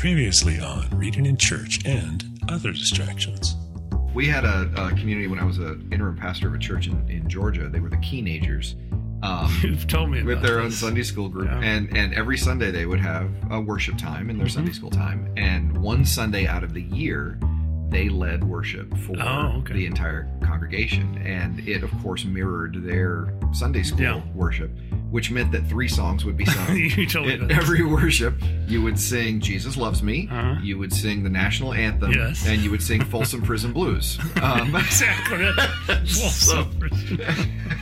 Previously 0.00 0.58
on 0.58 0.88
Reading 0.94 1.26
in 1.26 1.36
Church 1.36 1.84
and 1.84 2.24
Other 2.48 2.72
Distractions. 2.72 3.56
We 4.14 4.26
had 4.26 4.46
a, 4.46 4.62
a 4.74 4.88
community 4.92 5.26
when 5.26 5.38
I 5.38 5.44
was 5.44 5.58
an 5.58 5.86
interim 5.92 6.16
pastor 6.16 6.48
of 6.48 6.54
a 6.54 6.58
church 6.58 6.86
in, 6.86 7.06
in 7.10 7.28
Georgia. 7.28 7.68
They 7.68 7.80
were 7.80 7.90
the 7.90 7.98
Keenagers. 7.98 8.76
Um, 9.22 9.54
You've 9.62 9.86
told 9.86 10.10
me 10.10 10.22
with 10.22 10.40
their 10.40 10.60
own. 10.60 10.70
Sunday 10.70 11.02
school 11.02 11.28
group, 11.28 11.48
Yeah. 11.50 11.60
and 11.60 11.94
and 11.94 12.14
every 12.14 12.38
Sunday 12.38 12.70
they 12.70 12.86
would 12.86 12.98
have 13.00 13.30
a 13.50 13.60
worship 13.60 13.98
time 13.98 14.30
in 14.30 14.38
their 14.38 14.46
Mm-hmm. 14.46 14.54
Sunday 14.54 14.72
school 14.72 14.88
time, 14.88 15.30
and 15.36 15.76
one 15.76 16.06
Sunday 16.06 16.46
out 16.46 16.64
of 16.64 16.72
the 16.72 16.82
year 16.82 17.38
they 17.90 18.08
led 18.08 18.44
worship 18.44 18.96
for 18.98 19.16
Oh, 19.20 19.58
okay. 19.58 19.74
the 19.74 19.86
entire 19.86 20.28
congregation, 20.42 21.18
and 21.24 21.58
it 21.68 21.82
of 21.82 21.90
course 22.02 22.24
mirrored 22.24 22.82
their 22.84 23.32
Sunday 23.52 23.82
school 23.82 24.00
Yeah. 24.00 24.20
worship, 24.34 24.70
which 25.10 25.30
meant 25.30 25.50
that 25.52 25.66
three 25.66 25.88
songs 25.88 26.24
would 26.24 26.36
be 26.36 26.44
sung. 26.56 26.76
You 26.76 27.06
At 27.28 27.50
every 27.50 27.84
worship, 27.84 28.34
you 28.68 28.80
would 28.82 28.98
sing 28.98 29.40
"Jesus 29.40 29.76
Loves 29.76 30.02
Me," 30.02 30.28
Uh-huh. 30.30 30.60
you 30.62 30.78
would 30.78 30.92
sing 30.92 31.22
the 31.24 31.30
national 31.30 31.72
anthem, 31.74 32.12
Yes. 32.12 32.46
and 32.46 32.62
you 32.62 32.70
would 32.70 32.82
sing 32.82 33.02
"Folsom 33.02 33.42
Prison 33.42 33.72
Blues." 33.72 34.18
Um, 34.42 34.74
Exactly. 34.74 35.50
so, 36.06 36.66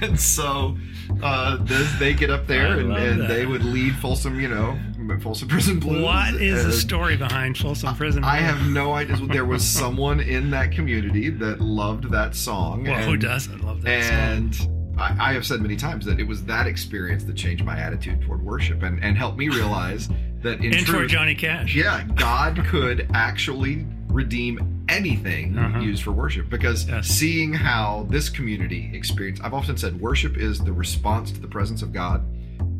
and 0.02 0.18
so 0.18 0.76
uh, 1.22 1.56
this, 1.64 1.92
they 1.98 2.14
get 2.14 2.30
up 2.30 2.42
I 2.42 2.44
there 2.46 2.78
and, 2.80 2.92
and 2.92 3.28
they 3.30 3.46
would 3.46 3.64
lead 3.64 3.94
Folsom, 3.96 4.40
you 4.40 4.48
know, 4.48 4.78
Folsom 5.16 5.48
Prison 5.48 5.80
Blues. 5.80 6.02
what 6.04 6.34
is 6.34 6.64
the 6.64 6.72
story 6.72 7.16
behind 7.16 7.56
Folsom 7.56 7.94
Prison? 7.96 8.20
Blues? 8.22 8.30
I 8.32 8.36
have 8.36 8.68
no 8.68 8.92
idea. 8.92 9.16
There 9.26 9.44
was 9.44 9.64
someone 9.66 10.20
in 10.20 10.50
that 10.50 10.72
community 10.72 11.30
that 11.30 11.60
loved 11.60 12.10
that 12.10 12.34
song. 12.34 12.84
Well, 12.84 12.94
and, 12.96 13.04
who 13.04 13.16
doesn't 13.16 13.64
love 13.64 13.82
that 13.82 14.04
song? 14.04 14.14
And 14.14 15.00
I, 15.00 15.30
I 15.30 15.32
have 15.32 15.46
said 15.46 15.60
many 15.62 15.76
times 15.76 16.04
that 16.04 16.20
it 16.20 16.24
was 16.26 16.44
that 16.44 16.66
experience 16.66 17.24
that 17.24 17.36
changed 17.36 17.64
my 17.64 17.78
attitude 17.78 18.20
toward 18.22 18.42
worship 18.42 18.82
and, 18.82 19.02
and 19.02 19.16
helped 19.16 19.38
me 19.38 19.48
realize 19.48 20.08
that 20.42 20.60
in 20.60 20.74
And 20.74 20.86
truth, 20.86 21.10
Johnny 21.10 21.34
Cash. 21.34 21.74
yeah, 21.74 22.04
God 22.14 22.64
could 22.66 23.08
actually 23.14 23.86
redeem 24.08 24.84
anything 24.88 25.56
Uh-huh. 25.58 25.80
used 25.80 26.02
for 26.02 26.12
worship 26.12 26.48
because 26.48 26.88
Yes. 26.88 27.06
seeing 27.08 27.52
how 27.52 28.06
this 28.08 28.28
community 28.28 28.90
experienced, 28.94 29.42
I've 29.44 29.52
often 29.54 29.76
said 29.76 30.00
worship 30.00 30.36
is 30.36 30.60
the 30.60 30.72
response 30.72 31.30
to 31.32 31.40
the 31.40 31.48
presence 31.48 31.82
of 31.82 31.92
God, 31.92 32.24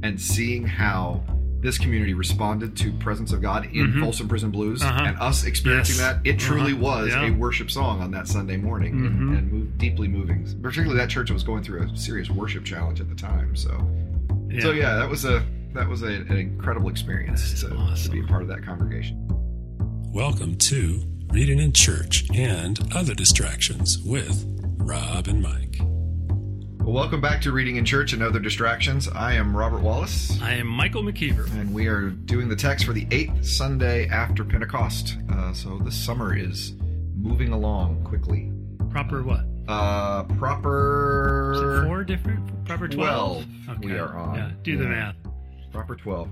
and 0.02 0.20
seeing 0.20 0.66
how 0.66 1.22
this 1.60 1.76
community 1.78 2.14
responded 2.14 2.76
to 2.76 2.92
presence 2.92 3.32
of 3.32 3.42
God 3.42 3.64
in 3.66 3.92
Mhm. 3.92 4.00
Folsom 4.00 4.28
Prison 4.28 4.50
Blues 4.50 4.80
Uh-huh. 4.82 5.04
and 5.06 5.18
us 5.18 5.44
experiencing 5.44 5.96
Yes. 5.96 6.14
that, 6.14 6.20
it 6.24 6.38
truly 6.38 6.72
Uh-huh. 6.72 6.80
was 6.82 7.08
Yeah. 7.08 7.26
a 7.26 7.30
worship 7.32 7.70
song 7.70 8.00
on 8.00 8.12
that 8.12 8.28
Sunday 8.28 8.56
morning 8.56 8.94
Mhm. 8.94 9.06
and, 9.06 9.36
and 9.38 9.52
moved, 9.52 9.78
deeply 9.78 10.06
moving. 10.08 10.46
Particularly 10.62 10.96
that 11.00 11.08
church 11.10 11.30
was 11.30 11.42
going 11.42 11.64
through 11.64 11.82
a 11.82 11.96
serious 11.96 12.30
worship 12.30 12.64
challenge 12.64 13.00
at 13.00 13.08
the 13.08 13.14
time. 13.16 13.56
So, 13.56 13.70
so 14.60 14.70
yeah, 14.72 14.94
that 14.96 15.08
was 15.10 15.24
a 15.24 15.42
that 15.74 15.86
was 15.88 16.02
a, 16.02 16.06
an 16.06 16.32
incredible 16.36 16.88
experience 16.88 17.50
That's 17.62 18.02
to, 18.02 18.08
to 18.08 18.10
be 18.10 18.20
a 18.20 18.24
part 18.24 18.42
of 18.42 18.48
that 18.48 18.64
congregation. 18.64 19.16
Welcome 20.12 20.56
to 20.56 21.02
Reading 21.30 21.58
in 21.60 21.72
Church 21.72 22.24
and 22.34 22.78
Other 22.94 23.14
Distractions 23.14 23.98
with 24.04 24.46
Rob 24.78 25.28
and 25.28 25.42
Mike. 25.42 25.80
Well, 26.88 26.94
welcome 26.94 27.20
back 27.20 27.42
to 27.42 27.52
Reading 27.52 27.76
in 27.76 27.84
Church 27.84 28.14
and 28.14 28.22
Other 28.22 28.38
Distractions. 28.38 29.08
I 29.08 29.34
am 29.34 29.54
Robert 29.54 29.82
Wallace, 29.82 30.40
I 30.40 30.54
am 30.54 30.66
Michael 30.66 31.02
McKeever. 31.02 31.44
and 31.60 31.74
we 31.74 31.86
are 31.86 32.08
doing 32.08 32.48
the 32.48 32.56
text 32.56 32.86
for 32.86 32.94
the 32.94 33.06
eighth 33.10 33.44
Sunday 33.44 34.08
after 34.08 34.42
Pentecost. 34.42 35.18
Uh, 35.30 35.52
so 35.52 35.76
this 35.84 35.94
summer 35.94 36.34
is 36.34 36.72
moving 37.14 37.52
along 37.52 38.02
quickly. 38.04 38.50
Proper 38.88 39.22
what? 39.22 39.40
Uh, 39.68 40.24
Is 40.24 40.34
it 40.34 40.38
proper 40.38 41.84
four 41.86 42.04
different? 42.04 42.64
Proper 42.64 42.88
12? 42.88 43.44
12 43.66 43.84
we 43.84 43.98
are 43.98 44.16
on. 44.16 44.34
Yeah, 44.36 44.50
do 44.62 44.78
the 44.78 44.86
math. 44.86 45.16
proper 45.70 45.94
twelve. 45.94 46.30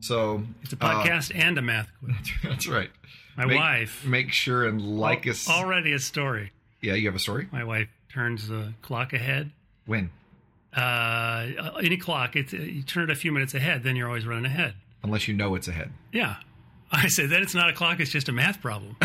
So 0.00 0.42
It's 0.62 0.72
a 0.72 0.76
uh, 0.84 1.04
podcast 1.04 1.30
and 1.36 1.56
a 1.56 1.62
math 1.62 1.88
quiz. 2.00 2.16
that's 2.42 2.66
right. 2.66 2.90
My 3.36 3.46
Make- 3.46 3.58
wife. 3.60 4.04
Make 4.04 4.32
sure 4.32 4.66
and 4.66 4.82
like 4.98 5.28
us. 5.28 5.48
Already 5.48 5.92
a 5.92 6.00
story. 6.00 6.50
Yeah, 6.82 6.94
you 6.94 7.06
have 7.06 7.14
a 7.14 7.20
story. 7.20 7.46
My 7.52 7.62
wife 7.62 7.86
turns 8.12 8.48
the 8.48 8.74
clock 8.82 9.12
ahead. 9.12 9.52
When? 9.86 10.10
Uh, 10.76 11.70
any 11.82 11.96
clock, 11.96 12.36
it's, 12.36 12.52
you 12.52 12.82
turn 12.82 13.04
it 13.04 13.10
a 13.10 13.14
few 13.14 13.30
minutes 13.32 13.54
ahead, 13.54 13.82
then 13.84 13.94
you're 13.96 14.08
always 14.08 14.26
running 14.26 14.44
ahead. 14.46 14.74
Unless 15.02 15.28
you 15.28 15.34
know 15.34 15.54
it's 15.54 15.68
ahead. 15.68 15.92
Yeah. 16.12 16.36
I 16.90 17.08
said, 17.08 17.30
then 17.30 17.42
it's 17.42 17.54
not 17.54 17.70
a 17.70 17.72
clock, 17.72 18.00
it's 18.00 18.10
just 18.10 18.28
a 18.28 18.32
math 18.32 18.60
problem. 18.60 18.96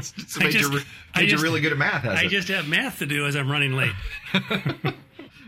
So 0.00 0.40
I 0.40 0.44
made, 0.44 0.52
just- 0.52 0.72
you, 0.72 0.80
made 1.16 1.30
you 1.30 1.38
really 1.38 1.60
good 1.60 1.72
at 1.72 1.78
math, 1.78 2.04
I 2.04 2.24
it? 2.24 2.28
just 2.28 2.48
have 2.48 2.68
math 2.68 2.98
to 3.00 3.06
do 3.06 3.26
as 3.26 3.36
I'm 3.36 3.50
running 3.50 3.72
late. 3.72 3.92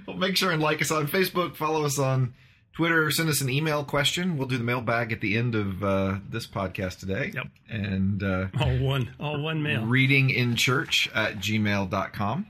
Well, 0.06 0.16
make 0.16 0.36
sure 0.36 0.50
and 0.50 0.60
like 0.60 0.80
us 0.82 0.90
on 0.90 1.06
Facebook, 1.06 1.54
follow 1.54 1.84
us 1.84 1.96
on 1.98 2.34
Twitter, 2.72 3.10
send 3.12 3.28
us 3.28 3.40
an 3.42 3.48
email 3.50 3.84
question. 3.84 4.36
We'll 4.38 4.48
do 4.48 4.58
the 4.58 4.64
mailbag 4.64 5.12
at 5.12 5.20
the 5.20 5.36
end 5.36 5.54
of 5.54 5.84
uh, 5.84 6.16
this 6.28 6.48
podcast 6.48 6.98
today. 6.98 7.30
Yep. 7.32 7.46
And 7.68 8.22
uh, 8.22 8.46
All 8.60 8.76
one, 8.78 9.14
all 9.20 9.40
one 9.40 9.62
mail. 9.62 9.84
Reading 9.84 10.30
in 10.30 10.56
church 10.56 11.08
at 11.14 11.36
gmail.com. 11.36 12.46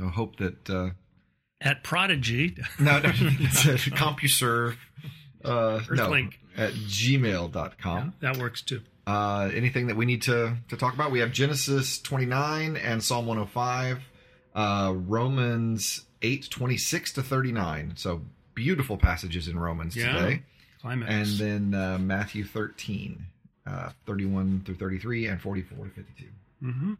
So 0.00 0.08
hope 0.08 0.36
that. 0.36 0.70
Uh, 0.70 0.90
At 1.60 1.84
Prodigy. 1.84 2.56
no, 2.78 3.00
no, 3.00 3.10
CompuServe. 3.10 4.76
Uh, 5.44 5.80
no, 5.90 6.14
at 6.56 6.72
gmail.com. 6.72 8.14
That 8.20 8.36
works 8.38 8.62
too. 8.62 8.80
Uh, 9.06 9.50
anything 9.54 9.88
that 9.88 9.96
we 9.96 10.06
need 10.06 10.22
to, 10.22 10.56
to 10.68 10.76
talk 10.76 10.94
about? 10.94 11.10
We 11.10 11.20
have 11.20 11.32
Genesis 11.32 12.00
29 12.00 12.76
and 12.76 13.02
Psalm 13.02 13.26
105, 13.26 13.98
uh, 14.54 14.92
Romans 14.94 16.04
8, 16.22 16.48
26 16.50 17.12
to 17.14 17.22
39. 17.22 17.94
So 17.96 18.22
beautiful 18.54 18.96
passages 18.96 19.48
in 19.48 19.58
Romans 19.58 19.96
Yeah. 19.96 20.12
today. 20.12 20.42
Climax. 20.80 21.12
And 21.12 21.72
then 21.72 21.80
uh, 21.80 21.98
Matthew 21.98 22.44
13, 22.44 23.24
uh, 23.66 23.90
31 24.06 24.62
through 24.64 24.76
33, 24.76 25.26
and 25.26 25.40
44 25.40 25.84
to 25.86 25.90
52. 25.90 26.28
hmm 26.62 26.92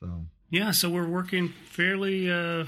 So, 0.00 0.08
Yeah, 0.50 0.70
so 0.70 0.88
we're 0.88 1.08
working 1.08 1.52
fairly 1.70 2.30
uh, 2.30 2.66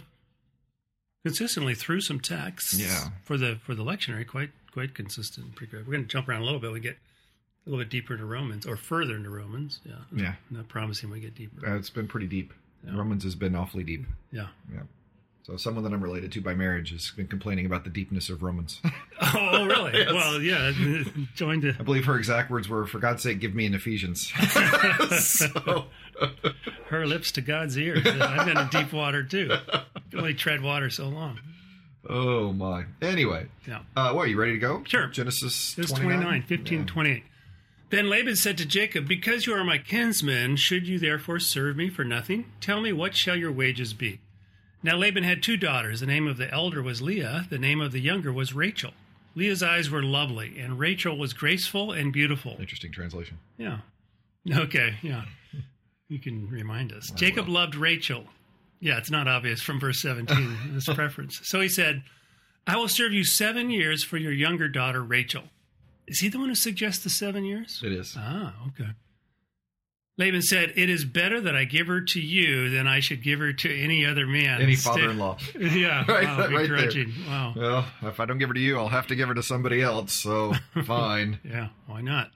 consistently 1.25 1.75
through 1.75 2.01
some 2.01 2.21
texts. 2.21 2.75
Yeah. 2.79 3.11
For 3.25 3.37
the 3.39 3.59
for 3.65 3.75
the 3.75 3.85
lectionary, 3.85 4.27
quite 4.27 4.51
quite 4.73 4.95
consistent. 4.95 5.55
Pretty 5.55 5.71
good. 5.73 5.87
We're 5.87 5.93
going 5.95 6.05
to 6.05 6.09
jump 6.11 6.29
around 6.29 6.43
a 6.43 6.45
little 6.45 6.61
bit. 6.61 6.73
We 6.73 6.81
get 6.81 6.99
a 7.67 7.71
little 7.71 7.83
bit 7.85 7.91
deeper 7.91 8.15
into 8.15 8.25
Romans 8.27 8.67
or 8.67 8.77
further 8.77 9.15
into 9.17 9.31
Romans. 9.31 9.81
Yeah. 9.85 9.95
yeah, 10.15 10.35
Not 10.51 10.69
promising 10.69 11.11
we 11.11 11.21
get 11.21 11.35
deeper. 11.35 11.69
uh, 11.69 11.77
it's 11.77 11.91
been 11.91 12.09
pretty 12.09 12.27
deep. 12.27 12.53
Yeah. 12.85 12.97
Romans 12.97 13.25
has 13.25 13.35
been 13.35 13.55
awfully 13.55 13.85
deep. 13.85 14.07
Yeah. 14.33 14.47
Yeah. 14.73 14.81
So 15.49 15.57
someone 15.57 15.83
that 15.85 15.95
I'm 15.95 16.03
related 16.03 16.31
to 16.33 16.43
by 16.43 16.55
marriage 16.55 16.91
has 16.93 17.11
been 17.11 17.27
complaining 17.27 17.65
about 17.65 17.83
the 17.85 17.89
deepness 17.91 18.29
of 18.29 18.43
Romans. 18.43 18.81
Oh, 19.21 19.65
really? 19.67 19.93
Yes. 19.99 20.13
Well, 20.13 20.41
yeah. 20.41 20.73
Joined 21.35 21.65
I 21.79 21.83
believe 21.83 22.05
her 22.05 22.17
exact 22.17 22.51
words 22.53 22.69
were, 22.69 22.87
"For 22.87 23.01
God's 23.01 23.23
sake, 23.23 23.41
give 23.41 23.53
me 23.55 23.67
an 23.67 23.75
Ephesians." 23.75 24.33
so, 25.19 25.87
her 26.89 27.05
lips 27.07 27.33
to 27.33 27.41
God's 27.41 27.77
ears. 27.77 28.07
I've 28.07 28.47
been 28.47 28.57
in 28.59 28.69
deep 28.69 28.93
water 28.93 29.25
too. 29.25 29.51
I 29.73 29.83
Can 30.11 30.21
only 30.21 30.35
tread 30.35 30.63
water 30.63 30.89
so 30.91 31.09
long. 31.09 31.41
oh 32.09 32.53
my. 32.53 32.85
Anyway, 33.03 33.47
Yeah. 33.67 33.81
uh, 33.97 34.13
what 34.13 34.23
are 34.27 34.31
you 34.31 34.39
ready 34.39 34.53
to 34.53 34.59
go? 34.59 34.85
Sure. 34.87 35.09
Genesis 35.09 35.77
It's 35.77 35.91
29, 35.91 36.21
29, 36.21 36.43
15, 36.43 36.79
Yeah. 36.81 36.85
28. 36.87 37.23
Then 37.91 38.09
Laban 38.11 38.37
said 38.37 38.57
to 38.59 38.67
Jacob, 38.67 39.09
Because 39.09 39.47
you 39.47 39.55
are 39.55 39.65
my 39.65 39.79
kinsman, 39.79 40.57
should 40.57 40.87
you 40.87 40.99
therefore 41.01 41.41
serve 41.41 41.77
me 41.77 41.89
for 41.91 42.05
nothing? 42.05 42.45
Tell 42.61 42.81
me, 42.81 42.93
what 42.93 43.17
shall 43.17 43.35
your 43.37 43.51
wages 43.53 43.95
be? 43.95 44.21
Now 44.83 44.97
Laban 44.97 45.25
had 45.25 45.43
two 45.43 45.57
daughters. 45.57 46.01
The 46.01 46.07
name 46.07 46.27
of 46.27 46.37
the 46.37 46.51
elder 46.53 46.83
was 46.83 47.03
Leah, 47.03 47.47
the 47.51 47.59
name 47.59 47.81
of 47.81 47.93
the 47.93 48.01
younger 48.01 48.33
was 48.33 48.55
Rachel. 48.55 48.93
Leah's 49.35 49.63
eyes 49.63 49.91
were 49.91 50.03
lovely, 50.03 50.59
and 50.59 50.79
Rachel 50.79 51.17
was 51.17 51.33
graceful 51.33 51.93
and 51.93 52.13
beautiful. 52.13 52.57
Interesting 52.59 52.91
translation. 52.93 53.39
Yeah. 53.57 53.79
Okay, 54.53 54.95
yeah. 55.03 55.25
You 56.09 56.19
can 56.19 56.49
remind 56.49 56.93
us. 56.93 57.11
Jacob 57.11 57.47
will. 57.47 57.55
loved 57.55 57.75
Rachel. 57.75 58.25
Yeah, 58.81 58.99
it's 58.99 59.11
not 59.11 59.29
obvious 59.29 59.61
from 59.61 59.79
verse 59.81 60.01
17, 60.01 60.57
this 60.73 60.87
preference. 60.87 61.41
So 61.45 61.61
he 61.61 61.69
said, 61.69 62.03
I 62.67 62.77
will 62.77 62.89
serve 62.89 63.13
you 63.13 63.25
seven 63.25 63.71
years 63.71 64.05
for 64.05 64.17
your 64.17 64.33
younger 64.33 64.69
daughter, 64.69 65.03
Rachel. 65.03 65.45
Is 66.07 66.21
he 66.21 66.29
the 66.29 66.39
one 66.39 66.49
who 66.49 66.55
suggests 66.55 67.05
the 67.05 67.11
seven 67.11 67.45
years? 67.45 67.81
It 67.85 67.93
is. 67.93 68.15
Ah, 68.17 68.55
okay. 68.69 68.91
Laban 70.19 70.43
said, 70.43 70.73
It 70.77 70.91
is 70.91 71.05
better 71.05 71.41
that 71.41 71.55
I 71.57 71.65
give 71.65 71.87
her 71.87 72.01
to 72.01 72.21
you 72.21 72.69
than 72.71 72.87
I 72.87 73.01
should 73.01 73.23
give 73.23 73.39
her 73.39 73.53
to 73.53 73.81
any 73.83 74.05
other 74.05 74.27
man. 74.27 74.61
Any 74.61 74.75
father-in-law. 74.77 75.39
Yeah, 75.59 76.05
Right- 76.09 76.25
wow, 76.27 76.49
right 76.49 76.69
there. 76.69 77.05
Wow. 77.27 77.55
Well, 77.57 77.87
if 78.03 78.19
I 78.21 78.27
don't 78.27 78.39
give 78.39 78.49
her 78.49 78.55
to 78.55 78.61
you, 78.61 78.79
I'll 78.79 78.89
have 78.89 79.07
to 79.07 79.15
give 79.17 79.29
her 79.29 79.35
to 79.35 79.43
somebody 79.43 79.81
else. 79.81 80.13
So 80.13 80.53
fine. 80.85 81.39
Yeah, 81.45 81.69
why 81.87 82.01
not? 82.03 82.31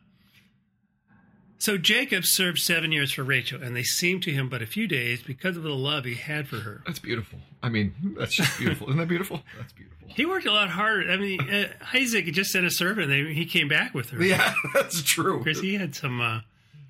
So 1.59 1.79
Jacob 1.79 2.25
served 2.25 2.59
seven 2.59 2.91
years 2.91 3.13
for 3.13 3.23
Rachel, 3.23 3.63
and 3.63 3.77
they 3.77 3.85
seemed 3.85 4.23
to 4.25 4.33
him 4.33 4.49
but 4.49 4.63
a 4.63 4.67
few 4.67 4.89
days 4.89 5.23
because 5.23 5.57
of 5.57 5.63
the 5.63 5.71
love 5.71 6.05
he 6.05 6.15
had 6.15 6.49
for 6.49 6.57
her. 6.57 6.83
That's 6.87 6.99
beautiful. 6.99 7.39
I 7.63 7.69
mean, 7.69 7.95
that's 8.19 8.35
just 8.35 8.59
beautiful. 8.59 8.89
Isn't 8.89 8.99
that 8.99 9.07
beautiful? 9.09 9.43
That's 9.59 9.73
beautiful. 9.73 10.09
He 10.09 10.27
worked 10.27 10.47
a 10.47 10.53
lot 10.53 10.71
harder. 10.71 11.11
I 11.11 11.17
mean, 11.17 11.41
uh, 11.49 11.69
Isaac 11.95 12.27
just 12.33 12.51
sent 12.51 12.67
a 12.67 12.71
servant, 12.71 13.11
and 13.13 13.29
they, 13.29 13.33
he 13.33 13.45
came 13.47 13.69
back 13.69 13.95
with 13.95 14.11
her 14.11 14.23
Yeah, 14.23 14.53
that's 14.75 15.03
true. 15.03 15.39
because 15.39 15.61
he 15.61 15.75
had 15.77 15.95
some 15.95 16.21
uh, 16.21 16.41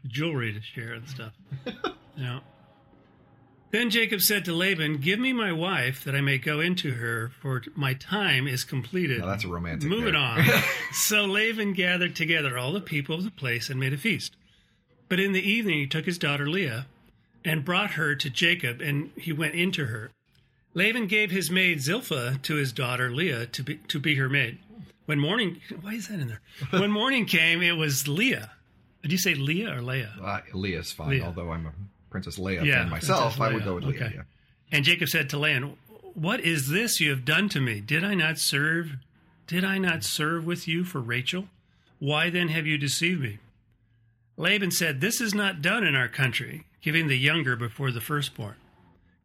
jewelry 0.07 0.53
to 0.53 0.61
share 0.61 0.93
and 0.93 1.09
stuff. 1.09 1.33
yeah. 2.17 2.41
Then 3.73 3.89
Jacob 3.89 4.21
said 4.21 4.45
to 4.45 4.53
Laban, 4.53 4.99
Give 4.99 5.19
me 5.19 5.33
my 5.33 5.51
wife 5.51 6.05
that 6.05 6.15
I 6.15 6.21
may 6.21 6.37
go 6.37 6.61
into 6.61 6.93
her, 6.93 7.33
for 7.41 7.63
my 7.75 7.95
time 7.95 8.47
is 8.47 8.65
completed. 8.65 9.21
Now, 9.21 9.27
that's 9.27 9.45
a 9.45 9.49
romantic. 9.49 9.89
Moving 9.89 10.15
on. 10.15 10.45
so 10.93 11.25
Laban 11.25 11.73
gathered 11.73 12.15
together 12.15 12.59
all 12.59 12.73
the 12.73 12.83
people 12.83 13.15
of 13.15 13.25
the 13.25 13.31
place 13.31 13.71
and 13.71 13.81
made 13.81 13.95
a 13.95 13.99
feast. 13.99 14.37
But 15.09 15.21
in 15.21 15.33
the 15.33 15.41
evening 15.41 15.79
he 15.79 15.87
took 15.87 16.05
his 16.05 16.19
daughter 16.19 16.49
Leah 16.49 16.87
and 17.45 17.65
brought 17.65 17.93
her 17.93 18.15
to 18.15 18.31
Jacob, 18.31 18.83
and 18.83 19.11
he 19.17 19.33
went 19.33 19.55
into 19.55 19.87
her. 19.87 20.11
Laban 20.75 21.07
gave 21.07 21.31
his 21.31 21.51
maid 21.51 21.81
Zilpah 21.81 22.39
to 22.43 22.55
his 22.55 22.73
daughter 22.73 23.11
Leah 23.11 23.47
to 23.47 23.63
be, 23.63 23.77
to 23.89 23.99
be 23.99 24.17
her 24.17 24.29
maid. 24.29 24.59
When 25.07 25.19
morning, 25.19 25.61
why 25.81 25.95
is 25.95 26.09
that 26.09 26.21
in 26.21 26.29
there? 26.29 26.41
When 26.79 26.91
morning 26.91 27.27
came, 27.27 27.63
it 27.63 27.73
was 27.73 28.07
Leah. 28.07 28.53
Did 29.03 29.13
you 29.13 29.19
say 29.19 29.35
Leah 29.35 29.77
or 29.77 29.83
Leah? 29.83 30.15
Uh, 30.23 30.41
Leah's 30.55 30.93
fine, 30.93 31.11
Leah. 31.11 31.25
although 31.25 31.51
I'm 31.53 31.67
a 31.67 31.73
Princess 32.11 32.39
Leia 32.39 32.65
Yeah, 32.65 32.83
fan 32.83 32.91
myself. 32.91 33.37
Princess 33.37 33.41
I 33.41 33.53
would 33.55 33.65
go 33.65 33.75
with 33.75 33.85
Leah. 33.85 34.05
Okay. 34.05 34.13
Yeah. 34.17 34.23
And 34.71 34.85
Jacob 34.85 35.09
said 35.09 35.29
to 35.31 35.39
Laban, 35.39 35.77
What 36.15 36.41
is 36.41 36.69
this 36.69 37.01
you 37.01 37.11
have 37.11 37.25
done 37.25 37.49
to 37.51 37.61
me? 37.61 37.81
Did 37.81 38.05
I 38.05 38.15
not 38.15 38.39
serve? 38.39 38.97
Did 39.47 39.65
I 39.65 39.79
not 39.79 40.05
serve 40.05 40.45
with 40.47 40.69
you 40.69 40.85
for 40.85 41.01
Rachel? 41.01 41.49
Why 41.99 42.31
then 42.31 42.49
have 42.49 42.67
you 42.67 42.79
deceived 42.79 43.21
me? 43.21 43.39
Laban 44.37 44.71
said, 44.71 45.01
This 45.01 45.21
is 45.21 45.35
not 45.35 45.63
done 45.63 45.85
in 45.87 45.95
our 45.95 46.09
country, 46.09 46.65
giving 46.81 47.09
the 47.09 47.19
younger 47.19 47.57
before 47.57 47.91
the 47.91 48.01
firstborn. 48.01 48.55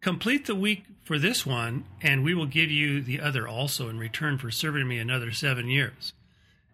Complete 0.02 0.46
the 0.46 0.56
week 0.56 0.84
for 1.04 1.18
this 1.18 1.46
one, 1.46 1.86
and 2.02 2.24
we 2.24 2.34
will 2.36 2.46
give 2.46 2.70
you 2.70 3.02
the 3.02 3.20
other 3.20 3.48
also 3.48 3.90
in 3.90 3.98
return 3.98 4.38
for 4.38 4.52
serving 4.52 4.88
me 4.88 4.98
another 5.00 5.32
seven 5.32 5.68
years. 5.70 6.14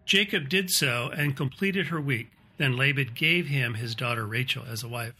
Jacob 0.04 0.48
did 0.48 0.70
so 0.70 1.10
and 1.16 1.36
completed 1.36 1.86
her 1.86 2.00
week. 2.00 2.28
Then 2.56 2.76
Laban 2.76 3.10
gave 3.14 3.46
him 3.46 3.74
his 3.74 3.94
daughter 3.94 4.24
Rachel 4.26 4.64
as 4.70 4.82
a 4.82 4.88
wife. 4.88 5.14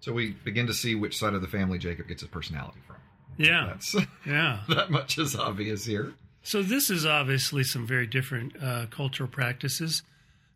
So 0.00 0.12
we 0.12 0.30
begin 0.30 0.66
to 0.68 0.74
see 0.74 0.94
which 0.94 1.18
side 1.18 1.34
of 1.34 1.42
the 1.42 1.48
family 1.48 1.78
Jacob 1.78 2.06
gets 2.08 2.22
his 2.22 2.30
personality 2.30 2.78
from. 2.86 2.96
Yeah, 3.36 3.66
That's 3.68 3.94
yeah. 4.26 4.60
that 4.68 4.90
much 4.90 5.18
is 5.18 5.36
obvious 5.36 5.84
here. 5.84 6.12
So 6.42 6.62
this 6.62 6.90
is 6.90 7.04
obviously 7.04 7.62
some 7.64 7.86
very 7.86 8.06
different 8.06 8.54
uh, 8.62 8.86
cultural 8.90 9.28
practices. 9.28 10.02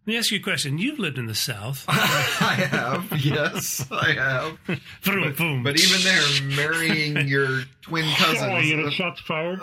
Let 0.05 0.13
me 0.13 0.19
ask 0.19 0.33
you 0.33 0.39
a 0.39 0.43
question. 0.43 0.79
You've 0.79 0.99
lived 0.99 1.17
in 1.17 1.27
the 1.27 1.35
South. 1.35 1.85
I 1.89 2.55
have, 2.71 3.25
yes, 3.25 3.87
I 3.93 4.13
have. 4.13 4.59
Vroom. 5.03 5.63
But 5.63 5.79
even 5.81 6.03
there, 6.03 6.57
marrying 6.57 7.29
your 7.29 7.63
twin 7.83 8.05
cousins, 8.17 8.95
shots 8.95 9.21
fired. 9.21 9.61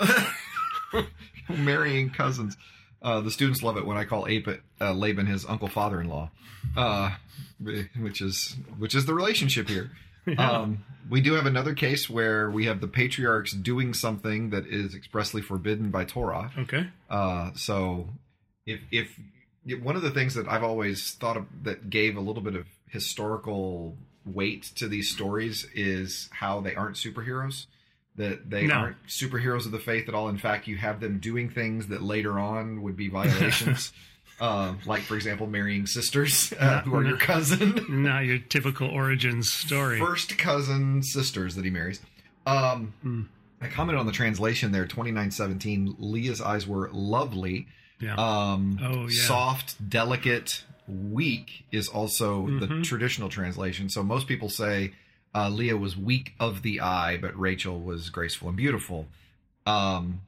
marrying 1.50 2.10
cousins. 2.10 2.56
Uh, 3.02 3.22
the 3.22 3.32
students 3.32 3.64
love 3.64 3.78
it 3.78 3.86
when 3.86 3.98
I 3.98 4.06
call 4.06 4.28
Ape, 4.28 4.48
uh, 4.82 4.94
Laban 4.94 5.26
his 5.26 5.46
uncle 5.46 5.70
father-in-law, 5.70 6.30
uh, 6.76 7.12
which 8.00 8.22
is 8.22 8.58
which 8.78 8.94
is 8.96 9.06
the 9.06 9.14
relationship 9.14 9.70
here. 9.70 9.92
Um, 10.38 10.84
we 11.10 11.22
do 11.22 11.34
have 11.34 11.48
another 11.48 11.74
case 11.74 12.08
where 12.08 12.52
we 12.52 12.66
have 12.66 12.82
the 12.82 12.88
patriarchs 12.88 13.52
doing 13.52 13.96
something 13.96 14.52
that 14.52 14.68
is 14.68 14.94
expressly 14.94 15.42
forbidden 15.42 15.90
by 15.90 16.06
Torah. 16.06 16.52
Okay. 16.56 16.88
Uh, 17.10 17.50
so, 17.56 18.10
if 18.68 18.82
if 18.92 19.20
one 19.82 19.96
of 19.96 20.04
the 20.04 20.12
things 20.12 20.36
that 20.36 20.48
I've 20.48 20.64
always 20.64 21.14
thought 21.14 21.38
of 21.38 21.46
that 21.64 21.90
gave 21.90 22.16
a 22.16 22.22
little 22.22 22.44
bit 22.44 22.56
of 22.56 22.68
historical 22.88 23.98
weight 24.26 24.64
to 24.76 24.88
these 24.88 25.10
stories 25.10 25.66
is 25.74 26.30
how 26.32 26.62
they 26.62 26.76
aren't 26.76 26.96
superheroes. 26.96 27.66
That 28.16 28.50
they 28.50 28.68
No. 28.68 28.74
aren't 28.76 29.08
superheroes 29.08 29.66
of 29.66 29.72
the 29.72 29.80
faith 29.80 30.10
at 30.10 30.16
all. 30.16 30.28
In 30.30 30.38
fact, 30.38 30.68
you 30.68 30.76
have 30.78 31.00
them 31.00 31.20
doing 31.20 31.50
things 31.50 31.88
that 31.88 32.02
later 32.02 32.38
on 32.40 32.82
would 32.82 32.98
be 32.98 33.08
violations. 33.08 33.94
uh, 34.42 34.74
like, 34.86 35.02
for 35.04 35.16
example, 35.16 35.48
marrying 35.48 35.86
sisters 35.88 36.52
uh, 36.60 36.82
who 36.82 36.96
are 36.96 37.04
your 37.06 37.18
cousin 37.18 37.86
Not 37.90 38.26
your 38.26 38.40
typical 38.40 38.90
origins 38.90 39.50
story. 39.52 40.00
first 40.00 40.38
cousin 40.38 41.02
sisters 41.04 41.56
that 41.56 41.64
he 41.64 41.72
marries. 41.72 42.02
Um, 42.46 42.94
Hmm. 43.02 43.22
I 43.62 43.68
commented 43.68 44.00
on 44.00 44.06
the 44.06 44.12
translation 44.14 44.72
there, 44.72 44.86
twenty 44.88 45.12
nine 45.12 45.32
seventeen. 45.32 45.96
Leah's 46.00 46.40
eyes 46.42 46.66
were 46.66 46.90
lovely, 46.94 47.68
yeah. 48.00 48.16
um, 48.16 48.80
Oh, 48.82 49.08
yeah. 49.10 49.24
soft, 49.24 49.90
delicate, 49.90 50.64
weak 50.88 51.66
is 51.72 51.88
also 51.90 52.48
the 52.48 52.68
Mhm. 52.68 52.84
traditional 52.86 53.28
translation. 53.30 53.90
So 53.90 54.02
most 54.02 54.28
people 54.28 54.50
say 54.50 54.94
uh, 55.36 55.50
Leah 55.50 55.78
was 55.78 55.96
weak 55.98 56.34
of 56.40 56.62
the 56.62 56.82
eye, 56.82 57.18
but 57.18 57.38
Rachel 57.40 57.80
was 57.80 58.10
graceful 58.10 58.48
and 58.50 58.58
beautiful. 58.58 59.08
Um, 59.66 60.22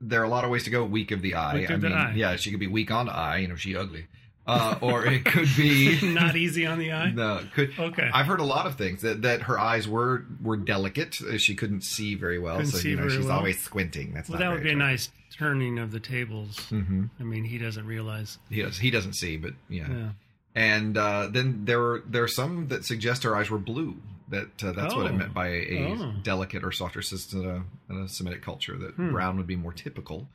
there 0.00 0.20
are 0.20 0.24
a 0.24 0.28
lot 0.28 0.44
of 0.44 0.50
ways 0.50 0.64
to 0.64 0.70
go 0.70 0.84
weak 0.84 1.10
of 1.10 1.22
the 1.22 1.34
eye. 1.34 1.54
Weak 1.54 1.70
I 1.70 1.76
mean, 1.76 1.92
eye. 1.92 2.14
yeah, 2.14 2.36
she 2.36 2.50
could 2.50 2.60
be 2.60 2.66
weak 2.66 2.90
on 2.90 3.06
the 3.06 3.12
eye, 3.12 3.38
you 3.38 3.48
know, 3.48 3.56
she 3.56 3.76
ugly. 3.76 4.06
Uh, 4.46 4.78
or 4.80 5.04
it 5.06 5.24
could 5.24 5.48
be 5.56 5.98
Not 6.14 6.36
easy 6.36 6.66
on 6.66 6.78
the 6.78 6.92
eye. 6.92 7.10
no, 7.10 7.40
could 7.52 7.72
Okay. 7.76 8.08
I've 8.14 8.26
heard 8.26 8.38
a 8.38 8.44
lot 8.44 8.66
of 8.66 8.76
things 8.76 9.02
that, 9.02 9.22
that 9.22 9.42
her 9.42 9.58
eyes 9.58 9.88
were 9.88 10.24
were 10.40 10.56
delicate. 10.56 11.18
Uh, 11.20 11.36
She 11.36 11.56
couldn't 11.56 11.80
see 11.82 12.14
very 12.14 12.38
well, 12.38 12.56
Couldn't 12.58 12.70
so 12.70 12.86
you 12.88 12.94
know 12.94 13.08
she's 13.08 13.24
well. 13.26 13.38
always 13.38 13.60
squinting. 13.60 14.14
That's 14.14 14.28
well, 14.28 14.38
that 14.38 14.48
would 14.50 14.58
be 14.62 14.68
very 14.70 14.74
a 14.74 14.78
nice 14.78 15.10
turning 15.36 15.80
of 15.80 15.90
the 15.90 15.98
tables. 15.98 16.58
Mm-hmm. 16.70 17.06
I 17.18 17.22
mean, 17.24 17.42
he 17.42 17.58
doesn't 17.58 17.86
realize. 17.86 18.38
He 18.48 18.62
does. 18.62 18.78
He 18.78 18.92
doesn't 18.92 19.14
see, 19.14 19.36
but 19.36 19.54
yeah. 19.68 19.88
Yeah. 19.90 20.08
And 20.56 20.96
uh, 20.96 21.28
then 21.30 21.66
there 21.66 21.78
were 21.78 22.02
there 22.08 22.24
are 22.24 22.28
some 22.28 22.66
that 22.68 22.84
suggest 22.84 23.22
her 23.24 23.36
eyes 23.36 23.50
were 23.50 23.58
blue. 23.58 23.96
That 24.30 24.64
uh, 24.64 24.72
that's 24.72 24.94
what 24.94 25.06
it 25.06 25.12
Oh. 25.12 25.16
meant 25.16 25.34
by 25.34 25.48
a, 25.48 25.60
a 25.70 25.86
Oh. 26.00 26.12
delicate 26.22 26.64
or 26.64 26.72
softer 26.72 27.02
system 27.02 27.42
in 27.44 27.48
a, 27.50 27.64
in 27.98 28.04
a 28.04 28.08
Semitic 28.08 28.42
culture. 28.42 28.76
That 28.76 28.94
Hmm. 28.94 29.12
brown 29.12 29.36
would 29.36 29.46
be 29.46 29.54
more 29.56 29.72
typical. 29.74 30.28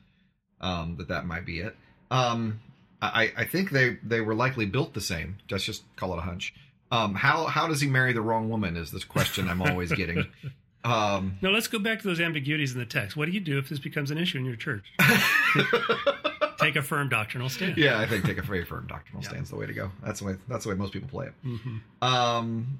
Um, 0.60 0.96
that 0.98 1.08
that 1.08 1.26
might 1.26 1.44
be 1.44 1.58
it. 1.58 1.76
Um, 2.10 2.60
I, 3.02 3.32
I 3.36 3.44
think 3.46 3.70
they 3.70 3.98
they 4.04 4.20
were 4.20 4.34
likely 4.36 4.64
built 4.64 4.94
the 4.94 5.00
same. 5.00 5.38
Let's 5.50 5.64
just 5.64 5.82
call 5.96 6.12
it 6.14 6.18
a 6.18 6.22
hunch. 6.22 6.54
Um, 6.92 7.16
how 7.16 7.46
how 7.46 7.66
does 7.66 7.80
he 7.80 7.88
marry 7.88 8.12
the 8.12 8.20
wrong 8.20 8.48
woman? 8.48 8.76
Is 8.76 8.92
this 8.92 9.02
question 9.04 9.48
I'm 9.48 9.60
always 9.60 9.92
getting. 9.92 10.26
Um, 10.84 11.38
Now 11.40 11.50
let's 11.50 11.68
go 11.68 11.78
back 11.78 12.00
to 12.02 12.08
those 12.08 12.18
ambiguities 12.20 12.72
in 12.72 12.80
the 12.80 12.84
text. 12.86 13.16
What 13.16 13.26
do 13.26 13.30
you 13.30 13.38
do 13.38 13.56
if 13.56 13.68
this 13.68 13.78
becomes 13.78 14.10
an 14.10 14.18
issue 14.18 14.38
in 14.38 14.44
your 14.44 14.56
church? 14.56 14.82
Take 16.62 16.76
a 16.76 16.82
firm 16.82 17.08
doctrinal 17.08 17.48
stand. 17.48 17.76
yeah, 17.76 17.98
I 18.00 18.06
think 18.06 18.24
take 18.24 18.38
a 18.38 18.42
very 18.42 18.64
firm 18.64 18.86
doctrinal 18.86 19.22
stand's 19.22 19.50
the 19.50 19.56
way 19.56 19.66
to 19.66 19.72
go. 19.72 19.90
That's 20.02 20.20
the 20.20 20.26
way 20.26 20.36
that's 20.48 20.64
the 20.64 20.70
way 20.70 20.76
most 20.76 20.92
people 20.92 21.08
play 21.08 21.26
it. 21.26 21.32
hmm 21.42 21.78
Um, 22.00 22.78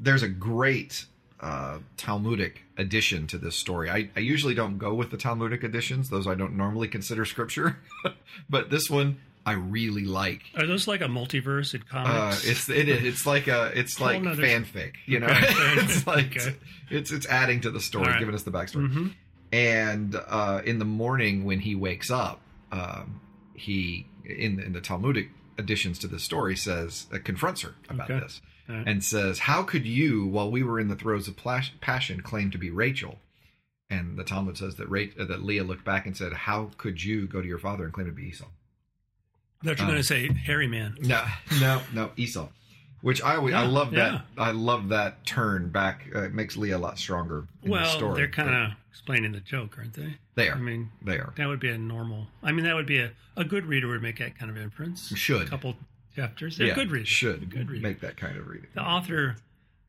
there's 0.00 0.22
a 0.22 0.28
great 0.28 1.06
uh, 1.40 1.78
Talmudic 1.96 2.62
addition 2.76 3.26
to 3.28 3.38
this 3.38 3.56
story. 3.56 3.90
I, 3.90 4.08
I 4.16 4.20
usually 4.20 4.54
don't 4.54 4.78
go 4.78 4.94
with 4.94 5.10
the 5.10 5.16
Talmudic 5.16 5.62
additions; 5.64 6.08
those 6.10 6.26
I 6.26 6.34
don't 6.34 6.56
normally 6.56 6.88
consider 6.88 7.24
scripture. 7.24 7.78
but 8.50 8.70
this 8.70 8.88
one 8.88 9.18
I 9.44 9.52
really 9.54 10.04
like. 10.04 10.42
Are 10.56 10.66
those 10.66 10.86
like 10.86 11.00
a 11.00 11.06
multiverse 11.08 11.74
in 11.74 11.82
Uh, 11.92 12.04
comics? 12.04 12.44
it's 12.44 12.68
it 12.68 12.88
is 12.88 13.02
it's 13.04 13.26
like 13.26 13.48
a 13.48 13.72
it's 13.74 14.00
like 14.00 14.22
fanfic, 14.22 14.92
you 15.06 15.18
know. 15.18 15.26
Okay, 15.26 15.38
it's 15.50 16.06
like 16.06 16.36
okay. 16.36 16.54
it's 16.90 17.10
it's 17.10 17.26
adding 17.26 17.60
to 17.62 17.70
the 17.72 17.80
story, 17.80 18.06
right. 18.06 18.18
giving 18.20 18.34
us 18.36 18.44
the 18.44 18.52
backstory. 18.52 18.88
hmm 18.92 19.08
And 19.52 20.14
uh, 20.28 20.62
in 20.64 20.78
the 20.78 20.84
morning 20.84 21.44
when 21.44 21.58
he 21.60 21.74
wakes 21.74 22.08
up, 22.10 22.40
um, 22.72 23.20
he 23.54 24.06
in 24.24 24.58
in 24.60 24.72
the 24.72 24.80
Talmudic 24.80 25.28
additions 25.58 25.98
to 26.00 26.08
this 26.08 26.22
story 26.24 26.56
says 26.56 27.06
uh, 27.12 27.18
confronts 27.22 27.60
her 27.62 27.74
about 27.88 28.10
Okay. 28.10 28.20
this 28.20 28.40
right. 28.68 28.84
and 28.86 29.04
says, 29.04 29.40
"How 29.40 29.62
could 29.62 29.86
you, 29.86 30.26
while 30.26 30.50
we 30.50 30.62
were 30.62 30.80
in 30.80 30.88
the 30.88 30.96
throes 30.96 31.28
of 31.28 31.36
plas- 31.36 31.70
passion, 31.80 32.22
claim 32.22 32.50
to 32.50 32.58
be 32.58 32.70
Rachel?" 32.70 33.18
And 33.90 34.16
the 34.18 34.24
Talmud 34.24 34.56
says 34.56 34.76
that 34.76 34.88
Ra- 34.88 35.12
uh, 35.20 35.26
that 35.26 35.42
Leah 35.44 35.64
looked 35.64 35.84
back 35.84 36.06
and 36.06 36.16
said, 36.16 36.32
"How 36.32 36.70
could 36.78 37.04
you 37.04 37.26
go 37.26 37.42
to 37.42 37.46
your 37.48 37.58
father 37.58 37.84
and 37.84 37.92
claim 37.92 38.06
to 38.06 38.12
be 38.12 38.28
Esau?" 38.28 38.46
Thought 39.64 39.78
you're 39.78 39.84
Uh, 39.86 39.90
going 39.90 39.96
to 39.98 40.02
say 40.04 40.28
hairy 40.32 40.66
man. 40.66 40.96
No, 41.00 41.22
no, 41.60 41.82
no, 41.92 42.10
Esau. 42.16 42.48
Which 43.02 43.20
I 43.22 43.36
always, 43.36 43.54
I 43.54 43.62
Yeah, 43.64 43.68
love 43.68 43.90
that. 43.92 44.12
yeah. 44.12 44.20
I 44.42 44.52
love 44.52 44.88
that 44.90 45.26
turn 45.26 45.68
back. 45.70 46.06
Uh, 46.14 46.22
it 46.22 46.32
makes 46.34 46.56
Lee 46.56 46.70
a 46.70 46.78
lot 46.78 46.98
stronger. 46.98 47.38
In 47.62 47.68
the 47.68 47.70
Well, 47.72 47.84
story. 47.96 48.16
they're 48.16 48.28
kind 48.30 48.54
of 48.54 48.72
explaining 48.90 49.32
the 49.32 49.40
joke, 49.40 49.76
aren't 49.76 49.94
they? 49.94 50.14
they 50.36 50.48
are. 50.48 50.54
I 50.54 50.60
mean, 50.60 50.90
they 51.02 51.18
are. 51.18 51.32
that 51.36 51.48
would 51.48 51.60
be 51.60 51.68
a 51.68 51.76
normal. 51.78 52.28
I 52.42 52.52
mean, 52.52 52.64
that 52.64 52.74
would 52.74 52.86
be 52.86 52.98
a, 53.00 53.10
a 53.36 53.44
good 53.44 53.66
reader 53.66 53.88
would 53.88 54.02
make 54.02 54.18
that 54.18 54.38
kind 54.38 54.50
of 54.50 54.56
inference. 54.56 55.08
Should. 55.16 55.42
A 55.42 55.50
couple 55.50 55.76
chapters. 56.14 56.56
They're 56.58 56.68
yeah, 56.68 56.74
good 56.74 56.90
readers. 56.90 57.08
should 57.08 57.50
Good 57.50 57.68
readers. 57.70 57.82
make 57.82 58.00
that 58.00 58.16
kind 58.16 58.36
of 58.38 58.46
reading. 58.46 58.68
the 58.74 58.82
author 58.82 59.36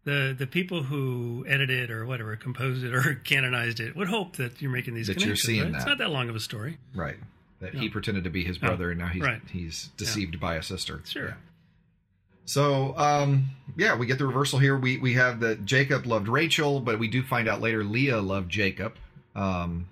the 0.05 0.35
the 0.37 0.47
people 0.47 0.83
who 0.83 1.45
edited 1.47 1.89
or 1.89 2.05
whatever 2.05 2.35
composed 2.35 2.83
it 2.83 2.93
or 2.93 3.13
canonized 3.23 3.79
it 3.79 3.95
would 3.95 4.09
hope 4.09 4.35
that 4.37 4.61
you're 4.61 4.69
making 4.71 4.95
these 4.95 5.07
That 5.07 5.23
you're 5.23 5.35
seeing 5.37 5.63
right? 5.71 5.75
It's 5.75 5.85
not 5.85 5.97
that 5.99 6.09
long 6.09 6.27
of 6.29 6.35
a 6.35 6.39
story. 6.41 6.77
Right. 6.93 7.15
That 7.61 7.73
he 7.75 7.87
pretended 7.89 8.25
to 8.25 8.29
be 8.29 8.43
his 8.43 8.57
brother, 8.57 8.89
and 8.91 8.99
now 8.99 9.07
he's 9.07 9.21
right. 9.21 9.41
he's 9.49 9.91
deceived 9.95 10.39
by 10.41 10.55
a 10.55 10.63
sister. 10.63 11.01
Sure. 11.05 11.37
Yeah. 12.45 12.51
So, 12.51 12.97
um, 12.97 13.45
yeah, 13.77 13.95
we 13.95 14.05
get 14.05 14.17
the 14.17 14.25
reversal 14.27 14.59
here. 14.59 14.77
We 14.77 14.97
we 14.97 15.13
have 15.13 15.39
that 15.41 15.65
Jacob 15.65 16.05
loved 16.05 16.27
Rachel, 16.27 16.79
but 16.79 16.99
we 16.99 17.07
do 17.07 17.23
find 17.23 17.47
out 17.47 17.61
later 17.61 17.83
Leah 17.83 18.21
loved 18.21 18.49
Jacob, 18.49 18.93
um, 19.35 19.87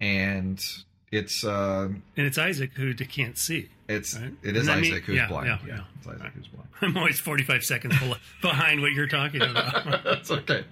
and 0.00 0.64
it's 1.10 1.44
uh, 1.44 1.88
And 2.16 2.26
it's 2.26 2.38
Isaac 2.38 2.72
who 2.74 2.94
can't 2.94 3.38
see. 3.38 3.68
it's 3.88 4.18
Right. 4.18 4.32
it 4.42 4.56
is 4.56 4.66
Doesn't 4.66 4.82
mean- 4.82 4.92
Isaac 4.92 5.04
who's 5.04 5.16
yeah, 5.16 5.28
blind. 5.28 5.46
yeah, 5.46 5.58
yeah. 5.66 5.80
it's 5.98 6.06
Isaac 6.06 6.32
who's 6.34 6.46
blind. 6.48 6.68
I'm 6.82 6.96
always 6.98 7.18
45 7.20 7.62
seconds 7.64 7.94
behind 8.42 8.80
what 8.82 8.92
you're 8.92 9.06
talking 9.06 9.40
about. 9.42 9.84
That's 10.04 10.30
okay. 10.30 10.64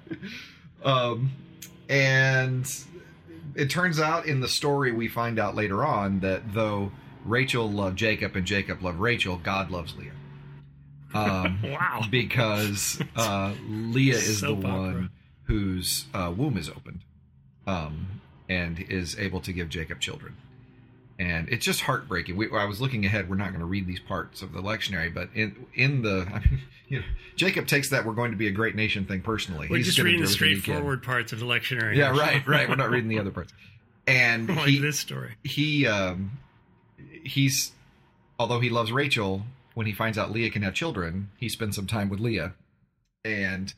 Um, 0.85 1.31
and 1.89 2.67
it 3.55 3.71
turns 3.71 4.01
out 4.01 4.27
in 4.27 4.41
the 4.41 4.49
story 4.49 4.93
we 4.93 5.09
find 5.09 5.39
out 5.39 5.55
later 5.55 5.85
on 5.85 6.21
that 6.21 6.53
though 6.55 6.91
Rachel 7.25 7.71
loved 7.71 7.97
Jacob 7.97 8.35
and 8.37 8.45
Jacob 8.47 8.83
loved 8.83 8.99
Rachel, 8.99 9.37
God 9.39 9.71
loves 9.71 9.95
Leah. 9.97 10.11
Um, 11.15 11.61
wow. 11.65 12.03
because 12.11 13.01
uh, 13.17 13.53
Leah 13.69 14.15
is 14.15 14.41
the 14.41 14.53
opera. 14.53 14.71
one 14.71 15.11
whose 15.45 16.07
uh, 16.15 16.33
womb 16.37 16.57
is 16.57 16.69
opened, 16.69 17.01
um, 17.67 18.21
and 18.49 18.79
is 18.81 19.19
able 19.19 19.41
to 19.41 19.53
give 19.53 19.69
Jacob 19.69 20.01
children. 20.01 20.37
And 21.19 21.49
it's 21.51 21.65
just 21.65 21.83
heartbreaking. 21.83 22.37
We, 22.37 22.51
I 22.51 22.65
was 22.65 22.81
looking 22.81 23.05
ahead. 23.05 23.29
We're 23.31 23.37
not 23.37 23.49
going 23.51 23.61
to 23.61 23.67
read 23.67 23.87
these 23.87 24.01
parts 24.01 24.43
of 24.43 24.53
the 24.53 24.61
lectionary, 24.61 25.13
but 25.13 25.29
in 25.35 25.67
in 25.75 26.03
the, 26.03 26.27
I 26.35 26.39
mean, 26.41 26.61
you 26.89 26.99
know, 27.01 27.05
Jacob 27.37 27.67
takes 27.67 27.91
that 27.91 28.05
we're 28.05 28.15
going 28.15 28.31
to 28.33 28.37
be 28.37 28.49
a 28.49 28.51
great 28.51 28.75
nation 28.75 29.05
thing 29.05 29.21
personally. 29.21 29.69
We're 29.71 29.77
He's 29.77 29.87
just 29.87 29.99
reading 29.99 30.21
the 30.21 30.27
everything 30.27 30.49
he 30.49 30.55
can. 30.55 30.63
straightforward 30.63 31.03
parts 31.03 31.33
of 31.33 31.39
the 31.41 31.47
lectionary. 31.47 31.97
Yeah, 31.97 32.11
right, 32.19 32.47
right. 32.47 32.69
We're 32.69 32.77
not 32.77 32.91
reading 32.91 33.09
the 33.09 33.19
other 33.19 33.31
parts. 33.31 33.53
And 34.07 34.49
like 34.49 34.69
he, 34.69 34.79
this 34.81 34.99
story. 34.99 35.37
he 35.45 35.87
um 35.87 36.39
he's 37.23 37.73
although 38.39 38.59
he 38.59 38.69
loves 38.71 38.91
Rachel, 38.91 39.43
when 39.75 39.87
he 39.87 39.93
finds 39.93 40.19
out 40.19 40.31
Leah 40.31 40.51
can 40.51 40.63
have 40.63 40.75
children, 40.75 41.31
he 41.39 41.49
spends 41.49 41.77
some 41.77 41.87
time 41.87 42.09
with 42.09 42.21
Leah. 42.21 42.55
And 43.25 43.73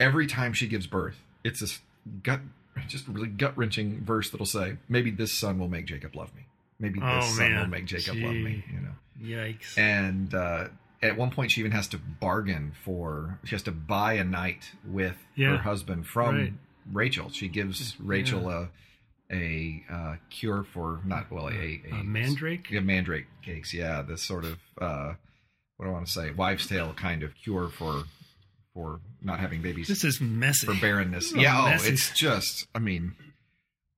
every 0.00 0.26
time 0.26 0.52
she 0.52 0.66
gives 0.66 0.86
birth, 0.86 1.16
it's 1.44 1.60
this 1.60 1.80
gut 2.22 2.40
just 2.88 3.08
a 3.08 3.10
really 3.10 3.28
gut 3.28 3.56
wrenching 3.56 4.04
verse 4.04 4.30
that'll 4.30 4.44
say, 4.46 4.76
Maybe 4.88 5.10
this 5.10 5.32
son 5.32 5.58
will 5.58 5.68
make 5.68 5.86
Jacob 5.86 6.14
love 6.14 6.34
me. 6.34 6.42
Maybe 6.78 7.00
this 7.00 7.08
Oh, 7.24 7.36
son 7.36 7.54
will 7.56 7.66
make 7.66 7.86
Jacob 7.86 8.16
love 8.16 8.34
me, 8.34 8.62
you 8.72 8.80
know. 8.80 8.94
Yikes. 9.22 9.78
And 9.78 10.34
uh 10.34 10.68
at 11.02 11.16
one 11.16 11.30
point 11.30 11.50
she 11.50 11.60
even 11.60 11.72
has 11.72 11.88
to 11.88 11.98
bargain 11.98 12.72
for 12.84 13.38
she 13.44 13.54
has 13.54 13.62
to 13.64 13.72
buy 13.72 14.14
a 14.14 14.24
night 14.24 14.72
with 14.84 15.16
Yeah. 15.36 15.50
her 15.56 15.58
husband 15.58 16.06
from 16.06 16.36
Right. 16.36 16.52
Rachel. 16.92 17.30
She 17.30 17.48
gives 17.48 17.96
Rachel 17.98 18.48
a 18.50 18.68
a 19.28 19.82
uh, 19.90 20.16
cure 20.30 20.62
for 20.62 21.00
not 21.04 21.30
well 21.32 21.48
a, 21.48 21.52
a, 21.52 21.82
Uh, 21.92 22.02
mandrake? 22.04 22.70
yeah, 22.70 22.78
mandrake 22.80 23.26
cakes. 23.42 23.74
Yeah, 23.74 24.02
this 24.02 24.22
sort 24.22 24.44
of 24.44 24.58
uh, 24.80 25.14
what 25.76 25.84
do 25.86 25.90
I 25.90 25.94
want 25.94 26.06
to 26.06 26.12
say, 26.12 26.30
wives' 26.30 26.66
tale 26.66 26.92
kind 26.94 27.22
of 27.22 27.34
cure 27.34 27.68
for 27.68 28.04
for 28.74 29.00
not 29.22 29.40
having 29.40 29.62
babies 29.62 29.88
This 29.88 30.04
is 30.04 30.20
messy. 30.20 30.66
for 30.66 30.74
barrenness. 30.80 31.34
Yeah, 31.34 31.58
oh, 31.62 31.68
messy- 31.70 31.92
it's 31.92 32.10
just. 32.10 32.66
I 32.74 32.78
mean, 32.78 33.14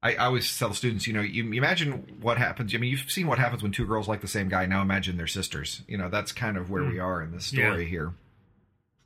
I, 0.02 0.14
I 0.14 0.26
always 0.26 0.56
tell 0.56 0.72
students, 0.72 1.06
you 1.08 1.12
know, 1.12 1.20
you, 1.20 1.42
you 1.44 1.54
imagine 1.58 2.18
what 2.20 2.38
happens. 2.38 2.72
I 2.74 2.78
mean, 2.78 2.90
you've 2.92 3.10
seen 3.10 3.26
what 3.26 3.38
happens 3.40 3.62
when 3.62 3.72
two 3.72 3.84
girls 3.86 4.06
like 4.06 4.20
the 4.20 4.28
same 4.28 4.48
guy. 4.48 4.66
Now 4.66 4.80
imagine 4.82 5.16
they're 5.16 5.26
sisters. 5.26 5.82
You 5.88 5.98
know, 5.98 6.08
that's 6.08 6.30
kind 6.30 6.56
of 6.56 6.70
where 6.70 6.84
we 6.84 7.00
are 7.00 7.20
in 7.22 7.32
this 7.32 7.46
story 7.46 7.82
Yeah. 7.84 7.88
here, 7.88 8.12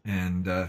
and 0.05 0.47
uh, 0.49 0.67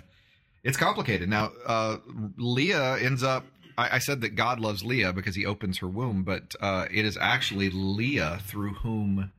it's 0.63 0.77
complicated. 0.77 1.27
Now, 1.29 1.51
uh, 1.65 1.97
Leah 2.37 2.97
ends 2.97 3.23
up. 3.23 3.45
I, 3.77 3.95
I 3.95 3.99
said 3.99 4.21
that 4.21 4.35
God 4.35 4.59
loves 4.59 4.83
Leah 4.83 5.11
because 5.13 5.35
He 5.35 5.45
opens 5.45 5.79
her 5.79 5.87
womb, 5.87 6.23
but 6.23 6.55
uh, 6.61 6.85
it 6.91 7.03
is 7.05 7.17
actually 7.19 7.69
Leah 7.71 8.39
through 8.45 8.75
whom 8.75 9.31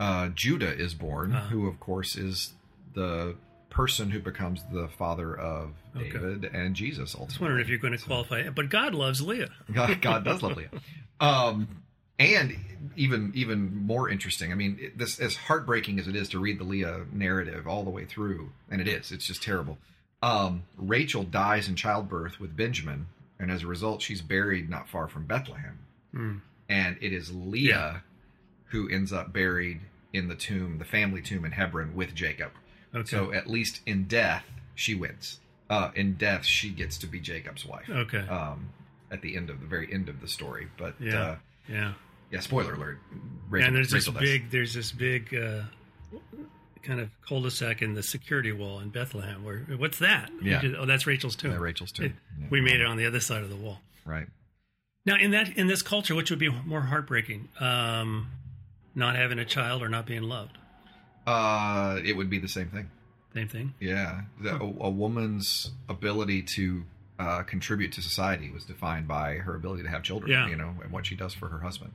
uh, 0.00 0.28
Judah 0.30 0.72
is 0.76 0.94
born, 0.94 1.32
Uh-huh. 1.32 1.46
who, 1.50 1.68
of 1.68 1.78
course, 1.78 2.16
is 2.16 2.54
the 2.94 3.36
person 3.68 4.10
who 4.10 4.18
becomes 4.18 4.62
the 4.72 4.88
father 4.98 5.32
of 5.38 5.70
Okay. 5.96 6.10
David 6.10 6.44
and 6.52 6.74
Jesus. 6.74 7.14
Ultimately, 7.14 7.22
I 7.22 7.26
was 7.26 7.40
wondering 7.40 7.60
if 7.62 7.68
you're 7.68 7.78
going 7.78 7.96
to 7.96 8.04
qualify 8.04 8.38
it. 8.40 8.54
But 8.56 8.68
God 8.70 8.94
loves 8.94 9.20
Leah. 9.22 9.50
God, 9.72 10.00
God 10.02 10.24
does 10.24 10.42
love 10.42 10.56
Leah. 10.56 10.70
Um, 11.20 11.68
and 12.18 12.56
even 12.96 13.30
even 13.34 13.76
more 13.86 14.08
interesting. 14.08 14.50
I 14.52 14.54
mean, 14.54 14.76
it- 14.80 14.98
this 14.98 15.20
as 15.20 15.36
heartbreaking 15.36 15.98
as 16.00 16.08
it 16.08 16.16
is 16.16 16.28
to 16.30 16.38
read 16.40 16.58
the 16.58 16.64
Leah 16.64 17.04
narrative 17.12 17.66
all 17.68 17.84
the 17.84 17.90
way 17.90 18.04
through, 18.06 18.50
and 18.70 18.80
it 18.80 18.88
is. 18.88 19.12
It's 19.12 19.26
just 19.26 19.42
terrible. 19.42 19.78
Um, 20.22 20.64
Rachel 20.76 21.22
dies 21.22 21.68
in 21.68 21.76
childbirth 21.76 22.38
with 22.40 22.56
Benjamin, 22.56 23.06
and 23.38 23.50
as 23.50 23.62
a 23.62 23.66
result, 23.66 24.02
she's 24.02 24.20
buried 24.22 24.68
not 24.68 24.88
far 24.88 25.08
from 25.08 25.24
Bethlehem. 25.26 25.78
Hmm. 26.12 26.36
And 26.68 26.96
it 27.00 27.12
is 27.12 27.32
Leah 27.32 27.68
Yeah. 27.68 27.98
who 28.66 28.88
ends 28.88 29.12
up 29.12 29.32
buried 29.32 29.80
in 30.12 30.28
the 30.28 30.34
tomb, 30.34 30.78
the 30.78 30.84
family 30.84 31.22
tomb 31.22 31.44
in 31.44 31.52
Hebron, 31.52 31.94
with 31.94 32.14
Jacob. 32.14 32.50
Okay. 32.94 33.06
So 33.08 33.32
at 33.32 33.46
least 33.48 33.80
in 33.86 34.04
death, 34.04 34.44
she 34.74 34.94
wins. 34.94 35.38
Uh, 35.68 35.90
in 35.94 36.14
death, 36.14 36.44
she 36.44 36.70
gets 36.70 36.98
to 36.98 37.06
be 37.06 37.20
Jacob's 37.20 37.64
wife 37.64 37.88
okay. 37.88 38.26
um, 38.28 38.70
at 39.10 39.22
the 39.22 39.36
end 39.36 39.50
of 39.50 39.60
the 39.60 39.66
very 39.66 39.92
end 39.92 40.08
of 40.08 40.20
the 40.20 40.26
story. 40.28 40.66
But 40.76 40.94
Yeah. 41.00 41.20
uh, 41.22 41.36
yeah. 41.68 41.92
yeah, 42.32 42.40
spoiler 42.40 42.74
alert. 42.74 42.98
Rachel, 43.48 43.68
and 43.68 43.76
there's 43.76 43.90
this 43.90 44.08
Rachel 44.08 44.14
dies. 44.14 44.22
big, 44.22 44.50
there's 44.50 44.74
this 44.74 44.90
big 44.90 45.32
uh, 45.32 45.62
kind 46.82 46.98
of 47.00 47.10
cul-de-sac 47.28 47.82
in 47.82 47.94
the 47.94 48.02
security 48.02 48.50
wall 48.52 48.80
in 48.80 48.88
Bethlehem. 48.88 49.44
Where 49.44 49.58
what's 49.76 49.98
that? 50.00 50.30
Yeah. 50.42 50.60
did- 50.60 50.74
oh, 50.74 50.86
that's 50.86 51.06
Rachel's 51.06 51.36
tomb. 51.36 51.52
Yeah, 51.52 51.58
Rachel's 51.58 51.92
tomb. 51.92 52.06
It- 52.06 52.12
Yeah. 52.40 52.46
We 52.50 52.60
made 52.60 52.80
it 52.80 52.86
on 52.86 52.96
the 52.96 53.06
other 53.06 53.20
side 53.20 53.42
of 53.42 53.50
the 53.50 53.56
wall. 53.56 53.80
right. 54.04 54.26
Now, 55.06 55.16
in 55.16 55.30
that 55.30 55.56
in 55.56 55.66
this 55.66 55.80
culture, 55.82 56.14
which 56.14 56.28
would 56.30 56.38
be 56.38 56.50
more 56.50 56.82
heartbreaking, 56.82 57.48
um, 57.58 58.26
not 58.94 59.16
having 59.16 59.38
a 59.38 59.44
child 59.44 59.82
or 59.82 59.88
not 59.88 60.06
being 60.06 60.22
loved? 60.22 60.58
Uh, 61.26 62.00
it 62.04 62.16
would 62.16 62.30
be 62.30 62.38
the 62.38 62.48
same 62.48 62.68
thing. 62.68 62.90
Same 63.34 63.48
thing. 63.48 63.74
Yeah, 63.78 64.22
the, 64.40 64.56
a, 64.56 64.64
a 64.64 64.90
woman's 64.90 65.70
ability 65.88 66.42
to 66.42 66.82
uh, 67.18 67.42
contribute 67.42 67.92
to 67.92 68.02
society 68.02 68.50
was 68.50 68.64
defined 68.64 69.06
by 69.06 69.34
her 69.34 69.54
ability 69.54 69.82
to 69.84 69.88
have 69.88 70.02
children. 70.02 70.30
Yeah. 70.32 70.48
You 70.48 70.56
know, 70.56 70.74
and 70.82 70.90
what 70.90 71.06
she 71.06 71.14
does 71.14 71.34
for 71.34 71.48
her 71.48 71.60
husband. 71.60 71.92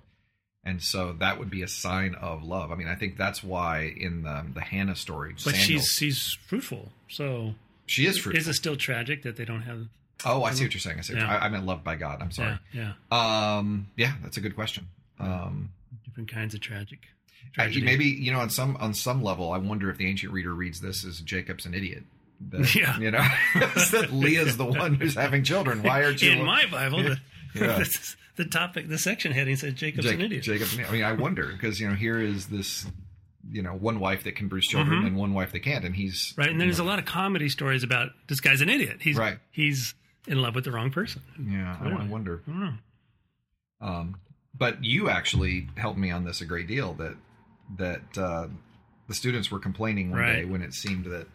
And 0.64 0.82
so 0.82 1.14
that 1.20 1.38
would 1.38 1.50
be 1.50 1.62
a 1.62 1.68
sign 1.68 2.16
of 2.16 2.44
love. 2.44 2.72
I 2.72 2.76
mean, 2.76 2.88
I 2.88 2.96
think 2.96 3.18
that's 3.18 3.44
why 3.44 3.94
in 3.98 4.24
the, 4.24 4.46
the 4.54 4.62
Hannah 4.62 4.96
story, 4.96 5.34
But 5.34 5.54
Samuel, 5.54 5.62
she's 5.62 5.86
she's 5.88 6.38
fruitful. 6.48 6.92
So 7.08 7.54
she 7.86 8.08
is 8.08 8.18
fruitful. 8.18 8.40
is 8.40 8.48
it 8.48 8.54
still 8.54 8.76
tragic 8.76 9.24
that 9.24 9.36
they 9.36 9.46
don't 9.46 9.62
have? 9.62 9.88
oh, 10.26 10.44
I 10.44 10.52
see 10.54 10.64
what 10.64 10.74
you're 10.74 10.82
saying. 10.82 10.98
I 10.98 11.02
see. 11.02 11.14
Yeah. 11.14 11.28
I, 11.30 11.46
I 11.46 11.50
meant 11.50 11.66
loved 11.66 11.84
by 11.84 11.96
God. 11.96 12.20
I'm 12.22 12.32
sorry. 12.32 12.58
Yeah, 12.74 12.94
yeah. 13.12 13.58
Um, 13.58 13.88
yeah, 13.96 14.14
that's 14.24 14.38
a 14.38 14.42
good 14.42 14.56
question. 14.56 14.88
Um, 15.20 15.70
Different 16.16 16.32
kinds 16.32 16.54
of 16.54 16.62
tragic. 16.62 17.00
Tragedy. 17.54 17.86
maybe 17.86 18.06
you 18.06 18.32
know 18.32 18.40
on 18.40 18.50
some 18.50 18.76
on 18.78 18.94
some 18.94 19.22
level, 19.22 19.52
I 19.52 19.58
wonder 19.58 19.90
if 19.90 19.98
the 19.98 20.08
ancient 20.08 20.32
reader 20.32 20.54
reads 20.54 20.80
this 20.80 21.06
as 21.06 21.20
Jacob's 21.22 21.66
an 21.66 21.74
idiot. 21.74 22.04
That, 22.50 22.74
Yeah. 22.76 22.98
you 22.98 23.12
know 23.12 23.20
that 23.56 24.10
Leah's 24.12 24.56
the 24.58 24.66
one 24.66 24.96
who's 24.96 25.14
having 25.16 25.44
children. 25.44 25.84
Why 25.84 26.04
aren't 26.06 26.22
you 26.22 26.32
in 26.32 26.44
my 26.46 26.66
Bible, 26.72 27.04
the, 27.04 27.18
Yeah. 27.56 27.78
the, 27.80 28.16
the 28.38 28.46
topic, 28.46 28.88
the 28.90 28.98
section 28.98 29.32
heading 29.32 29.56
says 29.58 29.74
Jacob's 29.74 30.06
Jac- 30.08 30.16
an 30.16 30.22
idiot. 30.22 30.44
Jacob's. 30.44 30.78
I 30.80 30.90
mean, 30.92 31.04
I 31.04 31.12
wonder 31.14 31.48
because 31.52 31.80
you 31.80 31.88
know 31.90 31.96
here 31.96 32.20
is 32.20 32.48
this 32.48 32.86
you 33.52 33.62
know 33.62 33.74
one 33.74 34.00
wife 34.00 34.24
that 34.24 34.36
can 34.38 34.50
produce 34.50 34.68
children 34.68 35.06
and 35.06 35.16
one 35.18 35.34
wife 35.34 35.52
that 35.52 35.60
can't, 35.60 35.84
and 35.86 35.96
he's 35.96 36.32
Mm-hmm. 36.32 36.42
Right, 36.42 36.50
and 36.50 36.60
then 36.62 36.68
there's 36.68 36.80
a 36.80 36.84
lot 36.86 36.98
of 37.00 37.06
comedy 37.06 37.50
stories 37.50 37.84
about 37.84 38.10
this 38.28 38.40
guy's 38.40 38.62
an 38.62 38.70
idiot. 38.70 38.98
He's 39.02 39.18
Right. 39.18 39.38
he's 39.52 39.94
in 40.28 40.42
love 40.42 40.56
with 40.56 40.64
the 40.64 40.72
wrong 40.72 40.90
person. 40.92 41.22
yeah. 41.48 41.78
I, 41.80 41.90
I 41.90 42.08
wonder. 42.08 42.42
I 42.48 42.52
don't 42.52 42.60
know. 42.62 42.74
Um, 43.82 44.16
but 44.58 44.84
you 44.84 45.10
actually 45.10 45.68
helped 45.78 45.98
me 46.00 46.12
on 46.12 46.24
this 46.26 46.42
a 46.42 46.46
great 46.46 46.68
deal. 46.68 46.94
That 46.94 47.16
that 47.78 48.18
uh, 48.18 48.48
the 49.08 49.14
students 49.16 49.50
were 49.52 49.60
complaining 49.60 50.12
one 50.12 50.20
Right. 50.20 50.36
day 50.42 50.46
when 50.46 50.62
it 50.62 50.74
seemed 50.74 51.06
that 51.06 51.28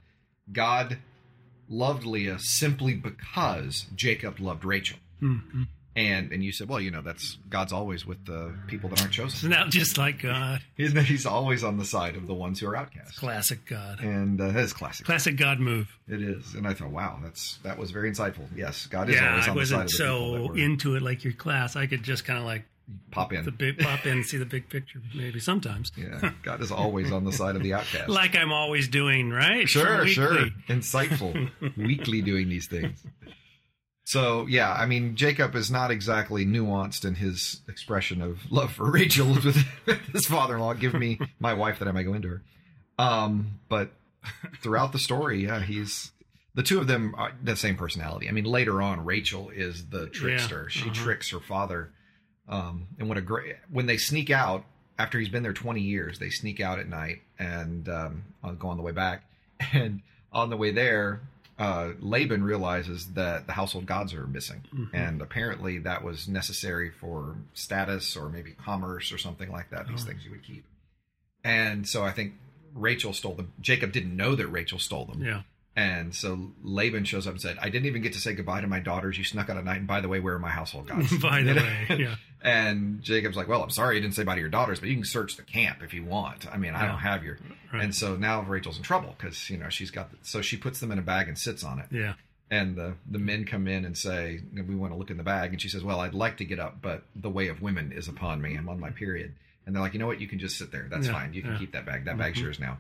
God 0.52 0.98
loved 1.68 2.04
Leah 2.04 2.38
simply 2.38 2.94
because 2.94 3.86
Jacob 3.94 4.40
loved 4.40 4.64
Rachel. 4.64 4.98
Mhm. 5.22 5.68
And 5.96 6.32
and 6.32 6.42
you 6.44 6.52
said, 6.52 6.68
well, 6.68 6.80
you 6.80 6.90
know, 6.92 7.02
that's 7.02 7.36
God's 7.48 7.72
always 7.72 8.06
with 8.06 8.24
the 8.24 8.54
people 8.68 8.88
that 8.90 9.00
aren't 9.00 9.12
So 9.12 9.22
chosen. 9.24 9.50
now, 9.50 9.66
just 9.68 9.98
like 9.98 10.22
God, 10.22 10.62
He's, 10.76 10.92
he's 10.92 11.26
always 11.26 11.64
on 11.64 11.78
the 11.78 11.84
side 11.84 12.14
of 12.14 12.28
the 12.28 12.32
ones 12.34 12.60
who 12.60 12.68
are 12.68 12.76
outcast. 12.76 13.16
classic 13.16 13.66
God, 13.66 13.98
And 14.00 14.40
uh, 14.40 14.48
that 14.52 14.56
is 14.60 14.72
classic. 14.72 15.04
classic 15.04 15.36
God 15.36 15.58
move. 15.58 15.88
It 16.06 16.22
is. 16.22 16.54
And 16.54 16.66
I 16.66 16.74
thought, 16.74 16.90
wow, 16.90 17.18
that's 17.22 17.58
that 17.64 17.76
was 17.76 17.90
very 17.90 18.10
insightful. 18.10 18.46
Yes, 18.54 18.86
God 18.86 19.08
is 19.10 19.16
Yeah, 19.16 19.30
always 19.30 19.48
I 19.48 19.50
on 19.50 19.56
the 19.56 19.66
side 19.66 19.76
wasn't 19.76 19.82
of 19.82 19.90
the 19.90 19.96
people 20.38 20.48
that 20.48 20.56
so 20.58 20.62
into 20.64 20.94
it 20.94 21.02
like 21.02 21.24
your 21.24 21.32
class. 21.32 21.74
I 21.74 21.86
could 21.86 22.04
just 22.04 22.24
kind 22.24 22.38
of 22.38 22.44
like 22.44 22.64
pop 23.10 23.32
in. 23.32 23.44
the 23.44 23.50
big 23.50 23.78
pop 23.78 24.06
in 24.06 24.24
see 24.24 24.36
the 24.36 24.46
big 24.46 24.68
picture, 24.68 25.00
maybe 25.14 25.40
sometimes. 25.40 25.92
yeah, 25.96 26.32
God 26.42 26.60
is 26.60 26.70
always 26.70 27.12
on 27.12 27.24
the 27.24 27.32
side 27.32 27.56
of 27.56 27.62
the 27.62 27.74
outcast. 27.74 28.08
Like 28.08 28.36
I'm 28.36 28.52
always 28.52 28.88
doing, 28.88 29.30
right? 29.30 29.68
Sure, 29.68 29.98
Weekly. 29.98 30.12
sure. 30.12 30.46
Insightful. 30.68 31.50
Weekly 31.76 32.22
doing 32.22 32.48
these 32.48 32.66
things. 32.66 33.04
So, 34.10 34.46
yeah, 34.48 34.72
I 34.72 34.86
mean, 34.86 35.14
Jacob 35.14 35.54
is 35.54 35.70
not 35.70 35.92
exactly 35.92 36.44
nuanced 36.44 37.04
in 37.04 37.14
his 37.14 37.60
expression 37.68 38.20
of 38.20 38.50
love 38.50 38.72
for 38.72 38.90
Rachel 38.90 39.28
with 39.44 39.64
his 40.12 40.26
father 40.26 40.54
in 40.54 40.60
law. 40.60 40.74
Give 40.74 40.94
me 40.94 41.20
my 41.38 41.54
wife 41.54 41.78
that 41.78 41.86
I 41.86 41.92
might 41.92 42.02
go 42.02 42.14
into 42.14 42.28
her. 42.28 42.42
Um, 42.98 43.60
but 43.68 43.92
throughout 44.62 44.90
the 44.90 44.98
story, 44.98 45.44
yeah, 45.44 45.60
he's 45.60 46.10
the 46.54 46.62
two 46.62 46.80
of 46.80 46.88
them 46.88 47.14
are 47.16 47.32
the 47.40 47.54
same 47.54 47.76
personality. 47.76 48.28
I 48.28 48.32
mean, 48.32 48.44
later 48.44 48.82
on, 48.82 49.04
Rachel 49.04 49.50
is 49.50 49.86
the 49.86 50.08
trickster. 50.08 50.68
She 50.68 50.90
uh-huh. 50.90 50.94
tricks 50.94 51.30
her 51.30 51.40
father. 51.40 51.92
Um, 52.50 52.88
and 52.98 53.08
what 53.08 53.16
a 53.16 53.22
great 53.22 53.56
when 53.70 53.86
they 53.86 53.96
sneak 53.96 54.28
out 54.28 54.64
after 54.98 55.18
he's 55.18 55.30
been 55.30 55.42
there 55.42 55.54
20 55.54 55.80
years, 55.80 56.18
they 56.18 56.28
sneak 56.28 56.60
out 56.60 56.78
at 56.78 56.86
night 56.88 57.22
and 57.38 57.88
um, 57.88 58.24
go 58.58 58.68
on 58.68 58.76
the 58.76 58.82
way 58.82 58.92
back. 58.92 59.24
And 59.72 60.00
on 60.32 60.48
the 60.48 60.56
way 60.56 60.70
there, 60.70 61.20
uh, 61.58 61.90
Laban 62.00 62.42
realizes 62.42 63.12
that 63.12 63.46
the 63.46 63.52
household 63.52 63.84
gods 63.84 64.14
are 64.14 64.26
missing, 64.26 64.62
and 64.94 65.20
apparently 65.20 65.78
that 65.80 66.02
was 66.02 66.26
necessary 66.28 66.90
for 66.90 67.36
status 67.52 68.16
or 68.16 68.30
maybe 68.30 68.52
commerce 68.52 69.12
or 69.12 69.18
something 69.18 69.52
like 69.52 69.68
that. 69.70 69.86
These 69.86 70.04
things 70.04 70.24
you 70.24 70.30
would 70.30 70.42
keep. 70.42 70.64
And 71.44 71.86
so 71.86 72.04
I 72.04 72.10
think 72.12 72.32
Rachel 72.74 73.12
stole 73.12 73.34
them. 73.34 73.52
Jacob 73.60 73.92
didn't 73.92 74.16
know 74.16 74.34
that 74.34 74.46
Rachel 74.46 74.78
stole 74.78 75.04
them. 75.04 75.22
Yeah. 75.22 75.42
And 75.76 76.14
so 76.14 76.50
Laban 76.62 77.04
shows 77.04 77.26
up 77.26 77.34
and 77.34 77.40
said, 77.40 77.56
I 77.60 77.68
didn't 77.70 77.86
even 77.86 78.02
get 78.02 78.12
to 78.14 78.18
say 78.20 78.34
goodbye 78.34 78.60
to 78.60 78.66
my 78.66 78.80
daughters. 78.80 79.16
You 79.16 79.24
snuck 79.24 79.48
out 79.48 79.56
at 79.56 79.64
night. 79.64 79.78
And 79.78 79.86
by 79.86 80.00
the 80.00 80.08
way, 80.08 80.18
where 80.20 80.34
are 80.34 80.38
my 80.38 80.50
household 80.50 80.88
gods? 80.88 81.16
By 81.22 81.42
the 81.42 81.54
way, 81.54 81.86
yeah. 81.98 82.16
And 82.42 83.00
Jacob's 83.02 83.36
like, 83.36 83.46
Well, 83.48 83.62
I'm 83.62 83.70
sorry 83.70 83.94
you 83.96 84.02
didn't 84.02 84.14
say 84.14 84.24
bye 84.24 84.34
to 84.34 84.40
your 84.40 84.50
daughters, 84.50 84.80
but 84.80 84.88
you 84.88 84.96
can 84.96 85.04
search 85.04 85.36
the 85.36 85.42
camp 85.42 85.82
if 85.82 85.94
you 85.94 86.04
want. 86.04 86.52
I 86.52 86.56
mean, 86.56 86.74
I 86.74 86.82
Yeah. 86.82 86.88
don't 86.88 86.98
have 87.00 87.22
your. 87.24 87.38
Right. 87.72 87.84
And 87.84 87.94
so 87.94 88.16
now 88.16 88.42
Rachel's 88.42 88.78
in 88.78 88.82
trouble 88.82 89.14
because, 89.16 89.48
you 89.48 89.58
know, 89.58 89.68
she's 89.68 89.90
got. 89.90 90.10
So 90.22 90.42
she 90.42 90.56
puts 90.56 90.80
them 90.80 90.90
in 90.90 90.98
a 90.98 91.02
bag 91.02 91.28
and 91.28 91.38
sits 91.38 91.62
on 91.62 91.78
it. 91.78 91.86
Yeah. 91.90 92.14
and 92.50 92.74
the 92.74 92.94
the 93.08 93.18
men 93.20 93.44
come 93.44 93.68
in 93.68 93.84
and 93.84 93.96
say 93.96 94.40
we 94.66 94.74
want 94.74 94.92
to 94.92 94.98
look 94.98 95.10
in 95.10 95.16
the 95.18 95.22
bag 95.22 95.52
and 95.52 95.62
she 95.62 95.68
says 95.68 95.84
well 95.84 96.00
i'd 96.00 96.14
like 96.14 96.36
to 96.38 96.44
get 96.44 96.58
up 96.58 96.82
but 96.82 97.04
the 97.14 97.30
way 97.30 97.46
of 97.46 97.62
women 97.62 97.92
is 97.92 98.08
upon 98.08 98.42
me 98.42 98.56
i'm 98.56 98.68
on 98.68 98.80
my 98.80 98.90
period 98.90 99.32
and 99.64 99.72
they're 99.72 99.80
like 99.80 99.92
you 99.92 100.00
know 100.00 100.06
what 100.08 100.20
you 100.20 100.26
can 100.26 100.40
just 100.40 100.58
sit 100.58 100.72
there 100.72 100.88
that's 100.90 101.06
Yeah, 101.06 101.12
fine 101.12 101.32
you 101.32 101.42
can 101.42 101.56
keep 101.58 101.70
that 101.74 101.86
bag 101.86 102.06
that 102.06 102.18
bag's 102.18 102.40
Mhm. 102.40 102.42
yours 102.42 102.58
now 102.58 102.78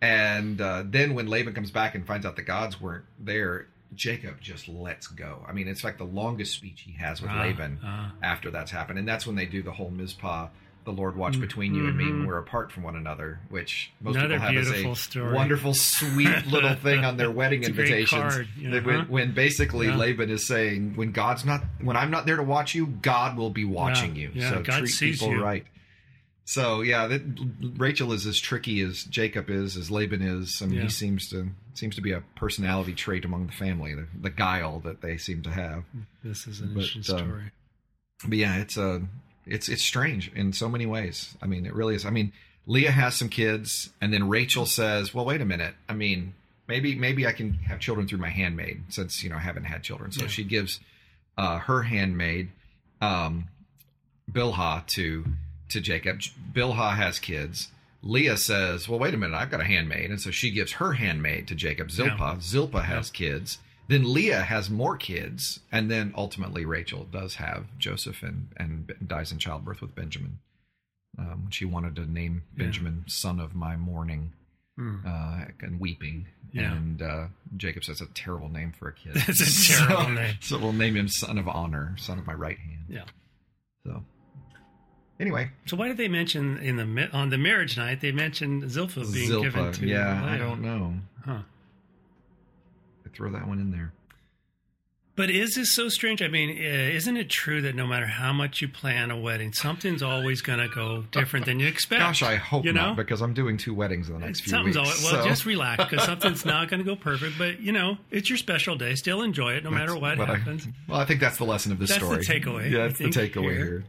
and 0.00 0.60
uh, 0.60 0.82
then 0.86 1.14
when 1.14 1.26
laban 1.26 1.54
comes 1.54 1.70
back 1.70 1.94
and 1.94 2.06
finds 2.06 2.24
out 2.24 2.36
the 2.36 2.42
gods 2.42 2.80
weren't 2.80 3.04
there 3.18 3.66
jacob 3.94 4.40
just 4.40 4.68
lets 4.68 5.06
go 5.08 5.44
i 5.48 5.52
mean 5.52 5.66
it's 5.66 5.82
like 5.82 5.98
the 5.98 6.04
longest 6.04 6.52
speech 6.54 6.82
he 6.82 6.92
has 6.92 7.20
with 7.22 7.30
Ah, 7.30 7.40
laban 7.40 7.78
ah. 7.82 8.12
after 8.22 8.50
that's 8.50 8.70
happened 8.70 8.98
and 8.98 9.08
that's 9.08 9.26
when 9.26 9.34
they 9.36 9.46
do 9.46 9.62
the 9.62 9.72
whole 9.72 9.90
mizpah 9.90 10.48
the 10.84 10.92
lord 10.92 11.16
watch 11.16 11.38
between 11.40 11.74
you 11.74 11.86
and 11.86 11.98
me 11.98 12.04
when 12.06 12.22
Mhm. 12.22 12.26
we're 12.26 12.38
apart 12.38 12.70
from 12.72 12.82
one 12.82 12.96
another 12.96 13.40
which 13.50 13.90
most 14.00 14.16
Another 14.16 14.34
people 14.34 14.46
have 14.46 14.56
as 14.56 14.70
a 14.70 14.94
story. 14.94 15.34
wonderful 15.34 15.74
sweet 15.74 16.46
little 16.50 16.74
thing 16.76 17.04
on 17.04 17.16
their 17.18 17.30
wedding 17.30 17.62
invitations 17.62 18.08
card, 18.34 18.48
you 18.56 18.68
know, 18.70 18.80
when, 18.80 18.98
huh? 19.00 19.04
when 19.08 19.32
basically 19.32 19.88
Yeah. 19.88 19.96
laban 19.96 20.30
is 20.30 20.46
saying 20.46 20.94
when 20.96 21.12
god's 21.12 21.44
not 21.44 21.62
when 21.82 21.96
i'm 21.96 22.10
not 22.10 22.24
there 22.26 22.36
to 22.36 22.42
watch 22.42 22.74
you 22.74 22.86
god 22.86 23.36
will 23.36 23.50
be 23.50 23.64
watching 23.66 24.16
Yeah, 24.16 24.22
you 24.22 24.30
yeah, 24.34 24.50
so 24.50 24.62
God 24.62 24.78
treat 24.80 24.94
people 24.98 25.30
you. 25.32 25.42
right 25.42 25.66
so 26.50 26.80
yeah 26.82 27.06
that, 27.06 27.20
rachel 27.76 28.12
is 28.12 28.24
as 28.26 28.38
tricky 28.38 28.80
as 28.80 29.04
jacob 29.04 29.50
is 29.50 29.76
as 29.76 29.90
laban 29.90 30.22
is 30.22 30.62
i 30.62 30.66
mean 30.66 30.76
Yeah. 30.78 30.82
he 30.84 30.88
seems 30.88 31.28
to 31.30 31.50
seems 31.74 31.94
to 31.96 32.00
be 32.00 32.12
a 32.12 32.22
personality 32.36 32.94
trait 32.94 33.24
among 33.24 33.46
the 33.46 33.52
family 33.52 33.94
the, 33.94 34.06
the 34.20 34.30
guile 34.30 34.80
that 34.80 35.02
they 35.02 35.16
seem 35.18 35.42
to 35.42 35.50
have 35.50 35.84
This 36.24 36.46
is 36.46 36.60
an 36.60 36.72
But, 36.74 36.84
interesting 36.84 37.14
um, 37.16 37.20
story. 37.28 37.42
but 38.26 38.38
yeah, 38.38 38.56
it's 38.56 38.76
a 38.76 39.02
it's 39.46 39.68
it's 39.68 39.82
strange 39.82 40.30
in 40.34 40.52
so 40.52 40.68
many 40.68 40.84
ways. 40.86 41.34
I 41.40 41.46
mean, 41.46 41.64
it 41.66 41.74
really 41.74 41.94
is. 41.94 42.04
I 42.04 42.10
mean, 42.10 42.32
Leah 42.66 42.90
has 42.90 43.14
some 43.14 43.30
kids, 43.30 43.88
and 44.00 44.12
then 44.12 44.28
Rachel 44.28 44.66
says, 44.66 45.14
"Well, 45.14 45.24
wait 45.24 45.40
a 45.40 45.46
minute. 45.46 45.74
I 45.88 45.94
mean, 45.94 46.34
maybe 46.66 46.94
maybe 46.96 47.26
I 47.26 47.32
can 47.32 47.54
have 47.70 47.78
children 47.80 48.06
through 48.08 48.18
my 48.18 48.28
handmaid 48.28 48.82
since 48.90 49.22
you 49.22 49.30
know 49.30 49.36
I 49.36 49.44
haven't 49.50 49.64
had 49.64 49.82
children." 49.82 50.12
So 50.12 50.22
Yeah. 50.22 50.28
she 50.28 50.44
gives 50.44 50.80
uh, 51.38 51.60
her 51.60 51.82
handmaid 51.84 52.50
um, 53.00 53.48
Bilhah 54.30 54.84
to 54.88 55.24
to 55.70 55.80
Jacob. 55.80 56.20
Bilhah 56.52 56.96
has 56.96 57.18
kids. 57.18 57.68
Leah 58.02 58.36
says, 58.36 58.88
"Well, 58.88 58.98
wait 58.98 59.14
a 59.14 59.16
minute. 59.16 59.36
I've 59.36 59.50
got 59.50 59.60
a 59.60 59.64
handmaid," 59.64 60.10
and 60.10 60.20
so 60.20 60.30
she 60.30 60.50
gives 60.50 60.72
her 60.72 60.92
handmaid 60.92 61.48
to 61.48 61.54
Jacob. 61.54 61.90
Zilpah. 61.90 62.38
Zilpah 62.40 62.82
has 62.82 63.10
kids. 63.10 63.58
Then 63.88 64.12
Leah 64.12 64.42
has 64.42 64.68
more 64.70 64.96
kids, 64.96 65.60
and 65.72 65.90
then 65.90 66.12
ultimately 66.16 66.64
Rachel 66.64 67.04
does 67.10 67.36
have 67.36 67.66
Joseph 67.78 68.22
and 68.22 68.48
and 68.56 68.92
dies 69.06 69.32
in 69.32 69.38
childbirth 69.38 69.80
with 69.80 69.94
Benjamin. 69.94 70.38
Um, 71.18 71.48
she 71.50 71.64
wanted 71.64 71.96
to 71.96 72.06
name 72.10 72.42
Yeah. 72.56 72.64
Benjamin 72.64 73.04
son 73.08 73.40
of 73.40 73.54
my 73.54 73.76
mourning 73.76 74.32
Hmm. 74.76 74.98
uh, 75.04 75.46
and 75.60 75.80
weeping. 75.80 76.26
Yeah. 76.52 76.72
And 76.72 77.02
uh, 77.02 77.26
Jacob 77.56 77.82
says 77.82 77.98
"That's 77.98 78.10
a 78.12 78.14
terrible 78.14 78.48
name 78.48 78.72
for 78.78 78.88
a 78.88 78.92
kid. 78.92 79.14
That's 79.26 79.40
a 79.40 79.72
terrible 79.76 80.04
so, 80.04 80.10
name. 80.12 80.34
So 80.40 80.58
we'll 80.58 80.72
name 80.72 80.94
him 80.96 81.08
son 81.08 81.36
of 81.36 81.48
honor, 81.48 81.96
son 81.98 82.18
of 82.20 82.26
my 82.28 82.34
right 82.34 82.58
hand. 82.58 82.84
Yeah. 82.88 83.04
So 83.84 84.04
anyway, 85.20 85.50
So 85.66 85.76
why 85.76 85.88
did 85.88 85.96
they 85.96 86.08
mention 86.08 86.58
in 86.58 86.76
the 86.76 87.08
on 87.12 87.30
the 87.30 87.38
marriage 87.38 87.76
night 87.76 88.00
they 88.00 88.12
mentioned 88.12 88.70
Zilpah 88.70 89.04
being 89.12 89.28
given 89.42 89.52
Zilpah. 89.52 89.72
to 89.72 89.86
Yeah, 89.86 90.24
I 90.24 90.36
don't 90.38 90.62
know. 90.62 90.94
Huh. 91.24 91.38
I 93.06 93.08
throw 93.12 93.30
that 93.32 93.46
one 93.46 93.58
in 93.58 93.70
there. 93.70 93.92
But 95.16 95.30
is 95.30 95.56
this 95.56 95.72
so 95.72 95.88
strange? 95.88 96.22
I 96.22 96.28
mean, 96.28 96.50
uh, 96.50 96.62
isn't 96.94 97.16
it 97.16 97.28
true 97.28 97.60
that 97.62 97.74
no 97.74 97.88
matter 97.88 98.06
how 98.06 98.32
much 98.32 98.62
you 98.62 98.68
plan 98.68 99.10
a 99.10 99.18
wedding, 99.18 99.52
something's 99.52 100.00
always 100.00 100.42
going 100.42 100.60
to 100.60 100.68
go 100.68 101.06
different 101.10 101.44
than 101.44 101.58
you 101.58 101.66
expect? 101.66 101.98
Gosh, 102.00 102.22
I 102.22 102.36
hope 102.36 102.64
you 102.64 102.72
know? 102.72 102.88
not 102.90 102.96
because 102.96 103.20
I'm 103.20 103.34
doing 103.34 103.56
two 103.56 103.74
weddings 103.74 104.06
in 104.08 104.14
the 104.20 104.24
next 104.24 104.42
few 104.42 104.56
weeks. 104.62 104.76
always, 104.76 105.02
well, 105.02 105.20
so- 105.24 105.28
just 105.28 105.44
relax 105.44 105.82
because 105.84 106.06
something's 106.06 106.44
not 106.44 106.68
going 106.68 106.78
to 106.78 106.84
go 106.84 106.94
perfect. 106.94 107.36
But 107.36 107.58
you 107.60 107.72
know, 107.72 107.98
it's 108.12 108.30
your 108.30 108.36
special 108.36 108.76
day. 108.76 108.94
Still 108.94 109.22
enjoy 109.22 109.54
it, 109.54 109.64
no 109.64 109.72
matter 109.72 109.96
what 109.98 110.20
I- 110.20 110.36
happens. 110.36 110.68
well, 110.86 111.00
I 111.00 111.04
think 111.04 111.18
that's 111.18 111.36
the 111.38 111.44
lesson 111.46 111.72
of 111.72 111.80
this 111.80 111.90
That's 111.90 112.08
the 112.08 112.22
story. 112.22 112.40
takeaway, 112.40 112.70
Yeah, 112.70 112.86
that's 112.86 112.98
the 113.00 113.06
takeaway 113.06 113.42
here. 113.56 113.64
here. 113.64 113.84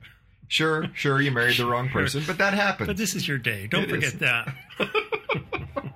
Sure, 0.49 0.87
sure, 0.95 1.21
you 1.21 1.31
married 1.31 1.57
the 1.57 1.65
wrong 1.65 1.89
person, 1.89 2.23
but 2.27 2.39
that 2.39 2.53
happens. 2.55 2.87
But 2.87 2.97
this 2.97 3.15
is 3.15 3.25
your 3.27 3.37
day. 3.37 3.67
Don't 3.67 3.83
It 3.83 3.89
forget 3.91 4.13
is. 4.13 4.19
that. 4.19 4.53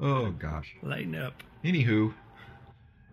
oh 0.00 0.30
gosh. 0.32 0.74
Lighten 0.82 1.14
up. 1.14 1.42
Anywho, 1.64 2.12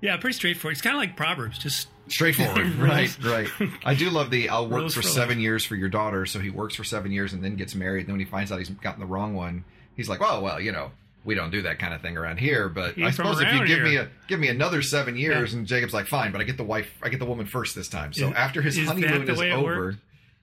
Yeah, 0.01 0.17
pretty 0.17 0.35
straightforward. 0.35 0.73
It's 0.73 0.81
kind 0.81 0.95
of 0.95 0.99
like 0.99 1.15
Proverbs. 1.15 1.59
Just 1.59 1.87
straightforward. 2.07 2.75
right, 2.77 3.15
right. 3.23 3.47
I 3.83 3.93
do 3.93 4.09
love 4.09 4.31
the 4.31 4.49
I'll 4.49 4.67
work 4.67 4.79
Rules 4.79 4.93
for 4.95 5.01
for 5.01 5.07
seven 5.07 5.39
years 5.39 5.65
for 5.65 5.75
your 5.75 5.89
daughter. 5.89 6.25
So 6.25 6.39
he 6.39 6.49
works 6.49 6.75
for 6.75 6.83
seven 6.83 7.11
years 7.11 7.33
and 7.33 7.43
then 7.43 7.55
gets 7.55 7.75
married. 7.75 7.99
And 8.01 8.07
then 8.07 8.13
when 8.13 8.19
he 8.21 8.25
finds 8.25 8.51
out 8.51 8.59
he's 8.59 8.69
gotten 8.69 8.99
the 9.01 9.05
wrong 9.05 9.35
one, 9.35 9.65
he's 9.95 10.09
like, 10.09 10.19
"Oh 10.21 10.41
well, 10.41 10.59
you 10.59 10.71
know." 10.71 10.91
We 11.25 11.35
don't 11.35 11.51
do 11.51 11.61
that 11.63 11.79
kind 11.79 11.93
of 11.93 12.01
thing 12.01 12.17
around 12.17 12.37
here, 12.37 12.69
but 12.69 12.95
He 12.95 13.03
I 13.03 13.11
suppose 13.11 13.41
if 13.41 13.51
you 13.53 13.65
give 13.67 13.81
me 13.83 13.97
a 13.97 14.09
give 14.27 14.39
me 14.39 14.47
another 14.47 14.81
seven 14.81 15.15
years, 15.17 15.51
Yeah. 15.53 15.59
and 15.59 15.67
Jacob's 15.67 15.93
like, 15.93 16.07
fine, 16.07 16.31
but 16.31 16.39
I 16.41 16.45
get 16.45 16.57
the 16.57 16.63
wife, 16.63 16.87
I 17.03 17.09
get 17.09 17.19
the 17.19 17.25
woman 17.25 17.45
first 17.45 17.75
this 17.75 17.89
time. 17.89 18.13
So 18.13 18.29
Is- 18.29 18.35
after 18.35 18.61
his 18.61 18.77
is 18.77 18.87
honeymoon 18.87 19.29
is 19.29 19.39
over, 19.39 19.77
worked? 19.79 19.97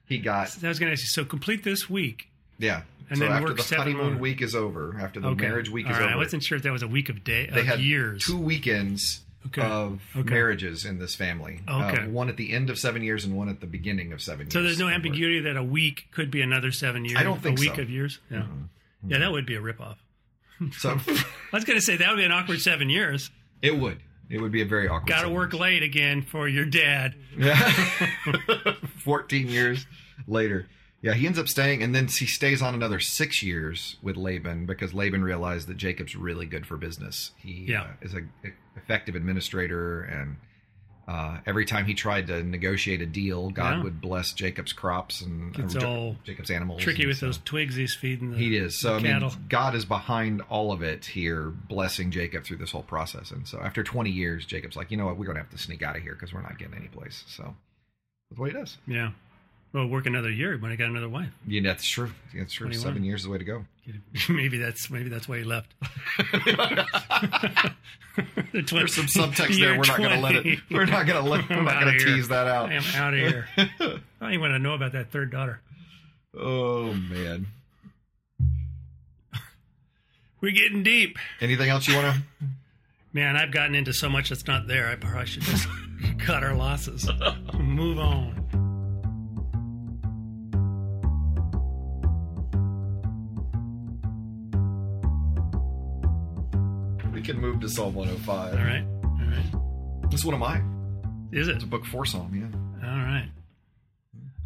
he 0.05 0.19
got 0.19 0.55
I 0.63 0.67
was 0.67 0.79
going 0.79 0.89
to 0.89 0.93
ask 0.93 1.01
you. 1.03 1.07
So 1.07 1.25
complete 1.25 1.63
this 1.63 1.89
week. 1.89 2.29
yeah. 2.59 2.81
And 3.09 3.17
so 3.19 3.23
then 3.23 3.33
after 3.33 3.53
the 3.53 3.75
honeymoon 3.77 4.13
more. 4.13 4.21
week 4.21 4.41
is 4.41 4.53
over, 4.53 4.97
after 4.99 5.21
the 5.21 5.29
Okay. 5.29 5.47
marriage 5.47 5.69
week 5.69 5.85
All 5.85 5.93
is 5.93 5.97
right, 5.97 6.05
over, 6.07 6.13
I 6.13 6.17
wasn't 6.17 6.43
sure 6.43 6.57
if 6.57 6.63
that 6.63 6.73
was 6.73 6.83
a 6.83 6.89
week 6.89 7.07
of 7.09 7.23
day 7.23 7.49
they 7.51 7.61
of 7.61 7.65
had 7.65 7.79
years. 7.79 8.25
two 8.25 8.37
weekends 8.37 9.21
Okay. 9.47 9.61
of 9.61 10.01
Okay. 10.13 10.29
marriages 10.29 10.83
in 10.83 10.99
this 10.99 11.15
family. 11.15 11.61
Okay. 11.69 12.01
Uh, 12.03 12.09
one 12.09 12.27
at 12.27 12.35
the 12.35 12.51
end 12.51 12.69
of 12.69 12.77
seven 12.77 13.01
years 13.01 13.23
and 13.23 13.33
one 13.33 13.47
at 13.47 13.61
the 13.61 13.65
beginning 13.65 14.11
of 14.11 14.21
seven 14.21 14.47
years. 14.47 14.53
So 14.53 14.61
there's 14.61 14.77
no 14.77 14.89
ambiguity 14.89 15.39
that 15.39 15.55
a 15.55 15.63
week 15.63 16.07
could 16.11 16.29
be 16.29 16.41
another 16.41 16.71
seven 16.73 17.05
years. 17.05 17.17
I 17.17 17.23
don't 17.23 17.41
think 17.41 17.57
a 17.57 17.61
week 17.61 17.75
so. 17.77 17.81
of 17.83 17.89
years. 17.89 18.19
Yeah, 18.29 18.43
yeah, 19.07 19.19
that 19.19 19.31
would 19.31 19.45
be 19.45 19.55
a 19.55 19.61
ripoff. 19.61 19.95
So 20.77 20.89
I 20.91 21.23
was 21.55 21.63
going 21.65 21.77
to 21.77 21.81
say 21.85 21.97
that 21.97 22.09
would 22.09 22.17
be 22.17 22.23
an 22.25 22.31
awkward 22.31 22.61
seven 22.61 22.89
years. 22.89 23.29
it 23.61 23.77
would. 23.77 23.99
It 24.29 24.41
would 24.41 24.51
be 24.51 24.61
a 24.61 24.65
very 24.65 24.87
awkward. 24.89 25.07
Got 25.07 25.21
to 25.21 25.29
work 25.29 25.53
years. 25.53 25.61
late 25.61 25.83
again 25.83 26.21
for 26.21 26.47
your 26.49 26.65
dad. 26.65 27.15
Yeah. 27.37 27.55
14 29.03 29.47
years 29.47 29.85
later. 30.27 30.67
Yeah, 31.01 31.13
he 31.13 31.27
ends 31.27 31.37
up 31.39 31.47
staying, 31.47 31.83
and 31.83 31.93
then 31.93 32.07
he 32.07 32.25
stays 32.25 32.61
on 32.61 32.73
another 32.73 32.99
six 32.99 33.43
years 33.43 33.97
with 34.01 34.17
Laban 34.17 34.65
because 34.65 34.93
Laban 34.93 35.23
realized 35.23 35.67
that 35.67 35.77
Jacob's 35.77 36.15
really 36.15 36.45
good 36.47 36.65
for 36.65 36.75
business. 36.75 37.31
He 37.37 37.65
Yeah. 37.69 37.83
uh, 37.83 37.87
is 38.01 38.13
a 38.15 38.21
a 38.43 38.51
effective 38.75 39.15
administrator, 39.15 40.01
and 40.01 40.37
uh, 41.07 41.37
every 41.45 41.63
time 41.65 41.85
he 41.85 41.93
tried 41.93 42.27
to 42.27 42.43
negotiate 42.43 43.01
a 43.01 43.05
deal, 43.05 43.49
God 43.49 43.77
Yeah. 43.77 43.83
would 43.83 44.01
bless 44.01 44.33
Jacob's 44.33 44.73
crops 44.73 45.21
and 45.21 45.53
Gets 45.53 45.75
uh, 45.77 45.87
all 45.87 46.15
Jacob's 46.25 46.51
animals. 46.51 46.81
Tricky 46.81 47.05
with 47.05 47.17
so- 47.17 47.27
those 47.27 47.37
twigs 47.45 47.75
he's 47.75 47.95
feeding. 47.95 48.31
The, 48.31 48.37
He 48.37 48.57
is. 48.57 48.77
So 48.77 48.95
I 48.95 48.99
the 48.99 49.19
mean. 49.19 49.31
God 49.47 49.73
is 49.75 49.85
behind 49.85 50.41
all 50.49 50.71
of 50.73 50.81
it 50.81 51.05
here, 51.05 51.43
blessing 51.49 52.11
Jacob 52.11 52.43
through 52.43 52.57
this 52.57 52.71
whole 52.71 52.83
process. 52.83 53.31
And 53.31 53.47
so 53.47 53.59
after 53.59 53.83
20 53.83 54.09
years, 54.09 54.45
Jacob's 54.45 54.75
like, 54.75 54.91
you 54.91 54.97
know 54.97 55.05
what, 55.05 55.17
we're 55.17 55.25
going 55.25 55.37
to 55.37 55.41
have 55.43 55.51
to 55.51 55.57
sneak 55.57 55.81
out 55.81 55.95
of 55.95 56.01
here 56.03 56.13
because 56.13 56.33
we're 56.33 56.41
not 56.41 56.57
getting 56.59 56.75
any 56.75 56.87
place. 56.89 57.23
So 57.27 57.55
that's 58.29 58.39
what 58.39 58.51
he 58.51 58.57
does. 58.57 58.77
Yeah. 58.85 59.11
Well, 59.77 59.85
work 59.85 60.07
another 60.07 60.31
year 60.31 60.57
when 60.57 60.71
I 60.71 60.75
got 60.75 60.89
another 60.89 61.07
wife. 61.07 61.29
Yeah, 61.45 61.61
that's 61.63 61.87
true. 61.87 62.09
That's 62.35 62.51
true. 62.51 62.65
21. 62.65 62.83
Seven 62.83 63.03
years 63.03 63.19
is 63.19 63.25
the 63.25 63.31
way 63.31 63.37
to 63.37 63.43
go. 63.43 63.63
maybe 64.29 64.57
that's 64.57 64.89
maybe 64.89 65.07
that's 65.07 65.29
why 65.29 65.37
he 65.37 65.43
left. 65.43 65.71
The 68.51 68.63
There's 68.63 68.95
some 68.95 69.05
subtext 69.05 69.59
there. 69.59 69.77
We're 69.77 69.85
not 69.85 69.99
going 69.99 70.09
to 70.09 70.19
let 70.19 70.35
it. 70.37 70.59
We're 70.71 70.85
not 70.85 71.05
going 71.05 71.23
to 71.23 71.29
let. 71.29 71.47
We're 71.47 71.57
I'm 71.57 71.65
not 71.65 71.81
going 71.81 71.99
to 71.99 72.03
tease 72.03 72.27
that 72.29 72.47
out. 72.47 72.71
I 72.71 72.73
am 72.73 72.83
out 72.95 73.13
of 73.13 73.19
here. 73.19 73.47
I 73.57 73.67
don't 74.19 74.29
even 74.31 74.41
want 74.41 74.53
to 74.53 74.59
know 74.59 74.73
about 74.73 74.93
that 74.93 75.11
third 75.11 75.31
daughter. 75.31 75.61
Oh 76.35 76.93
man. 76.93 77.45
We're 80.41 80.53
getting 80.53 80.81
deep. 80.81 81.19
Anything 81.41 81.69
else 81.69 81.87
you 81.87 81.95
want 81.95 82.15
to? 82.15 82.23
Man, 83.13 83.35
I've 83.35 83.51
gotten 83.51 83.75
into 83.75 83.93
so 83.93 84.09
much 84.09 84.29
that's 84.29 84.47
not 84.47 84.67
there. 84.67 84.87
I 84.87 84.95
probably 84.95 85.27
should 85.27 85.43
just 85.43 85.67
cut 86.17 86.43
our 86.43 86.55
losses. 86.55 87.07
Move 87.53 87.99
on. 87.99 88.66
Can 97.27 97.39
move 97.39 97.59
to 97.61 97.69
Psalm 97.69 97.93
105. 97.93 98.53
All 98.53 98.59
right. 98.65 98.85
All 99.03 99.27
right. 99.27 100.11
This 100.11 100.23
one 100.25 100.33
of 100.33 100.39
mine. 100.39 101.29
Is 101.31 101.47
it? 101.47 101.55
It's 101.55 101.63
a 101.63 101.67
book 101.67 101.85
four 101.85 102.05
psalm. 102.05 102.33
Yeah. 102.33 102.87
All 102.89 102.97
right. 102.97 103.29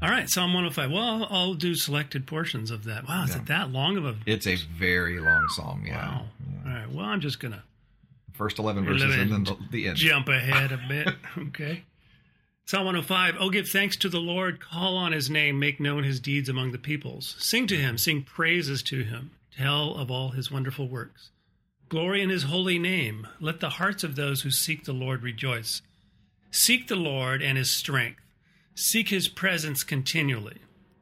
All 0.02 0.10
right. 0.10 0.28
Psalm 0.30 0.54
105. 0.54 0.91
Well, 0.91 1.02
I'll, 1.02 1.28
I'll 1.30 1.54
do 1.54 1.76
selected 1.76 2.26
portions 2.26 2.72
of 2.72 2.86
that. 2.86 3.08
Wow, 3.08 3.24
is 3.26 3.30
Yeah. 3.32 3.38
it 3.38 3.46
that 3.48 3.72
long 3.72 3.98
of 3.98 4.06
a. 4.06 4.15
It's 4.26 4.48
a 4.48 4.56
very 4.56 5.20
long 5.20 5.48
psalm. 5.50 5.84
Yeah. 5.86 5.96
Wow. 5.98 6.26
All 6.65 6.72
right. 6.72 6.91
Well, 6.91 7.06
I'm 7.06 7.22
just 7.22 7.39
going 7.39 7.54
to 7.54 7.62
First 8.34 8.58
11 8.60 8.86
verses 8.86 9.15
and 9.15 9.32
then 9.32 9.44
the, 9.44 9.58
the 9.72 9.88
end. 9.89 9.98
jump 9.98 10.28
ahead 10.28 10.72
a 10.72 10.80
bit. 10.88 11.08
Okay. 11.38 11.84
Psalm 12.65 12.86
105. 12.86 13.36
Oh, 13.39 13.50
give 13.50 13.67
thanks 13.67 13.98
to 13.98 14.10
the 14.10 14.20
Lord, 14.20 14.60
call 14.62 14.96
on 14.96 15.12
his 15.12 15.30
name, 15.30 15.60
make 15.60 15.80
known 15.80 16.04
his 16.04 16.20
deeds 16.20 16.48
among 16.48 16.72
the 16.72 16.78
peoples. 16.78 17.36
Sing 17.39 17.67
to 17.67 17.76
him, 17.76 17.98
sing 17.98 18.24
praises 18.24 18.82
to 18.84 19.04
him, 19.04 19.32
tell 19.56 19.94
of 19.96 20.10
all 20.10 20.30
his 20.30 20.50
wonderful 20.50 20.88
works. 20.88 21.30
Glory 21.92 22.22
in 22.22 22.30
his 22.30 22.44
holy 22.44 22.80
name. 22.80 23.28
Let 23.42 23.60
the 23.60 23.72
hearts 23.72 24.06
of 24.06 24.16
those 24.16 24.44
who 24.44 24.50
seek 24.50 24.86
the 24.86 24.94
Lord 24.94 25.24
rejoice. 25.24 25.82
Seek 26.50 26.88
the 26.88 26.96
Lord 26.96 27.42
and 27.42 27.58
his 27.58 27.70
strength. 27.70 28.22
Seek 28.74 29.10
his 29.10 29.28
presence 29.28 29.84
continually. 29.84 30.60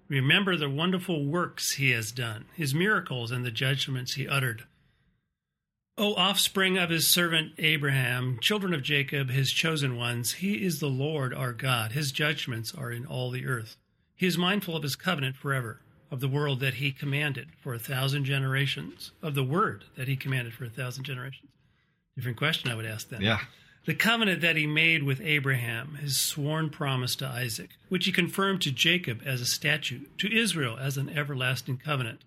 Remember 0.08 0.58
the 0.58 0.68
wonderful 0.68 1.28
works 1.28 1.74
he 1.74 1.92
has 1.92 2.12
done, 2.12 2.46
his 2.56 2.74
miracles 2.74 3.30
and 3.30 3.46
the 3.46 3.52
judgments 3.52 4.16
he 4.16 4.28
uttered. 4.28 4.64
O 5.96 6.16
offspring 6.16 6.80
of 6.80 6.90
his 6.90 7.08
servant 7.08 7.52
Abraham, 7.60 8.40
children 8.42 8.74
of 8.74 8.82
Jacob, 8.82 9.30
his 9.30 9.52
chosen 9.52 9.96
ones, 9.96 10.34
he 10.34 10.66
is 10.66 10.80
the 10.80 10.88
Lord 10.88 11.36
our 11.36 11.54
God. 11.54 11.92
His 11.92 12.12
judgments 12.12 12.74
are 12.74 12.92
in 12.92 13.06
all 13.06 13.30
the 13.30 13.46
earth. 13.46 13.78
He 14.16 14.26
is 14.26 14.40
mindful 14.40 14.76
of 14.76 14.82
his 14.82 14.96
covenant 14.96 15.36
forever, 15.36 15.82
of 16.12 16.20
the 16.20 16.28
world 16.28 16.60
that 16.60 16.76
he 16.76 16.92
commanded 16.92 17.50
for 17.62 17.74
a 17.74 17.80
thousand 17.80 18.26
generations, 18.26 19.12
of 19.22 19.36
the 19.36 19.44
word 19.44 19.86
that 19.96 20.08
he 20.08 20.16
commanded 20.16 20.54
for 20.54 20.66
a 20.66 20.70
thousand 20.70 21.04
generations. 21.04 21.52
Different 22.16 22.38
question 22.38 22.70
I 22.70 22.76
would 22.76 22.86
ask 22.86 23.10
then. 23.10 23.22
Yeah. 23.22 23.40
The 23.86 23.96
covenant 23.96 24.42
that 24.42 24.56
he 24.56 24.68
made 24.68 25.04
with 25.04 25.22
Abraham, 25.22 25.96
his 25.96 26.20
sworn 26.20 26.70
promise 26.70 27.16
to 27.18 27.28
Isaac, 27.28 27.70
which 27.88 28.06
he 28.06 28.12
confirmed 28.12 28.62
to 28.64 28.72
Jacob 28.72 29.22
as 29.26 29.42
a 29.42 29.46
statute, 29.46 30.18
to 30.20 30.32
Israel 30.32 30.78
as 30.80 30.98
an 30.98 31.10
everlasting 31.10 31.78
covenant, 31.78 32.22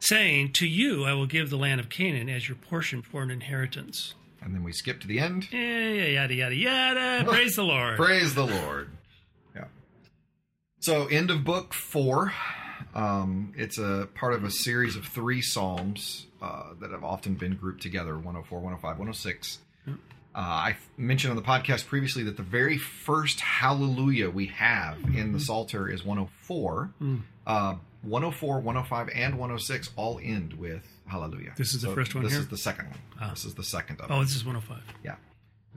saying, 0.00 0.52
To 0.54 0.66
you 0.66 1.04
I 1.04 1.14
will 1.14 1.26
give 1.26 1.50
the 1.50 1.56
land 1.56 1.80
of 1.80 1.88
Canaan 1.88 2.28
as 2.28 2.48
your 2.48 2.56
portion 2.56 3.00
for 3.00 3.22
an 3.22 3.30
inheritance. 3.30 4.14
And 4.42 4.54
then 4.54 4.62
we 4.62 4.72
skip 4.72 5.00
to 5.00 5.06
the 5.06 5.20
end. 5.20 5.50
Yeah, 5.50 5.92
yada, 6.04 6.34
yada, 6.34 6.54
yada. 6.54 7.24
Praise 7.28 7.56
the 7.56 7.64
Lord. 7.64 7.96
Praise 7.96 8.34
the 8.34 8.46
Lord. 8.46 8.90
So, 10.84 11.06
end 11.06 11.30
of 11.30 11.44
book 11.44 11.72
four. 11.72 12.34
Um, 12.94 13.54
it's 13.56 13.78
a 13.78 14.06
part 14.14 14.34
of 14.34 14.44
a 14.44 14.50
series 14.50 14.96
of 14.96 15.06
three 15.06 15.40
psalms 15.40 16.26
uh, 16.42 16.74
that 16.78 16.90
have 16.90 17.02
often 17.02 17.36
been 17.36 17.56
grouped 17.56 17.80
together 17.80 18.16
104, 18.16 18.58
105, 18.58 18.82
106. 18.98 19.60
Uh, 19.88 19.92
I 20.34 20.76
mentioned 20.98 21.30
on 21.30 21.36
the 21.36 21.42
podcast 21.42 21.86
previously 21.86 22.22
that 22.24 22.36
the 22.36 22.42
very 22.42 22.76
first 22.76 23.40
hallelujah 23.40 24.28
we 24.28 24.48
have 24.48 24.98
in 25.16 25.32
the 25.32 25.40
Psalter 25.40 25.88
is 25.88 26.04
104. 26.04 26.92
Uh, 27.46 27.76
104, 28.02 28.56
105, 28.60 29.08
and 29.14 29.38
106 29.38 29.90
all 29.96 30.20
end 30.22 30.52
with 30.52 30.86
hallelujah. 31.06 31.54
This 31.56 31.72
is 31.72 31.80
the 31.80 31.88
So 31.88 31.94
first 31.94 32.14
one 32.14 32.24
This 32.24 32.34
here? 32.34 32.42
is 32.42 32.48
the 32.48 32.58
second 32.58 32.90
one. 32.90 33.30
This 33.30 33.46
is 33.46 33.54
the 33.54 33.64
second 33.64 34.02
of 34.02 34.10
Oh, 34.10 34.20
this 34.20 34.36
is 34.36 34.44
105. 34.44 34.82
Yeah. 35.02 35.14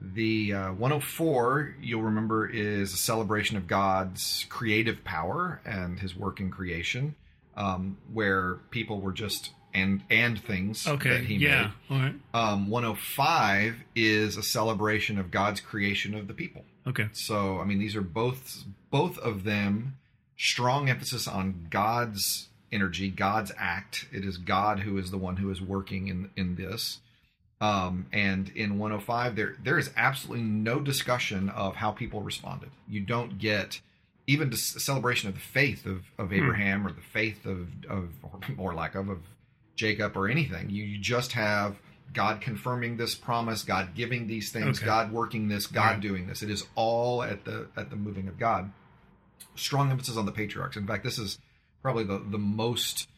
The 0.00 0.52
uh, 0.54 0.72
104, 0.74 1.76
you'll 1.80 2.02
remember, 2.02 2.48
is 2.48 2.94
a 2.94 2.96
celebration 2.96 3.56
of 3.56 3.66
God's 3.66 4.46
creative 4.48 5.02
power 5.04 5.60
and 5.64 5.98
his 5.98 6.14
work 6.16 6.38
in 6.40 6.50
creation, 6.50 7.16
um, 7.56 7.98
where 8.12 8.54
people 8.70 9.00
were 9.00 9.12
just 9.12 9.50
and 9.74 10.02
and 10.08 10.40
things 10.42 10.86
Okay. 10.86 11.10
that 11.10 11.24
he 11.24 11.34
yeah. 11.36 11.72
All 11.90 11.98
right. 11.98 12.12
made. 12.12 12.20
Um, 12.32 12.68
105 12.70 13.76
is 13.94 14.36
a 14.36 14.42
celebration 14.42 15.18
of 15.18 15.30
God's 15.30 15.60
creation 15.60 16.14
of 16.14 16.26
the 16.28 16.34
people. 16.34 16.64
Okay. 16.86 17.08
So, 17.12 17.58
I 17.58 17.64
mean, 17.64 17.78
these 17.78 17.94
are 17.96 18.00
both 18.02 18.64
both 18.90 19.18
of 19.18 19.44
them 19.44 19.96
strong 20.36 20.88
emphasis 20.88 21.26
on 21.28 21.66
God's 21.70 22.48
energy, 22.72 23.10
God's 23.10 23.52
act. 23.58 24.06
It 24.12 24.24
is 24.24 24.38
God 24.38 24.80
who 24.80 24.96
is 24.96 25.10
the 25.10 25.18
one 25.18 25.36
who 25.38 25.50
is 25.50 25.60
working 25.60 26.08
in 26.08 26.30
in 26.36 26.54
this. 26.56 27.00
Um, 27.60 28.06
and 28.12 28.50
in 28.50 28.78
105, 28.78 29.34
there 29.34 29.56
there 29.62 29.78
is 29.78 29.90
absolutely 29.96 30.44
no 30.44 30.78
discussion 30.80 31.48
of 31.48 31.76
how 31.76 31.90
people 31.90 32.22
responded. 32.22 32.70
You 32.88 33.00
don't 33.00 33.38
get 33.38 33.80
even 34.28 34.52
a 34.52 34.56
celebration 34.56 35.28
of 35.28 35.34
the 35.34 35.40
faith 35.40 35.84
of, 35.86 36.02
of 36.18 36.32
Abraham 36.32 36.86
or 36.86 36.92
the 36.92 37.00
faith 37.00 37.44
of 37.46 37.68
of 37.88 38.10
or, 38.22 38.40
or 38.58 38.74
lack 38.74 38.94
of 38.94 39.08
of 39.08 39.18
Jacob 39.74 40.16
or 40.16 40.28
anything. 40.28 40.70
You, 40.70 40.84
you 40.84 40.98
just 40.98 41.32
have 41.32 41.76
God 42.14 42.40
confirming 42.40 42.96
this 42.96 43.14
promise, 43.14 43.62
God 43.64 43.94
giving 43.94 44.26
these 44.28 44.50
things, 44.52 44.78
Okay. 44.78 44.86
God 44.86 45.12
working 45.12 45.48
this, 45.48 45.66
God 45.66 45.92
Right. 45.94 46.00
doing 46.00 46.26
this. 46.26 46.42
It 46.42 46.50
is 46.50 46.64
all 46.76 47.22
at 47.24 47.44
the 47.44 47.66
at 47.76 47.90
the 47.90 47.96
moving 47.96 48.28
of 48.28 48.38
God. 48.38 48.70
Strong 49.56 49.90
emphasis 49.90 50.16
on 50.16 50.26
the 50.26 50.32
patriarchs. 50.32 50.76
In 50.76 50.86
fact, 50.86 51.02
this 51.02 51.18
is 51.18 51.38
probably 51.82 52.04
the 52.04 52.18
the 52.18 52.38
most 52.38 53.08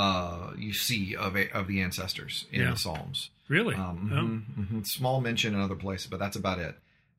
uh, 0.00 0.52
you 0.56 0.72
see 0.72 1.14
of 1.16 1.36
a, 1.36 1.50
of 1.52 1.66
the 1.66 1.80
ancestors 1.80 2.46
in 2.52 2.60
Yeah. 2.62 2.70
the 2.70 2.76
Psalms. 2.76 3.30
Really? 3.48 3.74
Um, 3.74 4.46
mhm, 4.56 4.66
mhm. 4.66 4.86
Small 4.86 5.20
mention 5.20 5.54
in 5.54 5.60
other 5.60 5.74
places, 5.86 6.06
but 6.06 6.18
that's 6.20 6.36
about 6.36 6.58
it. 6.58 6.74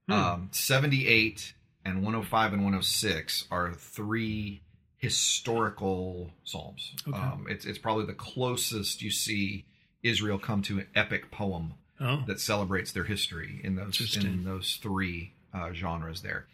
Hmm. 0.08 0.13
Um, 0.13 0.50
78 0.52 1.54
and 1.86 1.96
105 2.04 2.54
and 2.54 2.63
106 2.63 3.46
are 3.52 3.74
three 3.74 4.62
historical 4.98 6.32
psalms. 6.44 6.94
Okay. 7.08 7.17
Um, 7.17 7.46
it's 7.50 7.65
it's 7.65 7.78
probably 7.80 8.06
the 8.06 8.13
closest 8.13 9.02
you 9.02 9.12
see 9.12 9.65
Israel 10.04 10.39
come 10.39 10.62
to 10.63 10.80
an 10.80 10.88
epic 10.96 11.32
poem 11.32 11.74
Oh. 12.00 12.06
Oh. 12.08 12.24
that 12.26 12.39
celebrates 12.39 12.91
their 12.94 13.04
history 13.04 13.62
in 13.63 13.76
those 13.76 14.17
in 14.17 14.44
those 14.44 14.80
three 14.82 15.34
uh, 15.54 15.72
genres 15.74 16.22
there. 16.22 16.48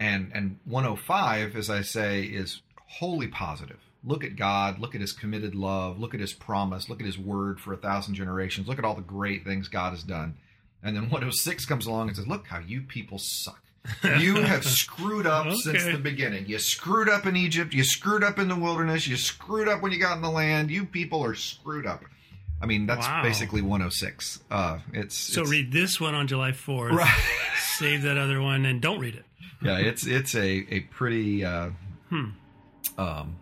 And 0.00 0.30
and 0.34 0.58
105, 0.64 1.56
as 1.56 1.68
I 1.68 1.82
say, 1.82 2.22
is 2.24 2.62
wholly 2.86 3.28
positive. 3.28 3.80
Look 4.06 4.22
at 4.24 4.36
God, 4.36 4.78
look 4.80 4.94
at 4.94 5.00
his 5.00 5.12
committed 5.12 5.54
love, 5.54 5.98
look 5.98 6.12
at 6.14 6.20
his 6.20 6.32
promise, 6.34 6.88
look 6.90 7.00
at 7.00 7.06
his 7.06 7.18
word 7.18 7.58
for 7.58 7.72
a 7.72 7.76
thousand 7.76 8.14
generations, 8.14 8.68
look 8.68 8.78
at 8.78 8.84
all 8.84 8.94
the 8.94 9.00
great 9.00 9.44
things 9.44 9.68
God 9.68 9.90
has 9.92 10.02
done. 10.02 10.36
And 10.82 10.94
then 10.94 11.04
106 11.10 11.64
comes 11.64 11.86
along 11.86 12.08
and 12.08 12.16
says, 12.16 12.26
Look 12.26 12.46
how 12.46 12.58
you 12.58 12.82
people 12.82 13.18
suck. 13.18 13.60
You 14.02 14.34
have 14.42 14.64
screwed 14.64 15.26
up 15.26 15.50
since 15.56 15.84
the 15.84 15.98
beginning. 15.98 16.46
You 16.46 16.58
screwed 16.58 17.08
up 17.08 17.24
in 17.26 17.36
Egypt, 17.36 17.72
you 17.72 17.82
screwed 17.84 18.22
up 18.24 18.38
in 18.38 18.48
the 18.48 18.56
wilderness, 18.56 19.06
you 19.06 19.16
screwed 19.16 19.68
up 19.68 19.80
when 19.82 19.92
you 19.92 19.98
got 19.98 20.16
in 20.16 20.22
the 20.22 20.30
land. 20.30 20.70
You 20.70 20.84
people 20.84 21.24
are 21.24 21.34
screwed 21.34 21.86
up. 21.86 22.02
I 22.62 22.66
mean, 22.66 22.86
that's 22.86 23.06
Wow. 23.06 23.22
basically 23.22 23.60
106. 23.62 24.40
Uh, 24.50 24.78
it's 24.92 25.14
So 25.16 25.40
it's- 25.42 25.50
read 25.50 25.72
this 25.72 26.00
one 26.00 26.14
on 26.14 26.26
July 26.26 26.52
4th. 26.52 26.92
Right. 26.92 27.20
Save 27.78 28.02
that 28.02 28.16
other 28.16 28.40
one 28.40 28.64
and 28.66 28.80
don't 28.80 29.00
read 29.00 29.14
it. 29.16 29.24
yeah, 29.62 29.78
it's 29.78 30.06
it's 30.06 30.34
a 30.34 30.66
a 30.74 30.80
pretty 30.80 31.44
uh, 31.44 31.70
Hmm. 32.10 32.30
um 32.98 33.36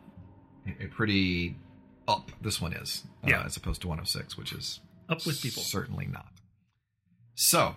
pretty 0.91 1.57
up. 2.09 2.31
This 2.41 2.61
one 2.61 2.73
is 2.73 3.05
uh, 3.25 3.29
Yeah. 3.29 3.43
as 3.45 3.57
opposed 3.57 3.81
to 3.83 3.89
106, 3.89 4.37
which 4.37 4.53
is 4.53 4.81
Up 5.09 5.25
with 5.27 5.41
people. 5.43 5.63
Certainly 5.63 6.07
not. 6.07 6.33
So, 7.35 7.77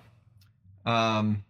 um, 0.86 1.44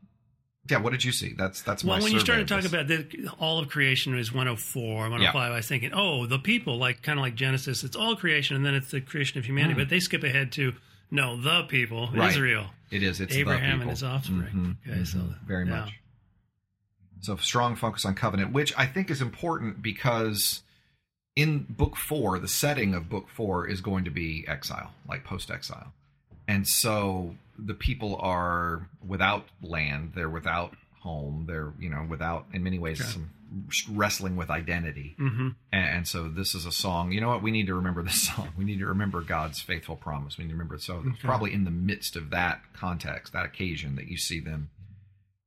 yeah. 0.70 0.78
What 0.78 0.92
did 0.92 1.04
you 1.04 1.12
see? 1.12 1.34
That's 1.38 1.62
that's 1.62 1.84
Well, 1.84 1.98
my 1.98 2.04
when 2.04 2.14
you 2.14 2.20
started 2.20 2.48
talking 2.48 2.68
about 2.68 2.88
the, 2.88 3.30
all 3.40 3.60
of 3.60 3.70
creation 3.70 4.18
is 4.18 4.32
104, 4.32 5.10
105, 5.10 5.36
I 5.36 5.56
was 5.56 5.68
thinking, 5.68 5.92
oh, 5.94 6.26
the 6.26 6.40
people, 6.40 6.78
like 6.78 7.02
kind 7.02 7.20
of 7.20 7.24
like 7.24 7.36
Genesis, 7.36 7.84
it's 7.84 7.96
all 7.96 8.16
creation, 8.16 8.56
and 8.56 8.66
then 8.66 8.74
it's 8.76 8.92
the 8.92 9.02
creation 9.02 9.38
of 9.40 9.46
humanity. 9.46 9.80
But 9.80 9.90
they 9.90 10.00
skip 10.00 10.24
ahead 10.24 10.52
to 10.54 10.74
no, 11.12 11.40
the 11.40 11.64
people. 11.64 12.10
Right. 12.14 12.32
Israel, 12.32 12.68
it 12.92 13.04
is 13.04 13.22
it's 13.22 13.36
Abraham 13.36 13.82
and 13.82 13.90
his 13.90 14.04
offspring. 14.04 14.78
Mhm, 14.86 14.92
okay, 14.92 15.04
so 15.04 15.20
mhm, 15.20 15.48
very 15.48 15.68
yeah. 15.68 15.82
much. 15.82 15.94
So 17.22 17.36
strong 17.38 17.76
focus 17.76 18.06
on 18.06 18.14
covenant, 18.16 18.52
which 18.52 18.74
I 18.78 18.86
think 18.86 19.10
is 19.10 19.22
important 19.22 19.82
because 19.82 20.62
in 21.36 21.66
book 21.70 21.96
four, 21.98 22.40
the 22.40 22.48
setting 22.48 22.94
of 22.94 23.10
book 23.10 23.28
four 23.30 23.68
is 23.68 23.82
going 23.82 24.06
to 24.06 24.12
be 24.12 24.46
exile, 24.48 24.92
like 25.08 25.24
post 25.24 25.52
exile. 25.52 25.92
And 26.48 26.68
so 26.68 27.36
the 27.58 27.74
people 27.74 28.18
are 28.22 28.88
without 29.06 29.46
land, 29.62 30.14
they're 30.16 30.30
without 30.30 30.76
home, 31.02 31.46
they're, 31.48 31.74
you 31.80 31.90
know, 31.90 32.06
without, 32.10 32.46
in 32.54 32.64
many 32.64 32.80
ways, 32.80 33.02
Okay. 33.02 33.10
some 33.10 33.30
wrestling 33.92 34.36
with 34.36 34.50
identity. 34.50 35.16
hmm 35.18 35.50
And, 35.72 35.86
and 35.98 36.08
so 36.08 36.28
this 36.30 36.56
is 36.56 36.66
a 36.66 36.72
song. 36.72 37.12
You 37.12 37.22
know 37.22 37.30
what? 37.30 37.42
We 37.44 37.52
need 37.52 37.68
to 37.68 37.76
remember 37.76 38.02
this 38.04 38.22
song. 38.28 38.50
We 38.58 38.64
need 38.66 38.80
to 38.80 38.88
remember 38.88 39.22
God's 39.22 39.62
faithful 39.62 39.96
promise. 39.96 40.38
We 40.38 40.44
need 40.46 40.50
to 40.52 40.56
remember. 40.56 40.78
So 40.78 41.04
it's 41.06 41.22
probably 41.22 41.54
in 41.54 41.64
the 41.64 41.72
midst 41.72 42.16
of 42.16 42.30
that 42.32 42.62
context, 42.74 43.34
that 43.34 43.46
occasion, 43.46 43.96
that 43.98 44.08
you 44.08 44.18
see 44.18 44.40
them 44.40 44.70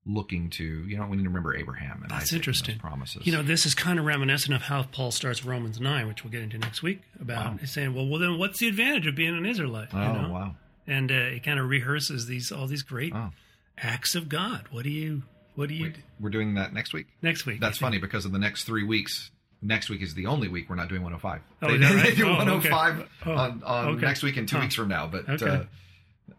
looking 0.09 0.51
to. 0.51 0.65
You 0.65 0.97
know, 0.97 1.07
we 1.07 1.17
need 1.17 1.23
to 1.25 1.29
remember 1.29 1.55
Abraham 1.57 2.01
and 2.03 2.11
That's 2.11 2.23
Isaac 2.25 2.33
and 2.33 2.39
interesting. 2.39 2.79
promises. 2.79 3.27
You 3.27 3.33
know, 3.33 3.43
this 3.43 3.67
is 3.67 3.75
kind 3.75 3.99
of 3.99 4.05
reminiscent 4.07 4.55
of 4.57 4.63
how 4.63 4.83
Paul 4.85 5.11
starts 5.13 5.45
Romans 5.45 5.79
9, 5.81 6.09
which 6.09 6.25
we'll 6.25 6.33
get 6.33 6.43
into 6.43 6.59
next 6.59 6.83
week 6.83 7.03
about. 7.21 7.53
Wow. 7.53 7.59
Saying, 7.65 7.95
well, 7.95 8.07
well, 8.09 8.19
then 8.19 8.39
what's 8.39 8.59
the 8.59 8.69
advantage 8.69 9.07
of 9.07 9.15
being 9.15 9.37
an 9.37 9.47
Israelite? 9.47 9.89
oh 9.93 9.99
you 10.01 10.23
know? 10.23 10.29
wow, 10.33 10.55
And 10.87 11.13
uh, 11.13 11.15
it 11.15 11.45
kind 11.45 11.61
of 11.61 11.69
rehearses 11.69 12.27
these 12.27 12.51
all 12.51 12.67
these 12.67 12.83
great 12.83 13.13
oh, 13.15 13.31
acts 13.77 14.15
of 14.15 14.29
God. 14.29 14.65
What 14.71 14.85
do 14.85 14.91
you, 14.91 15.23
what 15.55 15.69
do 15.69 15.75
you, 15.75 15.93
we're 16.19 16.31
doing 16.31 16.55
that 16.55 16.73
next 16.73 16.93
week. 16.93 17.07
next 17.23 17.47
week? 17.47 17.61
That's 17.61 17.79
funny 17.79 17.99
because 17.99 18.25
of 18.25 18.33
the 18.33 18.39
next 18.39 18.65
three 18.65 18.85
weeks. 18.85 19.31
Next 19.61 19.91
week 19.91 20.03
is 20.03 20.15
the 20.15 20.27
only 20.27 20.47
week 20.47 20.71
we're 20.71 20.77
not 20.77 20.89
doing 20.89 21.03
105. 21.03 21.41
Oh, 21.63 21.77
they, 21.77 21.85
right? 21.85 22.05
they 22.05 22.15
do 22.17 22.27
Oh, 22.29 22.37
105 22.37 23.09
Oh, 23.27 23.33
on, 23.33 23.63
on 23.65 23.89
okay. 23.97 24.07
next 24.07 24.23
week 24.23 24.37
and 24.37 24.49
two 24.49 24.55
Huh. 24.57 24.63
weeks 24.63 24.77
from 24.77 24.87
now, 24.89 25.09
but 25.09 25.29
Okay. 25.29 25.49
uh, 25.49 25.65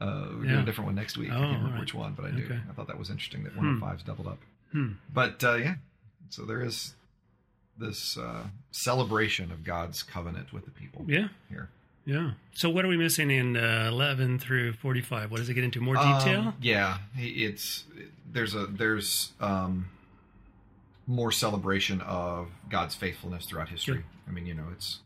uh, 0.01 0.27
we're 0.37 0.43
doing 0.45 0.59
a 0.59 0.65
different 0.65 0.87
one 0.87 0.95
next 0.95 1.17
week. 1.17 1.29
Oh, 1.31 1.35
I 1.35 1.39
can't 1.39 1.47
remember 1.47 1.67
all 1.67 1.71
right. 1.73 1.79
which 1.81 1.93
one, 1.93 2.13
but 2.13 2.25
I 2.25 2.31
do. 2.31 2.43
Okay. 2.45 2.59
I 2.69 2.73
thought 2.73 2.87
that 2.87 2.97
was 2.99 3.09
interesting 3.09 3.43
that 3.43 3.55
105's 3.55 4.03
doubled 4.03 4.27
up. 4.27 4.39
Hmm. 4.71 4.93
But 5.13 5.43
uh, 5.43 5.55
yeah, 5.55 5.75
so 6.29 6.45
there 6.45 6.61
is 6.61 6.93
this 7.77 8.17
uh, 8.17 8.43
celebration 8.71 9.51
of 9.51 9.63
God's 9.63 10.03
covenant 10.03 10.51
with 10.53 10.65
the 10.65 10.71
people 10.71 11.05
Yeah. 11.07 11.29
here. 11.49 11.69
Yeah. 12.05 12.31
So 12.53 12.69
what 12.69 12.85
are 12.85 12.87
we 12.87 12.97
missing 12.97 13.29
in 13.29 13.55
uh, 13.55 13.87
11 13.91 14.39
through 14.39 14.73
45? 14.73 15.29
What 15.31 15.37
does 15.37 15.49
it 15.49 15.53
get 15.53 15.63
into? 15.63 15.79
More 15.79 15.95
detail? 15.95 16.39
Um, 16.39 16.53
yeah, 16.61 16.97
it's 17.15 17.83
there's 18.31 18.55
a 18.55 18.65
there's 18.65 19.31
um, 19.39 19.87
more 21.07 21.31
celebration 21.31 22.01
of 22.01 22.47
God's 22.69 22.95
faithfulness 22.95 23.45
throughout 23.45 23.69
history. 23.69 24.03
I 24.27 24.31
mean, 24.31 24.45
you 24.45 24.53
know, 24.55 24.65
it's 24.71 24.99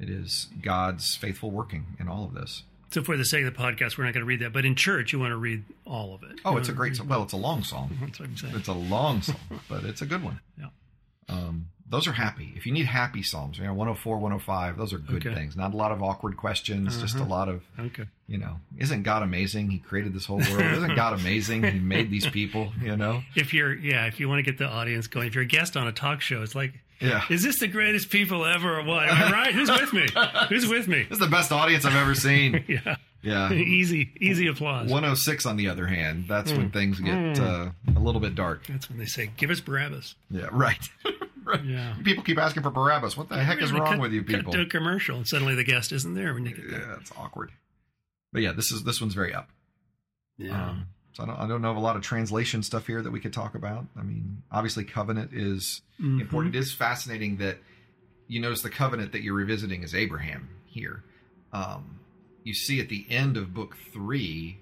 it 0.00 0.08
is 0.10 0.48
God's 0.62 1.14
faithful 1.16 1.50
working 1.50 1.86
in 2.00 2.08
all 2.08 2.24
of 2.24 2.34
this. 2.34 2.62
So 2.90 3.02
for 3.02 3.16
the 3.16 3.24
sake 3.24 3.44
of 3.44 3.54
the 3.54 3.58
podcast, 3.60 3.98
we're 3.98 4.04
not 4.04 4.14
going 4.14 4.22
to 4.22 4.24
read 4.26 4.40
that. 4.40 4.52
But 4.52 4.64
in 4.64 4.74
church, 4.74 5.12
you 5.12 5.18
want 5.18 5.32
to 5.32 5.36
read 5.36 5.64
all 5.84 6.14
of 6.14 6.22
it. 6.22 6.38
Oh, 6.44 6.52
You 6.52 6.58
it's 6.58 6.68
a 6.68 6.72
great 6.72 6.96
song. 6.96 7.08
well, 7.08 7.22
it's 7.22 7.32
a 7.32 7.36
long 7.36 7.62
song. 7.62 7.96
That's 8.00 8.18
what 8.20 8.28
I'm 8.28 8.36
saying. 8.36 8.54
It's 8.56 8.68
a 8.68 8.72
long 8.72 9.22
song, 9.22 9.36
but 9.68 9.84
it's 9.84 10.02
a 10.02 10.06
good 10.06 10.22
one. 10.22 10.40
Yeah. 10.58 10.66
Um, 11.28 11.68
those 11.90 12.06
are 12.06 12.12
happy. 12.12 12.52
If 12.56 12.66
you 12.66 12.72
need 12.72 12.86
happy 12.86 13.22
psalms, 13.22 13.58
you 13.58 13.64
know, 13.64 13.72
104, 13.74 14.16
105, 14.18 14.76
those 14.76 14.92
are 14.92 14.98
good 14.98 15.26
Okay. 15.26 15.34
things. 15.34 15.56
Not 15.56 15.72
a 15.72 15.76
lot 15.76 15.90
of 15.92 16.02
awkward 16.02 16.36
questions, 16.36 16.98
just 17.00 17.16
a 17.16 17.20
Uh-huh. 17.20 17.28
lot 17.30 17.48
of, 17.48 17.62
Okay. 17.78 18.04
you 18.26 18.36
know, 18.38 18.60
isn't 18.78 19.02
God 19.04 19.22
amazing? 19.22 19.70
He 19.70 19.78
created 19.78 20.12
this 20.14 20.24
whole 20.26 20.38
world. 20.38 20.60
Isn't 20.60 20.94
God 20.94 21.12
amazing? 21.20 21.62
He 21.64 21.78
made 21.78 22.10
these 22.10 22.26
people, 22.26 22.72
you 22.82 22.96
know? 22.96 23.22
If 23.34 23.52
you're, 23.54 23.74
yeah, 23.74 24.06
if 24.06 24.20
you 24.20 24.28
want 24.28 24.38
to 24.38 24.42
get 24.42 24.58
the 24.58 24.66
audience 24.68 25.06
going, 25.06 25.28
if 25.28 25.34
you're 25.34 25.44
a 25.44 25.46
guest 25.46 25.76
on 25.78 25.86
a 25.86 25.92
talk 25.92 26.20
show, 26.20 26.42
it's 26.42 26.54
like, 26.54 26.74
Yeah. 27.00 27.22
is 27.30 27.42
this 27.42 27.60
the 27.60 27.68
greatest 27.68 28.10
people 28.10 28.44
ever 28.44 28.78
or 28.80 28.84
what? 28.84 29.08
Am 29.08 29.22
I 29.28 29.30
right? 29.32 29.54
Who's 29.54 29.70
with 29.70 29.92
me? 29.92 30.08
Who's 30.48 30.66
with 30.66 30.88
me? 30.88 31.04
This 31.04 31.12
is 31.12 31.18
the 31.18 31.26
best 31.30 31.52
audience 31.52 31.84
I've 31.84 31.94
ever 31.96 32.14
seen. 32.14 32.64
Yeah. 32.68 32.96
Yeah. 33.20 33.52
easy, 33.52 34.10
easy 34.20 34.46
applause. 34.46 34.88
106 34.90 35.44
on 35.46 35.56
the 35.56 35.68
other 35.68 35.86
hand, 35.88 36.26
that's 36.28 36.52
Hmm. 36.52 36.56
when 36.58 36.70
things 36.70 37.00
get 37.00 37.40
uh, 37.40 37.70
a 37.96 37.98
little 37.98 38.20
bit 38.20 38.34
dark. 38.36 38.64
That's 38.66 38.88
when 38.88 38.98
they 38.98 39.06
say, 39.06 39.30
give 39.36 39.50
us 39.50 39.58
Barabbas. 39.60 40.14
Yeah, 40.30 40.46
right. 40.52 40.78
right. 41.44 41.64
Yeah. 41.64 41.94
People 42.04 42.22
keep 42.22 42.38
asking 42.38 42.62
for 42.62 42.70
Barabbas. 42.70 43.16
What 43.16 43.28
the 43.28 43.42
heck 43.42 43.60
is 43.60 43.72
wrong 43.72 43.86
cut- 43.86 44.00
with 44.00 44.12
you 44.12 44.22
people? 44.22 44.52
cut 44.52 44.58
to 44.58 44.60
a 44.62 44.66
commercial, 44.66 45.16
and 45.16 45.26
suddenly 45.26 45.56
the 45.56 45.64
guest 45.64 45.90
isn't 45.90 46.14
there 46.14 46.32
when 46.32 46.46
you 46.46 46.54
get 46.54 46.70
there. 46.70 46.80
Yeah, 46.80 46.96
it's 47.00 47.10
awkward. 47.16 47.50
But 48.32 48.42
yeah, 48.42 48.52
this 48.52 48.70
is 48.70 48.84
this 48.84 49.00
one's 49.00 49.14
very 49.14 49.34
up. 49.34 49.48
Yeah. 50.36 50.68
Um, 50.70 50.86
so 51.18 51.24
I 51.24 51.26
don't, 51.26 51.36
I 51.40 51.48
don't 51.48 51.62
know 51.62 51.70
of 51.72 51.76
a 51.76 51.80
lot 51.80 51.96
of 51.96 52.02
translation 52.02 52.62
stuff 52.62 52.86
here 52.86 53.02
that 53.02 53.10
we 53.10 53.18
could 53.18 53.32
talk 53.32 53.54
about. 53.56 53.86
I 53.98 54.02
mean, 54.02 54.42
obviously, 54.52 54.84
covenant 54.84 55.32
is 55.32 55.82
Mhm. 56.00 56.20
important. 56.20 56.54
It 56.54 56.58
is 56.58 56.72
fascinating 56.72 57.38
that 57.38 57.58
you 58.28 58.40
notice 58.40 58.62
the 58.62 58.70
covenant 58.70 59.10
that 59.12 59.22
you're 59.22 59.34
revisiting 59.34 59.82
is 59.82 59.94
Abraham 59.94 60.48
here. 60.66 61.02
Um, 61.52 61.98
you 62.44 62.54
see 62.54 62.78
at 62.80 62.88
the 62.88 63.04
end 63.10 63.36
of 63.36 63.52
book 63.52 63.76
three, 63.92 64.58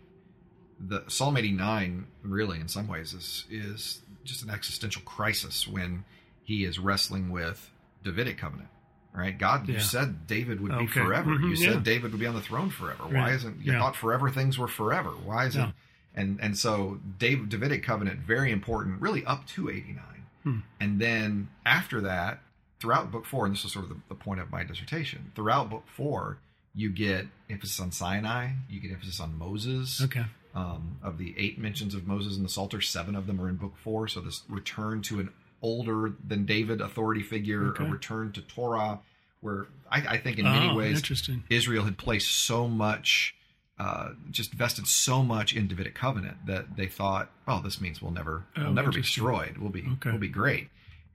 the 0.81 1.05
Psalm 1.09 1.37
89 1.37 2.07
really, 2.23 2.59
in 2.59 2.69
some 2.69 2.89
ways, 2.89 3.13
is 3.13 3.45
is 3.51 4.01
just 4.25 4.43
an 4.43 4.51
existential 4.51 5.03
crisis 5.03 5.69
when 5.69 6.05
he 6.43 6.65
is 6.65 6.79
wrestling 6.79 7.31
with 7.31 7.71
Davidic 8.03 8.39
covenant. 8.39 8.69
Right, 9.13 9.37
God, 9.39 9.67
you 9.69 9.81
said 9.81 10.27
David 10.27 10.61
would 10.61 10.73
be 10.73 10.85
Okay. 10.85 11.01
forever. 11.01 11.31
Mhm, 11.31 11.49
You 11.51 11.57
said 11.57 11.75
yeah. 11.75 11.81
David 11.81 12.13
would 12.13 12.21
be 12.21 12.27
on 12.27 12.35
the 12.35 12.43
throne 12.43 12.69
forever. 12.69 13.05
Why 13.05 13.33
isn't 13.33 13.65
you 13.65 13.73
Yeah. 13.73 13.79
thought 13.79 13.97
forever 13.97 14.29
things 14.31 14.59
were 14.59 14.69
forever? 14.69 15.11
Why 15.11 15.47
isn't 15.47 15.61
Yeah. 15.61 15.73
And 16.17 16.41
and 16.41 16.57
so 16.57 16.99
Dave, 17.19 17.49
Davidic 17.49 17.83
covenant 17.83 18.21
very 18.21 18.51
important, 18.51 19.01
really 19.01 19.25
up 19.25 19.47
to 19.49 19.71
eighty 19.71 19.93
nine, 19.93 20.25
Hmm. 20.43 20.59
and 20.81 21.01
then 21.01 21.49
after 21.65 22.01
that, 22.03 22.41
throughout 22.81 23.11
book 23.13 23.27
four, 23.27 23.47
and 23.47 23.55
this 23.55 23.65
is 23.65 23.73
sort 23.73 23.85
of 23.85 23.91
the, 23.91 23.97
the 24.09 24.15
point 24.15 24.41
of 24.41 24.51
my 24.51 24.65
dissertation. 24.65 25.33
Throughout 25.35 25.71
book 25.71 25.85
four, 25.89 26.39
you 26.75 26.91
get 26.91 27.27
emphasis 27.51 27.81
on 27.81 27.91
Sinai, 27.93 28.51
you 28.69 28.81
get 28.81 28.91
emphasis 28.93 29.21
on 29.21 29.37
Moses. 29.39 30.03
Okay. 30.03 30.25
Um, 30.55 30.97
of 31.03 31.19
the 31.19 31.35
eight 31.37 31.59
mentions 31.59 31.95
of 31.95 32.07
Moses 32.07 32.37
in 32.39 32.43
the 32.43 32.49
Psalter, 32.49 32.81
seven 32.81 33.15
of 33.15 33.27
them 33.27 33.39
are 33.43 33.49
in 33.49 33.57
book 33.57 33.75
four. 33.77 34.09
So 34.09 34.21
this 34.21 34.43
return 34.49 35.03
to 35.03 35.21
an 35.21 35.29
older 35.61 36.15
than 36.27 36.47
David 36.47 36.81
authority 36.81 37.23
figure, 37.23 37.67
Okay. 37.69 37.85
a 37.85 37.89
return 37.91 38.33
to 38.33 38.41
Torah, 38.41 39.01
where 39.43 39.67
I, 39.91 40.15
I 40.15 40.17
think 40.19 40.39
in 40.39 40.45
many 40.47 40.71
oh, 40.71 40.75
ways. 40.75 41.03
Israel 41.51 41.85
had 41.85 41.99
placed 41.99 42.31
so 42.31 42.69
much, 42.69 43.35
uh, 43.79 44.11
just 44.31 44.53
vested 44.55 44.87
so 44.87 45.23
much 45.23 45.55
in 45.55 45.69
Davidic 45.69 45.95
covenant 45.95 46.47
that 46.47 46.77
they 46.77 46.87
thought, 46.87 47.31
"Oh, 47.47 47.61
this 47.63 47.81
means 47.81 48.01
we'll 48.01 48.11
never, 48.13 48.45
Oh, 48.57 48.65
we'll 48.65 48.73
never 48.73 48.91
be 48.91 49.03
destroyed. 49.03 49.59
We'll 49.59 49.71
be, 49.71 49.85
Okay. 49.95 50.11
we'll 50.11 50.19
be 50.21 50.29
great." 50.29 50.69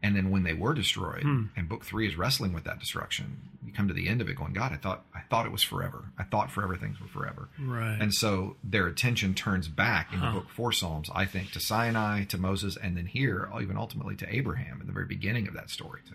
And 0.04 0.16
then 0.16 0.32
when 0.32 0.42
they 0.44 0.54
were 0.54 0.74
destroyed, 0.74 1.22
Hmm. 1.22 1.46
and 1.56 1.70
Book 1.70 1.86
Three 1.86 2.08
is 2.08 2.16
wrestling 2.16 2.54
with 2.54 2.64
that 2.64 2.80
destruction, 2.80 3.50
you 3.64 3.72
come 3.72 3.88
to 3.88 3.94
the 3.94 4.08
end 4.08 4.20
of 4.20 4.28
it, 4.30 4.36
going, 4.36 4.54
"God, 4.54 4.72
I 4.72 4.78
thought, 4.78 5.06
I 5.14 5.22
thought 5.22 5.46
it 5.46 5.52
was 5.52 5.62
forever. 5.64 6.12
I 6.18 6.24
thought 6.24 6.50
forever 6.52 6.76
things 6.76 7.00
were 7.00 7.08
forever." 7.08 7.50
Right. 7.60 7.98
And 8.02 8.12
so 8.14 8.58
their 8.64 8.88
attention 8.88 9.34
turns 9.36 9.68
back 9.68 10.12
in 10.12 10.20
Huh. 10.20 10.32
Book 10.34 10.50
Four 10.50 10.72
Psalms, 10.72 11.10
I 11.14 11.26
think, 11.26 11.52
to 11.52 11.60
Sinai, 11.60 12.24
to 12.26 12.38
Moses, 12.40 12.78
and 12.78 12.98
then 12.98 13.06
here, 13.08 13.48
even 13.62 13.78
ultimately 13.78 14.16
to 14.18 14.36
Abraham 14.36 14.82
in 14.82 14.88
the 14.88 14.94
very 14.94 15.06
beginning 15.06 15.48
of 15.48 15.54
that 15.54 15.70
story, 15.70 16.02
to 16.08 16.14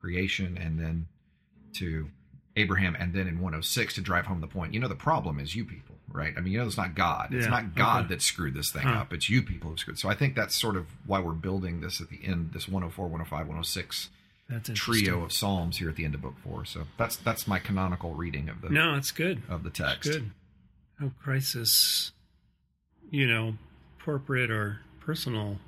creation, 0.00 0.56
and 0.56 0.78
then 0.78 1.06
to 1.74 2.10
Abraham, 2.56 2.96
and 2.98 3.12
then 3.12 3.26
in 3.26 3.36
106 3.40 3.94
to 3.94 4.00
drive 4.00 4.26
home 4.26 4.40
the 4.40 4.46
point. 4.46 4.74
You 4.74 4.80
know, 4.80 4.88
the 4.88 4.94
problem 4.94 5.40
is 5.40 5.56
you 5.56 5.64
people, 5.64 5.96
right? 6.08 6.32
I 6.36 6.40
mean, 6.40 6.52
you 6.52 6.58
know, 6.60 6.66
it's 6.66 6.76
not 6.76 6.94
God. 6.94 7.34
It's 7.34 7.48
not 7.48 7.74
God 7.74 8.04
okay. 8.04 8.14
that 8.14 8.22
screwed 8.22 8.54
this 8.54 8.70
thing 8.70 8.82
Huh. 8.82 9.00
up. 9.00 9.12
It's 9.12 9.28
you 9.28 9.42
people 9.42 9.70
who 9.70 9.76
screwed. 9.76 9.98
So 9.98 10.08
I 10.08 10.14
think 10.14 10.36
that's 10.36 10.54
sort 10.60 10.76
of 10.76 10.86
why 11.06 11.18
we're 11.18 11.32
building 11.32 11.80
this 11.80 12.00
at 12.00 12.10
the 12.10 12.20
end, 12.24 12.50
this 12.52 12.68
104, 12.68 13.06
105, 13.06 13.38
106 13.48 14.08
That's 14.48 14.70
trio 14.74 15.24
of 15.24 15.32
psalms 15.32 15.78
here 15.78 15.88
at 15.88 15.96
the 15.96 16.04
end 16.04 16.14
of 16.14 16.22
Book 16.22 16.36
Four. 16.44 16.64
So 16.64 16.84
that's 16.96 17.16
that's 17.16 17.48
my 17.48 17.58
canonical 17.58 18.14
reading 18.14 18.48
of 18.48 18.60
the 18.60 18.70
No, 18.70 18.94
it's 18.94 19.10
good. 19.10 19.42
of 19.48 19.64
the 19.64 19.70
text. 19.70 20.10
Good. 20.10 20.30
How 21.00 21.10
crisis, 21.22 22.12
you 23.10 23.26
know, 23.26 23.54
corporate 24.04 24.50
or 24.50 24.80
personal, 25.00 25.58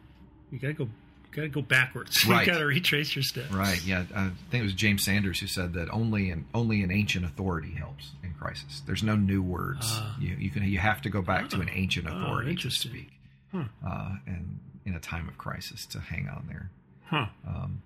you 0.53 0.59
gotta 0.61 0.75
go, 0.75 0.88
gotta 1.32 1.48
go 1.48 1.62
backwards. 1.62 2.24
Right. 2.28 2.46
you 2.46 2.52
gotta 2.52 2.66
retrace 2.66 3.14
your 3.14 3.22
steps. 3.22 3.50
Right. 3.52 3.80
Yeah. 3.84 4.04
I 4.14 4.30
think 4.50 4.60
it 4.60 4.64
was 4.64 4.72
James 4.74 5.04
Sanders 5.04 5.40
who 5.40 5.46
said 5.46 5.74
that 5.74 5.88
only 5.90 6.30
an 6.30 6.46
only 6.54 6.82
an 6.82 6.90
ancient 6.90 7.24
authority 7.24 7.72
helps 7.72 8.10
in 8.22 8.32
crisis. 8.34 8.82
There's 8.86 9.02
no 9.02 9.16
new 9.16 9.42
words. 9.42 9.86
Ah. 9.88 10.16
you 10.20 10.36
you 10.38 10.50
can 10.50 10.62
you 10.64 10.78
have 10.78 11.02
to 11.02 11.10
go 11.10 11.22
back 11.22 11.48
to 11.50 11.60
an 11.60 11.68
ancient 11.72 12.06
Oh, 12.08 12.16
authority 12.16 12.54
to 12.56 12.70
speak. 12.70 13.10
Huh. 13.52 13.64
Uh, 13.86 14.16
and 14.26 14.58
in 14.84 14.94
a 14.94 15.00
time 15.00 15.28
of 15.28 15.36
crisis 15.38 15.86
to 15.86 16.00
hang 16.00 16.28
on 16.28 16.46
there. 16.48 16.70
Huh. 17.06 17.26
Um, 17.46 17.82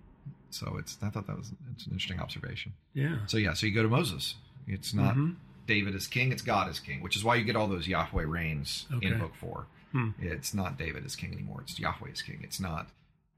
so 0.50 0.76
it's 0.78 0.96
I 1.02 1.10
thought 1.10 1.26
that 1.26 1.36
was 1.36 1.52
it's 1.74 1.86
an 1.86 1.92
interesting 1.92 2.20
observation. 2.20 2.72
Yeah. 2.94 3.18
So 3.26 3.36
yeah. 3.36 3.54
So 3.54 3.66
you 3.66 3.74
go 3.74 3.82
to 3.82 3.88
Moses. 3.88 4.34
It's 4.66 4.94
not 4.94 5.14
Mhm. 5.16 5.36
David 5.66 5.94
as 5.94 6.06
king. 6.06 6.32
It's 6.32 6.42
God 6.42 6.68
as 6.68 6.80
king, 6.80 7.00
which 7.00 7.16
is 7.16 7.22
why 7.24 7.36
you 7.36 7.44
get 7.44 7.54
all 7.56 7.68
those 7.68 7.86
Yahweh 7.86 8.24
reigns 8.26 8.86
in 9.02 9.18
Book 9.18 9.34
Four. 9.36 9.66
Hmm. 9.92 10.10
It's 10.20 10.54
not 10.54 10.78
David 10.78 11.04
as 11.04 11.14
king 11.16 11.32
anymore. 11.32 11.60
It's 11.62 11.78
Yahweh 11.78 12.10
as 12.12 12.22
king. 12.22 12.40
It's 12.42 12.60
not 12.60 12.88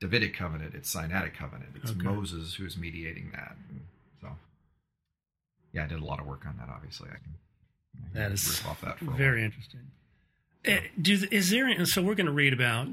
Davidic 0.03 0.35
covenant. 0.35 0.75
It's 0.75 0.93
Sinaitic 0.93 1.35
covenant. 1.35 1.71
It's 1.77 1.93
Okay. 1.93 2.03
Moses 2.03 2.55
who's 2.55 2.77
mediating 2.77 3.31
that. 3.33 3.57
And 3.71 3.83
so, 4.21 4.29
yeah, 5.73 5.85
I 5.85 5.87
did 5.87 6.01
a 6.01 6.05
lot 6.05 6.19
of 6.19 6.27
work 6.27 6.45
on 6.45 6.57
that. 6.59 6.69
Obviously, 6.69 7.09
I 7.09 7.15
can. 7.15 7.35
I 7.95 8.13
can 8.13 8.23
That 8.23 8.33
is 8.33 8.63
off 8.67 8.81
that 8.81 8.99
very 8.99 9.45
interesting. 9.45 9.81
Eh, 10.65 10.81
do, 11.01 11.25
is 11.31 11.51
there? 11.51 11.85
So 11.87 12.03
we're 12.03 12.17
going 12.17 12.27
to 12.27 12.33
read 12.33 12.53
about 12.53 12.89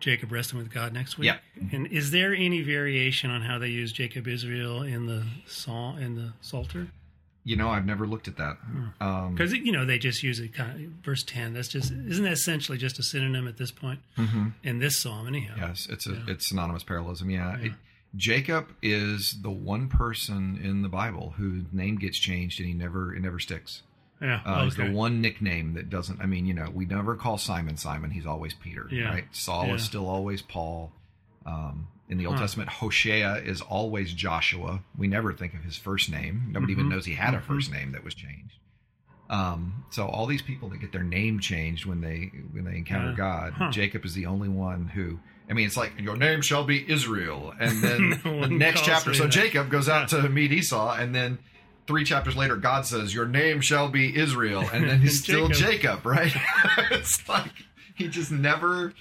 Jacob 0.00 0.32
wrestling 0.32 0.62
with 0.62 0.70
God 0.72 0.92
next 0.92 1.16
week. 1.16 1.26
Yeah. 1.28 1.38
And 1.72 1.86
is 1.86 2.10
there 2.10 2.34
any 2.34 2.60
variation 2.60 3.30
on 3.30 3.40
how 3.40 3.58
they 3.58 3.68
use 3.68 3.90
Jacob 3.90 4.28
Israel 4.28 4.82
in 4.82 5.06
the 5.06 5.24
song 5.46 6.02
in 6.02 6.14
the 6.14 6.34
Psalter? 6.42 6.88
You 7.42 7.56
know, 7.56 7.70
I've 7.70 7.86
never 7.86 8.06
looked 8.06 8.28
at 8.28 8.36
that. 8.36 8.56
Hmm. 8.56 8.86
Um, 9.00 9.34
Because 9.34 9.52
you 9.54 9.72
know 9.72 9.86
they 9.86 9.98
just 9.98 10.22
use 10.22 10.38
it 10.40 10.52
kind 10.52 10.84
of 10.84 10.90
verse 11.04 11.22
ten. 11.22 11.54
That's 11.54 11.68
just 11.68 11.90
isn't 11.90 12.24
that 12.24 12.32
essentially 12.32 12.76
just 12.78 12.98
a 12.98 13.02
synonym 13.02 13.48
at 13.48 13.56
this 13.56 13.70
point 13.70 14.00
mhm. 14.16 14.52
in 14.62 14.78
this 14.78 14.98
psalm 14.98 15.26
anyhow? 15.26 15.54
Yes, 15.56 15.86
it's 15.90 16.06
a 16.06 16.22
it's 16.28 16.48
synonymous 16.48 16.84
parallelism. 16.84 17.30
Yeah, 17.30 17.56
Yeah. 17.58 17.66
It, 17.66 17.72
Jacob 18.16 18.66
is 18.82 19.36
the 19.40 19.50
one 19.50 19.88
person 19.88 20.58
in 20.62 20.82
the 20.82 20.88
Bible 20.88 21.34
whose 21.38 21.64
name 21.72 21.96
gets 21.96 22.18
changed 22.18 22.58
and 22.58 22.68
he 22.68 22.74
never 22.74 23.14
it 23.14 23.20
never 23.20 23.38
sticks. 23.38 23.82
Yeah. 24.20 24.40
Uh, 24.44 24.64
okay. 24.66 24.88
the 24.88 24.92
one 24.92 25.22
nickname 25.22 25.72
that 25.74 25.88
doesn't. 25.88 26.20
I 26.20 26.26
mean, 26.26 26.44
you 26.44 26.52
know, 26.52 26.68
we 26.74 26.84
never 26.84 27.16
call 27.16 27.38
Simon 27.38 27.78
Simon. 27.78 28.10
He's 28.10 28.26
always 28.26 28.52
Peter, 28.52 28.86
Yeah. 28.90 29.08
right? 29.08 29.24
Saul 29.30 29.68
Yeah. 29.68 29.74
is 29.74 29.82
still 29.82 30.06
always 30.06 30.42
Paul. 30.42 30.92
Um, 31.46 31.86
in 32.10 32.18
the 32.18 32.26
Old 32.26 32.36
Huh. 32.36 32.42
Testament, 32.42 32.68
Hoshea 32.68 33.22
is 33.42 33.62
always 33.62 34.12
Joshua. 34.12 34.80
We 34.98 35.06
never 35.08 35.32
think 35.32 35.54
of 35.54 35.60
his 35.62 35.76
first 35.78 36.10
name. 36.10 36.48
Nobody 36.50 36.72
even 36.74 36.86
Mhm. 36.86 36.90
knows 36.90 37.06
he 37.06 37.14
had 37.14 37.32
a 37.34 37.40
first 37.40 37.72
name 37.72 37.92
that 37.92 38.04
was 38.04 38.14
changed. 38.14 38.56
Um, 39.30 39.84
so 39.90 40.06
all 40.08 40.26
these 40.26 40.42
people 40.42 40.68
that 40.70 40.80
get 40.80 40.90
their 40.92 41.04
name 41.04 41.38
changed 41.38 41.86
when 41.86 42.00
they 42.00 42.32
when 42.52 42.64
they 42.64 42.76
encounter 42.76 43.10
Yeah. 43.10 43.16
God, 43.16 43.52
Huh. 43.56 43.70
Jacob 43.70 44.04
is 44.04 44.14
the 44.14 44.26
only 44.26 44.48
one 44.48 44.88
who. 44.88 45.20
I 45.48 45.52
mean, 45.52 45.66
it's 45.66 45.76
like 45.76 45.92
your 45.98 46.16
name 46.16 46.42
shall 46.42 46.64
be 46.64 46.88
Israel, 46.90 47.54
and 47.60 47.80
then 47.82 48.20
No 48.24 48.40
the 48.42 48.48
next 48.48 48.84
chapter. 48.84 49.14
So 49.14 49.24
that. 49.24 49.32
Jacob 49.32 49.70
goes 49.70 49.88
out 49.88 50.08
to 50.08 50.28
meet 50.28 50.52
Esau, 50.52 50.94
and 50.94 51.14
then 51.14 51.38
three 51.86 52.04
chapters 52.04 52.36
later, 52.36 52.56
God 52.56 52.86
says, 52.86 53.14
"Your 53.14 53.26
name 53.26 53.60
shall 53.60 53.88
be 53.88 54.16
Israel," 54.16 54.68
and 54.72 54.88
then 54.88 55.00
he's 55.00 55.20
still 55.22 55.48
Jacob. 55.48 56.02
Jacob, 56.02 56.06
right? 56.06 56.32
it's 56.90 57.28
like 57.28 57.52
he 58.00 58.08
just 58.08 58.32
never 58.32 58.92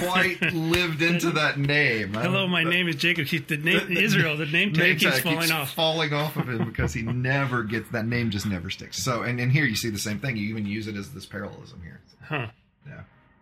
quite 0.00 0.40
lived 0.52 1.02
into 1.02 1.30
that 1.32 1.58
name. 1.58 2.14
Hello, 2.14 2.46
my 2.48 2.64
the- 2.64 2.70
name 2.70 2.88
is 2.88 2.96
Jacob. 2.96 3.26
Keep 3.26 3.48
the 3.48 3.56
name 3.58 3.90
Israel. 3.90 4.36
The 4.36 4.46
name 4.46 4.72
name 4.72 4.98
tag 4.98 4.98
keeps 4.98 5.14
tag 5.16 5.22
falling 5.22 5.52
off. 5.52 5.72
falling 5.74 6.12
off 6.12 6.36
of 6.36 6.48
him 6.48 6.64
because 6.66 6.92
he 6.92 7.02
never 7.02 7.62
gets 7.62 7.88
that 7.90 8.06
name. 8.06 8.30
Just 8.30 8.46
never 8.46 8.70
sticks. 8.70 9.02
So, 9.02 9.22
and, 9.22 9.38
and 9.40 9.52
here 9.52 9.64
you 9.64 9.76
see 9.76 9.90
the 9.90 9.98
same 9.98 10.18
thing. 10.18 10.36
You 10.36 10.48
even 10.48 10.66
use 10.66 10.88
it 10.88 10.96
as 10.96 11.10
this 11.12 11.26
parallelism 11.26 11.80
here. 11.82 12.00
Huh. 12.24 12.46
Yeah, 12.86 13.00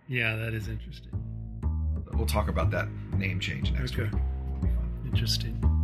Yeah, 0.09 0.37
that 0.37 0.53
is 0.55 0.69
interesting. 0.69 1.13
we'll 2.15 2.27
talk 2.27 2.49
about 2.49 2.71
that 2.73 2.89
name 3.17 3.41
change 3.41 3.73
next 3.73 3.93
Okay. 3.95 4.05
week. 4.05 4.13
It'll 4.13 4.59
be 4.63 4.69
fun. 4.69 4.91
Interesting. 5.07 5.76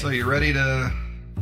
So 0.00 0.08
you 0.08 0.24
ready 0.28 0.52
to 0.54 0.92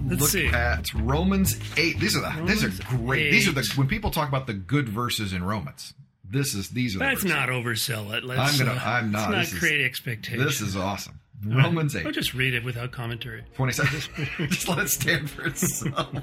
Let's 0.06 0.20
look 0.20 0.30
see. 0.30 0.46
at 0.48 0.92
Romans 0.94 1.58
eight? 1.76 2.00
These 2.00 2.16
are 2.16 2.20
the 2.20 2.42
these 2.44 2.64
are 2.64 2.70
great. 2.96 3.30
These 3.30 3.46
are 3.46 3.52
the 3.52 3.64
when 3.76 3.86
people 3.86 4.10
talk 4.10 4.28
about 4.28 4.46
the 4.48 4.52
good 4.54 4.88
verses 4.88 5.32
in 5.32 5.44
Romans. 5.44 5.94
This 6.28 6.54
is 6.54 6.68
these 6.70 6.96
are. 6.96 6.98
The 6.98 7.04
Let's 7.04 7.22
verses. 7.22 7.36
not 7.36 7.48
oversell 7.50 8.12
it. 8.16 8.24
Let's, 8.24 8.58
I'm 8.60 8.66
gonna- 8.66 8.78
uh, 8.80 8.84
I'm 8.84 9.12
not. 9.12 9.30
Let's 9.30 9.52
not 9.52 9.56
is- 9.56 9.58
create 9.60 9.84
expectations. 9.84 10.44
This 10.44 10.60
is 10.60 10.76
awesome. 10.76 11.20
Romans 11.46 11.94
I'll 11.94 12.10
just 12.10 12.34
read 12.34 12.52
it 12.52 12.64
without 12.64 12.90
commentary. 12.90 13.44
twenty 13.54 13.72
seven. 13.72 14.00
Just 14.48 14.68
let 14.68 14.78
it 14.80 14.88
stand 14.88 15.30
for 15.30 15.46
itself. 15.46 16.08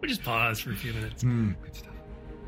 We'll 0.00 0.10
just 0.10 0.22
pause 0.22 0.60
for 0.60 0.72
a 0.72 0.76
few 0.76 0.92
minutes. 0.92 1.22
Hmm, 1.22 1.52
good 1.62 1.74
stuff. 1.74 1.92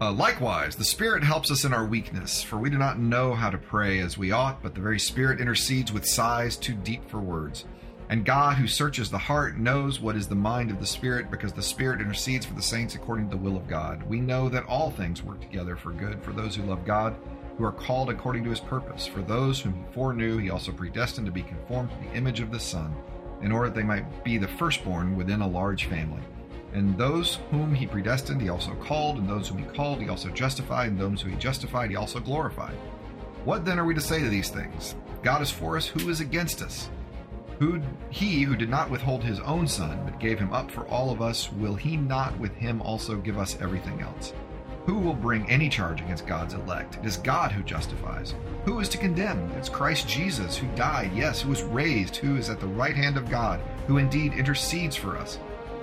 Uh, 0.03 0.13
likewise, 0.13 0.77
the 0.77 0.85
Spirit 0.85 1.25
helps 1.25 1.51
us 1.51 1.65
in 1.65 1.73
our 1.73 1.87
weakness, 1.87 2.43
for 2.43 2.59
we 2.59 2.69
do 2.69 2.77
not 2.77 2.99
know 2.99 3.33
how 3.35 3.49
to 3.49 3.57
pray 3.57 4.01
as 4.01 4.19
we 4.19 4.33
ought, 4.33 4.63
but 4.63 4.75
the 4.75 4.81
very 4.83 5.01
Spirit 5.01 5.41
intercedes 5.41 5.91
with 5.91 6.05
sighs 6.07 6.57
too 6.59 6.75
deep 6.75 7.09
for 7.11 7.21
words. 7.21 7.65
And 8.11 8.25
God, 8.25 8.57
who 8.57 8.67
searches 8.67 9.11
the 9.11 9.19
heart, 9.19 9.59
knows 9.59 10.01
what 10.01 10.17
is 10.17 10.27
the 10.27 10.35
mind 10.35 10.71
of 10.71 10.81
the 10.81 10.87
Spirit, 10.87 11.31
because 11.31 11.53
the 11.53 11.63
Spirit 11.63 12.01
intercedes 12.01 12.47
for 12.47 12.55
the 12.55 12.63
saints 12.63 12.95
according 12.95 13.29
to 13.29 13.37
the 13.37 13.43
will 13.43 13.57
of 13.57 13.69
God. 13.69 14.03
We 14.05 14.21
know 14.21 14.49
that 14.49 14.65
all 14.65 14.91
things 14.91 15.23
work 15.23 15.41
together 15.41 15.77
for 15.77 15.93
good 15.93 16.23
for 16.23 16.33
those 16.33 16.57
who 16.57 16.63
love 16.63 16.87
God, 16.87 17.17
who 17.59 17.65
are 17.65 17.73
called 17.73 18.09
according 18.09 18.45
to 18.45 18.51
his 18.51 18.61
purpose. 18.61 19.07
For 19.07 19.21
those 19.21 19.61
whom 19.61 19.75
he 19.75 19.93
foreknew, 19.93 20.39
he 20.39 20.49
also 20.49 20.73
predestined 20.73 21.27
to 21.27 21.33
be 21.33 21.43
conformed 21.43 21.91
to 21.91 21.97
the 21.97 22.15
image 22.15 22.41
of 22.41 22.51
the 22.51 22.59
Son, 22.59 22.95
in 23.43 23.53
order 23.53 23.69
that 23.69 23.75
they 23.75 23.83
might 23.83 24.25
be 24.25 24.39
the 24.39 24.49
firstborn 24.49 25.15
within 25.15 25.43
a 25.43 25.47
large 25.47 25.85
family. 25.85 26.23
And 26.73 26.97
those 26.97 27.41
whom 27.51 27.75
he 27.75 27.87
predestined, 27.87 28.41
he 28.41 28.49
also 28.49 28.75
called, 28.77 29.19
and 29.19 29.29
those 29.29 29.49
whom 29.49 29.59
he 29.59 29.65
called, 29.65 30.01
he 30.01 30.09
also 30.09 30.31
justified, 30.31 30.89
and 30.89 30.99
those 30.99 31.21
whom 31.21 31.33
he 31.33 31.39
justified, 31.39 31.91
he 31.91 31.97
also 31.97 32.21
glorified. 32.21 32.75
What 33.45 33.67
then 33.67 33.79
are 33.79 33.85
we 33.85 33.95
to 33.95 34.01
say 34.01 34.21
to 34.21 34.29
these 34.31 34.49
things? 34.49 34.95
God 35.23 35.43
is 35.43 35.51
for 35.51 35.77
us, 35.77 35.87
who 35.87 36.09
is 36.09 36.21
against 36.21 36.63
us? 36.63 36.89
Who 37.59 37.81
he 38.11 38.43
who 38.43 38.55
did 38.55 38.69
not 38.69 38.89
withhold 38.89 39.25
his 39.25 39.41
own 39.41 39.67
son, 39.67 40.01
but 40.05 40.21
gave 40.21 40.39
him 40.39 40.53
up 40.53 40.71
for 40.71 40.87
all 40.87 41.11
of 41.11 41.21
us, 41.21 41.53
will 41.53 41.75
he 41.75 41.97
not 41.97 42.39
with 42.39 42.55
him 42.55 42.81
also 42.83 43.17
give 43.17 43.37
us 43.37 43.59
everything 43.61 44.01
else? 44.01 44.33
Who 44.87 44.99
will 44.99 45.15
bring 45.15 45.51
any 45.51 45.69
charge 45.69 46.01
against 46.01 46.27
God's 46.27 46.55
elect? 46.55 46.97
It 46.97 47.05
is 47.05 47.17
God 47.17 47.51
who 47.51 47.63
justifies. 47.63 48.35
Who 48.65 48.79
is 48.81 48.89
to 48.91 48.99
condemn? 48.99 49.51
It's 49.53 49.69
Christ 49.69 50.09
Jesus 50.09 50.57
who 50.57 50.67
died, 50.77 51.11
yes, 51.15 51.43
who 51.43 51.51
was 51.51 51.63
raised, 51.63 52.17
who 52.17 52.37
is 52.37 52.49
at 52.49 52.61
the 52.61 52.67
right 52.67 52.97
hand 52.97 53.17
of 53.17 53.29
God, 53.29 53.61
who 53.87 53.99
indeed 53.99 54.35
intercedes 54.35 54.97
for 54.97 55.17
us. 55.19 55.39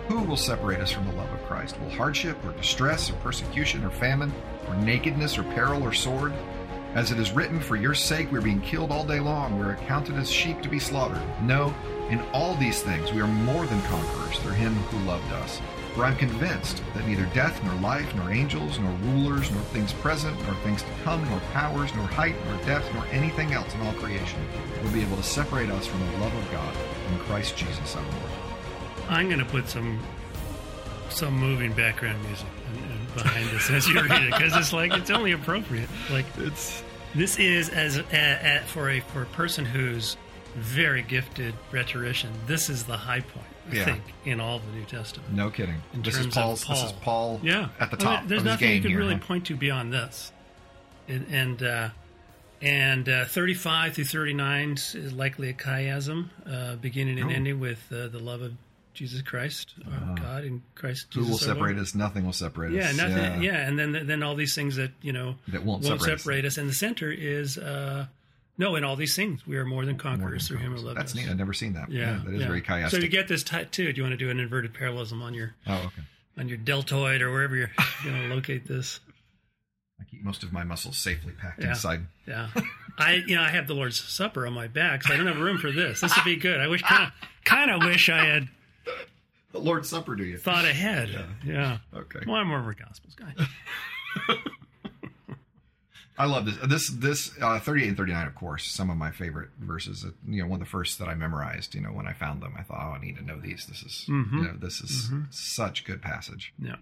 Who 0.08 0.22
will 0.22 0.38
separate 0.38 0.80
us 0.80 0.92
from 0.92 1.06
the 1.06 1.14
love 1.14 1.32
of 1.32 1.44
Christ? 1.44 1.80
Will 1.82 1.90
hardship 1.90 2.38
or 2.46 2.54
distress 2.54 3.10
or 3.10 3.16
persecution 3.16 3.84
or 3.84 3.90
famine 3.90 4.32
or 4.68 4.76
nakedness 4.78 5.38
or 5.38 5.44
peril 5.44 5.84
or 5.84 5.94
sword? 5.94 6.32
As 6.96 7.12
it 7.12 7.20
is 7.20 7.34
written, 7.34 7.60
For 7.60 7.76
your 7.76 7.94
sake 7.94 8.32
we 8.32 8.38
are 8.38 8.42
being 8.42 8.62
killed 8.62 8.90
all 8.90 9.06
day 9.06 9.20
long, 9.20 9.60
we 9.60 9.66
are 9.66 9.74
accounted 9.74 10.16
as 10.16 10.32
sheep 10.32 10.62
to 10.62 10.70
be 10.70 10.80
slaughtered. 10.80 11.22
No, 11.42 11.76
in 12.10 12.22
all 12.32 12.56
these 12.56 12.82
things 12.82 13.12
we 13.12 13.20
are 13.20 13.28
more 13.28 13.66
than 13.66 13.82
conquerors 13.84 14.38
through 14.40 14.54
him 14.54 14.74
who 14.74 15.06
loved 15.06 15.30
us. 15.34 15.60
For 15.94 16.06
I'm 16.06 16.16
convinced 16.16 16.82
that 16.94 17.06
neither 17.06 17.26
death, 17.34 17.62
nor 17.66 17.74
life, 17.76 18.14
nor 18.16 18.32
angels, 18.32 18.80
nor 18.80 18.92
rulers, 19.04 19.52
nor 19.52 19.62
things 19.64 19.92
present, 19.92 20.42
nor 20.44 20.56
things 20.56 20.84
to 20.84 20.90
come, 21.04 21.24
nor 21.30 21.40
powers, 21.52 21.94
nor 21.96 22.06
height, 22.06 22.36
nor 22.46 22.64
depth, 22.64 22.94
nor 22.94 23.06
anything 23.08 23.52
else 23.52 23.74
in 23.74 23.82
all 23.82 23.94
creation 23.94 24.40
will 24.82 24.92
be 24.92 25.02
able 25.02 25.18
to 25.18 25.24
separate 25.24 25.70
us 25.70 25.86
from 25.86 26.00
the 26.00 26.18
love 26.20 26.34
of 26.34 26.52
God 26.52 26.76
in 27.12 27.20
Christ 27.20 27.58
Jesus 27.58 27.96
our 27.96 28.04
Lord. 28.04 28.32
I'm 29.10 29.28
going 29.28 29.40
to 29.40 29.46
put 29.46 29.68
some 29.68 30.00
some 31.10 31.34
moving 31.34 31.72
background 31.74 32.22
music 32.26 32.48
behind 33.16 33.50
this 33.50 33.70
as 33.70 33.88
you 33.88 34.02
read 34.02 34.24
it 34.24 34.32
because 34.32 34.56
it's 34.56 34.74
like 34.74 34.92
it's 34.94 35.10
only 35.10 35.32
appropriate. 35.32 35.88
Like 36.12 36.26
It's 36.38 36.84
this 37.15 37.38
is 37.39 37.69
as 37.69 37.97
a, 37.97 38.04
a, 38.13 38.62
for 38.67 38.89
a 38.89 38.99
for 38.99 39.23
a 39.23 39.28
person 39.28 39.65
who's 39.65 40.17
very 40.56 41.01
gifted 41.01 41.54
rhetorician. 41.71 42.32
This 42.47 42.69
is 42.69 42.84
the 42.86 42.95
high 42.97 43.19
point, 43.21 43.45
I 43.71 43.75
Yeah. 43.75 43.86
think, 43.86 44.01
in 44.23 44.39
all 44.39 44.60
the 44.60 44.71
New 44.71 44.86
Testament. 44.86 45.34
no 45.34 45.49
kidding. 45.49 45.82
In 45.93 46.01
This 46.01 46.17
is 46.17 46.28
Paul's. 46.28 46.60
This 46.62 46.67
Paul. 46.80 46.86
is 46.86 46.91
Paul. 46.93 47.39
Yeah, 47.43 47.69
at 47.80 47.91
the 47.91 47.97
top. 47.97 48.28
there's 48.28 48.41
of 48.41 48.45
his 48.45 48.54
nothing 48.54 48.71
you 48.75 48.82
can 48.82 48.95
really 48.95 49.15
huh? 49.15 49.19
point 49.25 49.45
to 49.47 49.56
beyond 49.56 49.91
this, 49.93 50.32
and 51.08 51.25
and 51.30 51.63
uh, 51.63 51.89
and 52.62 53.10
uh, 53.10 53.25
35 53.25 53.93
through 53.95 54.06
39 54.06 54.71
is 54.73 55.12
likely 55.13 55.49
a 55.49 55.54
chiasm, 55.54 56.30
uh, 56.49 56.75
beginning 56.78 57.19
and 57.19 57.30
Oh. 57.30 57.34
ending 57.34 57.60
with 57.60 57.80
uh, 57.91 58.08
the 58.08 58.19
love 58.19 58.41
of 58.41 58.54
Jesus 58.96 59.22
Christ, 59.22 59.74
our 59.86 60.16
God, 60.16 60.44
and 60.44 60.62
Christ. 60.76 61.08
Uh-huh. 61.12 61.24
Who 61.26 61.32
will 61.32 61.38
separate 61.38 61.78
us? 61.78 61.94
Nothing 61.96 62.26
will 62.26 62.34
separate 62.34 62.72
Yeah, 62.74 62.90
us. 62.90 62.98
nothing. 62.98 63.44
Yeah. 63.44 63.68
and 63.68 63.78
then 63.78 64.08
then 64.08 64.24
all 64.24 64.36
these 64.36 64.56
things 64.56 64.76
that 64.78 64.92
you 65.02 65.14
know 65.14 65.36
That 65.50 65.64
won't 65.64 65.84
separate 65.84 66.46
us. 66.46 66.54
us. 66.54 66.58
And 66.58 66.70
the 66.70 66.74
center 66.74 67.12
is 67.12 67.58
uh, 67.58 68.08
no, 68.58 68.76
in 68.76 68.84
all 68.84 68.96
these 68.96 69.16
things 69.16 69.46
we 69.46 69.58
are 69.58 69.66
more 69.66 69.86
than 69.86 69.98
conquerors 69.98 70.22
More 70.22 70.32
than 70.32 70.40
through 70.40 70.58
Him 70.58 70.64
who 70.64 70.68
conquerors. 70.78 70.84
loved 70.86 70.98
That's 71.00 71.12
us. 71.12 71.18
neat. 71.18 71.30
I've 71.30 71.38
never 71.38 71.54
seen 71.54 71.74
that. 71.74 71.92
Yeah, 71.92 72.20
that 72.26 72.34
is 72.34 72.42
yeah. 72.42 72.48
very 72.48 72.62
chiastic. 72.62 72.90
So 72.92 73.00
to 73.00 73.08
get 73.08 73.28
this 73.28 73.44
tattoo, 73.44 73.92
do 73.92 73.98
you 73.98 74.04
want 74.04 74.14
to 74.14 74.18
do 74.18 74.30
an 74.32 74.40
inverted 74.40 74.74
parallelism 74.74 75.22
on 75.22 75.34
your 75.34 75.54
oh, 75.68 75.74
okay. 75.76 76.02
on 76.38 76.48
your 76.48 76.58
deltoid 76.58 77.22
or 77.22 77.32
wherever 77.32 77.56
you're 77.56 77.72
going 78.04 78.30
to 78.30 78.34
locate 78.36 78.66
this? 78.68 79.00
I 80.00 80.04
keep 80.04 80.24
most 80.24 80.44
of 80.44 80.52
my 80.52 80.64
muscles 80.66 80.98
safely 80.98 81.32
packed 81.40 81.62
Yeah. 81.62 81.70
inside. 81.70 82.02
Yeah, 82.28 82.50
I 82.98 83.24
you 83.28 83.36
know 83.36 83.42
I 83.42 83.50
have 83.50 83.68
the 83.68 83.74
Lord's 83.76 84.02
Supper 84.02 84.46
on 84.46 84.54
my 84.54 84.68
back, 84.68 85.04
so 85.04 85.14
I 85.14 85.18
don't 85.18 85.28
have 85.28 85.40
room 85.40 85.58
for 85.58 85.72
this. 85.72 86.02
This 86.02 86.16
would 86.16 86.26
be 86.26 86.36
good. 86.36 86.60
I 86.60 86.68
wish 86.68 86.82
kind 86.82 87.04
of 87.04 87.12
kind 87.46 87.72
of 87.72 87.82
wish 87.84 88.10
I 88.10 88.26
had 88.26 88.50
The 89.56 89.62
Lord's 89.62 89.88
Supper, 89.89 90.15
do 90.15 90.26
you? 90.26 90.38
thought 90.38 90.65
ahead. 90.65 91.10
Yeah. 91.46 91.78
Okay. 91.94 92.20
Well, 92.28 92.36
I'm 92.36 92.48
more 92.48 92.60
of 92.60 92.68
a 92.68 92.74
Gospels 92.74 93.15
guy. 93.15 93.34
I 96.18 96.26
love 96.26 96.46
this. 96.46 96.58
This 96.63 96.89
this 96.91 97.32
uh, 97.41 97.60
38 97.60 97.88
and 97.89 97.98
39, 97.98 98.28
of 98.28 98.36
course, 98.36 98.65
some 98.65 98.89
of 98.89 98.96
my 98.98 99.12
favorite 99.12 99.50
verses. 99.60 100.06
Uh, 100.06 100.12
You 100.28 100.41
know, 100.44 100.48
one 100.50 100.62
of 100.62 100.65
the 100.65 100.70
first 100.70 101.00
that 101.00 101.08
I 101.10 101.15
memorized. 101.15 101.74
You 101.76 101.82
know, 101.82 101.89
when 101.89 102.08
I 102.08 102.13
found 102.13 102.41
them, 102.41 102.54
I 102.58 102.63
thought, 102.63 102.80
oh, 102.82 102.96
I 102.96 103.00
need 103.02 103.18
to 103.18 103.24
know 103.26 103.39
these. 103.39 103.65
This 103.65 103.82
is 103.84 104.06
Mm-hmm. 104.10 104.38
you 104.38 104.44
know, 104.44 104.54
this 104.58 104.80
is 104.82 105.10
such 105.30 105.84
good 105.86 106.02
passage. 106.02 106.54
Yeah. 106.62 106.76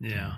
Yeah. 0.00 0.34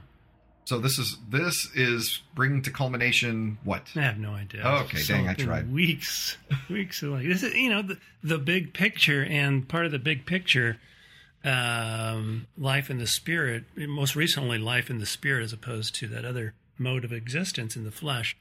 So 0.65 0.79
this 0.79 0.99
is 0.99 1.17
this 1.29 1.69
is 1.75 2.21
bringing 2.35 2.63
to 2.63 2.71
culmination 2.71 3.59
what? 3.65 3.89
I 3.97 4.01
have 4.03 4.19
no 4.19 4.33
idea. 4.33 4.63
Okay, 4.65 4.99
So 4.99 5.15
dang, 5.15 5.29
I 5.29 5.35
tried. 5.35 5.73
Weeks, 5.73 6.37
weeks 6.71 7.03
of 7.03 7.11
like 7.11 7.27
this 7.27 7.43
is 7.43 7.55
you 7.55 7.69
know 7.69 7.83
the, 7.83 7.99
the 8.23 8.39
big 8.39 8.73
picture 8.73 9.25
and 9.25 9.69
part 9.69 9.87
of 9.87 9.93
the 9.93 9.99
big 9.99 10.25
picture, 10.25 10.79
um, 11.45 12.47
life 12.57 12.91
in 12.91 12.99
the 12.99 13.07
spirit. 13.07 13.65
Most 13.77 14.15
recently, 14.17 14.59
life 14.59 14.91
in 14.91 14.99
the 14.99 15.07
spirit, 15.07 15.43
as 15.45 15.53
opposed 15.53 15.95
to 15.97 16.07
that 16.09 16.25
other 16.25 16.55
mode 16.79 17.05
of 17.05 17.13
existence 17.13 17.77
in 17.77 17.85
the 17.85 17.91
flesh. 17.91 18.37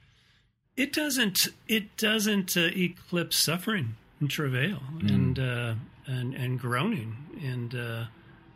It 0.78 0.94
doesn't. 0.94 1.40
It 1.68 1.98
doesn't 1.98 2.56
uh, 2.56 2.70
eclipse 2.76 3.38
suffering 3.44 3.96
and 4.20 4.30
travail 4.30 4.82
Mm. 4.98 5.10
and 5.14 5.40
uh, 5.40 5.74
and 6.08 6.34
and 6.34 6.60
groaning 6.60 7.16
and 7.44 7.76
uh, 7.76 8.06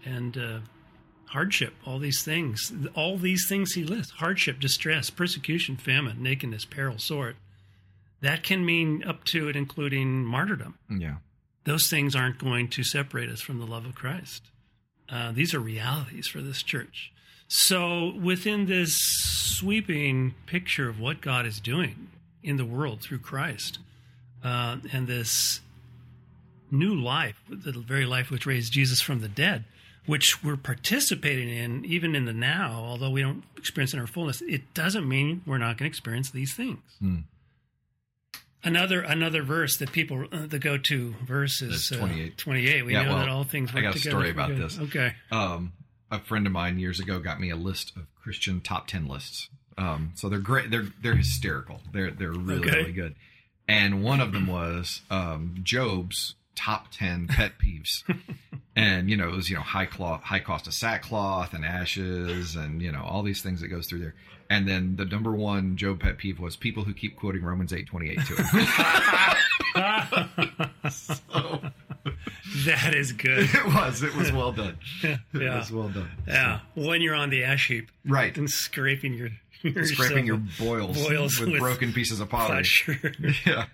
and 0.06 0.38
uh, 0.38 0.60
hardship, 1.28 1.74
all 1.86 2.00
these 2.00 2.24
things, 2.24 2.72
all 2.96 3.18
these 3.18 3.46
things 3.50 3.74
he 3.74 3.84
lists 3.84 4.14
hardship, 4.14 4.60
distress, 4.60 5.10
persecution, 5.10 5.76
famine, 5.76 6.22
nakedness, 6.24 6.66
peril, 6.66 6.98
sword. 6.98 7.36
That 8.22 8.44
can 8.44 8.66
mean 8.66 9.04
up 9.04 9.24
to 9.26 9.48
and 9.48 9.56
including 9.58 10.24
martyrdom. 10.24 10.76
Yeah. 10.90 11.16
Those 11.66 11.90
things 11.90 12.16
aren't 12.16 12.38
going 12.38 12.70
to 12.70 12.84
separate 12.84 13.30
us 13.30 13.42
from 13.42 13.60
the 13.60 13.66
love 13.66 13.86
of 13.86 13.96
Christ. 13.96 14.44
Uh, 15.10 15.32
these 15.32 15.54
are 15.54 15.60
realities 15.60 16.28
for 16.28 16.42
this 16.42 16.64
church. 16.64 17.12
So, 17.48 18.14
within 18.16 18.66
this 18.66 18.98
sweeping 18.98 20.34
picture 20.48 20.90
of 20.90 21.00
what 21.00 21.22
God 21.22 21.46
is 21.46 21.60
doing 21.60 22.10
in 22.42 22.58
the 22.58 22.66
world 22.66 23.02
through 23.02 23.20
Christ, 23.20 23.80
uh, 24.44 24.78
and 24.92 25.08
this 25.08 25.62
new 26.72 26.96
life, 26.96 27.42
the 27.50 27.72
very 27.72 28.06
life 28.06 28.30
which 28.30 28.46
raised 28.46 28.74
Jesus 28.74 29.02
from 29.02 29.22
the 29.22 29.28
dead, 29.28 29.64
which 30.06 30.44
we're 30.44 30.58
participating 30.58 31.50
in 31.50 31.84
even 31.86 32.16
in 32.16 32.26
the 32.26 32.34
now, 32.34 32.84
although 32.84 33.10
we 33.10 33.22
don't 33.22 33.44
experience 33.58 33.94
in 33.94 34.00
our 34.00 34.08
fullness, 34.08 34.42
it 34.42 34.74
doesn't 34.74 35.08
mean 35.08 35.42
we're 35.46 35.58
not 35.58 35.78
going 35.78 35.90
to 35.90 35.94
experience 35.94 36.30
these 36.32 36.54
things. 36.54 36.80
Hmm. 37.00 37.20
Another 38.66 39.02
another 39.02 39.44
verse 39.44 39.78
that 39.78 39.92
people 39.92 40.26
uh, 40.32 40.48
the 40.48 40.60
go 40.60 40.78
to 40.78 41.16
verse 41.26 41.62
is 41.62 41.88
That's 41.90 42.00
28. 42.00 42.32
Uh, 42.32 42.34
28. 42.38 42.86
We 42.86 42.94
Yeah, 42.94 43.04
know 43.04 43.10
well, 43.10 43.18
that 43.20 43.30
all 43.30 43.44
things 43.44 43.70
I 43.74 43.82
got 43.82 43.96
a 43.96 44.00
story 44.00 44.32
about 44.32 44.50
good. 44.50 44.58
this. 44.58 44.80
Okay. 44.80 45.14
Um, 45.32 45.74
a 46.12 46.20
friend 46.20 46.46
of 46.48 46.52
mine 46.52 46.80
years 46.80 47.00
ago 47.00 47.20
got 47.20 47.40
me 47.40 47.50
a 47.52 47.56
list 47.56 47.94
of 47.96 48.04
Christian 48.22 48.62
top 48.62 48.88
ten 48.88 49.08
lists. 49.08 49.50
Um, 49.78 50.12
so 50.16 50.30
they're 50.30 50.40
great. 50.40 50.72
They're 50.72 50.88
they're 51.02 51.16
hysterical. 51.16 51.80
They're 51.94 52.12
they're 52.12 52.32
really 52.32 52.68
Okay. 52.68 52.78
really 52.80 52.92
good. 52.92 53.16
And 53.68 54.04
one 54.04 54.20
of 54.20 54.32
them 54.32 54.48
was 54.48 55.02
um, 55.10 55.56
Job's 55.64 56.36
top 56.56 56.88
ten 56.92 57.28
pet 57.28 57.54
peeves. 57.64 58.04
and 58.76 59.10
you 59.10 59.18
know 59.18 59.28
it 59.30 59.36
was 59.36 59.50
you 59.50 59.56
know 59.56 59.62
high 59.62 59.86
cloth, 59.86 60.22
high 60.24 60.40
cost 60.40 60.68
of 60.68 60.74
sackcloth 60.74 61.54
and 61.54 61.64
ashes, 61.66 62.56
and 62.56 62.82
you 62.82 62.92
know 62.92 63.04
all 63.04 63.24
these 63.24 63.42
things 63.42 63.62
that 63.62 63.68
goes 63.70 63.88
through 63.88 64.00
there. 64.00 64.16
And 64.48 64.68
then 64.68 64.96
the 64.96 65.06
number 65.06 65.32
one 65.32 65.76
Job 65.76 66.00
pet 66.02 66.20
peeve 66.20 66.40
was 66.40 66.56
people 66.56 66.84
who 66.84 66.94
keep 66.94 67.16
quoting 67.18 67.44
Romans 67.44 67.74
eight 67.74 67.88
twenty 67.88 68.12
eight 68.12 68.20
to 68.28 68.36
him. 68.36 68.68
so, 70.92 71.16
That 72.66 72.94
is 72.96 73.12
good. 73.12 73.50
it 73.54 73.66
was 73.66 74.04
it 74.04 74.16
was 74.16 74.32
well 74.32 74.52
done. 74.52 74.78
It 75.04 75.20
Yeah. 75.34 75.58
was 75.60 75.72
well 75.72 75.90
done. 75.90 76.10
Yeah. 76.28 76.60
When 76.76 77.02
you're 77.02 77.16
on 77.16 77.30
the 77.32 77.44
ash 77.44 77.68
heap 77.68 77.90
Right. 78.06 78.36
and 78.38 78.50
scraping 78.50 79.14
your, 79.16 79.30
your 79.64 79.86
scraping 79.86 80.26
your 80.28 80.38
boils, 80.60 80.96
boils 81.08 81.40
with, 81.40 81.50
with 81.50 81.60
broken 81.60 81.92
pieces 81.94 82.20
of 82.20 82.30
pottery. 82.30 82.64
pleasure. 82.86 83.14
Yeah. 83.46 83.66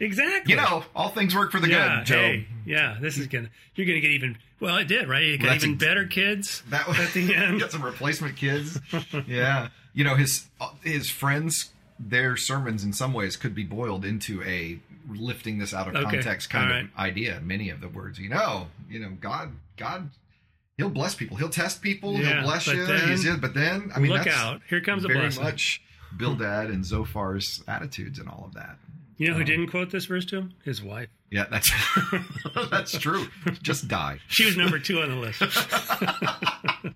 Exactly. 0.00 0.52
You 0.54 0.60
know, 0.60 0.84
all 0.94 1.08
things 1.10 1.34
work 1.34 1.52
for 1.52 1.60
the 1.60 1.68
yeah, 1.68 1.98
good, 1.98 2.06
Job. 2.06 2.18
hey, 2.18 2.46
yeah, 2.66 2.96
this 3.00 3.16
is 3.18 3.26
gonna 3.28 3.48
you're 3.74 3.86
gonna 3.86 4.00
get 4.00 4.10
even 4.10 4.36
well 4.60 4.76
it 4.78 4.88
did, 4.88 5.08
right? 5.08 5.22
You 5.24 5.38
got 5.38 5.46
That's 5.48 5.64
even 5.64 5.76
ex- 5.76 5.84
better 5.84 6.06
kids 6.06 6.62
That 6.70 6.86
was 6.88 6.98
at 6.98 7.12
the 7.12 7.34
end. 7.34 7.60
got 7.60 7.70
some 7.72 7.82
replacement 7.84 8.36
kids. 8.36 8.78
yeah. 9.26 9.68
You 9.92 10.04
know, 10.04 10.16
his 10.16 10.46
his 10.82 11.08
friends 11.10 11.70
their 12.00 12.36
sermons 12.36 12.82
in 12.82 12.92
some 12.92 13.12
ways 13.12 13.36
could 13.36 13.54
be 13.54 13.62
boiled 13.62 14.04
into 14.04 14.42
a 14.42 14.78
lifting 15.08 15.58
this 15.58 15.72
out 15.72 15.86
of 15.86 15.94
Okay. 15.94 16.10
context 16.16 16.50
kind 16.50 16.72
All 16.72 16.78
of 16.80 16.86
idea. 16.98 17.40
Many 17.42 17.70
of 17.70 17.80
the 17.80 17.88
words, 17.88 18.18
you 18.18 18.28
know, 18.28 18.66
you 18.90 18.98
know, 18.98 19.10
God 19.20 19.52
God 19.76 20.10
he'll 20.76 20.90
bless 20.90 21.14
people. 21.14 21.36
He'll 21.36 21.48
test 21.48 21.82
people. 21.82 22.14
Yeah, 22.14 22.34
he'll 22.40 22.42
bless 22.42 22.66
but 22.66 22.74
you. 22.76 22.84
then- 22.86 23.08
He's, 23.10 23.36
but 23.36 23.54
then, 23.54 23.92
I 23.94 24.00
mean, 24.00 24.10
Look 24.10 24.26
out. 24.26 24.60
Here 24.68 24.80
comes 24.80 25.04
a 25.04 25.08
very 25.08 25.20
blessing. 25.20 25.44
much 25.44 25.82
Bildad 26.16 26.70
and 26.70 26.82
Zophar's 26.84 27.62
attitudes 27.68 28.18
and 28.18 28.28
all 28.28 28.44
of 28.48 28.54
that. 28.54 28.76
You 29.16 29.28
know 29.28 29.34
who 29.34 29.40
Um, 29.40 29.46
didn't 29.46 29.66
quote 29.68 29.90
this 29.90 30.06
verse 30.06 30.24
to 30.26 30.38
him? 30.38 30.54
His 30.64 30.82
wife. 30.82 31.08
Yeah, 31.30 31.46
that's 31.50 31.70
that's 32.70 32.98
true. 32.98 33.26
Just 33.62 33.86
die. 33.88 34.18
She 34.28 34.44
was 34.44 34.56
number 34.56 34.78
two 34.78 35.00
on 35.00 35.08
the 35.10 35.16
list. 35.16 35.42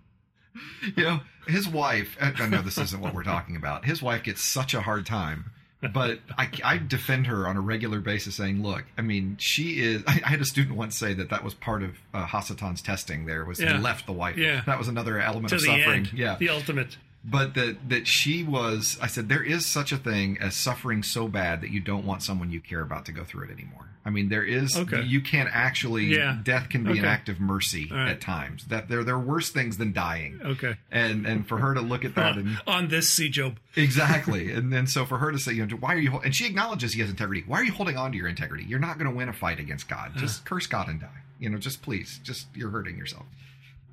You 0.96 1.04
know, 1.04 1.20
his 1.46 1.68
wife. 1.68 2.16
I 2.20 2.32
I 2.38 2.48
know 2.48 2.62
this 2.62 2.78
isn't 2.78 3.00
what 3.00 3.14
we're 3.14 3.22
talking 3.24 3.56
about. 3.56 3.84
His 3.84 4.02
wife 4.02 4.22
gets 4.22 4.42
such 4.42 4.74
a 4.74 4.80
hard 4.80 5.06
time, 5.06 5.50
but 5.92 6.20
I, 6.36 6.48
I 6.64 6.78
defend 6.78 7.26
her 7.26 7.46
on 7.46 7.56
a 7.56 7.60
regular 7.60 8.00
basis, 8.00 8.36
saying, 8.36 8.62
"Look, 8.62 8.84
I 8.96 9.02
mean, 9.02 9.36
she 9.38 9.80
is." 9.80 10.02
I, 10.06 10.20
I 10.24 10.28
had 10.28 10.40
a 10.40 10.44
student 10.44 10.76
once 10.76 10.96
say 10.96 11.14
that 11.14 11.30
that 11.30 11.44
was 11.44 11.54
part 11.54 11.82
of 11.82 11.90
uh, 12.14 12.26
Hasatan's 12.26 12.80
testing. 12.80 13.26
There 13.26 13.44
was 13.44 13.60
Yeah. 13.60 13.76
he 13.76 13.82
left 13.82 14.06
the 14.06 14.12
wife. 14.12 14.36
Yeah. 14.36 14.62
that 14.66 14.78
was 14.78 14.88
another 14.88 15.20
element 15.20 15.50
to 15.50 15.56
of 15.56 15.60
suffering. 15.62 16.06
end. 16.06 16.12
Yeah, 16.14 16.36
The 16.38 16.48
ultimate. 16.50 16.96
But 17.30 17.54
that 17.54 17.88
that 17.88 18.06
she 18.06 18.42
was. 18.42 18.98
I 19.02 19.06
said 19.06 19.28
there 19.28 19.42
is 19.42 19.66
such 19.66 19.92
a 19.92 19.96
thing 19.96 20.38
as 20.40 20.54
suffering 20.56 21.02
so 21.02 21.28
bad 21.28 21.60
that 21.62 21.70
you 21.70 21.80
don't 21.80 22.06
want 22.06 22.22
someone 22.22 22.50
you 22.50 22.60
care 22.60 22.80
about 22.80 23.06
to 23.06 23.12
go 23.12 23.24
through 23.24 23.44
it 23.44 23.50
anymore. 23.50 23.84
I 24.04 24.10
mean, 24.10 24.30
there 24.30 24.44
is. 24.44 24.74
Okay. 24.76 25.02
You 25.02 25.20
can't 25.20 25.50
actually. 25.52 26.06
Yeah. 26.06 26.38
Death 26.42 26.70
can 26.70 26.84
be 26.84 26.98
an 26.98 27.04
act 27.04 27.28
of 27.28 27.40
mercy 27.40 27.88
right. 27.90 28.08
at 28.08 28.20
times. 28.22 28.64
That 28.66 28.88
there 28.88 29.04
there 29.04 29.16
are 29.16 29.20
worse 29.20 29.50
things 29.50 29.76
than 29.76 29.92
dying 29.92 30.40
Okay. 30.42 30.76
and 30.90 31.26
and 31.26 31.46
for 31.46 31.58
her 31.58 31.74
to 31.74 31.80
look 31.80 32.04
at 32.04 32.14
that 32.14 32.36
and 32.38 32.58
on 32.66 32.88
this 32.88 33.10
see 33.10 33.28
Job. 33.28 33.58
exactly 33.76 34.52
and 34.58 34.72
then 34.72 34.86
so 34.86 35.04
for 35.04 35.18
her 35.18 35.30
to 35.32 35.38
say 35.38 35.52
you 35.52 35.66
know 35.66 35.76
why 35.76 35.94
are 35.94 35.98
you 35.98 36.10
hol-" 36.10 36.20
and 36.20 36.34
she 36.34 36.46
acknowledges 36.46 36.92
he 36.94 37.00
has 37.00 37.10
integrity 37.10 37.44
why 37.46 37.60
are 37.60 37.64
you 37.64 37.72
holding 37.72 37.96
on 37.96 38.12
to 38.12 38.16
your 38.18 38.28
integrity 38.28 38.64
you're 38.64 38.78
not 38.78 38.98
going 38.98 39.10
to 39.10 39.16
win 39.16 39.28
a 39.28 39.32
fight 39.32 39.58
against 39.60 39.88
god 39.88 40.12
just 40.16 40.44
curse 40.44 40.66
god 40.66 40.88
and 40.88 41.00
die 41.00 41.08
you 41.38 41.48
know 41.48 41.58
just 41.58 41.82
please 41.82 42.20
just 42.22 42.46
you're 42.54 42.70
hurting 42.70 42.96
yourself 42.96 43.24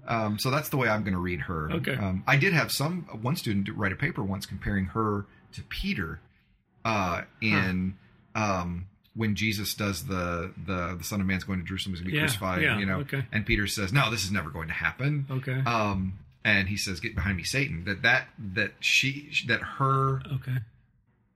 um, 0.08 0.38
so 0.40 0.50
that's 0.52 0.70
the 0.70 0.78
way 0.78 0.88
i'm 0.88 1.02
going 1.04 1.14
to 1.14 1.20
read 1.20 1.42
her 1.42 1.72
Okay. 1.72 1.96
um, 1.96 2.24
i 2.28 2.36
did 2.38 2.54
have 2.54 2.72
some 2.72 3.02
one 3.22 3.36
student 3.36 3.68
write 3.76 3.92
a 3.92 3.96
paper 3.96 4.24
once 4.24 4.46
comparing 4.46 4.86
her 4.88 5.26
to 5.54 5.62
peter 5.64 6.20
uh, 6.86 7.22
in 7.42 7.96
um, 8.36 8.86
when 9.16 9.34
Jesus 9.36 9.74
does 9.74 10.06
the, 10.08 10.52
the 10.68 10.96
the 10.98 11.04
Son 11.04 11.20
of 11.22 11.26
Man's 11.26 11.44
going 11.46 11.60
to 11.60 11.66
Jerusalem 11.66 11.96
is 11.96 12.02
going 12.02 12.10
to 12.10 12.12
be 12.12 12.18
Yeah, 12.18 12.24
crucified, 12.26 12.62
yeah, 12.62 12.78
you 12.78 12.86
know, 12.86 12.98
okay. 13.00 13.26
and 13.32 13.46
Peter 13.46 13.66
says, 13.66 13.94
"No, 13.94 14.12
this 14.12 14.24
is 14.26 14.32
never 14.32 14.50
going 14.50 14.68
to 14.68 14.74
happen." 14.74 15.26
Okay. 15.32 15.62
um 15.66 16.20
and 16.44 16.68
he 16.68 16.76
says 16.78 17.00
get 17.00 17.16
behind 17.16 17.38
me 17.38 17.44
satan 17.44 17.86
that 17.86 18.02
that 18.04 18.28
that 18.38 18.74
she 18.82 19.32
that 19.48 19.62
her 19.80 20.22
okay. 20.36 20.58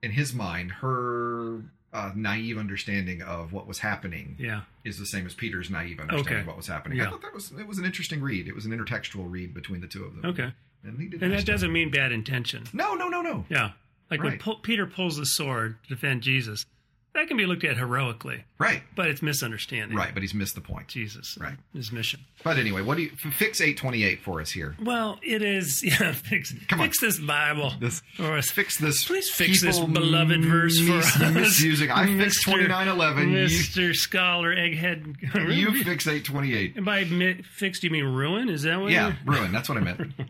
in 0.03 0.11
his 0.11 0.33
mind 0.35 0.71
her 0.83 1.61
uh, 1.93 2.11
naive 2.15 2.57
understanding 2.57 3.21
of 3.21 3.51
what 3.53 3.65
was 3.67 3.79
happening 3.79 4.35
Yeah. 4.39 4.61
is 4.83 4.99
the 4.99 5.05
same 5.05 5.25
as 5.25 5.33
peter's 5.33 5.69
naive 5.69 5.99
understanding 5.99 6.33
Okay. 6.33 6.41
of 6.41 6.47
what 6.47 6.57
was 6.57 6.67
happening 6.67 7.01
i 7.01 7.09
thought 7.09 7.21
that 7.23 7.33
was 7.33 7.51
it 7.51 7.65
was 7.67 7.77
an 7.79 7.85
interesting 7.85 8.21
read 8.21 8.47
it 8.47 8.53
was 8.55 8.65
an 8.65 8.71
intertextual 8.71 9.25
read 9.29 9.53
between 9.53 9.81
the 9.81 9.87
two 9.87 10.03
of 10.03 10.15
them 10.15 10.25
Okay. 10.29 10.53
and 10.83 11.13
And 11.21 11.33
that 11.33 11.45
doesn't 11.45 11.71
mean 11.71 11.89
bad 11.91 12.11
intention. 12.11 12.63
no 12.73 12.93
no 12.95 13.07
no 13.07 13.21
no 13.21 13.45
Yeah. 13.49 13.71
Like 14.11 14.21
when 14.23 14.31
Right. 14.33 14.39
Pu- 14.41 14.59
Peter 14.63 14.87
pulls 14.87 15.17
the 15.17 15.25
sword 15.25 15.77
to 15.83 15.89
defend 15.89 16.23
Jesus, 16.23 16.65
that 17.13 17.27
can 17.27 17.37
be 17.37 17.45
looked 17.45 17.63
at 17.63 17.75
heroically, 17.77 18.43
right 18.59 18.81
but 18.95 19.07
it's 19.07 19.21
misunderstanding. 19.21 19.97
right 19.97 20.13
but 20.13 20.21
he's 20.23 20.33
missed 20.33 20.55
the 20.55 20.61
point 20.61 20.87
Jesus. 20.87 21.37
Right. 21.39 21.55
His 21.73 21.91
mission. 21.91 22.21
but 22.43 22.57
anyway 22.57 22.81
what 22.81 22.97
do 22.97 23.03
you 23.03 23.09
fix 23.09 23.59
828 23.61 24.21
for 24.21 24.39
us 24.41 24.51
here 24.51 24.75
Well, 24.81 25.19
it 25.21 25.41
is. 25.41 25.83
Yeah. 25.89 26.11
Fix, 26.13 26.53
Come 26.67 26.81
on. 26.81 26.87
fix 26.87 26.99
this 27.01 27.19
Bible. 27.19 27.73
this 27.79 28.01
or 28.19 28.37
us. 28.37 28.49
fix 28.49 28.77
this 28.77 29.05
Please 29.05 29.29
fix 29.29 29.61
this 29.61 29.79
beloved 29.79 30.43
verse 30.45 30.79
for 30.79 30.93
mis- 30.97 31.21
us. 31.21 31.33
misusing 31.33 31.91
i 31.91 32.05
fixed 32.05 32.45
Mr. 32.45 32.53
2911 32.59 33.29
you, 33.31 33.37
Mr. 33.47 33.95
Scholar 33.95 34.55
Egghead. 34.55 35.15
you 35.55 35.83
fix 35.83 36.07
828 36.07 36.75
And 36.77 36.85
by 36.85 37.03
mi- 37.05 37.41
fixed, 37.41 37.83
you 37.83 37.89
mean 37.89 38.05
ruin? 38.05 38.49
Is 38.49 38.63
that 38.63 38.79
what? 38.79 38.91
yeah 38.91 39.09
you- 39.09 39.15
ruin 39.31 39.51
that's 39.51 39.67
what 39.69 39.77
i 39.77 39.81
meant 39.81 40.01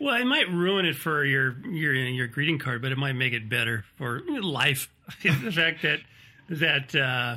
Well, 0.00 0.14
it 0.20 0.24
might 0.24 0.48
ruin 0.48 0.86
it 0.86 0.96
for 0.96 1.24
your 1.24 1.56
your 1.68 1.92
your 1.94 2.26
greeting 2.26 2.58
card, 2.58 2.80
but 2.82 2.90
it 2.90 2.98
might 2.98 3.12
make 3.12 3.32
it 3.34 3.48
better 3.48 3.84
for 3.96 4.20
life. 4.40 4.88
the 5.22 5.52
fact 5.52 5.82
that 5.82 6.00
that 6.48 6.94
uh, 6.94 7.36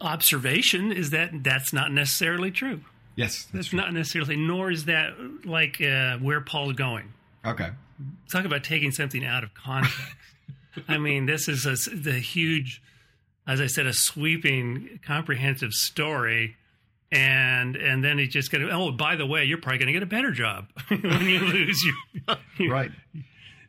observation 0.00 0.92
is 0.92 1.10
that 1.10 1.30
that's 1.42 1.72
not 1.72 1.92
necessarily 1.92 2.50
true. 2.50 2.80
yes 3.16 3.44
that's 3.44 3.52
That's 3.52 3.66
true. 3.68 3.78
not 3.78 3.92
necessarily, 3.92 4.36
nor 4.36 4.70
is 4.70 4.84
that 4.86 5.12
like 5.44 5.80
uh, 5.80 6.18
where 6.18 6.40
Paul's 6.40 6.74
going. 6.74 7.12
okay 7.44 7.70
Talk 8.30 8.44
about 8.44 8.62
taking 8.62 8.92
something 8.92 9.24
out 9.24 9.42
of 9.42 9.54
context. 9.54 9.98
I 10.86 10.98
mean, 10.98 11.26
this 11.26 11.48
is 11.48 11.66
a, 11.66 11.90
the 11.92 12.12
huge, 12.12 12.80
as 13.44 13.60
I 13.60 13.66
said, 13.66 13.86
a 13.86 13.92
sweeping, 13.92 15.00
comprehensive 15.04 15.72
story. 15.72 16.56
And 17.10 17.74
and 17.76 18.04
then 18.04 18.18
he's 18.18 18.28
just 18.28 18.50
going 18.50 18.66
to. 18.66 18.70
Oh, 18.72 18.92
by 18.92 19.16
the 19.16 19.24
way, 19.26 19.44
you're 19.44 19.58
probably 19.58 19.78
going 19.78 19.86
to 19.86 19.92
get 19.94 20.02
a 20.02 20.06
better 20.06 20.30
job 20.30 20.66
when 20.88 21.22
you 21.22 21.40
lose 21.40 21.82
your. 22.58 22.72
right 22.72 22.90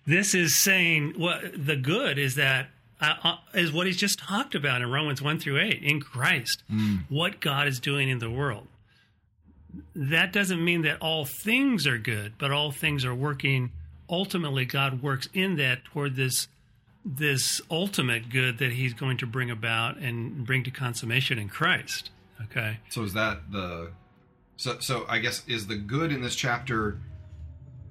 This 0.05 0.33
is 0.35 0.55
saying 0.55 1.13
what 1.17 1.41
the 1.55 1.77
good 1.77 2.17
is 2.17 2.35
that 2.35 2.67
uh, 3.01 3.13
uh, 3.23 3.35
is 3.53 3.71
what 3.71 3.87
he's 3.87 3.95
just 3.97 4.19
talked 4.19 4.55
about 4.55 4.81
in 4.81 4.91
Romans 4.91 5.21
one 5.21 5.39
through 5.39 5.59
eight 5.59 5.81
in 5.81 6.01
Christ. 6.01 6.63
What 7.07 7.39
God 7.39 7.67
is 7.67 7.79
doing 7.79 8.09
in 8.09 8.19
the 8.19 8.29
world. 8.29 8.67
That 9.95 10.33
doesn't 10.33 10.63
mean 10.63 10.81
that 10.81 10.97
all 10.99 11.25
things 11.25 11.87
are 11.87 11.97
good, 11.97 12.33
but 12.37 12.51
all 12.51 12.71
things 12.71 13.05
are 13.05 13.15
working. 13.15 13.71
Ultimately, 14.09 14.65
God 14.65 15.01
works 15.01 15.29
in 15.33 15.55
that 15.57 15.85
toward 15.85 16.15
this 16.15 16.47
this 17.05 17.61
ultimate 17.71 18.29
good 18.29 18.57
that 18.57 18.73
He's 18.73 18.93
going 18.93 19.17
to 19.17 19.25
bring 19.25 19.49
about 19.49 19.97
and 19.97 20.45
bring 20.45 20.63
to 20.65 20.71
consummation 20.71 21.39
in 21.39 21.47
Christ. 21.47 22.09
Okay. 22.45 22.77
So 22.89 23.03
is 23.03 23.13
that 23.13 23.51
the 23.51 23.91
so 24.57 24.79
so 24.79 25.05
I 25.07 25.19
guess 25.19 25.43
is 25.47 25.67
the 25.67 25.75
good 25.75 26.11
in 26.11 26.21
this 26.21 26.35
chapter 26.35 26.99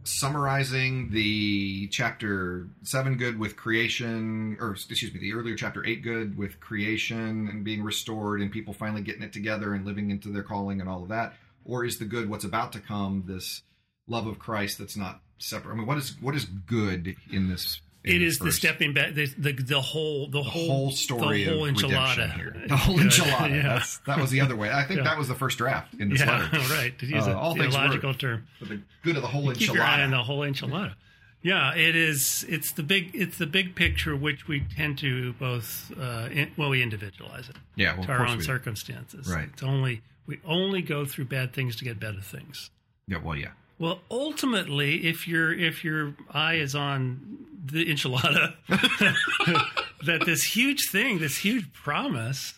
summarizing 0.05 1.11
the 1.11 1.87
chapter 1.89 2.67
7 2.83 3.19
good 3.19 3.39
with 3.39 3.57
creation 3.57 4.57
or 4.59 4.71
excuse 4.71 5.13
me 5.13 5.21
the 5.21 5.35
earlier 5.35 5.55
chapter 5.55 5.85
8 5.85 6.03
good 6.03 6.39
with 6.39 6.61
creation 6.61 7.49
and 7.49 7.63
being 7.63 7.83
restored 7.83 8.41
and 8.41 8.51
people 8.51 8.73
finally 8.73 9.03
getting 9.03 9.23
it 9.23 9.35
together 9.35 9.75
and 9.75 9.85
living 9.85 10.11
into 10.11 10.31
their 10.31 10.43
calling 10.43 10.81
and 10.81 10.89
all 10.89 11.03
of 11.03 11.11
that 11.11 11.35
or 11.65 11.85
is 11.85 11.99
the 11.99 12.07
good 12.07 12.31
what's 12.31 12.45
about 12.45 12.73
to 12.73 12.81
come 12.81 13.25
this 13.27 13.63
love 14.07 14.27
of 14.27 14.39
Christ 14.39 14.79
that's 14.79 14.97
not 14.97 15.21
separate 15.37 15.75
I 15.75 15.77
mean 15.77 15.87
what 15.87 15.99
is 15.99 16.17
what 16.23 16.35
is 16.35 16.47
good 16.47 17.15
in 17.31 17.51
this 17.51 17.81
It 18.05 18.21
this 18.21 18.39
the 18.39 18.53
stepping 18.53 18.95
back, 18.95 19.15
the 19.15 19.27
the, 19.37 19.53
the 19.53 19.81
whole 19.81 20.27
the, 20.29 20.39
the 20.39 20.43
whole 20.43 20.91
story 20.93 21.45
the 21.45 21.51
whole 21.53 21.67
of 21.67 21.75
enchilada 21.75 22.33
here. 22.35 22.57
The 22.69 22.77
whole 22.77 22.97
enchilada. 22.99 23.63
yeah. 23.63 23.85
That 24.07 24.21
was 24.21 24.31
the 24.31 24.41
other 24.41 24.57
way. 24.57 24.71
I 24.71 24.85
think 24.85 24.99
Yeah. 24.99 25.05
that 25.05 25.19
was 25.19 25.29
the 25.29 25.35
first 25.35 25.59
draft 25.59 25.95
in 25.95 26.09
this 26.11 26.21
Yeah, 26.21 26.49
letter. 26.53 26.59
right. 26.75 26.99
To 26.99 27.07
use 27.07 27.27
Uh, 27.27 27.33
a 27.33 27.37
all 27.37 27.55
theological 27.55 28.15
term. 28.15 28.47
For 28.59 28.67
the 28.67 28.81
good 29.03 29.17
of 29.17 29.23
the 29.23 29.29
whole 29.29 29.53
Keep 29.53 29.75
your 29.75 29.83
eye 29.83 30.03
on 30.03 30.11
the 30.13 30.23
whole 30.23 30.41
enchilada. 30.41 30.95
Yeah, 31.43 31.75
it 31.75 31.95
is. 31.95 32.45
It's 32.49 32.73
the 32.73 32.83
big. 32.83 33.11
It's 33.15 33.39
the 33.39 33.47
big 33.47 33.75
picture, 33.77 34.17
which 34.17 34.49
we 34.49 34.61
tend 34.77 34.99
to 34.99 35.33
both. 35.35 35.93
Uh, 35.99 36.29
in, 36.33 36.51
well, 36.57 36.69
we 36.71 36.83
individualize 36.83 37.49
it 37.49 37.57
Yeah, 37.77 37.95
well, 37.95 38.05
to 38.07 38.13
our 38.13 38.27
own 38.27 38.43
circumstances. 38.43 39.29
Right. 39.29 39.49
It's 39.53 39.63
only 39.63 40.03
we 40.27 40.41
only 40.45 40.83
go 40.83 41.05
through 41.05 41.27
bad 41.27 41.53
things 41.53 41.77
to 41.77 41.85
get 41.85 42.01
better 42.01 42.21
things. 42.21 42.71
Yeah, 43.07 43.19
well, 43.19 43.37
yeah. 43.37 43.51
Well, 43.79 44.01
ultimately, 44.11 45.07
if 45.07 45.29
your 45.29 45.53
if 45.53 45.85
your 45.85 46.15
eye 46.33 46.55
is 46.55 46.75
on 46.75 47.47
the 47.71 47.85
enchilada, 47.87 48.55
that 50.05 50.25
this 50.27 50.43
huge 50.43 50.89
thing, 50.91 51.19
this 51.19 51.39
huge 51.39 51.73
promise, 51.73 52.55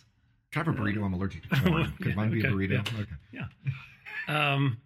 Can 0.51 0.61
I 0.61 0.65
have 0.65 0.75
a 0.75 0.81
burrito? 0.81 1.03
I'm 1.03 1.13
allergic 1.13 1.43
to 1.49 1.49
corn. 1.63 1.93
Could 1.97 2.07
Yeah, 2.07 2.15
mine 2.15 2.31
be 2.31 2.41
a 2.41 2.43
burrito? 2.49 3.07
yeah. 3.31 3.45
Okay. 4.27 4.35
um, 4.37 4.77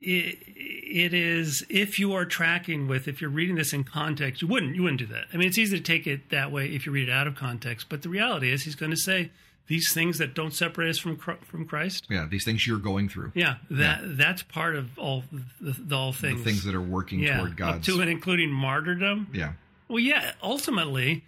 it, 0.00 0.36
it 0.46 1.14
is 1.14 1.64
if 1.70 1.98
you 1.98 2.12
are 2.12 2.26
tracking 2.26 2.86
with 2.88 3.08
if 3.08 3.20
you're 3.22 3.30
reading 3.30 3.56
this 3.56 3.72
in 3.72 3.84
context 3.84 4.42
you 4.42 4.48
wouldn't 4.48 4.74
you 4.76 4.82
wouldn't 4.82 4.98
do 5.00 5.06
that 5.06 5.24
i 5.32 5.38
mean 5.38 5.48
it's 5.48 5.56
easy 5.56 5.78
to 5.78 5.82
take 5.82 6.06
it 6.06 6.28
that 6.28 6.52
way 6.52 6.66
if 6.66 6.84
you 6.84 6.92
read 6.92 7.08
it 7.08 7.12
out 7.12 7.26
of 7.26 7.34
context 7.34 7.86
but 7.88 8.02
the 8.02 8.08
reality 8.10 8.52
is 8.52 8.64
he's 8.64 8.74
going 8.74 8.90
to 8.90 8.98
say 8.98 9.30
these 9.66 9.92
things 9.94 10.18
that 10.18 10.34
don't 10.34 10.52
separate 10.52 10.90
us 10.90 10.98
from 10.98 11.16
from 11.16 11.66
christ 11.66 12.06
Yeah, 12.10 12.26
these 12.30 12.44
things 12.44 12.66
you're 12.66 12.78
going 12.78 13.08
through. 13.08 13.32
yeah 13.34 13.56
that 13.70 14.16
that's 14.18 14.42
part 14.42 14.76
of 14.76 14.98
all 14.98 15.24
the, 15.60 15.72
the 15.72 15.96
all 15.96 16.12
The 16.12 16.18
things 16.18 16.42
things 16.42 16.64
that 16.64 16.74
are 16.74 16.80
working 16.82 17.20
yeah 17.20 17.38
toward 17.38 17.50
up 17.52 17.56
God's. 17.56 17.86
to 17.86 18.00
and 18.00 18.10
including 18.10 18.50
martyrdom 18.50 19.28
Yeah. 19.32 19.52
well, 19.88 19.98
yeah, 20.00 20.32
ultimately, 20.42 21.24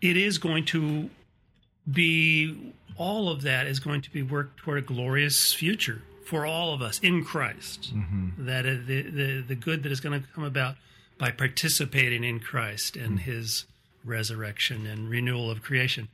it 0.00 0.16
is 0.16 0.38
going 0.38 0.64
to 0.66 1.10
be 1.90 2.74
all 2.96 3.28
of 3.30 3.42
that 3.42 3.66
is 3.66 3.80
going 3.80 4.02
to 4.02 4.10
be 4.10 4.22
worked 4.22 4.58
toward 4.58 4.78
a 4.78 4.82
glorious 4.82 5.52
future 5.52 6.02
for 6.26 6.44
all 6.46 6.72
of 6.74 6.82
us 6.82 7.00
in 7.00 7.24
Christ. 7.24 7.92
That 8.38 8.66
is 8.66 8.86
the, 8.86 9.02
the 9.02 9.40
the 9.48 9.54
good 9.54 9.82
that 9.82 9.90
is 9.92 10.00
going 10.00 10.20
to 10.20 10.28
come 10.28 10.44
about 10.44 10.76
by 11.18 11.30
participating 11.30 12.22
in 12.24 12.38
Christ 12.40 12.96
and 12.96 13.20
His 13.20 13.64
resurrection 14.04 14.86
and 14.86 15.08
renewal 15.08 15.50
of 15.50 15.62
creation. 15.62 16.08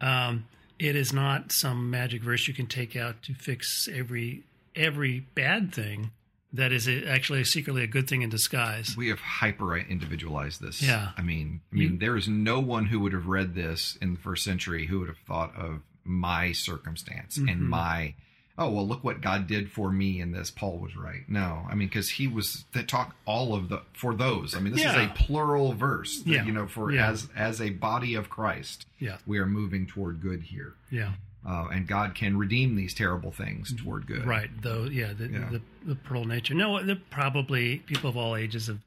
Um, 0.00 0.46
it 0.80 0.96
is 0.96 1.12
not 1.12 1.52
some 1.52 1.90
magic 1.90 2.22
verse 2.22 2.48
you 2.48 2.54
can 2.54 2.66
take 2.66 2.96
out 2.96 3.22
to 3.24 3.34
fix 3.34 3.88
every 3.92 4.42
every 4.74 5.20
bad 5.20 5.72
thing. 5.74 6.10
That 6.52 6.72
is 6.72 6.88
actually 6.88 7.44
secretly 7.44 7.84
a 7.84 7.86
good 7.86 8.08
thing 8.08 8.22
in 8.22 8.28
disguise. 8.30 8.96
We 8.96 9.08
have 9.10 9.20
hyper 9.20 9.76
individualized 9.76 10.60
this. 10.60 10.82
Yeah. 10.82 11.10
I 11.16 11.22
mean, 11.22 11.60
I 11.72 11.76
mean, 11.76 11.98
there 12.00 12.16
is 12.16 12.26
no 12.26 12.58
one 12.58 12.86
who 12.86 12.98
would 13.00 13.12
have 13.12 13.26
read 13.28 13.54
this 13.54 13.96
in 14.02 14.14
the 14.14 14.18
first 14.18 14.42
century 14.42 14.86
who 14.86 14.98
would 14.98 15.06
have 15.08 15.18
thought 15.28 15.54
of 15.54 15.82
my 16.02 16.50
circumstance 16.50 17.36
and 17.36 17.48
Mm-hmm. 17.50 17.68
my 17.68 18.14
oh 18.60 18.70
well 18.70 18.86
look 18.86 19.02
what 19.02 19.20
god 19.20 19.46
did 19.46 19.70
for 19.72 19.90
me 19.90 20.20
in 20.20 20.30
this 20.32 20.50
paul 20.50 20.78
was 20.78 20.94
right 20.96 21.22
no 21.28 21.66
i 21.68 21.74
mean 21.74 21.88
because 21.88 22.10
he 22.10 22.28
was 22.28 22.64
to 22.72 22.82
talk 22.82 23.16
all 23.24 23.54
of 23.54 23.68
the 23.70 23.80
for 23.94 24.14
those 24.14 24.54
i 24.54 24.60
mean 24.60 24.72
this 24.72 24.82
Yeah. 24.82 25.00
is 25.00 25.06
a 25.10 25.14
plural 25.14 25.72
verse 25.72 26.20
that, 26.20 26.30
Yeah. 26.30 26.44
you 26.44 26.52
know 26.52 26.66
for 26.66 26.92
Yeah. 26.92 27.08
as 27.10 27.28
as 27.34 27.60
a 27.60 27.70
body 27.70 28.14
of 28.14 28.28
christ 28.30 28.86
Yeah. 28.98 29.16
we 29.26 29.38
are 29.38 29.46
moving 29.46 29.86
toward 29.86 30.20
good 30.20 30.42
here 30.42 30.74
Yeah. 30.90 31.12
uh, 31.44 31.68
and 31.72 31.86
god 31.86 32.14
can 32.14 32.36
redeem 32.36 32.76
these 32.76 32.92
terrible 32.94 33.32
things 33.32 33.74
toward 33.74 34.06
good 34.06 34.24
Right. 34.26 34.50
Though, 34.62 34.84
yeah, 34.84 35.12
the, 35.14 35.28
Yeah. 35.28 35.48
the 35.50 35.62
the 35.86 35.94
pearl 35.94 36.26
nature. 36.26 36.52
No, 36.52 36.82
the, 36.84 36.96
probably 36.96 37.78
people 37.78 38.10
of 38.10 38.16
all 38.18 38.36
ages 38.36 38.66
have 38.66 38.80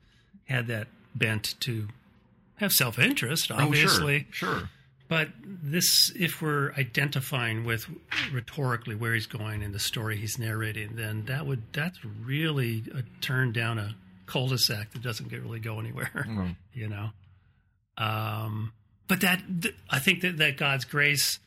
had 0.45 0.67
that 0.67 0.87
bent 1.15 1.55
to 1.61 1.87
have 2.57 2.71
self 2.71 2.99
interest, 2.99 3.49
obviously. 3.51 4.27
oh 4.29 4.31
sure 4.31 4.59
sure 4.59 4.69
But 5.09 5.29
this, 5.45 6.11
if 6.15 6.41
we're 6.41 6.71
identifying 6.73 7.65
with 7.65 7.85
rhetorically 8.31 8.95
where 8.95 9.13
he's 9.13 9.27
going 9.27 9.61
in 9.61 9.71
the 9.71 9.79
story 9.79 10.17
he's 10.17 10.39
narrating, 10.39 10.95
then 10.95 11.25
that 11.25 11.45
would 11.45 11.61
that's 11.73 11.99
really 12.05 12.83
a 12.95 13.03
turn 13.21 13.51
down 13.51 13.77
a 13.77 13.95
cul-de-sac 14.25 14.91
that 14.93 15.01
doesn't 15.03 15.29
get 15.29 15.41
really 15.43 15.59
go 15.59 15.79
anywhere. 15.79 16.09
Mm. 16.27 16.55
You 16.73 16.87
know. 16.87 17.09
Um, 17.97 18.73
but 19.07 19.21
that 19.21 19.43
th- 19.61 19.75
I 19.89 19.99
think 19.99 20.21
that 20.21 20.37
that 20.37 20.57
God's 20.57 20.85
grace. 20.85 21.39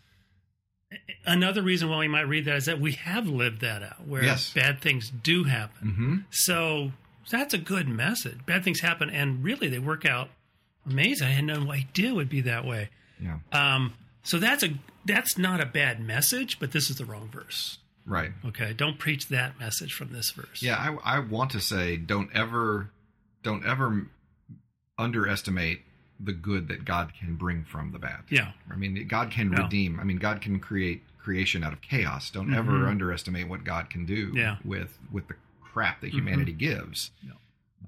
Another 1.24 1.62
reason 1.62 1.88
why 1.88 1.98
we 1.98 2.08
might 2.08 2.28
read 2.28 2.44
that 2.44 2.56
is 2.56 2.66
that 2.66 2.78
we 2.80 2.92
have 2.92 3.26
lived 3.26 3.60
that 3.62 3.82
out, 3.82 4.06
where 4.06 4.22
Yes. 4.22 4.52
bad 4.52 4.80
things 4.80 5.10
do 5.10 5.42
happen. 5.44 5.90
hmm 5.90 6.16
So 6.30 6.92
that's 7.28 7.52
a 7.54 7.58
good 7.58 7.88
message. 7.88 8.46
Bad 8.46 8.62
things 8.62 8.80
happen, 8.80 9.10
and 9.10 9.42
really 9.42 9.68
they 9.68 9.80
work 9.80 10.04
out 10.04 10.28
amazing. 10.88 11.26
I 11.26 11.30
had 11.32 11.44
no 11.44 11.72
idea 11.72 12.10
it 12.10 12.14
would 12.14 12.28
be 12.28 12.42
that 12.42 12.64
way. 12.64 12.90
Yeah 13.20 13.38
Um, 13.52 13.94
so 14.22 14.38
that's 14.38 14.62
a 14.62 14.70
that's 15.04 15.38
not 15.38 15.60
a 15.60 15.66
bad 15.66 16.00
message, 16.00 16.58
but 16.58 16.72
this 16.72 16.90
is 16.90 16.96
the 16.96 17.04
wrong 17.04 17.28
verse. 17.32 17.78
right 18.04 18.32
Okay, 18.44 18.72
don't 18.72 18.98
preach 18.98 19.28
that 19.28 19.58
message 19.58 19.92
from 19.94 20.12
this 20.12 20.30
verse. 20.32 20.62
Yeah, 20.62 20.76
I, 21.04 21.16
I 21.16 21.18
want 21.20 21.50
to 21.52 21.60
say 21.60 21.96
don't 21.96 22.30
ever, 22.34 22.90
don't 23.42 23.64
ever 23.64 24.06
underestimate 24.98 25.82
the 26.18 26.32
good 26.32 26.68
that 26.68 26.84
God 26.84 27.12
can 27.18 27.34
bring 27.36 27.64
from 27.64 27.92
the 27.92 27.98
bad. 27.98 28.20
yeah, 28.30 28.52
I 28.70 28.76
mean, 28.76 29.06
God 29.06 29.30
can 29.30 29.50
No. 29.50 29.62
redeem. 29.64 30.00
I 30.00 30.04
mean, 30.04 30.16
God 30.16 30.40
can 30.40 30.58
create 30.58 31.02
creation 31.18 31.62
out 31.62 31.72
of 31.72 31.80
chaos. 31.82 32.30
Don't 32.30 32.54
ever 32.54 32.72
Mhm. 32.72 32.88
underestimate 32.88 33.48
what 33.48 33.64
God 33.64 33.90
can 33.90 34.06
do 34.06 34.32
Yeah. 34.34 34.56
with 34.64 34.98
with 35.10 35.28
the 35.28 35.34
crap 35.60 36.00
that 36.00 36.10
humanity 36.10 36.52
gives. 36.52 37.10
Yeah. 37.22 37.32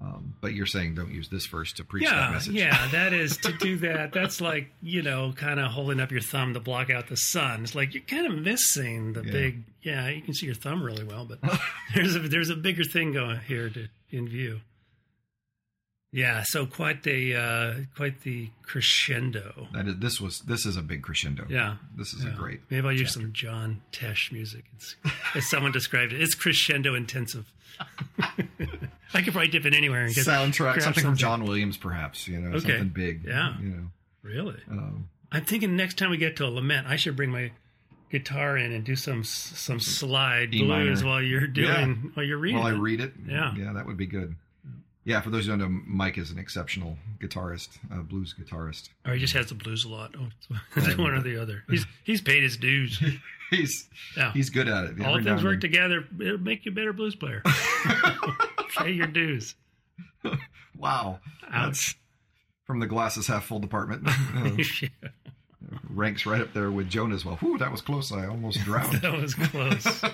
Um, 0.01 0.35
but 0.41 0.55
you're 0.55 0.67
saying 0.67 0.95
don't 0.95 1.13
use 1.13 1.29
this 1.29 1.47
verse 1.47 1.73
to 1.75 1.85
preach 1.85 2.09
that 2.09 2.31
message. 2.33 2.55
yeah. 2.55 2.89
That 2.93 3.13
is 3.13 3.37
to 3.39 3.53
do 3.53 3.77
that. 3.79 4.13
That's 4.13 4.41
like 4.41 4.69
you 4.81 5.03
know, 5.03 5.33
kind 5.37 5.59
of 5.59 5.73
holding 5.73 5.99
up 5.99 6.13
your 6.13 6.21
thumb 6.21 6.55
to 6.55 6.61
block 6.61 6.89
out 6.91 7.09
the 7.09 7.17
sun. 7.17 7.65
It's 7.65 7.75
like 7.75 7.95
you're 7.95 8.05
kind 8.05 8.27
of 8.27 8.39
missing 8.39 9.13
the 9.15 9.25
Yeah. 9.25 9.33
big. 9.33 9.65
Yeah, 9.83 10.09
you 10.09 10.23
can 10.23 10.35
see 10.35 10.47
your 10.47 10.55
thumb 10.55 10.83
really 10.83 11.05
well, 11.05 11.25
but 11.25 11.39
there's 11.95 12.15
a 12.15 12.21
there's 12.21 12.51
a 12.51 12.57
bigger 12.57 12.85
thing 12.85 13.13
going 13.13 13.41
here 13.41 13.71
to 13.71 13.89
in 14.11 14.29
view. 14.29 14.61
Yeah, 16.11 16.43
so 16.47 16.65
quite 16.65 17.03
the 17.03 17.37
uh, 17.37 17.75
quite 17.95 18.23
the 18.23 18.49
crescendo. 18.63 19.69
That 19.75 19.89
is, 19.89 19.97
this 19.99 20.21
was 20.21 20.39
this 20.41 20.65
is 20.65 20.77
a 20.79 20.83
big 20.83 21.03
crescendo. 21.03 21.45
Yeah, 21.51 21.77
This 21.97 22.15
is 22.15 22.25
yeah. 22.25 22.31
a 22.31 22.35
great. 22.35 22.61
Maybe 22.71 22.87
I'll 22.87 22.93
use 22.95 23.13
some 23.13 23.33
John 23.35 23.83
Tesh 23.93 24.33
music. 24.33 24.65
It's, 24.77 24.97
as 25.35 25.51
someone 25.51 25.71
described 25.73 26.13
it, 26.15 26.23
it's 26.23 26.35
crescendo 26.35 26.95
intensive. 26.95 27.53
I 29.15 29.23
could 29.23 29.33
probably 29.33 29.49
dip 29.49 29.65
it 29.67 29.75
anywhere 29.75 30.03
and 30.05 30.15
get 30.15 30.27
soundtrack, 30.27 30.75
grab 30.75 30.83
something 30.83 31.03
from 31.05 31.17
John 31.17 31.45
Williams, 31.45 31.77
perhaps. 31.77 32.29
You 32.29 32.41
know, 32.41 32.57
Okay. 32.57 32.69
something 32.69 32.89
big. 32.89 33.25
Yeah. 33.27 33.59
You 33.61 33.69
know. 33.69 33.91
Really, 34.23 34.57
Um, 34.71 35.09
I'm 35.33 35.45
thinking 35.45 35.77
next 35.77 35.97
time 35.99 36.11
we 36.11 36.17
get 36.19 36.37
to 36.37 36.45
a 36.47 36.51
lament, 36.51 36.87
I 36.87 36.97
should 36.97 37.17
bring 37.17 37.31
my 37.31 37.53
guitar 38.11 38.57
in 38.59 38.73
and 38.73 38.85
do 38.85 38.97
some 38.97 39.23
some 39.25 39.81
slide 39.81 40.55
E 40.55 40.63
minor. 40.63 40.85
blues 40.87 41.05
while 41.05 41.23
you're 41.23 41.47
doing 41.47 41.67
Yeah. 41.69 42.11
while 42.15 42.27
you're 42.27 42.39
reading. 42.39 42.59
While 42.59 42.67
I 42.67 42.77
read 42.77 43.01
it, 43.01 43.15
Yeah. 43.27 43.55
yeah, 43.57 43.73
that 43.73 43.87
would 43.87 43.97
be 43.97 44.07
good. 44.07 44.35
Yeah, 45.05 45.21
for 45.23 45.31
those 45.31 45.47
who 45.47 45.53
don't 45.57 45.59
know, 45.61 45.81
Mike 45.87 46.19
is 46.19 46.31
an 46.31 46.39
exceptional 46.39 46.99
guitarist, 47.19 47.79
uh, 47.91 48.03
blues 48.03 48.35
guitarist. 48.39 48.91
or 49.07 49.15
he 49.15 49.21
just 49.21 49.33
has 49.33 49.47
the 49.47 49.55
blues 49.55 49.85
a 49.85 49.89
lot. 49.89 50.15
Oh, 50.19 50.29
it's 50.77 50.97
one 50.99 51.13
or 51.15 51.23
the 51.23 51.41
other. 51.41 51.65
He's 51.71 51.87
he's 52.05 52.21
paid 52.21 52.43
his 52.43 52.57
dues. 52.59 53.03
He's 53.51 53.89
Yeah. 54.17 54.33
he's 54.33 54.51
good 54.51 54.69
at 54.69 54.85
it. 54.85 55.01
All 55.05 55.23
things 55.23 55.43
work 55.43 55.61
together. 55.61 56.05
It'll 56.21 56.39
make 56.39 56.65
you 56.67 56.73
a 56.73 56.75
better 56.75 56.93
blues 56.93 57.15
player. 57.17 57.43
Pay 58.79 58.93
your 58.93 59.07
dues. 59.07 59.55
Wow, 60.77 61.19
that's 61.51 61.97
from 62.65 62.79
the 62.79 62.87
glasses 62.87 63.27
half 63.27 63.45
full 63.47 63.59
department. 63.59 64.07
Uh, 64.07 64.51
Yeah, 64.81 65.09
ranks 65.91 66.25
right 66.25 66.41
up 66.41 66.53
there 66.53 66.71
with 66.71 66.89
Jonah's. 66.89 67.25
Well, 67.25 67.35
whew, 67.37 67.59
that 67.59 67.73
was 67.73 67.81
close. 67.81 68.13
I 68.13 68.27
almost 68.29 68.61
drowned. 68.61 69.01
that 69.03 69.13
was 69.21 69.35
close. 69.35 70.05
Um, 70.05 70.13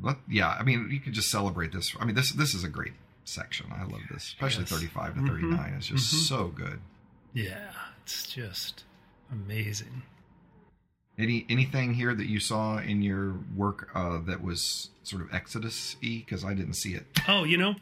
but 0.00 0.18
yeah, 0.28 0.48
I 0.48 0.62
mean, 0.64 0.88
you 0.90 0.98
could 0.98 1.12
just 1.12 1.30
celebrate 1.30 1.70
this. 1.72 1.94
I 2.00 2.04
mean, 2.04 2.16
this 2.16 2.32
this 2.32 2.54
is 2.54 2.64
a 2.64 2.68
great 2.68 2.92
section. 3.24 3.66
I 3.72 3.84
love 3.84 4.00
this, 4.10 4.24
especially 4.24 4.62
Yes. 4.64 4.72
Mm-hmm. 4.72 4.98
35 4.98 5.14
to 5.14 5.26
39. 5.32 5.74
It's 5.78 5.86
just 5.86 6.28
so 6.28 6.48
good. 6.48 6.80
Yeah, 7.34 7.70
it's 8.02 8.26
just 8.26 8.82
amazing. 9.30 10.02
Any 11.22 11.46
anything 11.48 11.94
here 11.94 12.14
that 12.14 12.26
you 12.26 12.40
saw 12.40 12.78
in 12.78 13.02
your 13.02 13.34
work 13.56 13.88
uh, 13.94 14.18
that 14.26 14.42
was 14.42 14.90
sort 15.02 15.22
of 15.22 15.32
Exodus 15.32 15.96
y? 16.02 16.22
Because 16.24 16.44
I 16.44 16.54
didn't 16.54 16.74
see 16.74 16.94
it. 16.94 17.06
Oh, 17.28 17.44
you 17.44 17.56
know, 17.56 17.74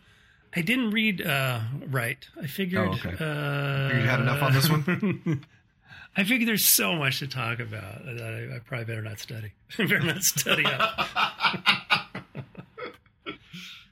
I 0.54 0.62
didn't 0.62 0.90
read 0.90 1.24
uh, 1.24 1.60
right. 1.88 2.18
I 2.40 2.46
figured. 2.46 2.86
Oh, 2.88 2.92
okay. 2.92 3.10
uh, 3.12 3.88
Figured 3.88 4.02
you 4.04 4.08
had 4.10 4.20
enough 4.20 4.42
on 4.42 4.52
this 4.52 4.68
one? 4.70 5.44
I 6.16 6.24
figured 6.24 6.48
there's 6.48 6.64
so 6.64 6.94
much 6.96 7.20
to 7.20 7.28
talk 7.28 7.60
about 7.60 8.04
that 8.04 8.20
I, 8.52 8.56
I 8.56 8.58
probably 8.58 8.84
better 8.86 9.00
not 9.02 9.20
study. 9.20 9.52
better 9.78 10.00
not 10.00 10.22
study 10.22 10.64
up. 10.66 11.08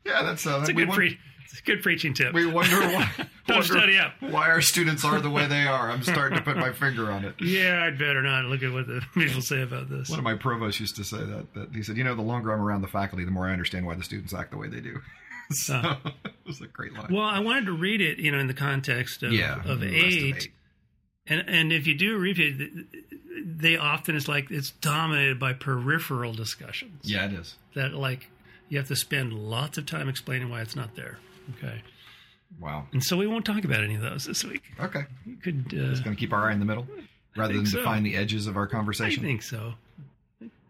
Yeah, 0.05 0.23
that's 0.23 0.47
uh, 0.47 0.59
It's 0.61 0.71
a 0.71 0.73
good, 0.73 0.89
won- 0.89 0.97
pre- 0.97 1.19
good 1.65 1.83
preaching 1.83 2.15
tip. 2.15 2.33
we 2.33 2.47
wonder 2.47 2.81
why. 2.81 3.11
Don't 3.47 3.59
wonder 3.59 3.65
study 3.65 3.99
up. 3.99 4.13
Why 4.21 4.49
our 4.49 4.61
students 4.61 5.05
are 5.05 5.21
the 5.21 5.31
way 5.31 5.47
they 5.47 5.67
are. 5.67 5.91
I'm 5.91 6.03
starting 6.03 6.39
to 6.39 6.45
put 6.45 6.57
my 6.57 6.73
finger 6.73 7.11
on 7.11 7.25
it. 7.25 7.35
Yeah, 7.41 7.83
I'd 7.83 7.99
better 7.99 8.23
not 8.23 8.45
look 8.47 8.63
at 8.63 8.73
what 8.73 8.87
the 8.87 9.03
people 9.15 9.43
say 9.43 9.63
about 9.63 9.89
this. 9.89 10.09
One 10.11 10.19
of 10.19 10.25
my 10.25 10.35
provosts 10.35 10.81
used 10.81 10.97
to 10.97 11.05
say 11.05 11.19
that. 11.19 11.55
That 11.55 11.75
he 11.75 11.83
said, 11.83 11.97
you 11.97 12.05
know, 12.05 12.15
the 12.15 12.23
longer 12.23 12.53
I'm 12.53 12.61
around 12.61 12.83
the 12.83 12.89
faculty, 12.89 13.25
the 13.25 13.31
more 13.31 13.49
I 13.49 13.53
understand 13.53 13.87
why 13.87 13.95
the 13.95 14.05
students 14.05 14.35
act 14.35 14.51
the 14.51 14.59
way 14.59 14.69
they 14.69 14.81
do. 14.81 15.01
so 15.51 15.77
uh-huh. 15.77 16.11
it 16.25 16.33
was 16.47 16.61
a 16.61 16.67
great 16.67 16.93
line. 16.93 17.13
Well, 17.13 17.25
I 17.25 17.41
wanted 17.41 17.67
to 17.67 17.73
read 17.73 18.01
it, 18.01 18.19
you 18.19 18.31
know, 18.31 18.39
in 18.39 18.47
the 18.47 18.55
context 18.55 19.23
of, 19.23 19.33
yeah, 19.33 19.63
of 19.65 19.81
the 19.81 19.91
rest 19.91 20.17
eight, 20.17 20.53
and 21.27 21.45
and 21.49 21.73
if 21.73 21.87
you 21.87 21.95
do 21.95 22.19
read 22.19 22.39
it, 22.39 22.87
they 23.45 23.77
often 23.77 24.17
it's 24.17 24.29
like 24.29 24.51
it's 24.51 24.71
dominated 24.71 25.39
by 25.39 25.53
peripheral 25.53 26.33
discussions. 26.33 27.01
Yeah, 27.05 27.27
it 27.27 27.33
is. 27.33 27.57
that 27.75 27.95
like 27.95 28.29
you 28.69 28.79
have 28.79 28.89
to 28.89 28.97
spend 28.97 29.33
lots 29.33 29.79
of 29.79 29.87
time 29.87 30.09
explaining 30.09 30.51
why 30.51 30.61
it's 30.61 30.77
not 30.77 30.95
there. 30.95 31.19
Okay, 31.57 31.81
Wow. 32.61 32.87
and 32.93 33.03
so 33.03 33.17
we 33.17 33.27
won't 33.27 33.45
talk 33.45 33.65
about 33.65 33.83
any 33.83 33.95
of 33.95 34.01
those 34.03 34.25
this 34.27 34.45
week. 34.45 34.63
Okay. 34.81 35.05
You 35.27 35.37
could, 35.37 35.67
uh, 35.69 35.91
Just 35.91 36.05
going 36.05 36.15
to 36.17 36.21
keep 36.21 36.33
our 36.33 36.49
eye 36.49 36.53
in 36.53 36.59
the 36.59 36.65
middle 36.65 36.87
rather 37.37 37.55
than 37.55 37.67
so. 37.67 37.79
define 37.79 38.03
the 38.03 38.17
edges 38.17 38.47
of 38.47 38.57
our 38.57 38.67
conversation. 38.67 39.25
I 39.25 39.27
think 39.29 39.43
so. 39.43 39.75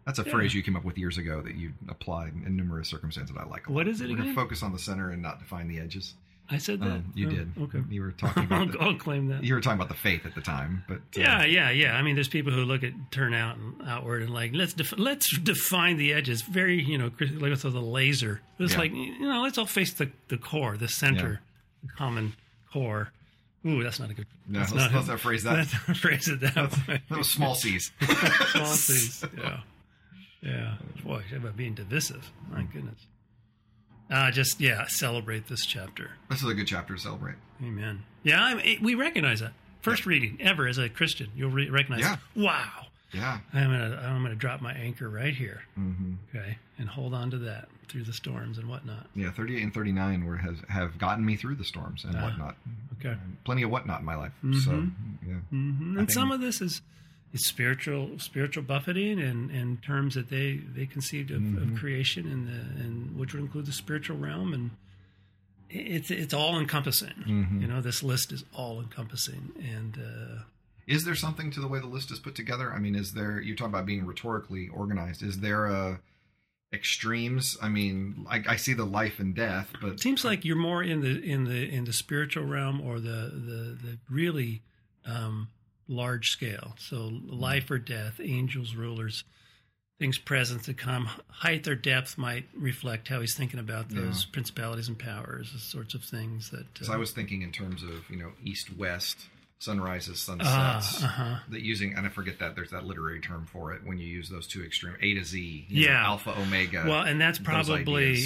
That's 0.05 0.17
a 0.19 0.23
yeah. 0.23 0.31
phrase 0.31 0.53
you 0.53 0.63
came 0.63 0.75
up 0.75 0.83
with 0.83 0.97
years 0.97 1.17
ago 1.17 1.41
that 1.41 1.55
you 1.55 1.71
applied 1.87 2.33
in 2.45 2.55
numerous 2.55 2.87
circumstances 2.89 3.35
that 3.35 3.41
I 3.41 3.45
like. 3.45 3.69
What 3.69 3.87
is 3.87 4.01
it 4.01 4.09
We're 4.09 4.19
again? 4.21 4.35
focus 4.35 4.63
on 4.63 4.71
the 4.73 4.79
center 4.79 5.11
and 5.11 5.21
not 5.21 5.39
define 5.39 5.67
the 5.67 5.79
edges. 5.79 6.15
I 6.51 6.57
said 6.57 6.79
that. 6.79 6.87
Um, 6.87 7.11
you 7.15 7.27
Oh, 7.27 7.31
did. 7.31 7.51
Okay. 7.61 7.79
You 7.89 8.01
were 8.01 8.11
talking 8.11 8.43
about 8.45 8.59
I'll, 8.61 8.67
the, 8.67 8.79
I'll 8.79 8.95
claim 8.95 9.27
that. 9.27 9.43
you 9.43 9.53
were 9.53 9.61
talking 9.61 9.77
about 9.79 9.89
the 9.89 9.93
faith 10.01 10.25
at 10.25 10.33
the 10.35 10.41
time, 10.41 10.83
but 10.87 10.97
uh, 10.97 11.19
Yeah, 11.21 11.43
yeah, 11.45 11.69
yeah. 11.69 11.95
I 11.95 12.01
mean, 12.01 12.15
there's 12.15 12.27
people 12.27 12.51
who 12.51 12.63
look 12.63 12.83
at 12.83 12.93
turnout 13.11 13.57
and 13.57 13.75
outward 13.87 14.23
and 14.23 14.33
like 14.33 14.51
let's 14.53 14.73
def- 14.73 14.97
let's 14.97 15.37
define 15.37 15.97
the 15.97 16.13
edges. 16.13 16.41
Very, 16.41 16.81
you 16.83 16.97
know, 16.97 17.11
like 17.19 17.51
with 17.51 17.61
the 17.61 17.69
laser. 17.69 18.41
It's 18.57 18.73
Yeah. 18.73 18.79
like 18.79 18.91
you 18.93 19.19
know, 19.19 19.41
let's 19.43 19.57
all 19.57 19.65
face 19.67 19.93
the 19.93 20.09
the 20.29 20.37
core, 20.37 20.75
the 20.77 20.87
center, 20.87 21.41
the 21.83 21.89
common 21.97 22.33
core. 22.73 23.11
Ooh, 23.65 23.83
that's 23.83 23.99
not 23.99 24.09
a 24.09 24.13
good. 24.13 24.25
No, 24.47 24.59
that's 24.59 24.71
let's- 24.73 24.91
not, 24.93 25.07
let's 25.07 25.21
phrase 25.21 25.43
that. 25.43 25.53
Let's 25.57 25.73
not 25.87 25.97
phrase 25.97 26.27
it 26.29 26.39
that 26.39 26.55
way. 26.87 27.01
that 27.09 27.17
was 27.17 27.29
small 27.29 27.55
C's. 27.55 27.91
Small 28.51 28.65
C's. 28.65 29.23
Yeah, 29.37 29.59
yeah. 30.41 30.75
Boy, 31.03 31.21
about 31.35 31.57
being 31.57 31.73
divisive. 31.75 32.31
My 32.49 32.63
goodness. 32.63 33.05
Uh, 34.09 34.31
just 34.31 34.59
yeah, 34.59 34.87
celebrate 34.87 35.47
this 35.47 35.65
chapter. 35.65 36.11
this 36.29 36.41
is 36.41 36.49
a 36.49 36.53
good 36.53 36.67
chapter 36.67 36.95
to 36.95 36.99
celebrate. 36.99 37.35
Amen. 37.61 38.03
Yeah, 38.23 38.41
I 38.43 38.53
mean, 38.55 38.79
we 38.81 38.95
recognize 38.95 39.39
that. 39.41 39.53
First 39.81 40.05
reading 40.05 40.37
ever 40.41 40.67
as 40.67 40.77
a 40.77 40.89
Christian, 40.89 41.29
you'll 41.35 41.51
re- 41.51 41.69
recognize. 41.69 42.01
Yeah. 42.01 42.17
Wow, 42.35 42.87
Yeah. 43.13 43.39
I'm 43.53 43.71
gonna 43.71 44.01
I'm 44.03 44.21
gonna 44.23 44.35
drop 44.35 44.61
my 44.61 44.73
anchor 44.73 45.07
right 45.09 45.33
here, 45.33 45.61
hmm 45.75 46.15
okay, 46.35 46.57
and 46.77 46.89
hold 46.89 47.13
on 47.13 47.31
to 47.31 47.37
that 47.39 47.69
through 47.87 48.03
the 48.03 48.13
storms 48.13 48.57
and 48.57 48.67
whatnot. 48.67 49.07
Yeah, 49.15 49.31
38 49.31 49.63
and 49.63 49.73
39 49.73 50.25
were 50.25 50.37
has 50.37 50.57
have 50.69 50.97
gotten 50.97 51.25
me 51.25 51.35
through 51.37 51.55
the 51.55 51.63
storms 51.63 52.03
and 52.03 52.15
Ah. 52.17 52.21
whatnot. 52.23 52.55
Okay, 52.99 53.15
plenty 53.45 53.63
of 53.63 53.69
whatnot 53.69 53.99
in 54.01 54.05
my 54.05 54.15
life. 54.15 54.33
So, 54.41 54.71
Mhm. 54.71 54.91
yeah. 55.25 55.33
hmm 55.49 55.97
and 55.99 56.11
some 56.11 56.31
of 56.31 56.41
this 56.41 56.61
is 56.61 56.81
is 57.33 57.45
spiritual 57.45 58.17
spiritual 58.19 58.63
buffeting 58.63 59.19
and 59.19 59.51
and 59.51 59.81
terms 59.83 60.15
that 60.15 60.29
they 60.29 60.57
they 60.57 60.85
conceived 60.85 61.31
of, 61.31 61.41
Mhm. 61.41 61.73
of 61.73 61.79
creation 61.79 62.27
and 62.27 62.47
the 62.47 62.83
and 62.83 63.15
which 63.17 63.33
would 63.33 63.41
include 63.43 63.65
the 63.67 63.71
spiritual 63.73 64.17
realm 64.17 64.53
and 64.53 64.71
it's 65.69 66.09
it's 66.09 66.33
all 66.33 66.59
encompassing. 66.59 67.13
Mhm. 67.27 67.61
You 67.61 67.67
know, 67.67 67.81
this 67.81 68.01
list 68.03 68.31
is 68.31 68.43
all 68.53 68.79
encompassing 68.81 69.51
and. 69.61 69.97
uh 69.97 70.43
Is 70.87 71.05
there 71.05 71.13
something 71.13 71.51
to 71.51 71.59
the 71.59 71.67
way 71.67 71.79
the 71.79 71.85
list 71.85 72.09
is 72.11 72.17
put 72.17 72.33
together? 72.33 72.73
I 72.73 72.79
mean, 72.79 72.95
is 72.95 73.11
there? 73.13 73.39
You 73.39 73.55
talk 73.55 73.67
about 73.67 73.85
being 73.85 74.03
rhetorically 74.07 74.69
organized. 74.69 75.21
Is 75.21 75.39
there 75.41 75.67
a 75.67 75.99
extremes? 76.73 77.55
I 77.61 77.69
mean, 77.69 78.25
I, 78.29 78.43
I 78.47 78.55
see 78.55 78.73
the 78.73 78.85
life 78.85 79.19
and 79.19 79.35
death, 79.35 79.69
but 79.81 79.93
It 79.93 79.99
seems 79.99 80.23
like 80.25 80.43
you're 80.45 80.55
more 80.55 80.81
in 80.83 81.01
the 81.01 81.21
in 81.23 81.43
the 81.45 81.69
in 81.69 81.85
the 81.85 81.93
spiritual 81.93 82.45
realm 82.45 82.81
or 82.81 82.99
the 82.99 83.31
the 83.33 83.77
the 83.83 83.97
really 84.09 84.61
um, 85.05 85.49
large 85.89 86.31
scale. 86.31 86.75
So 86.77 87.11
life 87.27 87.69
or 87.69 87.77
death, 87.79 88.21
angels, 88.23 88.75
rulers, 88.75 89.23
things 89.97 90.17
present 90.17 90.63
to 90.63 90.73
come. 90.73 91.09
Height 91.27 91.67
or 91.67 91.75
depth 91.75 92.17
might 92.17 92.45
reflect 92.55 93.07
how 93.09 93.19
he's 93.19 93.35
thinking 93.35 93.59
about 93.59 93.89
those 93.89 94.23
principalities 94.25 94.87
and 94.87 94.97
powers, 94.97 95.51
the 95.51 95.59
sorts 95.59 95.93
of 95.95 96.03
things 96.03 96.51
that. 96.51 96.65
So 96.81 96.93
I 96.93 96.97
was 96.97 97.11
thinking 97.11 97.41
in 97.41 97.51
terms 97.51 97.83
of 97.83 98.09
you 98.09 98.15
know 98.17 98.31
east 98.43 98.75
west 98.77 99.17
sunrises 99.61 100.21
sunsets 100.21 100.47
Ah, 100.49 100.77
uh-huh. 101.05 101.39
that 101.49 101.61
using 101.61 101.93
and 101.93 102.05
I 102.05 102.09
forget 102.09 102.39
that 102.39 102.55
there's 102.55 102.69
that 102.71 102.85
literary 102.85 103.19
term 103.19 103.45
for 103.45 103.73
it 103.73 103.81
when 103.85 103.97
you 103.99 104.07
use 104.07 104.29
those 104.29 104.47
two 104.47 104.63
extreme 104.63 104.95
A 105.01 105.15
to 105.15 105.25
Z 105.25 105.65
you 105.67 105.85
know, 105.85 105.91
Yeah. 105.91 106.05
alpha 106.05 106.33
omega 106.39 106.85
well, 106.87 107.01
and 107.01 107.19
that's 107.19 107.39
probably. 107.39 108.23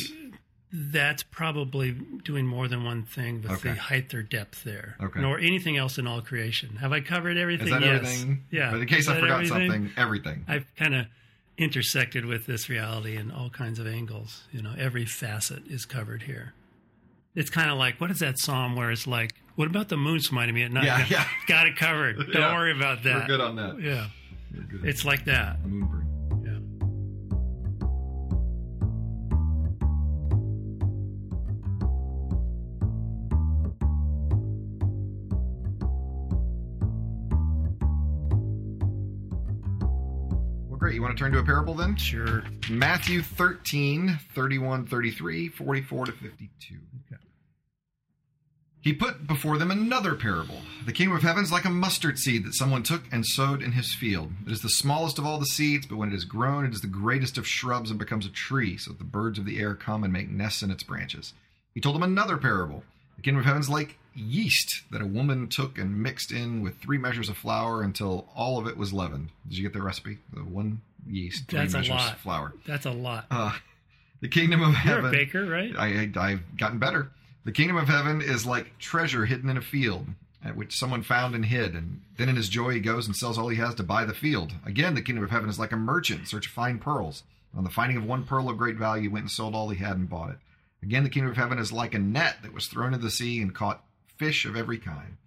That's 0.76 1.21
probably 1.21 1.91
doing 1.91 2.47
more 2.47 2.67
than 2.67 2.84
one 2.84 3.03
thing 3.03 3.43
with 3.43 3.51
Okay. 3.51 3.69
the 3.69 3.76
height 3.76 4.11
or 4.13 4.24
depth 4.24 4.63
there, 4.63 4.95
Okay. 4.99 5.21
nor 5.21 5.38
anything 5.38 5.78
else 5.78 5.99
in 5.99 6.07
all 6.07 6.19
creation. 6.21 6.78
Have 6.78 6.91
I 6.91 6.99
covered 6.99 7.38
everything? 7.38 7.67
is 7.67 7.74
that 7.74 7.82
yes. 7.84 7.95
everything 7.97 8.43
Yeah. 8.49 8.71
but 8.71 8.82
in 8.82 8.88
case 8.88 9.07
I 9.07 9.19
forgot 9.19 9.45
everything? 9.45 9.69
something 9.69 9.91
everything 9.97 10.45
I've 10.47 10.65
kind 10.76 10.95
of 10.95 11.05
intersected 11.59 12.26
with 12.26 12.47
this 12.47 12.69
reality 12.69 13.15
in 13.15 13.30
all 13.30 13.51
kinds 13.51 13.78
of 13.78 13.86
angles. 13.86 14.45
You 14.51 14.63
know, 14.63 14.74
every 14.76 15.05
facet 15.05 15.67
is 15.67 15.86
covered 15.86 16.24
here. 16.24 16.53
It's 17.36 17.51
kind 17.51 17.69
of 17.69 17.78
like 17.78 18.01
what 18.01 18.09
is 18.09 18.19
that 18.19 18.39
psalm 18.39 18.76
where 18.76 18.89
it's 18.89 19.05
like, 19.05 19.34
"What 19.55 19.67
about 19.67 19.89
the 19.89 19.97
moon 19.97 20.19
smiting 20.21 20.55
me 20.55 20.63
at 20.63 20.71
night?" 20.71 20.86
Yeah, 20.86 21.05
yeah. 21.09 21.28
got 21.47 21.67
it 21.67 21.76
covered. 21.76 22.17
Don't 22.17 22.34
Yeah. 22.34 22.53
worry 22.55 22.71
about 22.76 23.03
that. 23.03 23.21
we're 23.21 23.28
good 23.28 23.41
on 23.41 23.55
that 23.57 23.80
Yeah, 23.80 24.07
good. 24.71 24.86
it's 24.86 25.05
like 25.05 25.26
that. 25.26 25.57
Great 40.84 40.96
you 40.96 41.02
want 41.02 41.16
to 41.16 41.24
turn 41.24 41.32
to 41.32 41.40
a 41.40 41.44
parable 41.46 41.74
then 41.74 41.96
Sure. 41.96 42.44
Matthew 42.70 43.22
13, 43.22 44.20
31, 44.36 44.86
33, 44.86 45.48
44 45.48 46.06
to 46.08 46.12
52. 46.12 46.76
Okay. 47.08 47.22
He 48.82 48.92
put 48.92 49.26
before 49.26 49.58
them 49.58 49.72
another 49.72 50.14
parable. 50.14 50.58
The 50.86 50.92
kingdom 50.92 51.16
of 51.16 51.24
heaven 51.24 51.42
is 51.42 51.54
like 51.54 51.64
a 51.64 51.70
mustard 51.70 52.20
seed 52.20 52.44
that 52.44 52.54
someone 52.54 52.84
took 52.84 53.04
and 53.14 53.26
sowed 53.26 53.64
in 53.64 53.72
his 53.72 53.94
field. 53.94 54.34
It 54.46 54.52
is 54.52 54.62
the 54.62 54.68
smallest 54.68 55.18
of 55.18 55.26
all 55.26 55.40
the 55.40 55.46
seeds, 55.46 55.86
but 55.86 55.96
when 55.96 56.12
it 56.12 56.16
is 56.16 56.26
grown, 56.26 56.66
it 56.66 56.74
is 56.74 56.82
the 56.82 56.88
greatest 56.88 57.38
of 57.38 57.48
shrubs 57.48 57.90
and 57.90 57.98
becomes 57.98 58.26
a 58.26 58.30
tree, 58.30 58.76
so 58.76 58.92
that 58.92 58.98
the 58.98 59.06
birds 59.06 59.40
of 59.40 59.46
the 59.46 59.62
air 59.62 59.76
come 59.76 60.04
and 60.04 60.12
make 60.12 60.30
nests 60.30 60.64
in 60.64 60.70
its 60.70 60.84
branches. 60.84 61.34
He 61.74 61.80
told 61.80 61.96
them 61.96 62.04
another 62.04 62.36
parable. 62.36 62.84
The 63.16 63.22
kingdom 63.22 63.40
of 63.40 63.46
heaven 63.46 63.62
is 63.62 63.70
like 63.70 63.98
yeast 64.16 64.84
that 64.91 65.01
a 65.01 65.05
woman 65.05 65.47
took 65.47 65.78
and 65.78 66.01
mixed 66.01 66.32
in 66.32 66.61
with 66.61 66.78
three 66.80 66.97
measures 66.97 67.30
of 67.30 67.38
flour 67.38 67.82
until 67.82 68.28
all 68.36 68.57
of 68.59 68.68
it 68.68 68.78
was 68.78 68.93
leavened. 68.93 69.30
Did 69.47 69.57
you 69.57 69.64
get 69.64 69.74
the 69.74 69.82
recipe? 69.82 70.18
The 70.34 70.41
one 70.41 70.82
yeast, 71.07 71.47
three 71.47 71.59
That's 71.59 71.74
a 71.74 71.78
measures 71.78 71.89
lot. 71.95 72.14
of 72.14 72.20
flour. 72.20 72.53
That's 72.66 72.86
a 72.86 72.91
lot. 72.91 73.26
Uh, 73.32 73.53
the 74.22 74.28
kingdom 74.30 74.61
of 74.61 74.70
You're 74.70 74.78
heaven. 74.78 75.05
a 75.05 75.11
baker, 75.11 75.45
right? 75.45 75.74
I, 75.78 75.88
I, 76.16 76.20
I've 76.32 76.57
gotten 76.57 76.80
better. 76.80 77.09
The 77.45 77.51
kingdom 77.51 77.76
of 77.78 77.88
heaven 77.89 78.22
is 78.22 78.45
like 78.45 78.78
treasure 78.80 79.26
hidden 79.26 79.49
in 79.49 79.57
a 79.57 79.61
field, 79.61 80.07
at 80.45 80.55
which 80.55 80.78
someone 80.78 81.03
found 81.03 81.36
and 81.36 81.45
hid, 81.45 81.74
and 81.76 82.01
then 82.18 82.30
in 82.30 82.36
his 82.38 82.47
joy 82.49 82.72
he 82.72 82.80
goes 82.80 83.05
and 83.07 83.16
sells 83.16 83.38
all 83.38 83.49
he 83.49 83.57
has 83.57 83.76
to 83.76 83.84
buy 83.84 84.05
the 84.05 84.14
field. 84.14 84.53
Again, 84.66 84.93
the 84.95 85.01
kingdom 85.01 85.24
of 85.26 85.32
heaven 85.32 85.49
is 85.49 85.59
like 85.59 85.72
a 85.74 85.78
merchant 85.78 86.22
in 86.22 86.26
search 86.26 86.47
of 86.47 86.53
fine 86.53 86.80
pearls. 86.80 87.24
On 87.55 87.64
the 87.64 87.70
finding 87.70 87.97
of 87.97 88.05
one 88.05 88.24
pearl 88.24 88.49
of 88.49 88.57
great 88.57 88.78
value, 88.78 89.03
he 89.03 89.07
went 89.09 89.24
and 89.24 89.32
sold 89.32 89.53
all 89.55 89.70
he 89.70 89.78
had 89.84 89.97
and 89.97 90.09
bought 90.09 90.30
it. 90.32 90.38
Again, 90.82 91.03
the 91.03 91.09
kingdom 91.09 91.32
of 91.32 91.38
heaven 91.38 91.59
is 91.59 91.72
like 91.72 91.93
a 91.93 91.99
net 91.99 92.38
that 92.43 92.53
was 92.53 92.68
thrown 92.68 92.93
into 92.93 93.05
the 93.05 93.11
sea 93.11 93.41
and 93.41 93.53
caught 93.53 93.84
fish 94.24 94.45
of 94.45 94.55
every 94.55 94.78
kind. 94.78 95.17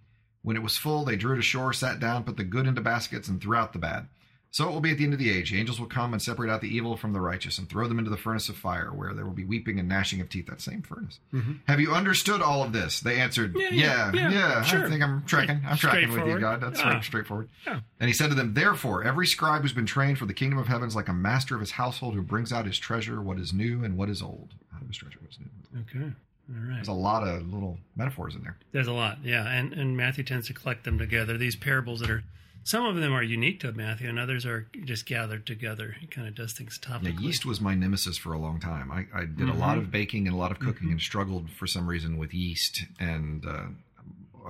When 0.41 0.55
it 0.55 0.63
was 0.63 0.77
full, 0.77 1.03
they 1.05 1.15
drew 1.15 1.33
it 1.33 1.39
ashore, 1.39 1.73
sat 1.73 1.99
down, 1.99 2.23
put 2.23 2.37
the 2.37 2.43
good 2.43 2.67
into 2.67 2.81
baskets, 2.81 3.27
and 3.27 3.41
threw 3.41 3.55
out 3.55 3.73
the 3.73 3.79
bad. 3.79 4.07
So 4.49 4.67
it 4.67 4.71
will 4.71 4.79
be 4.79 4.91
at 4.91 4.97
the 4.97 5.03
end 5.03 5.11
of 5.13 5.19
the 5.19 5.29
age. 5.29 5.51
The 5.51 5.59
angels 5.59 5.77
will 5.79 5.87
come 5.87 6.13
and 6.13 6.21
separate 6.21 6.49
out 6.49 6.61
the 6.61 6.73
evil 6.73 6.95
from 6.95 7.11
the 7.11 7.19
righteous 7.19 7.57
and 7.59 7.67
throw 7.69 7.85
them 7.87 7.99
into 7.99 8.09
the 8.09 8.17
furnace 8.17 8.47
of 8.47 8.55
fire, 8.55 8.91
where 8.93 9.13
there 9.13 9.25
will 9.25 9.33
be 9.33 9.43
weeping 9.43 9.77
and 9.77 9.89
gnashing 9.89 10.21
of 10.21 10.29
teeth. 10.29 10.47
That 10.47 10.61
same 10.61 10.81
furnace. 10.81 11.19
Mm-hmm. 11.33 11.51
Have 11.67 11.81
you 11.81 11.91
understood 11.93 12.41
all 12.41 12.63
of 12.63 12.71
this? 12.71 13.01
They 13.01 13.19
answered, 13.19 13.55
Yeah, 13.57 13.69
Yeah, 13.71 14.11
yeah, 14.13 14.29
yeah. 14.31 14.61
sure. 14.63 14.85
I 14.85 14.89
think 14.89 15.03
I'm 15.03 15.23
tracking. 15.25 15.61
I'm 15.67 15.77
tracking 15.77 16.11
with 16.11 16.25
you, 16.25 16.39
God. 16.39 16.61
That's 16.61 16.81
right, 16.81 17.03
straightforward. 17.03 17.49
Yeah. 17.67 17.81
And 17.99 18.07
he 18.07 18.13
said 18.13 18.29
to 18.29 18.35
them, 18.35 18.53
Therefore, 18.53 19.03
every 19.03 19.27
scribe 19.27 19.63
who's 19.63 19.73
been 19.73 19.85
trained 19.85 20.17
for 20.17 20.25
the 20.25 20.33
kingdom 20.33 20.57
of 20.57 20.67
heaven 20.67 20.87
is 20.87 20.95
like 20.95 21.09
a 21.09 21.13
master 21.13 21.53
of 21.53 21.59
his 21.61 21.71
household 21.71 22.15
who 22.15 22.21
brings 22.21 22.53
out 22.53 22.65
his 22.65 22.79
treasure, 22.79 23.21
what 23.21 23.37
is 23.37 23.53
new 23.53 23.83
and 23.83 23.97
what 23.97 24.09
is 24.09 24.21
old. 24.21 24.53
Out 24.73 24.81
of 24.81 24.87
his 24.87 24.97
treasure, 24.97 25.19
what's 25.21 25.37
new. 25.39 25.81
Okay. 25.81 26.13
Right. 26.49 26.75
There's 26.75 26.87
a 26.87 26.93
lot 26.93 27.27
of 27.27 27.51
little 27.53 27.77
metaphors 27.95 28.35
in 28.35 28.41
there. 28.43 28.57
There's 28.71 28.87
a 28.87 28.93
lot, 28.93 29.17
yeah, 29.23 29.45
and 29.47 29.73
and 29.73 29.97
Matthew 29.97 30.23
tends 30.23 30.47
to 30.47 30.53
collect 30.53 30.83
them 30.85 30.97
together. 30.97 31.37
These 31.37 31.55
parables 31.57 31.99
that 31.99 32.09
are, 32.09 32.23
some 32.63 32.85
of 32.85 32.95
them 32.95 33.11
are 33.13 33.21
unique 33.23 33.59
to 33.61 33.71
Matthew, 33.73 34.07
and 34.07 34.17
others 34.17 34.45
are 34.45 34.67
just 34.85 35.05
gathered 35.05 35.45
together. 35.45 35.95
He 35.99 36.07
kind 36.07 36.27
of 36.27 36.35
does 36.35 36.53
things 36.53 36.79
Yeah, 36.81 36.97
topically. 36.99 37.19
yeast 37.21 37.45
was 37.45 37.59
my 37.59 37.75
nemesis 37.75 38.17
for 38.17 38.31
a 38.33 38.39
long 38.39 38.59
time. 38.59 38.91
I, 38.91 39.07
I 39.13 39.21
did 39.25 39.41
a 39.41 39.51
Mm-hmm. 39.51 39.59
lot 39.59 39.77
of 39.77 39.91
baking 39.91 40.27
and 40.27 40.35
a 40.35 40.39
lot 40.39 40.51
of 40.51 40.59
cooking 40.59 40.89
and 40.91 41.01
struggled 41.01 41.49
for 41.49 41.67
some 41.67 41.85
reason 41.87 42.17
with 42.17 42.33
yeast. 42.33 42.83
And 42.99 43.45
uh, 43.45 43.67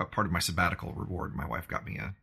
a 0.00 0.04
part 0.04 0.26
of 0.26 0.32
my 0.32 0.38
sabbatical 0.40 0.92
reward, 0.92 1.34
my 1.34 1.46
wife 1.46 1.66
got 1.66 1.84
me 1.84 1.96
a 1.98 2.14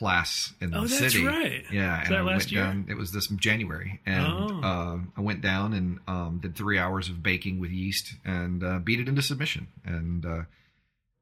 class 0.00 0.54
in 0.62 0.70
the 0.70 0.78
Oh, 0.78 0.86
that's 0.86 0.98
city. 1.12 1.26
right. 1.26 1.62
Yeah, 1.70 1.98
Was 1.98 2.06
and 2.08 2.14
that 2.14 2.18
I 2.18 2.22
last 2.22 2.36
went 2.44 2.52
year? 2.52 2.62
down. 2.64 2.86
It 2.88 2.94
was 2.96 3.12
this 3.12 3.26
January, 3.28 4.00
and 4.06 4.26
Oh. 4.26 4.60
uh, 4.62 4.98
I 5.14 5.20
went 5.20 5.42
down 5.42 5.74
and 5.74 5.98
um, 6.08 6.38
did 6.42 6.56
three 6.56 6.78
hours 6.78 7.10
of 7.10 7.22
baking 7.22 7.60
with 7.60 7.70
yeast 7.70 8.14
and 8.24 8.64
uh, 8.64 8.78
beat 8.78 8.98
it 8.98 9.08
into 9.08 9.20
submission. 9.20 9.66
And 9.84 10.24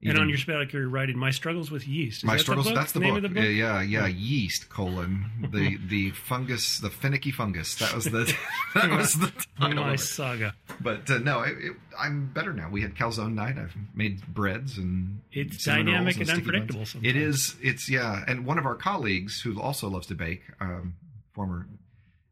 uh, 0.04 0.10
And 0.10 0.18
on 0.18 0.28
your 0.28 0.38
sabbatical, 0.38 0.80
you're 0.80 0.88
writing 0.88 1.18
"My 1.18 1.30
Struggles 1.30 1.70
with 1.70 1.88
Yeast." 1.88 2.18
Is 2.18 2.24
my 2.24 2.34
that 2.34 2.40
struggles. 2.40 2.66
The 2.66 2.70
book? 2.72 2.78
That's 2.78 2.92
the 2.92 3.00
Name 3.00 3.14
book. 3.14 3.24
Of 3.24 3.30
the 3.30 3.40
book? 3.40 3.44
Yeah, 3.44 3.80
yeah, 3.80 3.82
yeah. 3.82 4.06
Yeast 4.06 4.68
colon 4.68 5.48
the 5.52 5.76
the 5.88 6.10
fungus, 6.10 6.78
the 6.78 6.90
finicky 6.90 7.32
fungus. 7.32 7.74
That 7.76 7.94
was 7.94 8.04
the 8.04 8.32
that 8.74 8.90
was 8.90 9.14
the 9.14 9.32
title 9.60 9.82
My 9.84 9.96
saga. 9.96 10.54
But 10.80 11.10
uh, 11.10 11.18
no, 11.18 11.42
it, 11.42 11.56
it, 11.58 11.72
I'm 11.98 12.26
better 12.26 12.52
now. 12.52 12.68
We 12.70 12.82
had 12.82 12.94
calzone 12.94 13.34
night. 13.34 13.58
I've 13.58 13.74
made 13.94 14.26
breads 14.28 14.78
and 14.78 15.20
It's 15.32 15.64
dynamic 15.64 16.16
rolls 16.16 16.28
and 16.28 16.38
unpredictable 16.38 16.86
sometimes. 16.86 17.16
It 17.16 17.20
is. 17.20 17.56
It's 17.60 17.90
yeah. 17.90 18.24
And 18.28 18.46
one 18.46 18.58
of 18.58 18.66
our 18.66 18.76
colleagues 18.76 19.40
who 19.40 19.60
also 19.60 19.88
loves 19.88 20.06
to 20.08 20.14
bake, 20.14 20.42
um, 20.60 20.94
former 21.32 21.66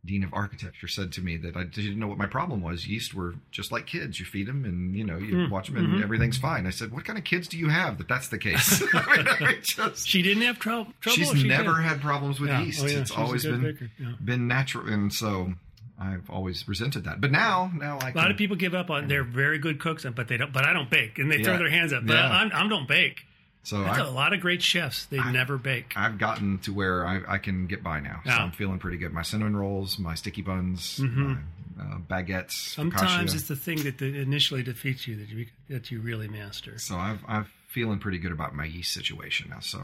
dean 0.06 0.24
of 0.24 0.32
architecture, 0.32 0.88
said 0.88 1.12
to 1.12 1.20
me 1.20 1.36
that 1.38 1.56
I 1.56 1.64
didn't 1.64 1.98
know 1.98 2.06
what 2.06 2.16
my 2.18 2.26
problem 2.26 2.62
was. 2.62 2.86
Yeast 2.86 3.12
were 3.14 3.34
just 3.50 3.72
like 3.72 3.86
kids. 3.86 4.18
You 4.20 4.24
feed 4.26 4.46
them, 4.46 4.64
and 4.64 4.94
you 4.96 5.04
know 5.04 5.18
you 5.18 5.46
Hmm. 5.46 5.50
watch 5.50 5.66
them, 5.66 5.76
and 5.76 5.88
Mm-hmm. 5.88 6.02
everything's 6.02 6.38
fine. 6.38 6.66
I 6.66 6.70
said, 6.70 6.92
"What 6.92 7.04
kind 7.04 7.18
of 7.18 7.24
kids 7.24 7.48
do 7.48 7.58
you 7.58 7.68
have 7.68 7.98
that 7.98 8.08
that's 8.08 8.28
the 8.28 8.38
case?" 8.38 8.82
I 8.94 9.16
mean, 9.16 9.28
I 9.28 9.40
mean, 9.40 9.56
just, 9.62 10.08
She 10.08 10.22
didn't 10.22 10.44
have 10.44 10.58
trou- 10.58 10.86
trouble. 11.00 11.16
she's 11.16 11.30
she 11.32 11.46
never 11.48 11.74
did? 11.74 11.82
had 11.84 12.00
problems 12.00 12.40
with 12.40 12.48
Yeah. 12.50 12.62
yeast. 12.62 12.82
Oh, 12.82 12.86
yeah. 12.86 12.98
It's 13.00 13.10
She's 13.10 13.18
always 13.18 13.42
been. 13.44 13.90
Yeah. 13.98 14.12
been 14.24 14.46
natural, 14.48 14.88
and 14.88 15.12
so 15.12 15.52
I've 15.98 16.28
always 16.30 16.66
resented 16.68 17.04
that. 17.04 17.20
But 17.20 17.30
now, 17.32 17.70
now 17.74 17.94
I 18.00 18.08
A 18.08 18.12
can, 18.12 18.18
A 18.18 18.22
lot 18.22 18.30
of 18.30 18.36
people 18.36 18.56
give 18.56 18.74
up 18.74 18.90
on. 18.90 19.08
They're 19.08 19.24
very 19.24 19.58
good 19.58 19.80
cooks, 19.80 20.04
but 20.14 20.28
they 20.28 20.36
don't. 20.36 20.52
But 20.52 20.64
I 20.66 20.72
don't 20.72 20.90
bake, 20.90 21.18
and 21.18 21.30
they 21.30 21.42
throw 21.42 21.58
their 21.58 21.70
hands 21.70 21.92
up. 21.92 22.06
But 22.06 22.14
Yeah. 22.14 22.28
I'm, 22.30 22.50
I 22.54 22.68
don't 22.68 22.86
bake. 22.88 23.25
So 23.66 23.82
That's 23.82 23.98
I've, 23.98 24.06
a 24.06 24.10
lot 24.10 24.32
of 24.32 24.38
great 24.40 24.62
chefs. 24.62 25.06
They 25.06 25.18
never 25.18 25.58
bake. 25.58 25.94
I've 25.96 26.18
gotten 26.18 26.58
to 26.60 26.72
where 26.72 27.04
I, 27.04 27.20
I 27.26 27.38
can 27.38 27.66
get 27.66 27.82
by 27.82 27.98
now. 27.98 28.20
So. 28.24 28.30
I'm 28.30 28.52
feeling 28.52 28.78
pretty 28.78 28.96
good. 28.96 29.12
My 29.12 29.22
cinnamon 29.22 29.56
rolls, 29.56 29.98
my 29.98 30.14
sticky 30.14 30.42
buns, 30.42 31.00
my 31.00 31.32
uh, 31.80 31.98
baguettes. 32.08 32.52
Mm-hmm. 32.52 32.80
Sometimes 32.80 33.32
focaccia. 33.32 33.34
it's 33.34 33.48
the 33.48 33.56
thing 33.56 33.82
that 33.82 33.98
the, 33.98 34.20
initially 34.20 34.62
defeats 34.62 35.08
you 35.08 35.16
that 35.16 35.28
you 35.30 35.46
that 35.68 35.90
you 35.90 36.00
really 36.00 36.28
master. 36.28 36.78
so 36.78 36.94
I've, 36.96 37.18
I'm 37.26 37.46
feeling 37.66 37.98
pretty 37.98 38.18
good 38.18 38.30
about 38.30 38.54
my 38.54 38.66
yeast 38.66 38.92
situation 38.92 39.50
now. 39.50 39.58
So 39.58 39.82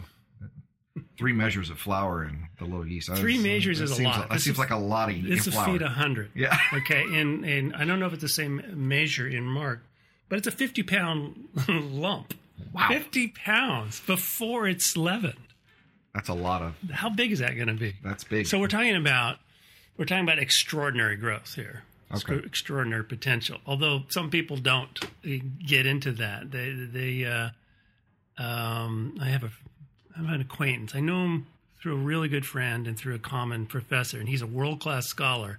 three 1.18 1.32
measures 1.32 1.68
of 1.68 1.78
flour 1.80 2.22
and 2.22 2.44
the 2.60 2.64
little 2.64 2.86
yeast. 2.86 3.10
I 3.10 3.16
Three 3.16 3.34
was- 3.34 3.42
measures 3.44 3.78
that 3.80 3.84
is 3.86 3.98
a 3.98 4.02
lot. 4.04 4.28
That 4.28 4.34
This 4.34 4.44
seems 4.44 4.54
is- 4.54 4.58
like 4.60 4.70
a 4.70 4.76
lot 4.76 5.08
of 5.10 5.16
yeast. 5.16 5.38
It's 5.38 5.46
a 5.48 5.50
flour. 5.50 5.72
feed 5.72 5.82
a 5.82 5.88
hundred. 5.88 6.30
Yeah. 6.36 6.56
Okay, 6.72 7.02
and 7.02 7.44
and 7.44 7.74
I 7.74 7.84
don't 7.84 7.98
know 7.98 8.06
if 8.06 8.12
it's 8.12 8.22
the 8.22 8.28
same 8.28 8.62
measure 8.74 9.26
in 9.26 9.42
Mark, 9.44 9.80
but 10.28 10.38
it's 10.38 10.46
a 10.46 10.52
fifty 10.52 10.84
pound 10.84 11.48
lump. 11.68 12.34
Wow. 12.72 12.88
Fifty 12.88 13.28
pounds 13.28 14.00
before 14.00 14.68
it's 14.68 14.96
leavened. 14.96 15.36
That's 16.14 16.28
a 16.28 16.34
lot 16.34 16.62
of. 16.62 16.74
How 16.90 17.08
big 17.10 17.32
is 17.32 17.38
that 17.38 17.54
going 17.54 17.68
to 17.68 17.74
be? 17.74 17.94
That's 18.02 18.24
big. 18.24 18.46
So 18.46 18.58
we're 18.58 18.68
talking 18.68 18.96
about 18.96 19.38
we're 19.96 20.04
talking 20.04 20.24
about 20.24 20.38
extraordinary 20.38 21.16
growth 21.16 21.54
here. 21.54 21.84
Okay. 22.14 22.36
Extraordinary 22.44 23.04
potential. 23.04 23.58
Although 23.66 24.02
some 24.08 24.28
people 24.30 24.58
don't 24.58 25.00
get 25.64 25.86
into 25.86 26.12
that. 26.12 26.50
They 26.50 26.72
they 26.72 27.24
uh, 27.24 27.50
um, 28.42 29.16
I 29.20 29.26
have 29.26 29.44
a 29.44 29.50
I 30.14 30.22
have 30.22 30.34
an 30.34 30.40
acquaintance. 30.42 30.94
I 30.94 31.00
know 31.00 31.24
him 31.24 31.46
through 31.80 31.94
a 31.94 32.00
really 32.00 32.28
good 32.28 32.46
friend 32.46 32.86
and 32.86 32.98
through 32.98 33.14
a 33.14 33.18
common 33.18 33.66
professor, 33.66 34.18
and 34.18 34.28
he's 34.28 34.42
a 34.42 34.46
world 34.46 34.80
class 34.80 35.06
scholar. 35.06 35.58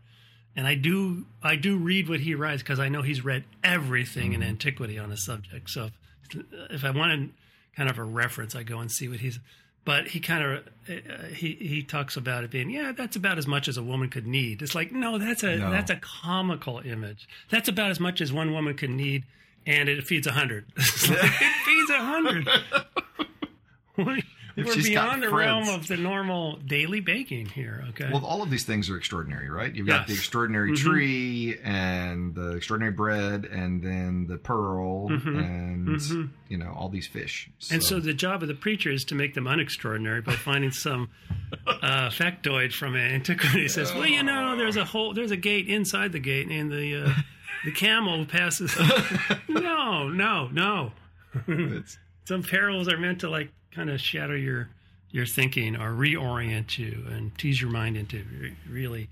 And 0.56 0.68
I 0.68 0.76
do 0.76 1.26
I 1.41 1.56
do 1.56 1.78
read 1.78 2.08
what 2.08 2.20
he 2.20 2.36
writes 2.36 2.62
because 2.62 2.80
I 2.80 2.88
know 2.89 3.01
he's 3.01 3.26
read 3.26 3.43
everything 3.64 4.34
in 4.34 4.43
antiquity 4.43 4.99
on 4.99 5.12
a 5.12 5.18
subject. 5.18 5.72
So 5.72 5.89
if 6.69 6.84
I 6.86 6.91
wanted 6.91 7.32
kind 7.76 7.89
of 7.89 7.97
a 7.97 8.03
reference, 8.03 8.55
I 8.55 8.63
go 8.63 8.80
and 8.80 8.91
see 8.91 9.07
what 9.07 9.19
he's. 9.19 9.39
but 9.86 10.07
he 10.09 10.19
kind 10.19 10.43
of 10.43 10.63
uh, 10.89 11.26
he 11.36 11.53
he 11.55 11.84
talks 11.84 12.15
about 12.17 12.43
it 12.43 12.51
being 12.51 12.69
yeah 12.69 12.91
that's 12.95 13.15
about 13.15 13.38
as 13.38 13.47
much 13.47 13.67
as 13.67 13.76
a 13.78 13.84
woman 13.84 14.09
could 14.09 14.26
need 14.28 14.61
it's 14.61 14.74
like 14.76 14.91
no 14.91 15.17
that's 15.17 15.43
a 15.43 15.57
No. 15.57 15.71
that's 15.71 15.89
a 15.91 15.97
comical 15.97 16.80
image 16.86 17.28
that's 17.49 17.67
about 17.67 17.89
as 17.91 17.99
much 17.99 18.21
as 18.21 18.32
one 18.32 18.53
woman 18.53 18.76
could 18.76 18.89
need 18.91 19.24
and 19.65 19.89
it 19.89 20.05
feeds 20.05 20.26
a 20.28 20.32
hundred 20.32 20.65
it 20.78 21.53
feeds 21.65 21.89
a 21.89 21.99
hundred 22.01 22.47
If 24.56 24.68
we're 24.68 24.76
beyond 24.84 25.24
the 25.24 25.30
realm 25.30 25.68
of 25.70 25.88
the 25.88 25.97
normal 25.97 26.58
daily 26.58 26.99
baking 26.99 27.47
here 27.47 27.84
okay 27.89 28.10
Well, 28.12 28.24
all 28.26 28.41
of 28.43 28.49
these 28.51 28.64
things 28.66 28.89
are 28.89 28.97
extraordinary, 28.97 29.49
right? 29.49 29.74
You've 29.74 29.88
got 29.88 30.08
the 30.08 30.14
extraordinary 30.14 30.72
Mhm. 30.72 30.78
tree 30.78 31.58
and 31.64 32.36
the 32.36 32.51
extraordinary 32.51 32.93
bread, 32.93 33.45
and 33.45 33.82
then 33.82 34.28
the 34.28 34.38
pearl, 34.38 35.10
Mhm. 35.10 35.38
and 35.38 35.88
Mhm. 35.88 36.30
you 36.49 36.58
know 36.58 36.72
all 36.76 36.89
these 36.89 37.08
fish. 37.08 37.49
And 37.72 37.82
so 37.84 37.99
the 37.99 38.14
job 38.14 38.41
of 38.43 38.47
the 38.47 38.54
preacher 38.56 38.91
is 38.91 39.04
to 39.06 39.16
make 39.16 39.34
them 39.34 39.45
unextraordinary 39.45 40.24
by 40.24 40.36
finding 40.36 40.72
some 40.72 41.10
uh, 41.68 42.10
factoid 42.10 42.74
from 42.74 42.95
antiquity. 42.95 43.62
He 43.64 43.68
says, 43.68 43.93
"Well, 43.93 44.08
you 44.08 44.24
know, 44.24 44.56
there's 44.58 44.76
a 44.78 44.86
whole, 44.86 45.14
there's 45.14 45.32
a 45.32 45.38
gate 45.38 45.68
inside 45.68 46.12
the 46.12 46.20
gate, 46.20 46.47
and 46.49 46.72
the 46.72 47.04
uh, 47.06 47.14
the 47.66 47.72
camel 47.72 48.26
passes." 48.26 48.76
no, 49.47 50.10
no, 50.10 50.47
no. 50.51 50.91
it's, 51.47 51.97
Some 52.26 52.43
parables 52.43 52.88
are 52.88 52.97
meant 52.97 53.19
to 53.21 53.30
like 53.30 53.49
kind 53.71 53.89
of 53.89 53.99
shatter 53.99 54.38
your 54.38 54.69
your 55.11 55.26
thinking 55.26 55.76
or 55.76 55.91
reorient 55.91 56.78
you 56.78 57.05
and 57.09 57.38
tease 57.38 57.61
your 57.61 57.69
mind 57.69 57.95
into 57.97 58.24
re- 58.39 58.55
really 58.69 59.09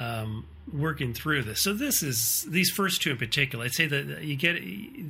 um, 0.00 0.46
working 0.72 1.14
through 1.14 1.42
this. 1.42 1.60
So 1.60 1.72
this 1.72 2.02
is 2.02 2.44
these 2.48 2.70
first 2.70 3.02
two 3.02 3.10
in 3.12 3.16
particular. 3.16 3.64
I'd 3.64 3.72
say 3.74 3.86
that 3.86 4.22
you 4.24 4.36
get 4.36 4.54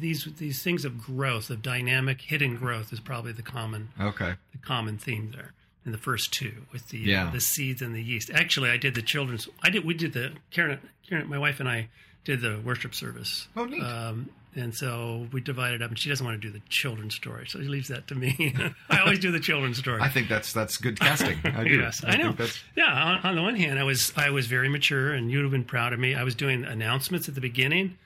these 0.01 0.29
these 0.39 0.63
things 0.63 0.85
of 0.85 1.01
growth, 1.01 1.51
of 1.51 1.63
dynamic 1.63 2.21
hidden 2.21 2.57
growth, 2.57 2.93
is 2.93 3.01
probably 3.01 3.33
the 3.33 3.43
common 3.43 3.89
okay. 4.01 4.35
the 4.53 4.59
common 4.59 4.99
theme 4.99 5.33
there 5.35 5.53
in 5.87 5.93
the 5.93 5.99
first 5.99 6.33
two 6.33 6.53
with 6.73 6.89
the 6.89 6.99
Yeah. 6.99 7.29
uh, 7.29 7.31
the 7.31 7.41
seeds 7.41 7.81
and 7.83 7.95
the 7.95 8.03
yeast. 8.03 8.31
Actually, 8.31 8.71
I 8.71 8.77
did 8.77 8.95
the 8.95 9.03
children's. 9.03 9.49
I 9.63 9.71
did. 9.71 9.85
We 9.85 9.95
did 9.95 10.13
the 10.13 10.33
Karen. 10.51 10.81
Karen, 11.09 11.29
my 11.29 11.39
wife 11.39 11.61
and 11.61 11.69
I 11.69 11.89
did 12.25 12.41
the 12.41 12.59
worship 12.65 12.95
service. 12.95 13.49
Oh, 13.57 13.65
neat. 13.67 13.83
Um, 13.83 14.31
and 14.57 14.75
so 14.75 15.27
we 15.33 15.41
divided 15.41 15.83
up, 15.83 15.91
and 15.91 15.99
she 15.99 16.09
doesn't 16.09 16.25
want 16.25 16.41
to 16.41 16.49
do 16.49 16.53
the 16.53 16.63
children's 16.69 17.15
story, 17.15 17.47
so 17.49 17.61
she 17.61 17.69
leaves 17.69 17.89
that 17.89 18.07
to 18.09 18.15
me. 18.15 18.55
I 18.91 19.01
always 19.01 19.19
do 19.19 19.31
the 19.31 19.41
children's 19.41 19.79
story. 19.79 20.01
I 20.01 20.09
think 20.09 20.29
that's 20.29 20.53
that's 20.53 20.77
good 20.77 20.99
casting. 21.01 21.39
I 21.45 21.65
do. 21.65 21.79
Yes, 21.81 22.03
I, 22.07 22.17
know. 22.17 22.35
Yeah, 22.77 22.87
on, 22.87 23.19
on 23.19 23.35
the 23.37 23.43
one 23.43 23.57
hand, 23.57 23.79
I 23.79 23.85
was 23.85 24.13
I 24.17 24.31
was 24.31 24.47
very 24.47 24.69
mature, 24.69 25.13
and 25.13 25.31
you'd 25.31 25.43
have 25.43 25.51
been 25.51 25.65
proud 25.65 25.93
of 25.93 25.99
me. 26.01 26.15
I 26.15 26.23
was 26.23 26.35
doing 26.35 26.65
announcements 26.65 27.29
at 27.29 27.35
the 27.35 27.41
beginning, 27.41 27.97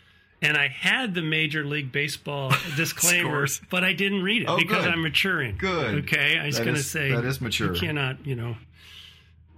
and 0.42 0.56
I 0.56 0.68
had 0.68 1.14
the 1.14 1.22
Major 1.22 1.64
League 1.64 1.92
Baseball 1.92 2.52
disclaimer, 2.76 3.46
but 3.70 3.84
I 3.84 3.92
didn't 3.92 4.22
read 4.22 4.42
it 4.42 4.48
Oh, 4.48 4.56
because 4.56 4.84
good. 4.84 4.92
I'm 4.92 5.02
maturing. 5.02 5.56
Good. 5.58 6.04
Okay, 6.04 6.38
I 6.38 6.46
was 6.46 6.58
going 6.58 6.74
to 6.74 6.82
say 6.82 7.12
that 7.12 7.24
is 7.24 7.40
mature. 7.40 7.74
You 7.74 7.80
cannot, 7.80 8.26
you 8.26 8.34
know, 8.34 8.56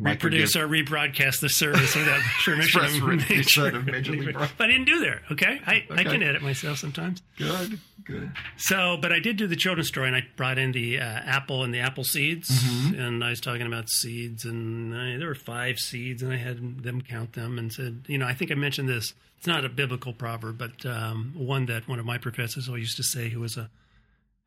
reproduce 0.00 0.56
or 0.56 0.66
rebroadcast 0.66 1.40
the 1.40 1.48
service 1.48 1.94
without 1.94 2.20
permission 2.44 2.84
of 2.84 3.02
rendition 3.02 3.76
of 3.76 3.86
Major 3.86 4.12
League. 4.12 4.34
But 4.34 4.50
I 4.58 4.66
didn't 4.66 4.86
do 4.86 4.98
there. 5.00 5.22
Okay, 5.30 5.60
I, 5.66 5.84
I 5.90 6.02
can 6.04 6.22
edit 6.22 6.42
myself 6.42 6.78
sometimes. 6.78 7.22
Good. 7.36 7.78
Good. 8.04 8.32
So, 8.56 8.96
but 9.00 9.12
I 9.12 9.20
did 9.20 9.36
do 9.36 9.46
the 9.46 9.54
children's 9.56 9.88
story, 9.88 10.08
and 10.08 10.16
I 10.16 10.22
brought 10.34 10.58
in 10.58 10.72
the 10.72 10.98
uh, 10.98 11.04
apple 11.04 11.62
and 11.62 11.72
the 11.72 11.78
apple 11.80 12.02
seeds, 12.02 12.48
Mm-hmm. 12.50 12.98
and 13.00 13.22
I 13.22 13.30
was 13.30 13.40
talking 13.40 13.66
about 13.66 13.88
seeds, 13.88 14.44
and 14.44 14.94
I, 14.96 15.16
there 15.18 15.28
were 15.28 15.34
five 15.34 15.78
seeds, 15.78 16.22
and 16.22 16.32
I 16.32 16.36
had 16.36 16.82
them 16.82 17.02
count 17.02 17.34
them, 17.34 17.58
and 17.58 17.72
said, 17.72 18.04
you 18.08 18.18
know, 18.18 18.26
I 18.26 18.32
think 18.34 18.50
I 18.50 18.54
mentioned 18.54 18.88
this. 18.88 19.14
It's 19.38 19.46
not 19.46 19.64
a 19.64 19.68
biblical 19.68 20.12
proverb, 20.12 20.58
but 20.58 20.84
um, 20.86 21.34
one 21.36 21.66
that 21.66 21.86
one 21.88 21.98
of 21.98 22.04
my 22.06 22.18
professors 22.18 22.68
always 22.68 22.82
used 22.82 22.96
to 22.96 23.02
say, 23.04 23.28
who 23.28 23.40
was 23.40 23.56
a 23.56 23.70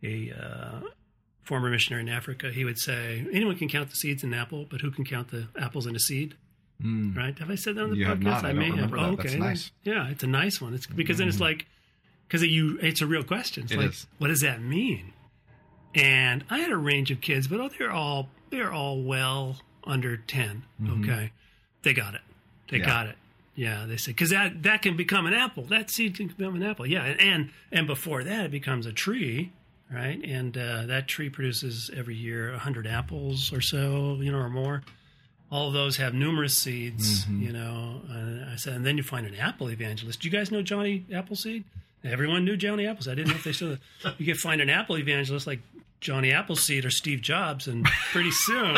a 0.03 0.31
uh, 0.37 0.79
former 1.43 1.69
missionary 1.69 2.03
in 2.03 2.09
Africa. 2.09 2.51
He 2.51 2.63
would 2.65 2.79
say, 2.79 3.25
anyone 3.31 3.55
can 3.57 3.69
count 3.69 3.89
the 3.89 3.95
seeds 3.95 4.23
in 4.23 4.33
an 4.33 4.39
apple, 4.39 4.65
but 4.69 4.81
who 4.81 4.89
can 4.91 5.05
count 5.05 5.29
the 5.29 5.47
apples 5.59 5.85
in 5.85 5.95
a 5.95 5.99
seed? 5.99 6.35
Mm. 6.83 7.15
Right? 7.15 7.37
Have 7.39 7.49
I 7.51 7.55
said 7.55 7.75
that 7.75 7.83
on 7.83 7.91
the 7.91 7.97
You 7.97 8.05
podcast? 8.05 8.09
have 8.09 8.21
not. 8.21 8.45
I 8.45 8.53
don't 8.53 8.59
remember 8.59 8.97
that. 8.97 9.03
Oh, 9.05 9.15
That's 9.15 9.29
okay. 9.29 9.39
nice. 9.39 9.65
Mm-hmm. 9.85 9.89
Yeah, 9.89 10.09
it's 10.09 10.23
a 10.23 10.27
nice 10.27 10.59
one. 10.61 10.73
It's 10.73 10.87
because 10.87 11.17
then 11.19 11.27
it's 11.27 11.39
like 11.39 11.65
because 12.27 12.43
you 12.43 12.77
it's 12.81 13.01
a 13.01 13.05
real 13.07 13.23
question. 13.23 13.63
It's 13.63 13.71
It 13.73 13.77
like, 13.77 13.89
is. 13.89 14.07
what 14.17 14.27
does 14.29 14.41
that 14.41 14.61
mean? 14.61 15.13
And 15.95 16.43
I 16.49 16.59
had 16.59 16.71
a 16.71 16.77
range 16.77 17.11
of 17.11 17.21
kids, 17.21 17.47
but 17.47 17.59
oh, 17.59 17.69
they're 17.77 17.91
all 17.91 18.29
they're 18.49 18.71
all 18.73 19.01
well 19.01 19.57
under 19.85 20.17
10 20.17 20.63
Okay, 21.01 21.31
they 21.83 21.93
got 21.93 22.15
it. 22.15 22.21
They 22.69 22.77
Mm-hmm. 22.77 22.87
Yeah. 22.87 22.93
got 22.93 23.07
it. 23.07 23.15
Yeah, 23.55 23.85
they 23.87 23.97
say 23.97 24.11
because 24.11 24.31
that 24.31 24.63
that 24.63 24.81
can 24.81 24.97
become 24.97 25.25
an 25.27 25.33
apple. 25.33 25.63
That 25.65 25.91
seed 25.91 26.15
can 26.17 26.27
become 26.27 26.55
an 26.55 26.63
apple. 26.63 26.87
Yeah, 26.87 27.03
and 27.05 27.21
and, 27.21 27.49
and 27.71 27.85
before 27.87 28.23
that, 28.23 28.45
it 28.45 28.51
becomes 28.51 28.87
a 28.87 28.91
tree, 28.91 29.51
right? 29.93 30.19
And 30.23 30.57
uh, 30.57 30.85
that 30.87 31.07
tree 31.07 31.29
produces 31.29 31.89
every 31.95 32.15
year 32.15 32.53
hundred 32.57 32.87
apples 32.87 33.53
or 33.53 33.61
so, 33.61 34.17
you 34.21 34.31
know, 34.31 34.39
or 34.39 34.49
more. 34.49 34.81
All 35.51 35.67
of 35.67 35.73
those 35.73 35.97
have 35.97 36.13
numerous 36.15 36.57
seeds, 36.57 37.25
Mm-hmm. 37.25 37.41
you 37.43 37.53
know. 37.53 38.01
And 38.09 38.45
I 38.49 38.55
said, 38.55 38.73
and 38.73 38.85
then 38.85 38.97
you 38.97 39.03
find 39.03 39.27
an 39.27 39.35
apple 39.35 39.69
evangelist. 39.69 40.19
Do 40.21 40.27
you 40.27 40.31
guys 40.35 40.49
know 40.51 40.61
Johnny 40.63 41.05
Appleseed? 41.13 41.63
Everyone 42.03 42.43
knew 42.43 42.57
Johnny 42.57 42.85
Appleseed. 42.87 43.11
I 43.11 43.15
didn't 43.15 43.29
know 43.29 43.35
if 43.35 43.43
they 43.43 43.51
still. 43.53 43.77
you 44.17 44.25
get 44.25 44.37
find 44.37 44.61
an 44.61 44.69
apple 44.69 44.97
evangelist 44.97 45.45
like 45.45 45.59
Johnny 46.01 46.31
Appleseed 46.33 46.85
or 46.85 46.89
Steve 46.89 47.21
Jobs, 47.21 47.67
and 47.67 47.85
pretty 48.11 48.31
soon 48.31 48.73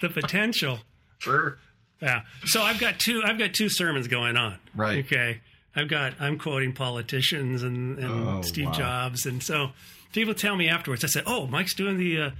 the 0.00 0.08
potential. 0.08 0.80
Sure. 1.18 1.58
Yeah. 2.02 2.22
So 2.46 2.60
I've 2.60 2.78
got 2.80 2.98
two. 2.98 3.22
I've 3.24 3.38
got 3.38 3.54
two 3.54 3.68
sermons 3.68 4.08
going 4.08 4.36
on. 4.36 4.58
Right. 4.74 5.04
Okay. 5.04 5.40
I've 5.76 5.88
got. 5.88 6.14
I'm 6.20 6.38
quoting 6.38 6.72
politicians 6.72 7.62
and, 7.62 7.98
and 7.98 8.28
Oh, 8.28 8.42
Steve 8.42 8.66
wow. 8.66 8.72
Jobs, 8.72 9.26
and 9.26 9.42
so 9.42 9.70
people 10.12 10.34
tell 10.34 10.56
me 10.56 10.68
afterwards. 10.68 11.04
I 11.04 11.08
said, 11.08 11.24
"Oh, 11.26 11.46
Mike's 11.46 11.74
doing 11.74 11.96
the." 11.98 12.20
Uh, 12.20 12.30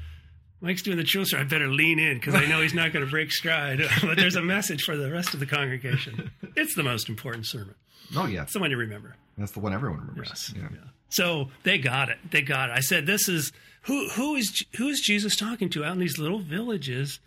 Mike's 0.61 0.81
doing 0.83 0.97
the 0.97 1.05
children. 1.05 1.43
I 1.43 1.45
better 1.45 1.69
lean 1.69 1.99
in 1.99 2.15
because 2.19 2.35
I 2.35 2.47
know 2.47 2.63
he's 2.63 2.73
not 2.73 2.91
going 2.91 3.05
to 3.05 3.11
break 3.11 3.31
stride. 3.31 3.83
but 4.03 4.17
there's 4.17 4.37
a 4.37 4.41
message 4.41 4.83
for 4.85 4.97
the 4.97 5.11
rest 5.13 5.35
of 5.35 5.41
the 5.41 5.47
congregation. 5.47 6.31
It's 6.57 6.75
the 6.77 6.85
most 6.85 7.09
important 7.09 7.47
sermon. 7.47 7.75
Oh 8.17 8.27
yeah. 8.27 8.43
It's 8.45 8.53
the 8.53 8.61
one 8.61 8.71
you 8.71 8.77
remember. 8.77 9.17
That's 9.37 9.51
the 9.51 9.59
one 9.61 9.75
everyone 9.75 9.99
remembers. 10.01 10.29
Yes. 10.29 10.55
Yeah. 10.57 10.69
Yeah. 10.71 10.79
So 11.11 11.51
they 11.65 11.79
got 11.79 12.09
it. 12.11 12.19
They 12.31 12.43
got 12.43 12.71
it. 12.71 12.75
I 12.75 12.81
said, 12.81 13.05
"This 13.07 13.29
is 13.29 13.53
who 13.83 14.09
who 14.11 14.37
is 14.37 14.65
who 14.77 14.89
is 14.89 15.01
Jesus 15.01 15.35
talking 15.37 15.69
to 15.71 15.85
out 15.85 15.93
in 15.93 15.99
these 15.99 16.17
little 16.19 16.39
villages, 16.39 17.19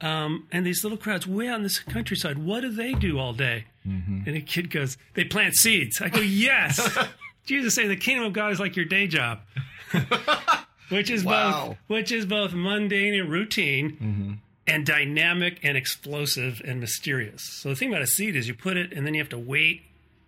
um, 0.00 0.46
and 0.52 0.64
these 0.66 0.82
little 0.84 0.98
crowds 0.98 1.26
way 1.26 1.48
out 1.48 1.56
in 1.56 1.62
this 1.62 1.78
countryside? 1.78 2.38
What 2.38 2.60
do 2.60 2.70
they 2.70 2.92
do 2.94 3.18
all 3.18 3.32
day?" 3.32 3.64
Mm-hmm. 3.86 4.20
And 4.26 4.36
a 4.36 4.40
kid 4.40 4.70
goes, 4.70 4.96
"They 5.14 5.24
plant 5.24 5.54
seeds." 5.56 6.00
I 6.00 6.08
go, 6.08 6.20
"Yes." 6.20 6.80
Jesus 7.46 7.74
saying 7.74 7.88
the 7.88 7.96
kingdom 7.96 8.26
of 8.26 8.32
God 8.32 8.52
is 8.52 8.60
like 8.60 8.76
your 8.76 8.84
day 8.84 9.06
job, 9.06 9.40
which 10.88 11.10
is 11.10 11.24
Wow. 11.24 11.68
both 11.68 11.76
which 11.88 12.12
is 12.12 12.26
both 12.26 12.52
mundane 12.52 13.14
and 13.14 13.28
routine. 13.30 14.40
And 14.66 14.86
dynamic 14.86 15.58
and 15.64 15.76
explosive 15.76 16.62
and 16.64 16.78
mysterious. 16.78 17.42
So 17.42 17.70
the 17.70 17.74
thing 17.74 17.88
about 17.88 18.02
a 18.02 18.06
seed 18.06 18.36
is 18.36 18.46
you 18.46 18.54
put 18.54 18.76
it 18.76 18.92
and 18.92 19.04
then 19.04 19.14
you 19.14 19.20
have 19.20 19.30
to 19.30 19.38
wait, 19.38 19.82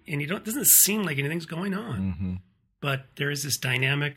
and 0.08 0.20
you 0.20 0.26
don't. 0.26 0.38
It 0.38 0.44
doesn't 0.46 0.66
seem 0.66 1.04
like 1.04 1.18
anything's 1.18 1.46
going 1.46 1.74
on 1.74 2.00
Mm-hmm. 2.00 2.34
but 2.80 3.04
there 3.16 3.30
is 3.30 3.44
this 3.44 3.56
dynamic 3.56 4.16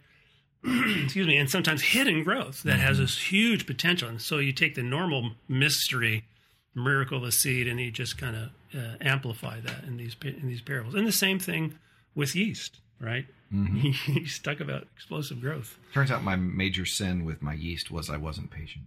excuse 1.03 1.27
me 1.27 1.37
and 1.37 1.49
sometimes 1.49 1.81
hidden 1.81 2.23
growth 2.23 2.63
that 2.63 2.79
has 2.79 2.97
this 2.97 3.17
huge 3.31 3.65
potential 3.67 4.09
and 4.09 4.21
so 4.21 4.37
you 4.39 4.51
take 4.51 4.75
the 4.75 4.83
normal 4.83 5.31
mystery 5.47 6.25
miracle 6.73 7.17
of 7.17 7.23
a 7.23 7.31
seed 7.31 7.67
and 7.67 7.79
you 7.79 7.91
just 7.91 8.17
kind 8.17 8.35
of 8.35 8.49
uh, 8.77 8.95
amplify 9.01 9.59
that 9.61 9.83
in 9.85 9.97
these 9.97 10.15
in 10.23 10.47
these 10.47 10.61
parables 10.61 10.95
and 10.95 11.07
the 11.07 11.11
same 11.11 11.39
thing 11.39 11.75
with 12.15 12.35
yeast 12.35 12.79
right 12.99 13.25
yeast 13.51 14.35
stuck 14.37 14.59
about 14.59 14.87
explosive 14.95 15.39
growth 15.39 15.77
Turns 15.93 16.11
out 16.11 16.23
my 16.23 16.35
major 16.35 16.85
sin 16.85 17.23
with 17.25 17.41
my 17.41 17.53
yeast 17.53 17.89
was 17.91 18.09
I 18.09 18.17
wasn't 18.17 18.51
patient. 18.51 18.85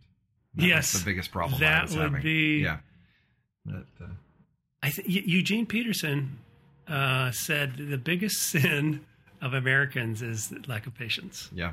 That 0.55 0.63
was 0.63 0.69
Yes, 0.69 0.93
the 0.93 1.05
biggest 1.05 1.31
problem 1.31 1.57
I 1.57 1.61
that 1.61 1.83
was 1.85 1.95
would 1.97 2.03
having. 2.03 2.23
be- 2.23 2.59
yeah. 2.65 2.79
That, 3.65 3.87
uh, 4.03 4.07
I 4.83 4.91
think 4.91 5.09
Eugene 5.09 5.65
Peterson 5.67 6.39
uh, 6.87 7.31
said 7.31 7.77
the 7.79 7.97
biggest 7.99 8.43
sin 8.51 9.05
of 9.41 9.55
Americans 9.55 10.23
is 10.23 10.53
lack 10.67 10.87
of 10.87 10.95
patience. 10.95 11.49
yeah. 11.53 11.73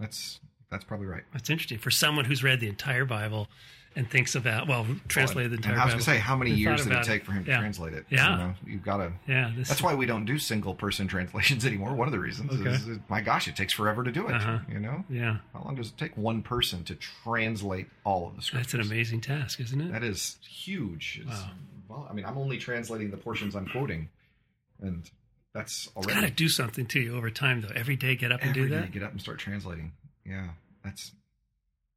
That's 0.00 0.40
that's 0.70 0.84
probably 0.84 1.06
right. 1.06 1.22
That's 1.32 1.50
interesting 1.50 1.78
for 1.78 1.90
someone 1.90 2.24
who's 2.24 2.42
read 2.44 2.60
the 2.60 2.68
entire 2.68 3.04
Bible 3.04 3.48
and 3.96 4.08
thinks 4.08 4.34
about 4.36 4.68
well, 4.68 4.86
translated 5.08 5.50
the 5.50 5.56
And 5.56 5.64
entire 5.64 5.80
I 5.80 5.84
was 5.86 5.94
going 5.94 6.04
to 6.04 6.10
say, 6.10 6.18
how 6.18 6.36
many 6.36 6.52
years 6.52 6.84
did 6.84 6.92
it 6.92 7.02
take 7.04 7.24
for 7.24 7.32
him 7.32 7.44
to 7.46 7.50
Yeah. 7.50 7.58
translate 7.58 7.94
it? 7.94 8.04
Yeah. 8.10 8.30
You 8.30 8.36
know, 8.38 8.54
you've 8.66 8.84
got 8.84 8.98
to. 8.98 9.12
Yeah, 9.26 9.50
this 9.56 9.66
That's 9.68 9.82
why 9.82 9.94
we 9.94 10.06
don't 10.06 10.24
do 10.26 10.38
single 10.38 10.74
person 10.74 11.08
translations 11.16 11.64
anymore. 11.66 11.94
One 11.94 12.06
of 12.06 12.12
the 12.12 12.18
reasons 12.20 12.52
Okay. 12.52 12.70
is, 12.70 12.86
is, 12.86 12.98
my 13.08 13.20
gosh, 13.22 13.48
it 13.48 13.56
takes 13.56 13.72
forever 13.72 14.04
to 14.04 14.12
do 14.12 14.28
it. 14.28 14.34
Uh-huh. 14.34 14.58
You 14.70 14.78
know, 14.78 15.04
Yeah, 15.08 15.38
how 15.54 15.62
long 15.64 15.74
does 15.74 15.88
it 15.88 15.96
take 15.96 16.16
one 16.16 16.42
person 16.42 16.84
to 16.84 16.94
translate 16.94 17.88
all 18.04 18.28
of 18.28 18.36
the 18.36 18.42
scriptures? 18.42 18.72
that's 18.72 18.86
an 18.86 18.92
amazing 18.92 19.20
task, 19.22 19.58
isn't 19.60 19.80
it? 19.80 19.90
That 19.90 20.04
is 20.04 20.36
huge. 20.48 21.20
It's, 21.22 21.30
Wow. 21.40 21.50
Well, 21.88 22.06
I 22.08 22.12
mean, 22.12 22.26
I'm 22.26 22.36
only 22.38 22.58
translating 22.58 23.10
the 23.10 23.16
portions 23.16 23.56
I'm 23.56 23.66
quoting, 23.66 24.10
and 24.80 25.10
that's 25.58 25.88
Got 26.06 26.20
to 26.22 26.30
do 26.30 26.48
something 26.48 26.86
to 26.86 27.00
you 27.00 27.16
over 27.16 27.30
time, 27.30 27.60
though. 27.60 27.72
Every 27.74 27.96
day, 27.96 28.16
get 28.16 28.32
up 28.32 28.42
and 28.42 28.54
do 28.54 28.68
that. 28.68 28.92
Get 28.92 29.02
up 29.02 29.12
and 29.12 29.20
start 29.20 29.38
translating. 29.38 29.92
Yeah, 30.24 30.48
that's. 30.84 31.12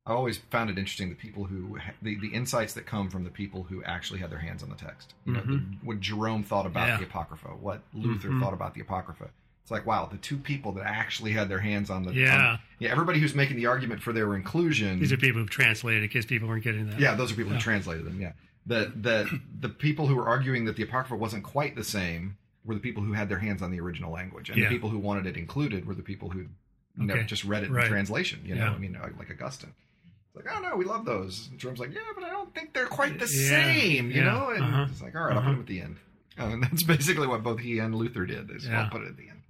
I 0.05 0.13
always 0.13 0.37
found 0.49 0.71
it 0.71 0.79
interesting 0.79 1.09
the 1.09 1.15
people 1.15 1.43
who 1.43 1.77
the 2.01 2.15
the 2.19 2.29
insights 2.29 2.73
that 2.73 2.85
come 2.87 3.09
from 3.11 3.23
the 3.23 3.29
people 3.29 3.63
who 3.63 3.83
actually 3.83 4.19
had 4.19 4.31
their 4.31 4.39
hands 4.39 4.63
on 4.63 4.69
the 4.69 4.75
text. 4.75 5.13
You 5.25 5.33
know, 5.33 5.41
the, 5.41 5.61
what 5.83 5.99
Jerome 5.99 6.43
thought 6.43 6.65
about 6.65 6.83
Mm-hmm. 6.87 6.89
Yeah. 6.93 6.97
the 6.97 7.03
Apocrypha, 7.05 7.47
what 7.49 7.81
Luther 7.93 8.29
Mhm. 8.29 8.41
thought 8.41 8.53
about 8.53 8.73
the 8.73 8.81
Apocrypha. 8.81 9.29
It's 9.61 9.69
like 9.69 9.85
wow, 9.85 10.09
the 10.11 10.17
two 10.17 10.37
people 10.37 10.71
that 10.73 10.87
actually 10.87 11.33
had 11.33 11.49
their 11.49 11.59
hands 11.59 11.91
on 11.91 12.01
the 12.03 12.13
Yeah. 12.15 12.53
on- 12.53 12.59
yeah. 12.79 12.89
Everybody 12.91 13.19
who's 13.19 13.35
making 13.35 13.57
the 13.57 13.67
argument 13.67 14.01
for 14.01 14.11
their 14.11 14.33
inclusion. 14.35 14.99
These 14.99 15.13
are 15.13 15.17
people 15.17 15.39
who've 15.39 15.49
translated 15.51 16.01
because 16.01 16.25
people 16.25 16.47
weren't 16.47 16.63
getting 16.63 16.89
that. 16.89 16.99
yeah, 16.99 17.13
those 17.13 17.31
are 17.31 17.35
people 17.35 17.53
who 17.53 17.59
translated 17.59 18.03
them. 18.03 18.19
Yeah, 18.19 18.31
that 18.65 19.03
that 19.03 19.27
the 19.59 19.69
people 19.69 20.07
who 20.07 20.15
were 20.15 20.27
arguing 20.27 20.65
that 20.65 20.77
the 20.77 20.83
apocrypha 20.83 21.15
wasn't 21.15 21.43
quite 21.43 21.75
the 21.75 21.83
same 21.83 22.37
were 22.65 22.73
the 22.75 22.79
people 22.79 23.03
who 23.03 23.13
had 23.13 23.27
their 23.29 23.39
hands 23.39 23.61
on 23.61 23.71
the 23.71 23.79
original 23.79 24.11
language, 24.11 24.49
and 24.49 24.57
Yeah. 24.59 24.69
the 24.69 24.75
people 24.75 24.89
who 24.89 24.99
wanted 24.99 25.25
it 25.25 25.37
included 25.37 25.85
were 25.85 25.95
the 25.95 26.03
people 26.03 26.29
who 26.29 26.45
Okay. 27.01 27.23
just 27.25 27.43
read 27.45 27.63
it 27.63 27.71
Right. 27.71 27.85
in 27.85 27.91
translation. 27.91 28.41
You 28.45 28.55
know, 28.55 28.65
Yeah. 28.65 28.71
I 28.73 28.77
mean, 28.77 28.97
like 29.17 29.31
Augustine. 29.31 29.73
It's 30.33 30.45
like, 30.45 30.55
oh 30.55 30.61
no, 30.61 30.75
we 30.77 30.85
love 30.85 31.03
those. 31.05 31.47
And 31.49 31.59
Jerome's 31.59 31.79
like, 31.79 31.93
yeah, 31.93 31.99
but 32.15 32.23
I 32.23 32.29
don't 32.29 32.53
think 32.53 32.73
they're 32.73 32.85
quite 32.87 33.19
the 33.19 33.25
Yeah. 33.25 33.49
same. 33.73 34.11
You 34.11 34.23
know, 34.23 34.49
and 34.49 34.63
Uh-huh. 34.63 34.87
it's 34.89 35.01
like, 35.01 35.15
all 35.15 35.23
right, 35.23 35.35
I'll 35.35 35.41
put 35.41 35.47
Uh-huh. 35.47 35.51
them 35.51 35.59
at 35.61 35.67
the 35.67 35.81
end. 35.81 35.95
And 36.37 36.63
that's 36.63 36.83
basically 36.83 37.27
what 37.27 37.43
both 37.43 37.59
he 37.59 37.79
and 37.79 37.93
Luther 37.93 38.25
did. 38.25 38.47
They 38.47 38.53
just. 38.55 38.69
I'll 38.69 38.89
put 38.89 39.01
it 39.03 39.07
at 39.09 39.17
the 39.17 39.29
end. 39.29 39.41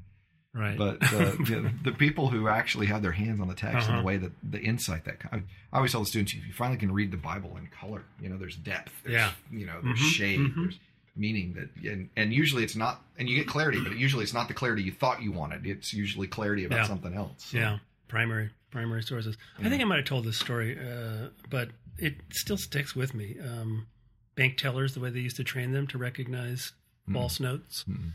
Right. 0.54 0.78
But 0.78 1.02
uh, 1.04 1.08
the, 1.46 1.72
the 1.84 1.92
people 1.94 2.28
who 2.30 2.48
actually 2.50 2.88
have 2.88 3.02
their 3.02 3.12
hands 3.14 3.40
on 3.40 3.48
the 3.48 3.54
text 3.54 3.88
and 3.88 3.94
Uh-huh. 3.94 3.98
the 4.02 4.04
way 4.06 4.18
that 4.18 4.32
the 4.44 4.60
insight 4.60 5.06
that 5.06 5.18
I, 5.32 5.38
I 5.38 5.78
always 5.78 5.92
tell 5.92 6.02
the 6.02 6.08
students, 6.08 6.34
if 6.34 6.46
you 6.46 6.52
finally 6.54 6.78
can 6.80 6.92
read 6.92 7.12
the 7.12 7.18
Bible 7.18 7.56
in 7.58 7.68
color, 7.68 8.04
you 8.20 8.28
know, 8.30 8.38
there's 8.38 8.58
depth, 8.58 8.92
there's, 9.04 9.14
Yeah. 9.14 9.32
you 9.52 9.66
know, 9.68 9.80
there's 9.82 10.00
Mhm, 10.00 10.12
shade, 10.12 10.40
mhm. 10.40 10.56
there's 10.56 10.80
meaning 11.16 11.54
that, 11.54 11.70
and, 11.92 12.10
and 12.16 12.34
usually 12.34 12.64
it's 12.64 12.76
not, 12.76 13.02
and 13.18 13.28
you 13.30 13.36
get 13.36 13.48
clarity, 13.48 13.80
but 13.84 13.98
usually 13.98 14.24
it's 14.24 14.34
not 14.34 14.48
the 14.48 14.54
clarity 14.54 14.82
you 14.84 14.92
thought 14.92 15.22
you 15.22 15.32
wanted. 15.32 15.66
It's 15.66 15.94
usually 15.94 16.28
clarity 16.28 16.66
about 16.66 16.80
Yeah. 16.80 16.88
something 16.88 17.14
else. 17.14 17.54
Yeah. 17.54 17.80
Primary 18.08 18.50
primary 18.72 19.04
sources. 19.04 19.38
I 19.60 19.68
think 19.68 19.82
I 19.82 19.86
might 19.86 19.98
have 19.98 20.06
told 20.06 20.24
this 20.24 20.38
story, 20.38 20.78
uh, 20.80 21.28
but 21.50 21.70
it 21.98 22.16
still 22.32 22.56
sticks 22.58 22.96
with 22.96 23.14
me. 23.14 23.36
Um, 23.40 23.88
bank 24.36 24.56
tellers, 24.58 24.94
the 24.94 25.02
way 25.02 25.10
they 25.10 25.20
used 25.20 25.36
to 25.38 25.44
train 25.44 25.74
them 25.74 25.88
to 25.88 25.98
recognize 25.98 26.72
Mm. 27.10 27.14
false 27.14 27.40
notes. 27.42 27.84
Mm. 27.90 28.12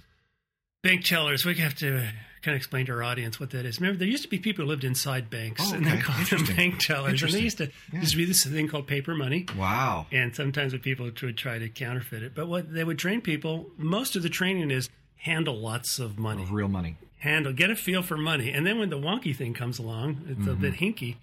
Bank 0.82 1.04
tellers, 1.04 1.44
we 1.44 1.54
have 1.56 1.74
to 1.76 2.08
kind 2.42 2.54
of 2.54 2.56
explain 2.56 2.86
to 2.86 2.92
our 2.92 3.02
audience 3.02 3.40
what 3.40 3.50
that 3.50 3.66
is. 3.66 3.80
Remember, 3.80 3.98
there 3.98 4.06
used 4.06 4.22
to 4.22 4.28
be 4.28 4.38
people 4.38 4.64
who 4.64 4.68
lived 4.68 4.84
inside 4.84 5.28
banks, 5.30 5.60
Oh, 5.64 5.74
and 5.74 5.84
they 5.84 5.96
called 5.98 6.26
them 6.28 6.44
bank 6.56 6.78
tellers. 6.78 7.22
And 7.22 7.32
they 7.32 7.40
used 7.40 7.58
to 7.58 7.70
Yeah. 7.92 8.00
used 8.00 8.12
to 8.12 8.16
be 8.18 8.24
this 8.24 8.44
thing 8.44 8.68
called 8.68 8.86
paper 8.86 9.14
money. 9.14 9.46
Wow. 9.56 10.06
and 10.12 10.34
sometimes 10.36 10.72
the 10.72 10.78
people 10.78 11.06
would 11.06 11.36
try 11.36 11.58
to 11.58 11.68
counterfeit 11.68 12.22
it. 12.22 12.34
But 12.34 12.46
what 12.46 12.72
they 12.72 12.84
would 12.84 12.98
train 12.98 13.20
people, 13.20 13.70
most 13.76 14.14
of 14.16 14.22
the 14.22 14.28
training 14.28 14.70
is 14.70 14.88
handle 15.16 15.58
lots 15.58 15.98
of 15.98 16.18
money, 16.18 16.42
Of 16.44 16.52
real 16.52 16.68
money. 16.68 16.96
handle, 17.18 17.52
get 17.52 17.70
a 17.70 17.74
feel 17.76 18.02
for 18.02 18.16
money, 18.16 18.52
and 18.52 18.64
then 18.64 18.78
when 18.78 18.90
the 18.90 18.98
wonky 18.98 19.34
thing 19.34 19.54
comes 19.54 19.80
along, 19.80 20.24
it's 20.28 20.46
a 20.46 20.54
bit 20.54 20.74
Mm-hmm. 20.74 20.84
hinky. 20.84 21.16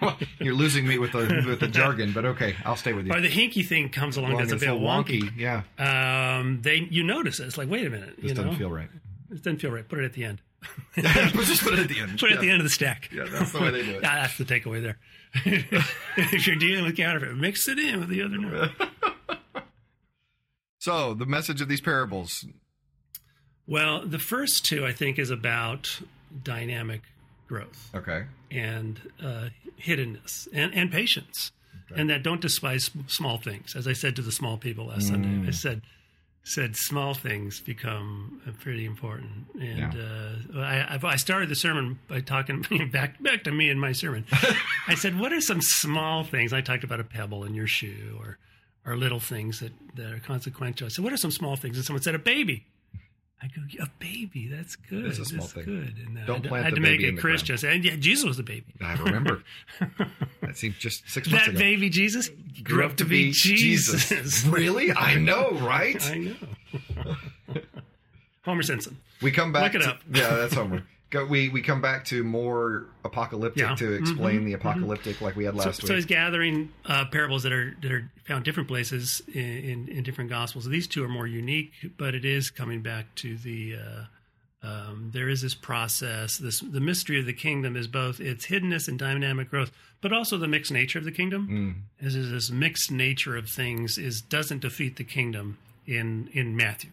You're 0.40 0.54
losing 0.54 0.86
me 0.86 0.98
with 0.98 1.12
the 1.12 1.44
with 1.46 1.60
the 1.60 1.68
jargon, 1.68 2.12
but 2.12 2.24
okay, 2.24 2.56
I'll 2.64 2.76
stay 2.76 2.92
with 2.92 3.06
you. 3.06 3.12
Or 3.12 3.20
the 3.20 3.28
hinky 3.28 3.66
thing 3.66 3.88
comes 3.88 4.16
along 4.16 4.32
Long 4.32 4.40
that's 4.40 4.52
a 4.52 4.56
bit 4.56 4.66
so 4.66 4.78
wonky. 4.78 5.30
Yeah, 5.36 5.62
Um, 5.78 6.60
they 6.62 6.86
you 6.90 7.02
notice 7.02 7.40
it. 7.40 7.46
It's 7.46 7.58
like, 7.58 7.68
wait 7.68 7.86
a 7.86 7.90
minute, 7.90 8.16
this 8.16 8.30
you 8.30 8.34
doesn't 8.34 8.56
feel 8.56 8.70
right. 8.70 8.88
it 9.30 9.36
doesn't 9.42 9.58
feel 9.60 9.70
right. 9.70 9.86
Put 9.88 9.98
it 10.00 10.04
at 10.04 10.12
the 10.12 10.24
end. 10.24 10.40
Just 10.96 11.62
put 11.62 11.74
it 11.74 11.78
at 11.80 11.88
the 11.88 12.00
end. 12.00 12.18
Put 12.18 12.30
it 12.30 12.30
yeah. 12.30 12.36
at 12.36 12.40
the 12.40 12.50
end 12.50 12.58
of 12.58 12.64
the 12.64 12.70
stack. 12.70 13.10
Yeah, 13.12 13.24
that's 13.30 13.52
the 13.52 13.60
way 13.60 13.70
they 13.70 13.82
do 13.84 13.92
it. 13.92 14.04
Ah, 14.04 14.20
that's 14.22 14.38
the 14.38 14.44
takeaway 14.44 14.82
there. 14.82 14.98
if 16.16 16.46
you're 16.46 16.56
dealing 16.56 16.84
with 16.84 16.96
counterfeit, 16.96 17.36
mix 17.36 17.68
it 17.68 17.78
in 17.78 18.00
with 18.00 18.08
the 18.08 18.22
other 18.22 18.38
note. 18.38 18.70
So 20.78 21.14
the 21.14 21.26
message 21.26 21.60
of 21.60 21.68
these 21.68 21.80
parables. 21.80 22.46
Well, 23.66 24.06
the 24.06 24.18
first 24.18 24.64
two 24.64 24.86
I 24.86 24.92
think 24.92 25.18
is 25.18 25.30
about 25.30 26.00
dynamic 26.44 27.02
growth. 27.48 27.90
Okay. 27.94 28.24
and 28.50 29.00
uh, 29.22 29.48
hiddenness 29.82 30.48
and, 30.52 30.74
and 30.74 30.90
patience, 30.90 31.52
and 31.94 32.10
that 32.10 32.22
don't 32.22 32.40
despise 32.40 32.90
small 33.06 33.38
things. 33.38 33.76
As 33.76 33.86
I 33.86 33.92
said 33.92 34.16
to 34.16 34.22
the 34.22 34.32
small 34.32 34.56
people 34.56 34.86
last 34.86 35.08
Sunday, 35.08 35.48
I 35.48 35.52
said 35.52 35.82
said 36.46 36.76
small 36.76 37.12
things 37.12 37.58
become 37.58 38.40
uh, 38.46 38.52
pretty 38.60 38.84
important. 38.86 39.48
And 39.60 39.94
uh, 40.54 40.60
I, 40.60 40.98
I 41.02 41.16
started 41.16 41.48
the 41.48 41.56
sermon 41.56 41.98
by 42.06 42.20
talking 42.20 42.64
back 42.92 43.20
back 43.22 43.42
to 43.44 43.52
me 43.52 43.68
and 43.68 43.80
my 43.80 43.92
sermon. 43.92 44.24
I 44.88 44.94
said, 44.94 45.18
"What 45.18 45.32
are 45.32 45.40
some 45.40 45.60
small 45.60 46.22
things?" 46.22 46.52
I 46.52 46.60
talked 46.60 46.84
about 46.84 47.00
a 47.00 47.04
pebble 47.04 47.44
in 47.44 47.54
your 47.54 47.66
shoe, 47.66 48.16
or 48.20 48.38
or 48.84 48.96
little 48.96 49.20
things 49.20 49.60
that 49.60 49.72
that 49.96 50.12
are 50.12 50.20
consequential. 50.20 50.86
I 50.86 50.88
said, 50.88 51.02
"What 51.02 51.12
are 51.12 51.16
some 51.18 51.32
small 51.32 51.56
things?" 51.56 51.76
And 51.76 51.84
someone 51.84 52.02
said, 52.02 52.14
"A 52.14 52.18
baby." 52.20 52.66
I 53.42 53.48
go, 53.48 53.62
a 53.82 53.86
baby. 53.98 54.48
That's 54.48 54.76
good. 54.76 55.04
It's 55.04 55.18
a 55.18 55.24
small 55.26 55.40
That's 55.42 55.52
thing. 55.52 55.64
good. 55.64 55.94
And 56.06 56.18
uh, 56.18 56.24
Don't 56.24 56.42
plant 56.42 56.64
I 56.64 56.68
had 56.68 56.74
to 56.76 56.80
make 56.80 57.02
it 57.02 57.18
Christian. 57.18 57.58
Said, 57.58 57.84
yeah, 57.84 57.96
Jesus 57.96 58.24
was 58.24 58.38
a 58.38 58.42
baby. 58.42 58.64
I 58.80 58.94
remember. 58.94 59.42
that 60.40 60.56
seemed 60.56 60.76
just 60.78 61.08
six 61.08 61.28
months 61.28 61.44
That 61.46 61.50
ago. 61.50 61.58
baby 61.60 61.90
Jesus 61.90 62.30
grew 62.62 62.84
up 62.86 62.96
to 62.96 63.04
be 63.04 63.32
Jesus. 63.32 64.44
really? 64.46 64.90
I 64.90 65.16
know, 65.16 65.50
right? 65.52 66.02
I 66.10 66.18
know. 66.18 67.16
Homer 68.44 68.62
Simpson. 68.62 68.96
We 69.20 69.32
come 69.32 69.52
back. 69.52 69.74
Look 69.74 69.82
it 69.82 69.84
to, 69.84 69.90
up. 69.90 70.00
Yeah, 70.12 70.34
that's 70.36 70.54
Homer. 70.54 70.84
We 71.12 71.48
we 71.48 71.62
come 71.62 71.80
back 71.80 72.04
to 72.06 72.24
more 72.24 72.86
apocalyptic 73.04 73.62
Yeah. 73.62 73.74
to 73.76 73.94
explain 73.94 74.44
the 74.44 74.52
apocalyptic 74.54 75.20
like 75.20 75.36
we 75.36 75.44
had 75.44 75.58
So, 75.60 75.66
week. 75.68 75.74
so 75.76 75.94
he's 75.94 76.04
gathering 76.04 76.72
uh, 76.84 77.04
parables 77.06 77.44
that 77.44 77.52
are 77.52 77.76
that 77.82 77.92
are 77.92 78.10
found 78.24 78.44
different 78.44 78.68
places 78.68 79.22
in, 79.32 79.40
in, 79.40 79.88
in 79.88 80.02
different 80.02 80.30
gospels. 80.30 80.66
These 80.66 80.88
two 80.88 81.04
are 81.04 81.08
more 81.08 81.26
unique, 81.26 81.72
but 81.96 82.14
it 82.14 82.24
is 82.24 82.50
coming 82.50 82.82
back 82.82 83.14
to 83.16 83.36
the. 83.36 83.76
Uh, 83.76 84.04
um, 84.62 85.10
there 85.14 85.28
is 85.28 85.42
this 85.42 85.54
process. 85.54 86.38
This 86.38 86.58
the 86.60 86.80
mystery 86.80 87.20
of 87.20 87.26
the 87.26 87.32
kingdom 87.32 87.76
is 87.76 87.86
both 87.86 88.18
its 88.20 88.46
hiddenness 88.46 88.88
and 88.88 88.98
dynamic 88.98 89.48
growth, 89.48 89.70
but 90.00 90.12
also 90.12 90.36
the 90.38 90.48
mixed 90.48 90.72
nature 90.72 90.98
of 90.98 91.04
the 91.04 91.12
kingdom. 91.12 91.48
Mm. 92.00 92.04
Is 92.06 92.16
is 92.16 92.30
this 92.32 92.50
mixed 92.50 92.90
nature 92.90 93.36
of 93.36 93.48
things 93.48 93.96
is 93.96 94.20
doesn't 94.20 94.60
defeat 94.62 94.96
the 94.96 95.04
kingdom 95.04 95.58
in 95.86 96.28
in 96.32 96.56
Matthew. 96.56 96.90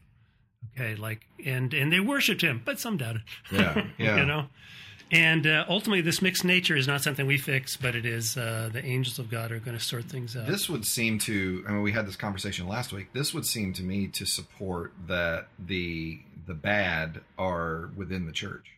Okay, 0.75 0.95
like 0.95 1.27
and 1.45 1.73
and 1.73 1.91
they 1.91 1.99
worshipped 1.99 2.41
him, 2.41 2.61
but 2.63 2.79
some 2.79 2.97
doubted. 2.97 3.23
Yeah, 3.51 3.85
yeah. 3.97 4.17
you 4.17 4.25
know. 4.25 4.47
And 5.11 5.45
uh, 5.45 5.65
ultimately, 5.69 6.01
this 6.01 6.23
mixed 6.23 6.43
nature 6.43 6.75
is 6.75 6.87
not 6.87 7.01
something 7.01 7.27
we 7.27 7.37
fix, 7.37 7.77
but 7.77 7.95
it 7.95 8.03
is 8.03 8.35
uh, 8.35 8.69
the 8.73 8.83
angels 8.83 9.19
of 9.19 9.29
God 9.29 9.51
are 9.51 9.59
going 9.59 9.77
to 9.77 9.83
sort 9.83 10.05
things 10.05 10.35
out. 10.35 10.47
This 10.47 10.67
would 10.67 10.85
seem 10.85 11.19
to. 11.19 11.63
I 11.67 11.71
mean, 11.71 11.83
we 11.83 11.91
had 11.91 12.07
this 12.07 12.15
conversation 12.15 12.67
last 12.67 12.91
week. 12.91 13.13
This 13.13 13.33
would 13.33 13.45
seem 13.45 13.73
to 13.73 13.83
me 13.83 14.07
to 14.07 14.25
support 14.25 14.93
that 15.07 15.47
the 15.59 16.19
the 16.47 16.55
bad 16.55 17.21
are 17.37 17.91
within 17.95 18.25
the 18.25 18.31
church. 18.31 18.73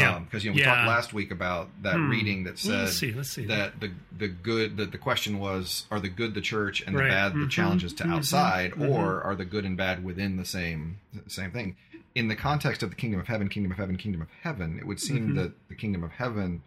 Yeah. 0.00 0.18
because 0.20 0.44
you 0.44 0.50
know 0.50 0.54
we 0.54 0.60
Yeah. 0.60 0.74
talked 0.74 0.88
last 0.88 1.12
week 1.12 1.30
about 1.30 1.70
that 1.82 1.94
Hmm. 1.96 2.10
reading 2.10 2.44
that 2.44 2.58
said 2.58 2.84
Let's 2.84 2.96
see, 2.96 3.12
let's 3.12 3.30
see. 3.30 3.44
that 3.46 3.80
the 3.80 3.90
the 4.16 4.28
good 4.28 4.76
that 4.78 4.92
the 4.92 4.98
question 4.98 5.38
was 5.38 5.86
are 5.90 6.00
the 6.00 6.08
good 6.08 6.34
the 6.34 6.40
church 6.40 6.82
and 6.86 6.96
Right. 6.96 7.04
the 7.04 7.10
bad 7.10 7.32
the 7.34 7.38
Mhm. 7.46 7.50
challenges 7.50 7.92
to 7.94 8.04
Mhm. 8.04 8.14
outside 8.14 8.72
Mhm. 8.72 8.88
or 8.90 9.22
are 9.22 9.34
the 9.36 9.44
good 9.44 9.64
and 9.64 9.76
bad 9.76 10.02
within 10.04 10.36
the 10.36 10.44
same 10.44 10.96
same 11.26 11.50
thing 11.50 11.76
in 12.14 12.28
the 12.28 12.36
context 12.36 12.82
of 12.82 12.90
the 12.90 12.96
kingdom 12.96 13.18
of 13.20 13.26
heaven 13.26 13.48
kingdom 13.48 13.72
of 13.72 13.78
heaven 13.78 13.96
kingdom 13.96 14.22
of 14.22 14.28
heaven 14.42 14.78
it 14.78 14.86
would 14.86 15.00
seem 15.00 15.30
Mhm. 15.30 15.34
that 15.36 15.52
the 15.68 15.74
kingdom 15.74 16.02
of 16.04 16.12
heaven 16.12 16.62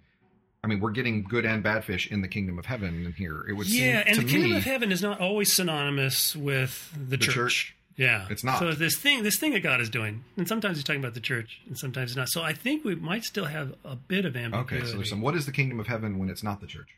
I 0.63 0.67
mean, 0.67 0.79
we're 0.81 0.91
getting 0.91 1.23
good 1.23 1.45
and 1.45 1.61
bad 1.63 1.85
fish 1.85 2.07
in 2.11 2.21
the 2.21 2.27
kingdom 2.27 2.57
of 2.59 2.65
heaven 2.65 3.05
in 3.05 3.13
here. 3.13 3.45
It 3.47 3.53
would 3.53 3.69
yeah, 3.69 4.03
seem 4.03 4.17
and 4.17 4.27
the 4.27 4.29
kingdom 4.31 4.53
of 4.57 4.63
heaven 4.65 4.91
is 4.91 5.01
not 5.03 5.21
always 5.21 5.53
synonymous 5.53 6.35
with 6.35 6.91
the, 7.09 7.15
church. 7.15 7.35
church? 7.35 7.75
Yeah, 7.97 8.27
It's 8.29 8.43
not. 8.43 8.59
So 8.59 8.73
this 8.73 8.95
thing, 8.95 9.23
this 9.23 9.37
thing 9.39 9.53
that 9.53 9.61
God 9.61 9.81
is 9.81 9.89
doing, 9.89 10.23
and 10.37 10.47
sometimes 10.47 10.77
he's 10.77 10.83
talking 10.83 11.01
about 11.01 11.15
the 11.15 11.19
church, 11.19 11.61
and 11.65 11.77
sometimes 11.77 12.15
not. 12.15 12.29
So 12.29 12.43
I 12.43 12.53
think 12.53 12.85
we 12.85 12.93
might 12.95 13.23
still 13.23 13.45
have 13.45 13.73
a 13.83 13.95
bit 13.95 14.23
of 14.23 14.35
ambiguity. 14.37 14.75
Okay, 14.77 14.85
so 14.85 14.97
there's 14.97 15.09
some. 15.09 15.21
What 15.21 15.35
is 15.35 15.47
the 15.47 15.51
kingdom 15.51 15.79
of 15.79 15.87
heaven 15.87 16.19
when 16.19 16.29
it's 16.29 16.43
not 16.43 16.61
the 16.61 16.67
church? 16.67 16.89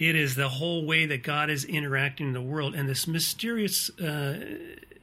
it 0.00 0.16
is 0.16 0.34
the 0.34 0.48
whole 0.48 0.86
way 0.86 1.04
that 1.04 1.22
God 1.22 1.50
is 1.50 1.64
interacting 1.66 2.28
in 2.28 2.32
the 2.32 2.40
world, 2.40 2.74
and 2.74 2.88
this 2.88 3.06
mysterious 3.06 3.90
uh, 4.00 4.38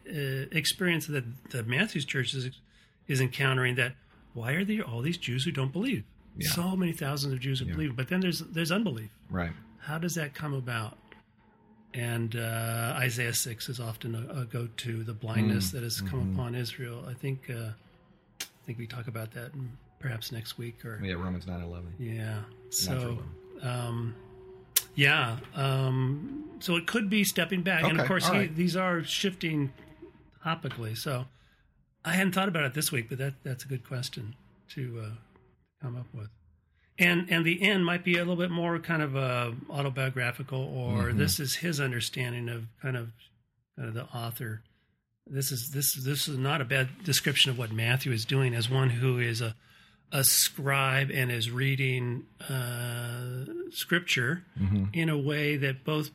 uh, 0.09 0.45
experience 0.51 1.05
that 1.05 1.51
the 1.51 1.61
Matthew's 1.63 2.03
church 2.03 2.33
is, 2.33 2.49
is 3.07 3.21
encountering. 3.21 3.75
That 3.75 3.93
why 4.33 4.53
are 4.53 4.65
there 4.65 4.81
all 4.81 5.01
these 5.01 5.17
Jews 5.17 5.45
who 5.45 5.51
don't 5.51 5.71
believe? 5.71 6.03
Yeah. 6.35 6.49
So 6.49 6.75
many 6.75 6.93
thousands 6.93 7.33
of 7.33 7.39
Jews 7.39 7.59
who 7.59 7.65
believe, 7.67 7.95
but 7.95 8.09
then 8.09 8.21
there's 8.21 8.39
there's 8.39 8.71
unbelief. 8.71 9.11
Right. 9.29 9.51
How 9.81 9.99
does 9.99 10.15
that 10.15 10.33
come 10.33 10.53
about? 10.53 10.97
And 11.93 12.35
uh, 12.35 12.93
Isaiah 12.97 13.33
six 13.33 13.69
is 13.69 13.79
often 13.79 14.13
a, 14.13 14.41
a 14.41 14.45
go-to. 14.45 15.03
The 15.03 15.13
blindness 15.13 15.71
that 15.71 15.83
has 15.83 16.01
come 16.01 16.33
upon 16.33 16.53
Israel. 16.53 17.03
I 17.09 17.13
think 17.13 17.49
uh, 17.49 17.69
I 18.41 18.45
think 18.65 18.77
we 18.77 18.85
talk 18.87 19.07
about 19.07 19.31
that 19.31 19.51
perhaps 19.99 20.31
next 20.31 20.57
week 20.57 20.85
or 20.85 20.99
Yeah, 21.03 21.13
Romans 21.13 21.47
nine 21.47 21.61
eleven. 21.61 21.93
yeah. 21.97 22.41
So, 22.69 23.17
um, 23.63 24.13
yeah. 24.95 25.37
Um, 25.55 26.51
so 26.59 26.75
it 26.75 26.85
could 26.85 27.09
be 27.09 27.23
stepping 27.23 27.61
back, 27.63 27.83
and 27.83 27.99
of 27.99 28.05
course 28.07 28.27
he, 28.27 28.37
right. 28.37 28.55
these 28.55 28.75
are 28.75 29.03
shifting 29.03 29.71
topically. 30.45 30.97
So 30.97 31.25
I 32.05 32.11
hadn't 32.13 32.33
thought 32.33 32.49
about 32.49 32.65
it 32.65 32.73
this 32.73 32.91
week, 32.91 33.07
but 33.09 33.17
that 33.17 33.35
that's 33.43 33.63
a 33.63 33.67
good 33.67 33.87
question 33.87 34.35
to 34.75 35.01
uh, 35.05 35.09
come 35.81 35.95
up 35.95 36.07
with. 36.13 36.29
And 36.99 37.27
and 37.29 37.45
the 37.45 37.61
end 37.61 37.85
might 37.85 38.03
be 38.03 38.15
a 38.15 38.19
little 38.19 38.35
bit 38.35 38.49
more 38.49 38.79
kind 38.79 39.01
of 39.03 39.15
uh, 39.15 39.51
autobiographical, 39.69 40.59
or 40.59 41.03
Mm-hmm. 41.09 41.17
this 41.19 41.39
is 41.39 41.55
his 41.55 41.79
understanding 41.79 42.49
of 42.49 42.65
kind 42.81 42.97
of 42.97 43.11
kind 43.75 43.87
of 43.89 43.93
the 43.93 44.05
author. 44.05 44.61
This 45.29 45.51
is 45.51 45.69
this 45.71 45.93
this 45.93 46.27
is 46.27 46.37
not 46.37 46.61
a 46.61 46.65
bad 46.65 46.89
description 47.03 47.51
of 47.51 47.57
what 47.57 47.71
Matthew 47.71 48.11
is 48.11 48.25
doing 48.25 48.55
as 48.55 48.69
one 48.69 48.89
who 48.89 49.19
is 49.19 49.41
a 49.41 49.55
a 50.11 50.23
scribe 50.23 51.11
and 51.13 51.29
is 51.31 51.51
reading 51.51 52.23
uh, 52.49 53.45
scripture 53.71 54.43
Mm-hmm. 54.59 54.85
in 54.93 55.09
a 55.09 55.17
way 55.17 55.57
that 55.57 55.83
both 55.83 56.09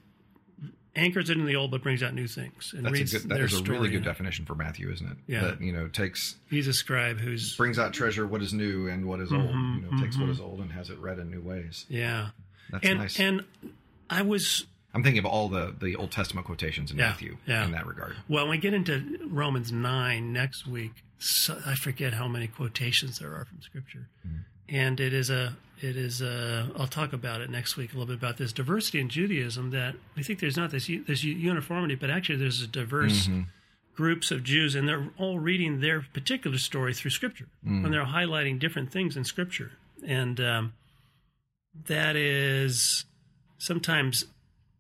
anchors 0.95 1.31
it 1.31 1.39
in 1.39 1.47
the 1.47 1.57
old 1.57 1.71
but 1.71 1.83
brings 1.83 2.03
out 2.03 2.13
new 2.15 2.27
things 2.27 2.73
and 2.77 2.85
That's 2.85 2.91
a 2.91 2.99
reads 2.99 3.13
good. 3.13 3.23
That 3.31 3.35
their 3.37 3.45
is 3.47 3.59
a 3.59 3.63
really 3.63 3.89
good 3.89 3.97
in 3.99 4.03
it. 4.03 4.05
definition 4.07 4.45
for 4.45 4.55
Matthew, 4.55 4.91
isn't 4.91 5.11
it? 5.11 5.17
Yeah. 5.27 5.41
That 5.43 5.61
you 5.61 5.73
know 5.73 5.89
takes 5.89 6.37
He's 6.51 6.69
a 6.69 6.73
scribe 6.75 7.19
who's 7.19 7.57
brings 7.57 7.79
out 7.79 7.93
treasure 7.95 8.27
what 8.27 8.43
is 8.43 8.53
new 8.53 8.89
and 8.89 9.07
what 9.07 9.21
is 9.21 9.33
old. 9.33 9.51
Mhm, 9.51 9.77
You 9.77 9.91
know, 9.91 10.03
takes 10.03 10.17
what 10.19 10.29
mhm. 10.29 10.33
is 10.33 10.41
old 10.41 10.61
and 10.61 10.71
has 10.73 10.91
it 10.91 10.99
read 10.99 11.19
in 11.19 11.31
new 11.31 11.41
ways. 11.41 11.87
yeah. 11.89 12.31
That's 12.71 12.87
and 12.87 12.99
nice. 12.99 13.19
and 13.21 13.45
I 14.11 14.23
was 14.23 14.67
I'm 14.95 15.03
thinking 15.03 15.21
of 15.21 15.27
all 15.27 15.49
the 15.49 15.75
the 15.81 15.97
Old 15.97 16.11
Testament 16.11 16.47
quotations 16.47 16.91
in 16.91 16.99
Yeah, 16.99 17.09
Matthew 17.09 17.37
yeah. 17.47 17.65
in 17.65 17.73
that 17.73 17.87
regard. 17.87 18.15
well, 18.29 18.45
when 18.45 18.51
we 18.51 18.59
get 18.59 18.75
into 18.75 19.19
Romans 19.27 19.73
nine 19.73 20.33
next 20.33 20.67
week, 20.67 20.93
so, 21.19 21.59
I 21.65 21.75
forget 21.77 22.13
how 22.15 22.29
many 22.29 22.47
quotations 22.49 23.19
there 23.21 23.35
are 23.35 23.45
from 23.47 23.63
Scripture, 23.63 24.09
Mm-hmm. 24.27 24.39
And 24.73 24.99
it 24.99 25.13
is 25.13 25.31
a 25.31 25.55
it 25.81 25.97
is 25.97 26.21
a. 26.23 26.71
I'll 26.77 26.87
talk 26.87 27.13
about 27.13 27.41
it 27.41 27.51
next 27.51 27.77
week 27.77 27.91
a 27.93 27.99
little 27.99 28.07
bit 28.07 28.17
about 28.17 28.37
this 28.39 28.53
diversity 28.53 28.99
in 29.01 29.09
Judaism 29.09 29.71
that 29.71 29.95
we 30.17 30.23
think 30.23 30.39
there's 30.41 30.57
not 30.57 30.71
this 30.71 30.89
this 31.07 31.23
uniformity, 31.25 31.95
but 31.95 32.09
actually 32.11 32.37
there's 32.39 32.63
a 32.63 32.67
diverse 32.67 33.27
Mm-hmm. 33.29 33.43
groups 33.95 34.31
of 34.31 34.43
Jews, 34.43 34.75
and 34.75 34.89
they're 34.89 35.09
all 35.19 35.39
reading 35.39 35.81
their 35.81 36.01
particular 36.15 36.57
story 36.59 36.95
through 36.95 37.11
Scripture, 37.11 37.49
Mm. 37.67 37.85
and 37.85 37.93
they're 37.93 38.07
highlighting 38.07 38.59
different 38.59 38.91
things 38.91 39.17
in 39.17 39.25
Scripture, 39.25 39.73
and 40.07 40.41
um, 40.41 40.73
that 41.87 42.17
is 42.17 43.05
sometimes 43.59 44.25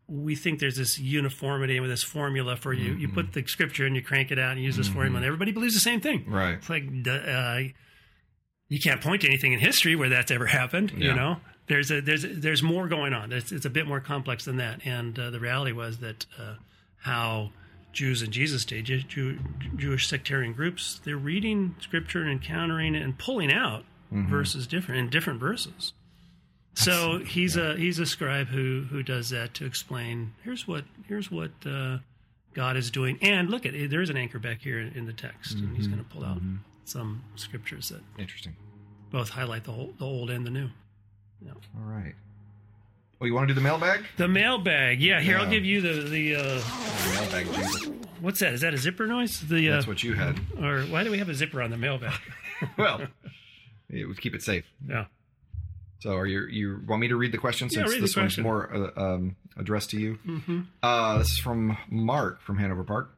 we 0.08 0.34
think 0.34 0.58
there's 0.60 0.76
this 0.76 0.98
uniformity 0.98 1.80
with 1.80 1.88
this 1.90 2.02
formula 2.02 2.56
for 2.56 2.72
you. 2.72 2.92
You 2.94 3.08
put 3.08 3.32
the 3.32 3.44
Scripture 3.46 3.86
and 3.86 3.96
you 3.96 4.02
crank 4.02 4.30
it 4.30 4.38
out 4.38 4.52
and 4.52 4.62
use 4.62 4.76
this 4.76 4.88
formula, 4.88 5.16
and 5.18 5.24
everybody 5.26 5.52
believes 5.52 5.74
the 5.74 5.80
same 5.80 6.00
thing. 6.00 6.24
Right. 6.28 6.54
It's 6.54 6.68
like 6.68 6.84
uh, 7.06 7.60
you 8.72 8.80
can't 8.80 9.02
point 9.02 9.20
to 9.20 9.26
anything 9.26 9.52
in 9.52 9.58
history 9.58 9.94
where 9.94 10.08
that's 10.08 10.30
ever 10.30 10.46
happened. 10.46 10.92
You 10.96 11.12
know, 11.14 11.36
there's 11.66 11.90
a, 11.90 12.00
there's 12.00 12.24
there's 12.26 12.62
more 12.62 12.88
going 12.88 13.12
on. 13.12 13.30
It's, 13.30 13.52
it's 13.52 13.66
a 13.66 13.70
bit 13.70 13.86
more 13.86 14.00
complex 14.00 14.46
than 14.46 14.56
that. 14.56 14.80
And 14.86 15.18
uh, 15.18 15.28
the 15.28 15.38
reality 15.40 15.72
was 15.72 15.98
that 15.98 16.24
uh, 16.38 16.54
how 16.96 17.50
Jews 17.92 18.22
in 18.22 18.30
Jesus' 18.30 18.64
day, 18.64 18.80
Jew, 18.80 19.02
Jew, 19.02 19.38
Jewish 19.76 20.08
sectarian 20.08 20.54
groups, 20.54 21.02
they're 21.04 21.18
reading 21.18 21.74
scripture 21.80 22.22
and 22.22 22.30
encountering 22.30 22.94
it 22.94 23.02
and 23.02 23.18
pulling 23.18 23.52
out 23.52 23.84
verses 24.10 24.66
different 24.66 25.00
in 25.00 25.10
different 25.10 25.38
verses. 25.38 25.92
So 26.74 27.18
he's 27.18 27.58
a 27.58 27.76
he's 27.76 27.98
a 27.98 28.06
scribe 28.06 28.46
who 28.46 28.86
who 28.88 29.02
does 29.02 29.28
that 29.30 29.52
to 29.54 29.66
explain. 29.66 30.32
Here's 30.44 30.66
what 30.66 30.84
here's 31.06 31.30
what 31.30 31.50
uh, 31.66 31.98
God 32.54 32.78
is 32.78 32.90
doing. 32.90 33.18
And 33.20 33.50
look 33.50 33.66
at 33.66 33.74
there 33.90 34.00
is 34.00 34.08
an 34.08 34.16
anchor 34.16 34.38
back 34.38 34.62
here 34.62 34.80
in 34.80 35.04
the 35.04 35.12
text, 35.12 35.56
and 35.56 35.76
he's 35.76 35.86
going 35.88 36.02
to 36.02 36.08
pull 36.10 36.24
out 36.24 36.38
some 36.84 37.22
scriptures 37.36 37.88
that 37.90 38.00
Interesting. 38.18 38.54
both 39.10 39.28
highlight 39.30 39.64
the 39.64 39.72
whole, 39.72 39.92
the 39.98 40.04
old 40.04 40.30
and 40.30 40.46
the 40.46 40.50
new. 40.50 40.68
All 41.48 41.82
right. 41.84 42.14
Oh, 43.20 43.24
you 43.24 43.34
want 43.34 43.48
to 43.48 43.54
do 43.54 43.58
the 43.60 43.64
mailbag? 43.64 44.04
The 44.16 44.28
mailbag, 44.28 45.00
yeah. 45.00 45.20
Here, 45.20 45.38
I'll 45.38 45.48
give 45.50 45.64
you 45.64 45.80
the 45.80 46.08
the 46.08 46.36
uh, 46.36 46.42
The 46.42 47.10
mailbag 47.14 47.46
what's 48.20 48.40
that? 48.40 48.52
Is 48.54 48.60
that 48.62 48.74
a 48.74 48.78
zipper 48.78 49.06
noise? 49.06 49.40
The 49.40 49.70
uh, 49.70 49.74
That's 49.74 49.86
what 49.86 50.02
you 50.02 50.14
had. 50.14 50.38
or 50.60 50.82
why 50.82 51.04
do 51.04 51.10
we 51.10 51.18
have 51.18 51.28
a 51.28 51.34
zipper 51.34 51.62
on 51.62 51.70
the 51.70 51.76
mailbag? 51.76 52.14
well, 52.78 53.00
it 53.88 54.06
would 54.06 54.20
keep 54.20 54.34
it 54.34 54.42
safe. 54.42 54.64
yeah. 54.88 55.06
So, 56.00 56.16
are 56.16 56.26
you 56.26 56.46
you 56.46 56.80
want 56.86 57.00
me 57.00 57.08
to 57.08 57.16
read 57.16 57.30
the 57.30 57.38
question 57.38 57.68
Yeah, 57.70 57.86
since 57.86 57.92
this 58.00 58.16
one's 58.16 58.34
question. 58.34 58.42
more 58.42 58.90
uh, 58.96 59.00
um, 59.14 59.36
addressed 59.56 59.90
to 59.90 60.00
you? 60.00 60.14
hmm 60.24 60.60
Uh, 60.82 61.18
this 61.18 61.30
is 61.32 61.38
from 61.38 61.76
Mark 61.88 62.40
from 62.42 62.58
Hanover 62.58 62.82
Park. 62.82 63.16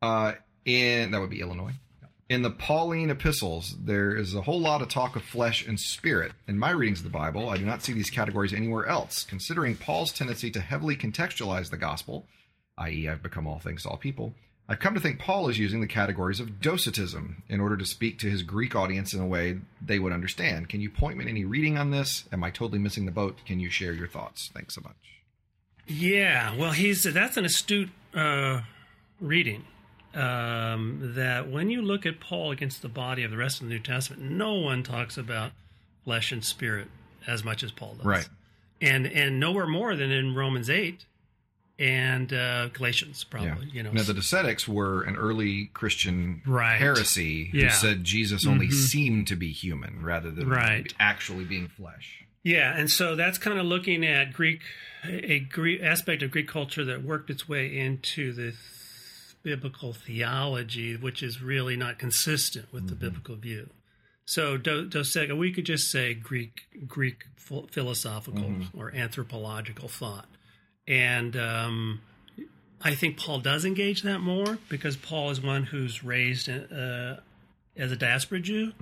Uh, 0.00 0.34
in 0.64 1.10
that 1.10 1.20
would 1.20 1.30
be 1.30 1.40
Illinois. 1.40 1.72
In 2.30 2.42
the 2.42 2.50
Pauline 2.50 3.10
epistles, 3.10 3.74
there 3.84 4.14
is 4.14 4.36
a 4.36 4.42
whole 4.42 4.60
lot 4.60 4.82
of 4.82 4.88
talk 4.88 5.16
of 5.16 5.24
flesh 5.24 5.66
and 5.66 5.80
spirit. 5.80 6.30
In 6.46 6.60
my 6.60 6.70
readings 6.70 7.00
of 7.00 7.04
the 7.04 7.10
Bible, 7.10 7.48
I 7.48 7.56
do 7.56 7.64
not 7.64 7.82
see 7.82 7.92
these 7.92 8.08
categories 8.08 8.54
anywhere 8.54 8.86
else. 8.86 9.24
Considering 9.24 9.74
Paul's 9.74 10.12
tendency 10.12 10.48
to 10.52 10.60
heavily 10.60 10.94
contextualize 10.94 11.70
the 11.70 11.76
gospel, 11.76 12.28
i.e., 12.78 13.08
I've 13.08 13.20
become 13.20 13.48
all 13.48 13.58
things 13.58 13.82
to 13.82 13.88
all 13.88 13.96
people, 13.96 14.32
I've 14.68 14.78
come 14.78 14.94
to 14.94 15.00
think 15.00 15.18
Paul 15.18 15.48
is 15.48 15.58
using 15.58 15.80
the 15.80 15.88
categories 15.88 16.38
of 16.38 16.60
docetism 16.60 17.42
in 17.48 17.60
order 17.60 17.76
to 17.76 17.84
speak 17.84 18.20
to 18.20 18.30
his 18.30 18.44
Greek 18.44 18.76
audience 18.76 19.12
in 19.12 19.20
a 19.20 19.26
way 19.26 19.58
they 19.84 19.98
would 19.98 20.12
understand. 20.12 20.68
Can 20.68 20.80
you 20.80 20.88
point 20.88 21.18
me 21.18 21.24
to 21.24 21.30
any 21.30 21.44
reading 21.44 21.78
on 21.78 21.90
this? 21.90 22.26
Am 22.30 22.44
I 22.44 22.50
totally 22.50 22.78
missing 22.78 23.06
the 23.06 23.10
boat? 23.10 23.38
Can 23.44 23.58
you 23.58 23.70
share 23.70 23.92
your 23.92 24.06
thoughts? 24.06 24.50
Thanks 24.54 24.76
so 24.76 24.82
much. 24.82 24.94
Yeah, 25.88 26.54
well, 26.54 26.70
he's 26.70 27.02
that's 27.02 27.36
an 27.36 27.44
astute 27.44 27.90
uh, 28.14 28.60
reading. 29.20 29.64
Um, 30.14 31.12
that 31.14 31.48
when 31.48 31.70
you 31.70 31.82
look 31.82 32.04
at 32.04 32.18
Paul 32.18 32.50
against 32.50 32.82
the 32.82 32.88
body 32.88 33.22
of 33.22 33.30
the 33.30 33.36
rest 33.36 33.60
of 33.60 33.68
the 33.68 33.74
New 33.74 33.78
Testament, 33.80 34.22
no 34.22 34.54
one 34.54 34.82
talks 34.82 35.16
about 35.16 35.52
flesh 36.04 36.32
and 36.32 36.44
spirit 36.44 36.88
as 37.28 37.44
much 37.44 37.62
as 37.62 37.70
Paul 37.70 37.94
does. 37.94 38.04
Right. 38.04 38.28
and 38.80 39.06
and 39.06 39.38
nowhere 39.38 39.66
more 39.68 39.94
than 39.94 40.10
in 40.10 40.34
Romans 40.34 40.68
eight 40.68 41.04
and 41.78 42.32
uh, 42.32 42.68
Galatians, 42.68 43.24
probably. 43.24 43.68
You 43.72 43.82
know, 43.82 43.92
Now, 43.92 44.02
the 44.02 44.12
Docetics 44.12 44.66
were 44.68 45.02
an 45.02 45.16
early 45.16 45.70
Christian 45.74 46.42
Right. 46.44 46.76
heresy 46.78 47.46
who 47.46 47.58
Yeah. 47.58 47.66
Mm-hmm. 47.68 47.74
said 47.86 48.04
Jesus 48.04 48.46
only 48.46 48.70
seemed 48.70 49.28
to 49.28 49.36
be 49.36 49.52
human 49.52 50.02
rather 50.02 50.30
than 50.30 50.48
Right. 50.48 50.92
actually 50.98 51.44
being 51.44 51.68
flesh. 51.68 52.24
Yeah, 52.42 52.76
and 52.76 52.90
so 52.90 53.14
that's 53.16 53.38
kind 53.38 53.58
of 53.58 53.66
looking 53.66 54.04
at 54.04 54.32
Greek, 54.32 54.60
a 55.04 55.38
Greek 55.40 55.82
aspect 55.82 56.22
of 56.22 56.30
Greek 56.30 56.48
culture 56.48 56.84
that 56.86 57.02
worked 57.04 57.30
its 57.30 57.48
way 57.48 57.78
into 57.78 58.32
the 58.32 58.42
th- 58.52 58.56
biblical 59.42 59.92
theology, 59.92 60.96
which 60.96 61.22
is 61.22 61.42
really 61.42 61.76
not 61.76 61.98
consistent 61.98 62.72
with 62.72 62.88
the 62.88 62.94
biblical 62.94 63.36
view. 63.36 63.70
So, 64.26 64.56
do, 64.56 64.88
we 65.36 65.52
could 65.52 65.66
just 65.66 65.90
say 65.90 66.14
Greek, 66.14 66.62
Greek 66.86 67.24
ph- 67.48 67.64
philosophical 67.70 68.54
or 68.76 68.94
anthropological 68.94 69.88
thought, 69.88 70.28
and 70.86 71.36
um, 71.36 72.00
I 72.82 72.94
think 72.94 73.16
Paul 73.18 73.40
does 73.40 73.64
engage 73.64 74.02
that 74.02 74.20
more 74.20 74.58
because 74.68 74.96
Paul 74.96 75.30
is 75.30 75.40
one 75.40 75.64
who's 75.64 76.04
raised 76.04 76.48
uh, 76.48 77.16
as 77.76 77.92
a 77.92 77.96
diaspora 77.96 78.40
Jew, 78.40 78.72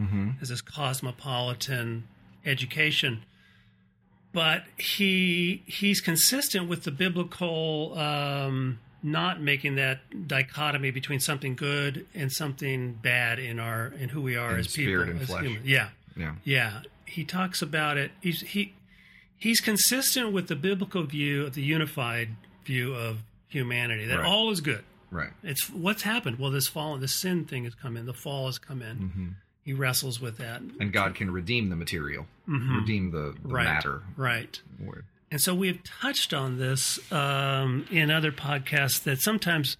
as 0.42 0.50
this 0.50 0.60
cosmopolitan 0.60 2.04
education. 2.44 3.24
But 4.32 4.64
he 4.76 5.62
he's 5.66 6.00
consistent 6.00 6.68
with 6.68 6.84
the 6.84 6.90
biblical 6.90 7.98
um, 7.98 8.78
not 9.02 9.40
making 9.40 9.76
that 9.76 10.26
dichotomy 10.28 10.90
between 10.90 11.20
something 11.20 11.54
good 11.54 12.06
and 12.14 12.32
something 12.32 12.94
bad 12.94 13.38
in 13.38 13.58
our 13.58 13.86
in 13.98 14.08
who 14.08 14.20
we 14.20 14.36
are 14.36 14.56
as 14.56 14.68
people 14.68 15.02
and 15.02 15.20
as 15.20 15.28
flesh. 15.28 15.44
humans. 15.44 15.66
Yeah, 15.66 15.88
Yeah. 16.16 16.34
yeah. 16.44 16.80
He 17.06 17.24
talks 17.24 17.62
about 17.62 17.96
it. 17.96 18.10
He's 18.20 18.40
he 18.42 18.74
he's 19.36 19.60
consistent 19.60 20.32
with 20.32 20.48
the 20.48 20.56
biblical 20.56 21.04
view 21.04 21.46
of 21.46 21.54
the 21.54 21.62
unified 21.62 22.30
view 22.64 22.92
of 22.94 23.18
humanity 23.48 24.04
that 24.06 24.18
Right. 24.18 24.26
all 24.26 24.50
is 24.50 24.60
good. 24.60 24.84
Right. 25.10 25.30
It's 25.42 25.70
what's 25.70 26.02
happened. 26.02 26.38
Well, 26.38 26.50
this 26.50 26.66
fall, 26.68 26.96
the 26.98 27.08
sin 27.08 27.44
thing 27.46 27.64
has 27.64 27.74
come 27.74 27.96
in. 27.96 28.04
The 28.04 28.12
fall 28.12 28.46
has 28.46 28.58
come 28.58 28.82
in. 28.82 28.96
Mm-hmm. 28.98 29.28
He 29.64 29.72
wrestles 29.72 30.20
with 30.20 30.36
that. 30.38 30.60
And 30.80 30.92
God 30.92 31.14
can 31.14 31.30
redeem 31.30 31.68
the 31.70 31.76
material, 31.76 32.26
redeem 32.46 33.10
the, 33.10 33.18
the 33.18 33.24
Mm-hmm. 33.38 33.52
right. 33.52 33.64
matter. 33.64 34.02
Right. 34.16 34.60
Word. 34.78 35.04
And 35.30 35.40
so 35.40 35.54
we've 35.54 35.82
touched 35.84 36.32
on 36.32 36.58
this 36.58 36.98
um, 37.12 37.86
in 37.90 38.10
other 38.10 38.32
podcasts 38.32 39.02
that 39.04 39.20
sometimes 39.20 39.76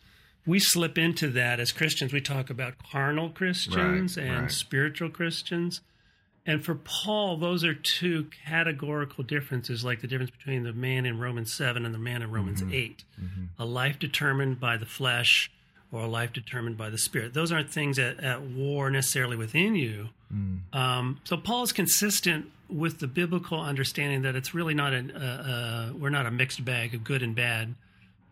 we 0.46 0.58
slip 0.58 0.98
into 0.98 1.28
that 1.30 1.58
as 1.60 1.72
Christians. 1.72 2.12
We 2.12 2.20
talk 2.20 2.50
about 2.50 2.74
carnal 2.90 3.30
Christians 3.30 4.16
Right, 4.16 4.26
and 4.26 4.42
right. 4.42 4.50
spiritual 4.50 5.10
Christians. 5.10 5.80
And 6.46 6.64
for 6.64 6.74
Paul, 6.74 7.36
those 7.36 7.62
are 7.64 7.74
two 7.74 8.28
categorical 8.46 9.22
differences, 9.24 9.84
like 9.84 10.00
the 10.00 10.06
difference 10.06 10.30
between 10.30 10.62
the 10.64 10.72
man 10.72 11.04
in 11.04 11.18
Romans 11.18 11.52
7 11.52 11.84
and 11.84 11.94
the 11.94 11.98
man 11.98 12.22
in 12.22 12.30
Romans 12.30 12.62
Mm-hmm. 12.62 12.72
8. 12.74 13.04
A 13.58 13.64
life 13.66 13.98
determined 13.98 14.58
by 14.58 14.76
the 14.78 14.86
flesh 14.86 15.50
or 15.92 16.02
a 16.02 16.06
life 16.06 16.32
determined 16.32 16.76
by 16.78 16.88
the 16.90 16.98
spirit. 16.98 17.34
Those 17.34 17.52
aren't 17.52 17.70
things 17.70 17.98
at, 17.98 18.20
at 18.20 18.42
war 18.42 18.90
necessarily 18.90 19.36
within 19.36 19.74
you. 19.74 20.08
Um, 20.74 21.20
so 21.24 21.36
Paul 21.38 21.62
is 21.64 21.72
consistent 21.72 22.50
with 22.68 22.98
the 22.98 23.06
biblical 23.06 23.60
understanding 23.60 24.22
that 24.22 24.36
it's 24.36 24.54
really 24.54 24.74
not 24.74 24.92
an 24.92 25.10
uh, 25.10 25.90
uh, 25.90 25.98
we're 25.98 26.10
not 26.10 26.26
a 26.26 26.30
mixed 26.30 26.64
bag 26.64 26.94
of 26.94 27.04
good 27.04 27.22
and 27.22 27.34
bad, 27.34 27.74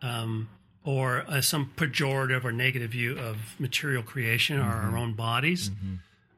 um, 0.03 0.49
or 0.84 1.24
uh, 1.28 1.41
some 1.41 1.70
pejorative 1.76 2.45
or 2.45 2.53
negative 2.53 2.91
view 2.91 3.18
of 3.18 3.37
material 3.59 4.03
creation 4.03 4.59
or 4.59 4.64
our 4.64 4.97
own 4.97 5.14
bodies. 5.14 5.70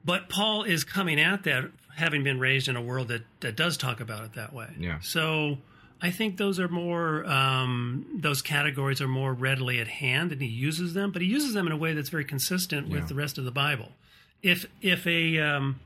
But 0.05 0.29
Paul 0.29 0.63
is 0.63 0.85
coming 0.85 1.21
at 1.21 1.45
that 1.45 1.71
having 1.97 2.23
been 2.23 2.39
raised 2.39 2.69
in 2.69 2.77
a 2.77 2.83
world 2.83 3.09
that 3.09 3.23
that 3.41 3.57
does 3.57 3.77
talk 3.77 4.01
about 4.01 4.25
it 4.25 4.35
that 4.35 4.53
way. 4.53 4.69
Yeah. 4.79 5.01
So. 5.01 5.59
I 6.01 6.13
think 6.13 6.37
those 6.37 6.61
are 6.61 6.69
more; 6.69 7.27
um, 7.27 8.07
those 8.21 8.41
categories 8.41 9.01
are 9.01 9.09
more 9.09 9.33
readily 9.33 9.81
at 9.81 9.89
hand, 9.89 10.31
and 10.31 10.41
he 10.41 10.47
uses 10.47 10.95
them. 10.95 11.11
But 11.11 11.23
he 11.23 11.27
uses 11.27 11.55
them 11.55 11.67
in 11.67 11.73
a 11.73 11.77
way 11.77 11.93
that's 11.93 12.09
very 12.09 12.25
consistent 12.25 12.89
with 12.89 13.09
the 13.09 13.17
rest 13.17 13.37
of 13.37 13.45
the 13.45 13.51
Bible. 13.51 13.89
If 14.41 14.67
if 14.81 15.09
a 15.09 15.41
um, 15.41 15.81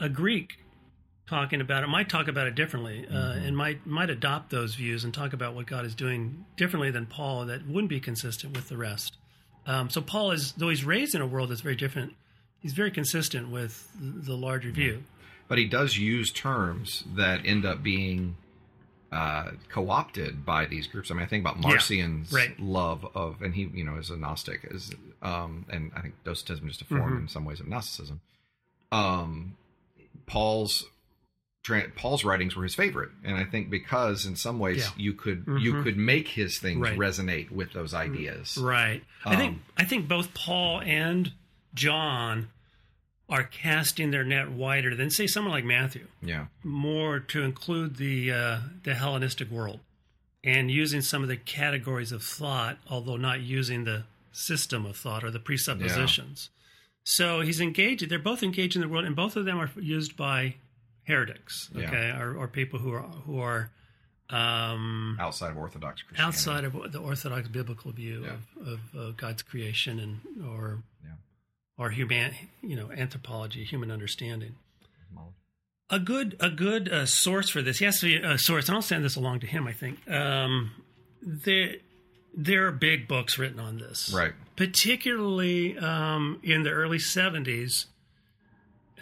a 0.00 0.08
Greek 0.08 0.61
talking 1.32 1.62
about 1.62 1.82
it 1.82 1.86
might 1.86 2.10
talk 2.10 2.28
about 2.28 2.46
it 2.46 2.54
differently 2.54 3.06
uh, 3.10 3.32
and 3.32 3.56
might 3.56 3.86
might 3.86 4.10
adopt 4.10 4.50
those 4.50 4.74
views 4.74 5.02
and 5.04 5.14
talk 5.14 5.32
about 5.32 5.54
what 5.54 5.64
God 5.66 5.86
is 5.86 5.94
doing 5.94 6.44
differently 6.58 6.90
than 6.90 7.06
Paul 7.06 7.46
that 7.46 7.66
wouldn't 7.66 7.88
be 7.88 8.00
consistent 8.00 8.54
with 8.54 8.68
the 8.68 8.76
rest. 8.76 9.16
Um, 9.66 9.88
so 9.88 10.02
Paul 10.02 10.32
is 10.32 10.52
though 10.52 10.68
he's 10.68 10.84
raised 10.84 11.14
in 11.14 11.22
a 11.22 11.26
world 11.26 11.48
that's 11.48 11.62
very 11.62 11.74
different. 11.76 12.14
He's 12.60 12.74
very 12.74 12.90
consistent 12.90 13.50
with 13.50 13.88
the 13.98 14.36
larger 14.36 14.70
view. 14.70 15.04
But 15.48 15.56
he 15.56 15.64
does 15.64 15.96
use 15.96 16.30
terms 16.30 17.02
that 17.16 17.46
end 17.46 17.64
up 17.64 17.82
being 17.82 18.36
uh, 19.10 19.52
co-opted 19.70 20.44
by 20.44 20.66
these 20.66 20.86
groups. 20.86 21.10
I 21.10 21.14
mean, 21.14 21.22
I 21.22 21.26
think 21.26 21.42
about 21.44 21.56
Yeah, 21.56 21.68
Marcion's 21.68 22.30
right. 22.32 22.58
love 22.60 23.06
of, 23.14 23.40
and 23.42 23.54
he, 23.54 23.62
you 23.74 23.84
know, 23.84 23.96
is 23.96 24.10
a 24.10 24.16
Gnostic, 24.16 24.60
is, 24.70 24.92
um, 25.22 25.66
and 25.68 25.90
I 25.96 26.00
think 26.02 26.14
Docetism 26.24 26.66
is 26.68 26.76
just 26.78 26.82
a 26.90 26.94
form 26.94 27.12
Mhm. 27.18 27.20
in 27.22 27.28
some 27.28 27.44
ways 27.44 27.60
of 27.60 27.66
Gnosticism. 27.68 28.20
Um, 28.90 29.56
Paul's 30.26 30.86
Paul's 31.96 32.24
writings 32.24 32.56
were 32.56 32.64
his 32.64 32.74
favorite, 32.74 33.10
and 33.24 33.36
I 33.36 33.44
think 33.44 33.70
because 33.70 34.26
in 34.26 34.34
some 34.36 34.58
ways 34.58 34.78
Yeah. 34.78 34.90
you 34.96 35.12
could 35.14 35.44
you 35.60 35.74
Mhm. 35.74 35.82
could 35.84 35.96
make 35.96 36.28
his 36.28 36.58
things 36.58 36.80
Right. 36.80 36.98
resonate 36.98 37.50
with 37.50 37.72
those 37.72 37.94
ideas. 37.94 38.58
Right. 38.60 39.04
I 39.24 39.36
think 39.36 39.54
Um, 39.54 39.62
I 39.76 39.84
think 39.84 40.08
both 40.08 40.34
Paul 40.34 40.80
and 40.80 41.32
John 41.74 42.48
are 43.28 43.44
casting 43.44 44.10
their 44.10 44.24
net 44.24 44.50
wider 44.50 44.94
than 44.94 45.08
say 45.10 45.26
someone 45.26 45.52
like 45.52 45.64
Matthew, 45.64 46.06
Yeah, 46.20 46.46
more 46.64 47.20
to 47.20 47.42
include 47.42 47.96
the 47.96 48.32
uh, 48.32 48.58
the 48.82 48.94
Hellenistic 48.96 49.48
world, 49.50 49.80
and 50.42 50.70
using 50.70 51.00
some 51.00 51.22
of 51.22 51.28
the 51.28 51.36
categories 51.36 52.10
of 52.12 52.22
thought, 52.24 52.78
although 52.88 53.16
not 53.16 53.40
using 53.40 53.84
the 53.84 54.04
system 54.32 54.84
of 54.84 54.96
thought 54.96 55.22
or 55.22 55.30
the 55.30 55.38
presuppositions. 55.38 56.50
So 57.04 57.40
he's 57.40 57.60
engaged. 57.60 58.08
They're 58.08 58.18
both 58.18 58.42
engaged 58.42 58.74
in 58.74 58.82
the 58.82 58.88
world, 58.88 59.04
and 59.04 59.14
both 59.16 59.36
of 59.36 59.44
them 59.44 59.58
are 59.58 59.70
used 59.80 60.16
by 60.16 60.56
heretics, 61.04 61.70
Yeah. 61.74 61.88
okay, 61.88 62.10
or, 62.10 62.36
or 62.36 62.48
people 62.48 62.78
who 62.78 62.92
are 62.92 63.02
who 63.02 63.40
are 63.40 63.70
um, 64.30 65.16
outside 65.20 65.50
of 65.50 65.58
Orthodox 65.58 66.00
Christianity. 66.02 66.26
outside 66.36 66.64
of 66.64 66.92
the 66.92 66.98
orthodox 66.98 67.48
biblical 67.48 67.92
view 67.92 68.24
Yeah. 68.24 68.36
of, 68.62 68.68
of 68.68 68.80
uh, 68.98 69.10
God's 69.16 69.42
creation 69.42 69.98
and 70.00 70.20
or 70.46 70.82
Yeah. 71.04 71.10
or 71.76 71.90
human 71.90 72.32
you 72.62 72.76
know 72.76 72.90
anthropology, 72.92 73.64
human 73.64 73.90
understanding. 73.90 74.54
A 75.90 75.98
good 75.98 76.36
a 76.40 76.48
good 76.48 76.88
uh, 76.90 77.04
source 77.04 77.50
for 77.50 77.60
this, 77.60 77.78
he 77.78 77.84
has 77.84 78.00
to 78.00 78.06
be 78.06 78.16
a 78.16 78.38
source, 78.38 78.66
and 78.68 78.74
I'll 78.76 78.80
send 78.80 79.04
this 79.04 79.14
along 79.16 79.40
to 79.40 79.46
him. 79.46 79.66
I 79.66 79.74
think 79.74 79.98
um, 80.10 80.70
there 81.20 81.74
there 82.34 82.66
are 82.66 82.72
big 82.72 83.06
books 83.06 83.36
written 83.36 83.60
on 83.60 83.76
this, 83.76 84.10
Right. 84.14 84.32
Particularly 84.56 85.76
um, 85.76 86.40
in 86.42 86.62
the 86.62 86.70
early 86.70 86.98
seventies. 86.98 87.86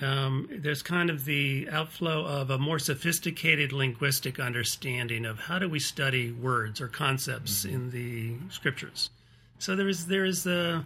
Um, 0.03 0.49
there's 0.51 0.83
kind 0.83 1.11
of 1.11 1.25
the 1.25 1.69
outflow 1.71 2.25
of 2.25 2.51
a 2.51 2.59
more 2.59 2.79
sophisticated 2.79 3.73
linguistic 3.73 4.41
understanding 4.41 5.27
of 5.27 5.39
how 5.39 5.59
do 5.59 5.69
we 5.69 5.79
study 5.79 6.33
words 6.33 6.81
or 6.81 6.89
concepts 6.89 7.65
in 7.65 7.91
the 7.91 8.35
scriptures. 8.53 9.11
So 9.59 9.77
there 9.77 9.89
is 9.89 10.07
there 10.07 10.25
is 10.25 10.43
the 10.45 10.85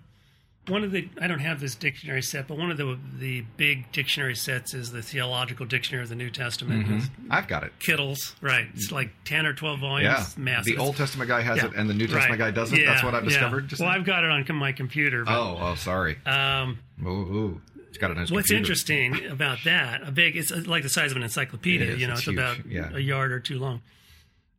one 0.67 0.83
of 0.83 0.91
the 0.93 1.09
I 1.21 1.27
don't 1.27 1.41
have 1.41 1.61
this 1.61 1.75
dictionary 1.75 2.23
set, 2.23 2.49
but 2.49 2.57
one 2.59 2.71
of 2.71 2.77
the 2.77 2.99
the 3.19 3.43
big 3.57 3.93
dictionary 3.93 4.35
sets 4.35 4.75
is 4.75 4.91
the 4.91 5.03
Theological 5.03 5.67
Dictionary 5.67 6.03
of 6.03 6.09
the 6.09 6.15
New 6.17 6.31
Testament. 6.31 6.87
It's 6.91 7.11
I've 7.31 7.47
got 7.47 7.63
it. 7.65 7.73
Kittel's, 7.79 8.35
right? 8.41 8.67
It's 8.75 8.91
like 8.91 9.11
ten 9.25 9.47
or 9.47 9.53
twelve 9.53 9.79
volumes. 9.81 10.05
Yeah, 10.37 10.43
massive. 10.43 10.65
the 10.75 10.79
Old 10.83 10.97
Testament 10.97 11.29
guy 11.29 11.43
has 11.43 11.59
Yeah. 11.59 11.67
it, 11.67 11.75
and 11.77 11.89
the 11.89 11.95
New 11.95 12.07
Testament 12.07 12.41
Right. 12.41 12.47
guy 12.47 12.51
doesn't. 12.51 12.77
Yeah, 12.79 12.87
That's 12.87 13.05
what 13.05 13.15
I've 13.15 13.25
yeah. 13.25 13.29
discovered. 13.29 13.69
Just 13.69 13.81
well, 13.81 13.91
now. 13.91 13.97
I've 13.97 14.05
got 14.07 14.25
it 14.25 14.31
on 14.31 14.57
my 14.57 14.73
computer. 14.73 15.25
But, 15.25 15.39
oh, 15.39 15.59
oh, 15.61 15.75
sorry. 15.77 16.17
um, 16.27 16.79
Ooh, 17.05 17.09
ooh. 17.11 17.61
It's 17.95 18.01
got 18.01 18.11
a 18.11 18.15
nice. 18.15 18.31
What's 18.31 18.49
computer. 18.49 18.59
interesting 18.73 19.27
about 19.31 19.59
that, 19.65 20.03
a 20.07 20.11
big, 20.11 20.37
it's 20.37 20.51
like 20.51 20.83
the 20.83 20.89
size 20.89 21.11
of 21.13 21.17
an 21.17 21.23
encyclopedia. 21.23 21.93
Is. 21.93 22.01
You 22.01 22.07
know, 22.09 22.15
It's 22.15 22.27
it's, 22.27 22.37
about 22.37 22.67
Yeah. 22.67 22.91
a 22.93 22.99
yard 22.99 23.31
or 23.33 23.39
two 23.41 23.59
long, 23.59 23.83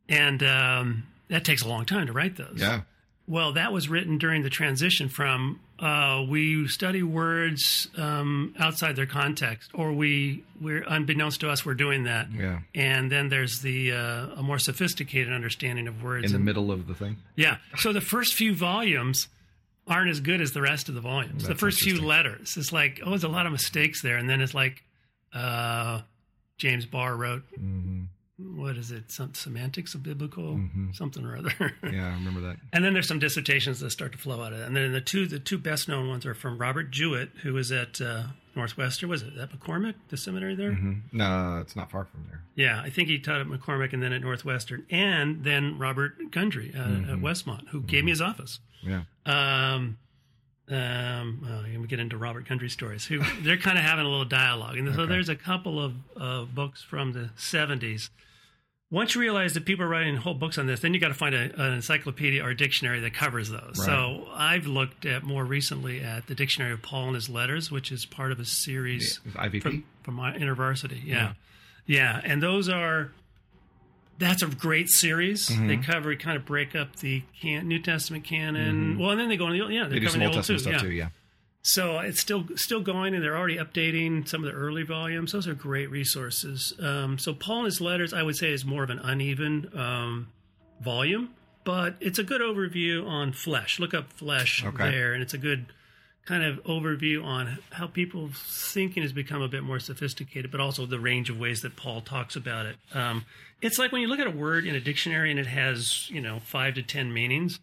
and 0.08 0.42
um, 0.42 1.06
that 1.28 1.44
takes 1.44 1.62
a 1.62 1.68
long 1.68 1.84
time 1.84 2.06
to 2.06 2.12
write 2.12 2.36
those. 2.36 2.56
Yeah, 2.58 2.82
Well, 3.28 3.52
that 3.52 3.72
was 3.72 3.88
written 3.88 4.18
during 4.18 4.42
the 4.42 4.50
transition 4.50 5.08
from 5.08 5.60
uh, 5.78 6.24
we 6.26 6.66
study 6.68 7.02
words 7.02 7.88
um, 7.98 8.54
outside 8.58 8.96
their 8.96 9.04
context, 9.06 9.70
or 9.74 9.92
we 9.92 10.42
we're 10.60 10.84
unbeknownst 10.88 11.40
to 11.40 11.50
us 11.50 11.66
we're 11.66 11.74
doing 11.74 12.04
that. 12.04 12.32
yeah. 12.32 12.60
And 12.74 13.12
then 13.12 13.28
there's 13.28 13.60
the 13.60 13.92
uh, 13.92 14.36
a 14.36 14.42
more 14.42 14.58
sophisticated 14.58 15.32
understanding 15.32 15.86
of 15.88 16.02
words. 16.02 16.24
In 16.26 16.30
the 16.32 16.36
and- 16.36 16.44
middle 16.46 16.70
of 16.72 16.86
the 16.86 16.94
thing. 16.94 17.18
yeah. 17.34 17.58
So 17.76 17.92
the 17.92 18.00
first 18.00 18.32
few 18.34 18.54
volumes 18.54 19.28
aren't 19.86 20.10
as 20.10 20.20
good 20.20 20.40
as 20.40 20.52
the 20.52 20.60
rest 20.62 20.88
of 20.88 20.94
the 20.94 21.00
volumes. 21.00 21.46
the 21.46 21.54
first 21.54 21.80
few 21.80 22.00
letters, 22.00 22.56
it's 22.56 22.72
like, 22.72 23.00
oh, 23.04 23.10
there's 23.10 23.24
a 23.24 23.28
lot 23.28 23.46
of 23.46 23.52
mistakes 23.52 24.02
there. 24.02 24.16
And 24.16 24.28
then 24.28 24.40
it's 24.40 24.54
like, 24.54 24.82
uh, 25.32 26.00
James 26.58 26.86
Barr 26.86 27.16
wrote, 27.16 27.42
hmm 27.54 28.04
what 28.38 28.76
is 28.76 28.90
it? 28.90 29.10
Some 29.10 29.32
semantics 29.32 29.94
of 29.94 30.02
biblical 30.02 30.56
Mhm. 30.56 30.94
something 30.94 31.24
or 31.24 31.38
other. 31.38 31.72
Yeah, 31.82 32.08
I 32.08 32.10
remember 32.12 32.42
that. 32.42 32.58
and 32.74 32.84
then 32.84 32.92
there's 32.92 33.08
some 33.08 33.18
dissertations 33.18 33.80
that 33.80 33.88
start 33.88 34.12
to 34.12 34.18
flow 34.18 34.42
out 34.42 34.52
of 34.52 34.58
it. 34.60 34.66
And 34.66 34.76
then 34.76 34.92
the 34.92 35.00
two, 35.00 35.26
the 35.26 35.38
two 35.38 35.56
best 35.56 35.88
known 35.88 36.06
ones 36.08 36.26
are 36.26 36.34
from 36.34 36.58
Robert 36.58 36.90
Jewett, 36.90 37.30
who 37.42 37.54
was 37.54 37.72
at 37.72 37.98
uh, 37.98 38.24
Northwestern. 38.56 39.08
Was 39.08 39.22
it 39.22 39.36
that 39.36 39.52
McCormick, 39.52 39.94
the 40.08 40.16
seminary 40.16 40.54
there? 40.54 40.72
hmm 40.72 40.94
No, 41.12 41.58
it's 41.60 41.76
not 41.76 41.90
far 41.90 42.04
from 42.06 42.24
there. 42.28 42.42
Yeah, 42.54 42.80
I 42.82 42.90
think 42.90 43.08
he 43.08 43.18
taught 43.18 43.40
at 43.40 43.46
McCormick 43.46 43.92
and 43.92 44.02
then 44.02 44.12
at 44.12 44.22
Northwestern, 44.22 44.86
and 44.90 45.44
then 45.44 45.78
Robert 45.78 46.30
Gundry 46.30 46.72
uh, 46.74 46.78
Mm-hmm. 46.78 47.10
at 47.12 47.18
Westmont, 47.18 47.68
who 47.68 47.82
gave 47.82 48.04
me 48.04 48.10
his 48.10 48.20
office. 48.22 48.60
Yeah. 48.82 49.02
um, 49.26 49.98
um, 50.68 51.40
well, 51.42 51.62
gonna 51.62 51.86
get 51.86 52.00
into 52.00 52.16
Robert 52.16 52.48
Gundry 52.48 52.68
stories. 52.68 53.04
Who 53.06 53.20
they're 53.42 53.56
kind 53.56 53.78
of 53.78 53.84
having 53.84 54.04
a 54.04 54.08
little 54.08 54.24
dialogue, 54.24 54.76
and 54.78 54.92
so 54.94 55.00
Okay. 55.02 55.12
there's 55.12 55.28
a 55.28 55.36
couple 55.36 55.78
of 55.82 55.94
uh, 56.20 56.44
books 56.44 56.82
from 56.82 57.12
the 57.12 57.30
70s. 57.38 58.08
Once 58.90 59.16
you 59.16 59.20
realize 59.20 59.54
that 59.54 59.64
people 59.64 59.84
are 59.84 59.88
writing 59.88 60.14
whole 60.16 60.34
books 60.34 60.58
on 60.58 60.66
this, 60.66 60.80
then 60.80 60.94
you 60.94 61.00
got 61.00 61.08
to 61.08 61.14
find 61.14 61.34
a, 61.34 61.50
an 61.60 61.72
encyclopedia 61.72 62.42
or 62.44 62.50
a 62.50 62.56
dictionary 62.56 63.00
that 63.00 63.12
covers 63.12 63.50
those. 63.50 63.84
So 63.84 64.28
I've 64.32 64.66
looked 64.66 65.04
at 65.04 65.24
more 65.24 65.44
recently 65.44 66.00
at 66.02 66.28
the 66.28 66.36
Dictionary 66.36 66.72
of 66.72 66.82
Paul 66.82 67.06
and 67.06 67.14
his 67.16 67.28
letters, 67.28 67.70
which 67.70 67.90
is 67.90 68.06
part 68.06 68.30
of 68.30 68.38
a 68.38 68.44
series 68.44 69.18
from 69.60 69.84
from 70.02 70.14
my 70.14 70.36
university. 70.36 71.02
Yeah. 71.04 71.32
yeah, 71.84 72.20
and 72.22 72.40
those 72.40 72.68
are 72.68 73.10
that's 74.18 74.42
a 74.42 74.46
great 74.46 74.88
series. 74.88 75.48
Mm-hmm. 75.48 75.66
They 75.66 75.76
cover 75.78 76.14
kind 76.16 76.36
of 76.36 76.44
break 76.46 76.74
up 76.74 76.96
the 76.96 77.22
can, 77.40 77.66
New 77.66 77.80
Testament 77.80 78.24
canon. 78.24 78.98
Well, 78.98 79.10
and 79.10 79.20
then 79.20 79.28
they 79.28 79.36
go 79.36 79.46
on 79.46 79.52
the 79.52 79.58
yeah 79.58 79.64
Mm-hmm. 79.64 79.90
They 79.90 79.94
they 79.96 80.00
do 80.00 80.08
some 80.08 80.20
the 80.20 80.26
Old 80.26 80.36
old 80.36 80.44
Testament 80.44 80.62
too. 80.62 80.70
stuff 80.70 80.82
yeah. 80.82 80.88
too. 80.88 80.94
Yeah. 80.94 81.08
So 81.68 81.98
it's 81.98 82.20
still 82.20 82.44
still 82.54 82.80
going, 82.80 83.12
and 83.14 83.24
they're 83.24 83.36
already 83.36 83.56
updating 83.56 84.26
some 84.28 84.44
of 84.44 84.52
the 84.52 84.56
early 84.56 84.84
volumes. 84.84 85.32
Those 85.32 85.48
are 85.48 85.54
great 85.54 85.90
resources. 85.90 86.72
Um, 86.80 87.18
so 87.18 87.34
Paul 87.34 87.58
and 87.58 87.64
his 87.66 87.80
letters, 87.80 88.12
I 88.14 88.22
would 88.22 88.36
say, 88.36 88.52
is 88.52 88.64
more 88.64 88.84
of 88.84 88.90
an 88.90 89.00
uneven 89.00 89.68
um, 89.76 90.28
volume, 90.80 91.30
but 91.64 91.96
it's 91.98 92.20
a 92.20 92.22
good 92.22 92.40
overview 92.40 93.04
on 93.04 93.32
flesh. 93.32 93.80
Look 93.80 93.94
up 93.94 94.12
flesh 94.12 94.64
Okay. 94.64 94.90
there, 94.90 95.12
and 95.12 95.22
it's 95.24 95.34
a 95.34 95.38
good 95.38 95.66
kind 96.24 96.44
of 96.44 96.62
overview 96.64 97.24
on 97.24 97.58
how 97.70 97.88
people's 97.88 98.36
thinking 98.72 99.02
has 99.02 99.12
become 99.12 99.42
a 99.42 99.48
bit 99.48 99.62
more 99.64 99.80
sophisticated, 99.80 100.50
but 100.52 100.60
also 100.60 100.86
the 100.86 101.00
range 101.00 101.30
of 101.30 101.38
ways 101.38 101.62
that 101.62 101.74
Paul 101.76 102.00
talks 102.00 102.36
about 102.36 102.66
it. 102.66 102.76
Um, 102.94 103.24
it's 103.60 103.78
like 103.78 103.90
when 103.90 104.02
you 104.02 104.08
look 104.08 104.20
at 104.20 104.26
a 104.28 104.30
word 104.30 104.66
in 104.66 104.74
a 104.76 104.80
dictionary 104.80 105.30
and 105.32 105.40
it 105.40 105.46
has 105.48 106.08
you 106.10 106.20
know 106.20 106.38
five 106.40 106.74
to 106.74 106.82
ten 106.82 107.12
meanings 107.12 107.58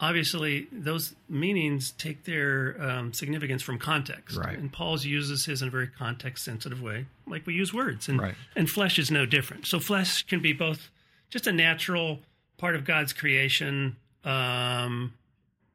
obviously 0.00 0.66
those 0.72 1.14
meanings 1.28 1.92
take 1.92 2.24
their 2.24 2.76
um, 2.82 3.12
significance 3.12 3.62
from 3.62 3.78
context. 3.78 4.36
Right. 4.36 4.58
and 4.58 4.72
paul's 4.72 5.04
uses 5.04 5.44
his 5.46 5.62
in 5.62 5.68
a 5.68 5.70
very 5.70 5.88
context 5.88 6.44
sensitive 6.44 6.80
way 6.82 7.06
like 7.26 7.46
we 7.46 7.54
use 7.54 7.72
words. 7.72 8.08
And 8.08 8.20
Right. 8.20 8.34
and 8.54 8.68
flesh 8.68 8.98
is 8.98 9.10
no 9.10 9.24
different. 9.26 9.66
So 9.66 9.80
flesh 9.80 10.22
can 10.24 10.40
be 10.40 10.52
both 10.52 10.90
just 11.30 11.46
a 11.46 11.52
natural 11.52 12.20
part 12.58 12.74
of 12.76 12.84
god's 12.84 13.12
creation 13.12 13.96
um, 14.24 15.12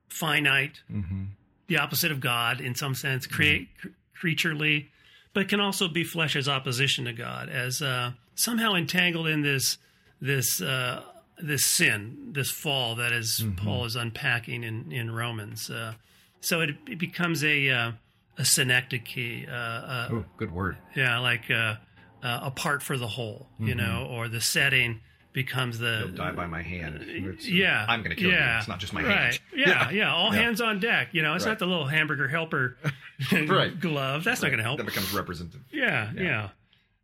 finite 0.09 0.81
hmm 0.89 1.23
the 1.67 1.77
opposite 1.77 2.11
of 2.11 2.19
god 2.19 2.59
in 2.59 2.75
some 2.75 2.93
sense 2.93 3.25
create 3.25 3.69
cr- 3.79 3.87
creaturely 4.13 4.89
but 5.33 5.47
can 5.47 5.61
also 5.61 5.87
be 5.87 6.03
flesh 6.03 6.35
as 6.35 6.49
opposition 6.49 7.05
to 7.05 7.13
god 7.13 7.47
as 7.47 7.81
uh, 7.81 8.11
somehow 8.35 8.73
entangled 8.73 9.27
in 9.27 9.41
this 9.41 9.77
this 10.19 10.61
uh, 10.61 11.01
this 11.41 11.65
sin 11.65 12.29
this 12.33 12.51
fall 12.51 12.95
that 12.95 13.11
is 13.11 13.43
paul 13.57 13.85
is 13.85 13.95
unpacking 13.95 14.63
in 14.63 14.91
in 14.91 15.09
romans 15.11 15.69
uh, 15.69 15.93
so 16.39 16.61
it, 16.61 16.71
it 16.87 16.99
becomes 16.99 17.43
a 17.43 17.69
uh, 17.69 17.91
a 18.37 18.45
synecdoche 18.45 19.47
uh, 19.47 19.51
uh, 19.51 20.07
Oh, 20.11 20.25
good 20.37 20.51
word. 20.51 20.77
yeah 20.95 21.19
like 21.19 21.49
uh, 21.51 21.75
uh, 22.23 22.39
a 22.43 22.51
part 22.51 22.83
for 22.83 22.97
the 22.97 23.07
whole 23.07 23.47
you 23.59 23.75
know 23.75 24.07
or 24.09 24.27
the 24.27 24.41
setting 24.41 25.01
becomes 25.33 25.79
the 25.79 26.03
He'll 26.07 26.15
die 26.17 26.31
by 26.33 26.45
my 26.45 26.61
hand. 26.61 27.01
It's- 27.07 27.47
yeah, 27.47 27.85
I'm 27.87 28.01
going 28.03 28.13
to 28.13 28.21
kill 28.21 28.31
yeah, 28.31 28.55
you. 28.55 28.59
It's 28.59 28.67
not 28.67 28.79
just 28.79 28.91
my 28.91 29.01
right. 29.01 29.15
hand. 29.17 29.39
Yeah, 29.55 29.89
yeah, 29.89 30.13
all 30.13 30.33
Yeah. 30.33 30.41
hands 30.41 30.59
on 30.59 30.81
deck. 30.81 31.07
You 31.13 31.21
know, 31.21 31.35
it's 31.35 31.45
Right. 31.45 31.51
not 31.53 31.59
the 31.59 31.67
little 31.67 31.85
hamburger 31.87 32.27
helper 32.27 32.75
Right. 33.31 33.79
glove. 33.79 34.25
That's 34.25 34.41
not 34.41 34.49
going 34.49 34.57
to 34.57 34.63
help. 34.65 34.75
That 34.79 34.87
becomes 34.87 35.13
representative. 35.13 35.61
Yeah, 35.71 36.11
yeah, 36.17 36.49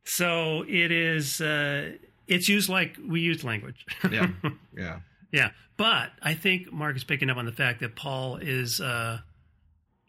So 0.03 0.65
it 0.67 0.91
is. 0.91 1.39
Uh, 1.39 1.91
it's 2.27 2.47
used 2.49 2.69
like 2.69 2.97
we 3.05 3.21
use 3.21 3.43
language. 3.43 3.85
Yeah. 4.11 4.29
Yeah. 4.75 4.99
yeah. 5.31 5.49
But 5.77 6.09
I 6.21 6.33
think 6.33 6.71
Mark 6.73 6.95
is 6.95 7.03
picking 7.03 7.29
up 7.29 7.37
on 7.37 7.45
the 7.45 7.51
fact 7.51 7.79
that 7.81 7.95
Paul 7.95 8.37
is 8.37 8.81
uh, 8.81 9.19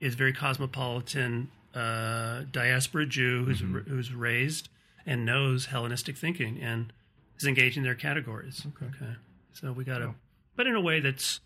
is 0.01 0.15
very 0.15 0.33
cosmopolitan, 0.33 1.51
uh, 1.75 2.43
diaspora 2.51 3.07
Jew 3.07 3.45
who's 3.45 3.61
Mm-hmm. 3.63 3.91
who's 3.91 4.13
raised 4.13 4.69
and 5.07 5.25
knows 5.25 5.67
Hellenistic 5.67 6.17
thinking 6.17 6.61
and 6.61 6.93
is 7.39 7.47
engaged 7.47 7.77
in 7.77 7.83
their 7.83 7.95
categories. 7.95 8.67
Okay. 8.83 9.13
So 9.53 9.73
we 9.73 9.85
got 9.85 9.99
to, 9.99 10.15
but 10.57 10.67
in 10.67 10.75
a 10.75 10.81
way 10.81 11.01
that's 11.01 11.41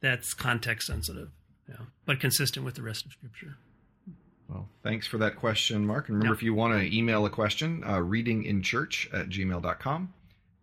that's 0.00 0.34
context 0.34 0.86
sensitive, 0.88 1.30
yeah, 1.68 1.86
but 2.04 2.20
consistent 2.20 2.64
with 2.64 2.74
the 2.74 2.82
rest 2.82 3.06
of 3.06 3.12
Scripture. 3.12 3.56
Well, 4.48 4.68
thanks 4.82 5.06
for 5.06 5.18
that 5.18 5.36
question, 5.36 5.86
Mark. 5.86 6.08
And 6.08 6.18
remember, 6.18 6.34
Yeah. 6.34 6.36
if 6.38 6.42
you 6.42 6.54
want 6.54 6.78
to 6.78 6.96
email 6.96 7.26
a 7.26 7.30
question, 7.30 7.82
uh, 7.84 7.96
readinginchurch 7.98 9.12
at 9.14 9.28
gmail.com. 9.28 10.12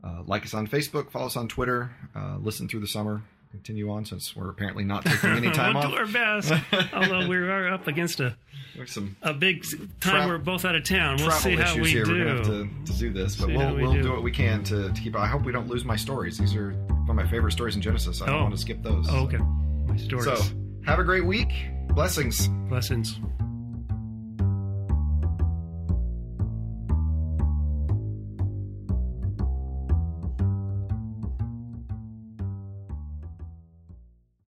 Uh, 0.04 0.22
like 0.26 0.44
us 0.44 0.54
on 0.54 0.68
Facebook, 0.68 1.12
follow 1.12 1.28
us 1.28 1.38
on 1.38 1.48
Twitter, 1.48 1.92
uh, 2.16 2.38
listen 2.42 2.68
through 2.68 2.82
the 2.82 2.88
summer, 2.88 3.22
continue 3.52 3.90
on 3.90 4.04
since 4.06 4.36
we're 4.36 4.50
apparently 4.50 4.84
not 4.84 5.06
taking 5.06 5.30
any 5.30 5.50
time 5.52 5.76
we'll 5.76 5.84
off. 5.86 5.92
do 5.92 5.98
our 5.98 6.08
best. 6.08 6.52
Although 6.94 7.28
we 7.28 7.38
are 7.38 7.70
up 7.74 7.88
against 7.88 8.20
a, 8.20 8.36
some 8.86 9.16
a 9.22 9.34
big 9.34 9.64
time 10.02 10.24
Tra- 10.24 10.28
we're 10.28 10.38
both 10.40 10.66
out 10.66 10.76
of 10.76 10.84
town. 10.84 11.18
We'll 11.20 11.32
see 11.32 11.56
how 11.56 11.72
issues 11.72 11.84
we 11.84 11.90
here. 11.92 12.04
do. 12.04 12.12
We're 12.14 12.26
gonna 12.26 12.38
have 12.38 12.86
to, 12.86 12.92
to 12.94 13.00
do 13.00 13.14
this, 13.14 13.36
but 13.38 13.48
See 13.48 13.56
we'll 13.58 13.76
we 13.76 13.84
we'll 13.84 13.94
do. 13.94 14.02
do. 14.04 14.12
what 14.12 14.24
we 14.24 14.32
can 14.32 14.64
to, 14.66 14.92
to 14.92 15.02
keep. 15.02 15.16
I 15.16 15.28
hope 15.28 15.44
we 15.44 15.52
don't 15.54 15.68
lose 15.70 15.86
my 15.86 15.96
stories. 15.96 16.38
These 16.38 16.54
are 16.56 16.74
some 16.88 17.10
of 17.12 17.16
my 17.16 17.28
favorite 17.28 17.52
stories 17.54 17.76
in 17.78 17.82
Genesis. 17.82 18.22
I 18.22 18.26
don't 18.26 18.36
Oh. 18.36 18.42
want 18.44 18.56
to 18.56 18.62
skip 18.62 18.82
those. 18.84 19.08
Oh, 19.10 19.24
okay. 19.26 19.38
My 19.88 19.96
stories. 19.98 20.26
So 20.26 20.38
have 20.86 21.00
a 21.00 21.04
great 21.04 21.26
week. 21.26 21.54
Blessings. 21.90 22.48
Blessings. 22.70 23.20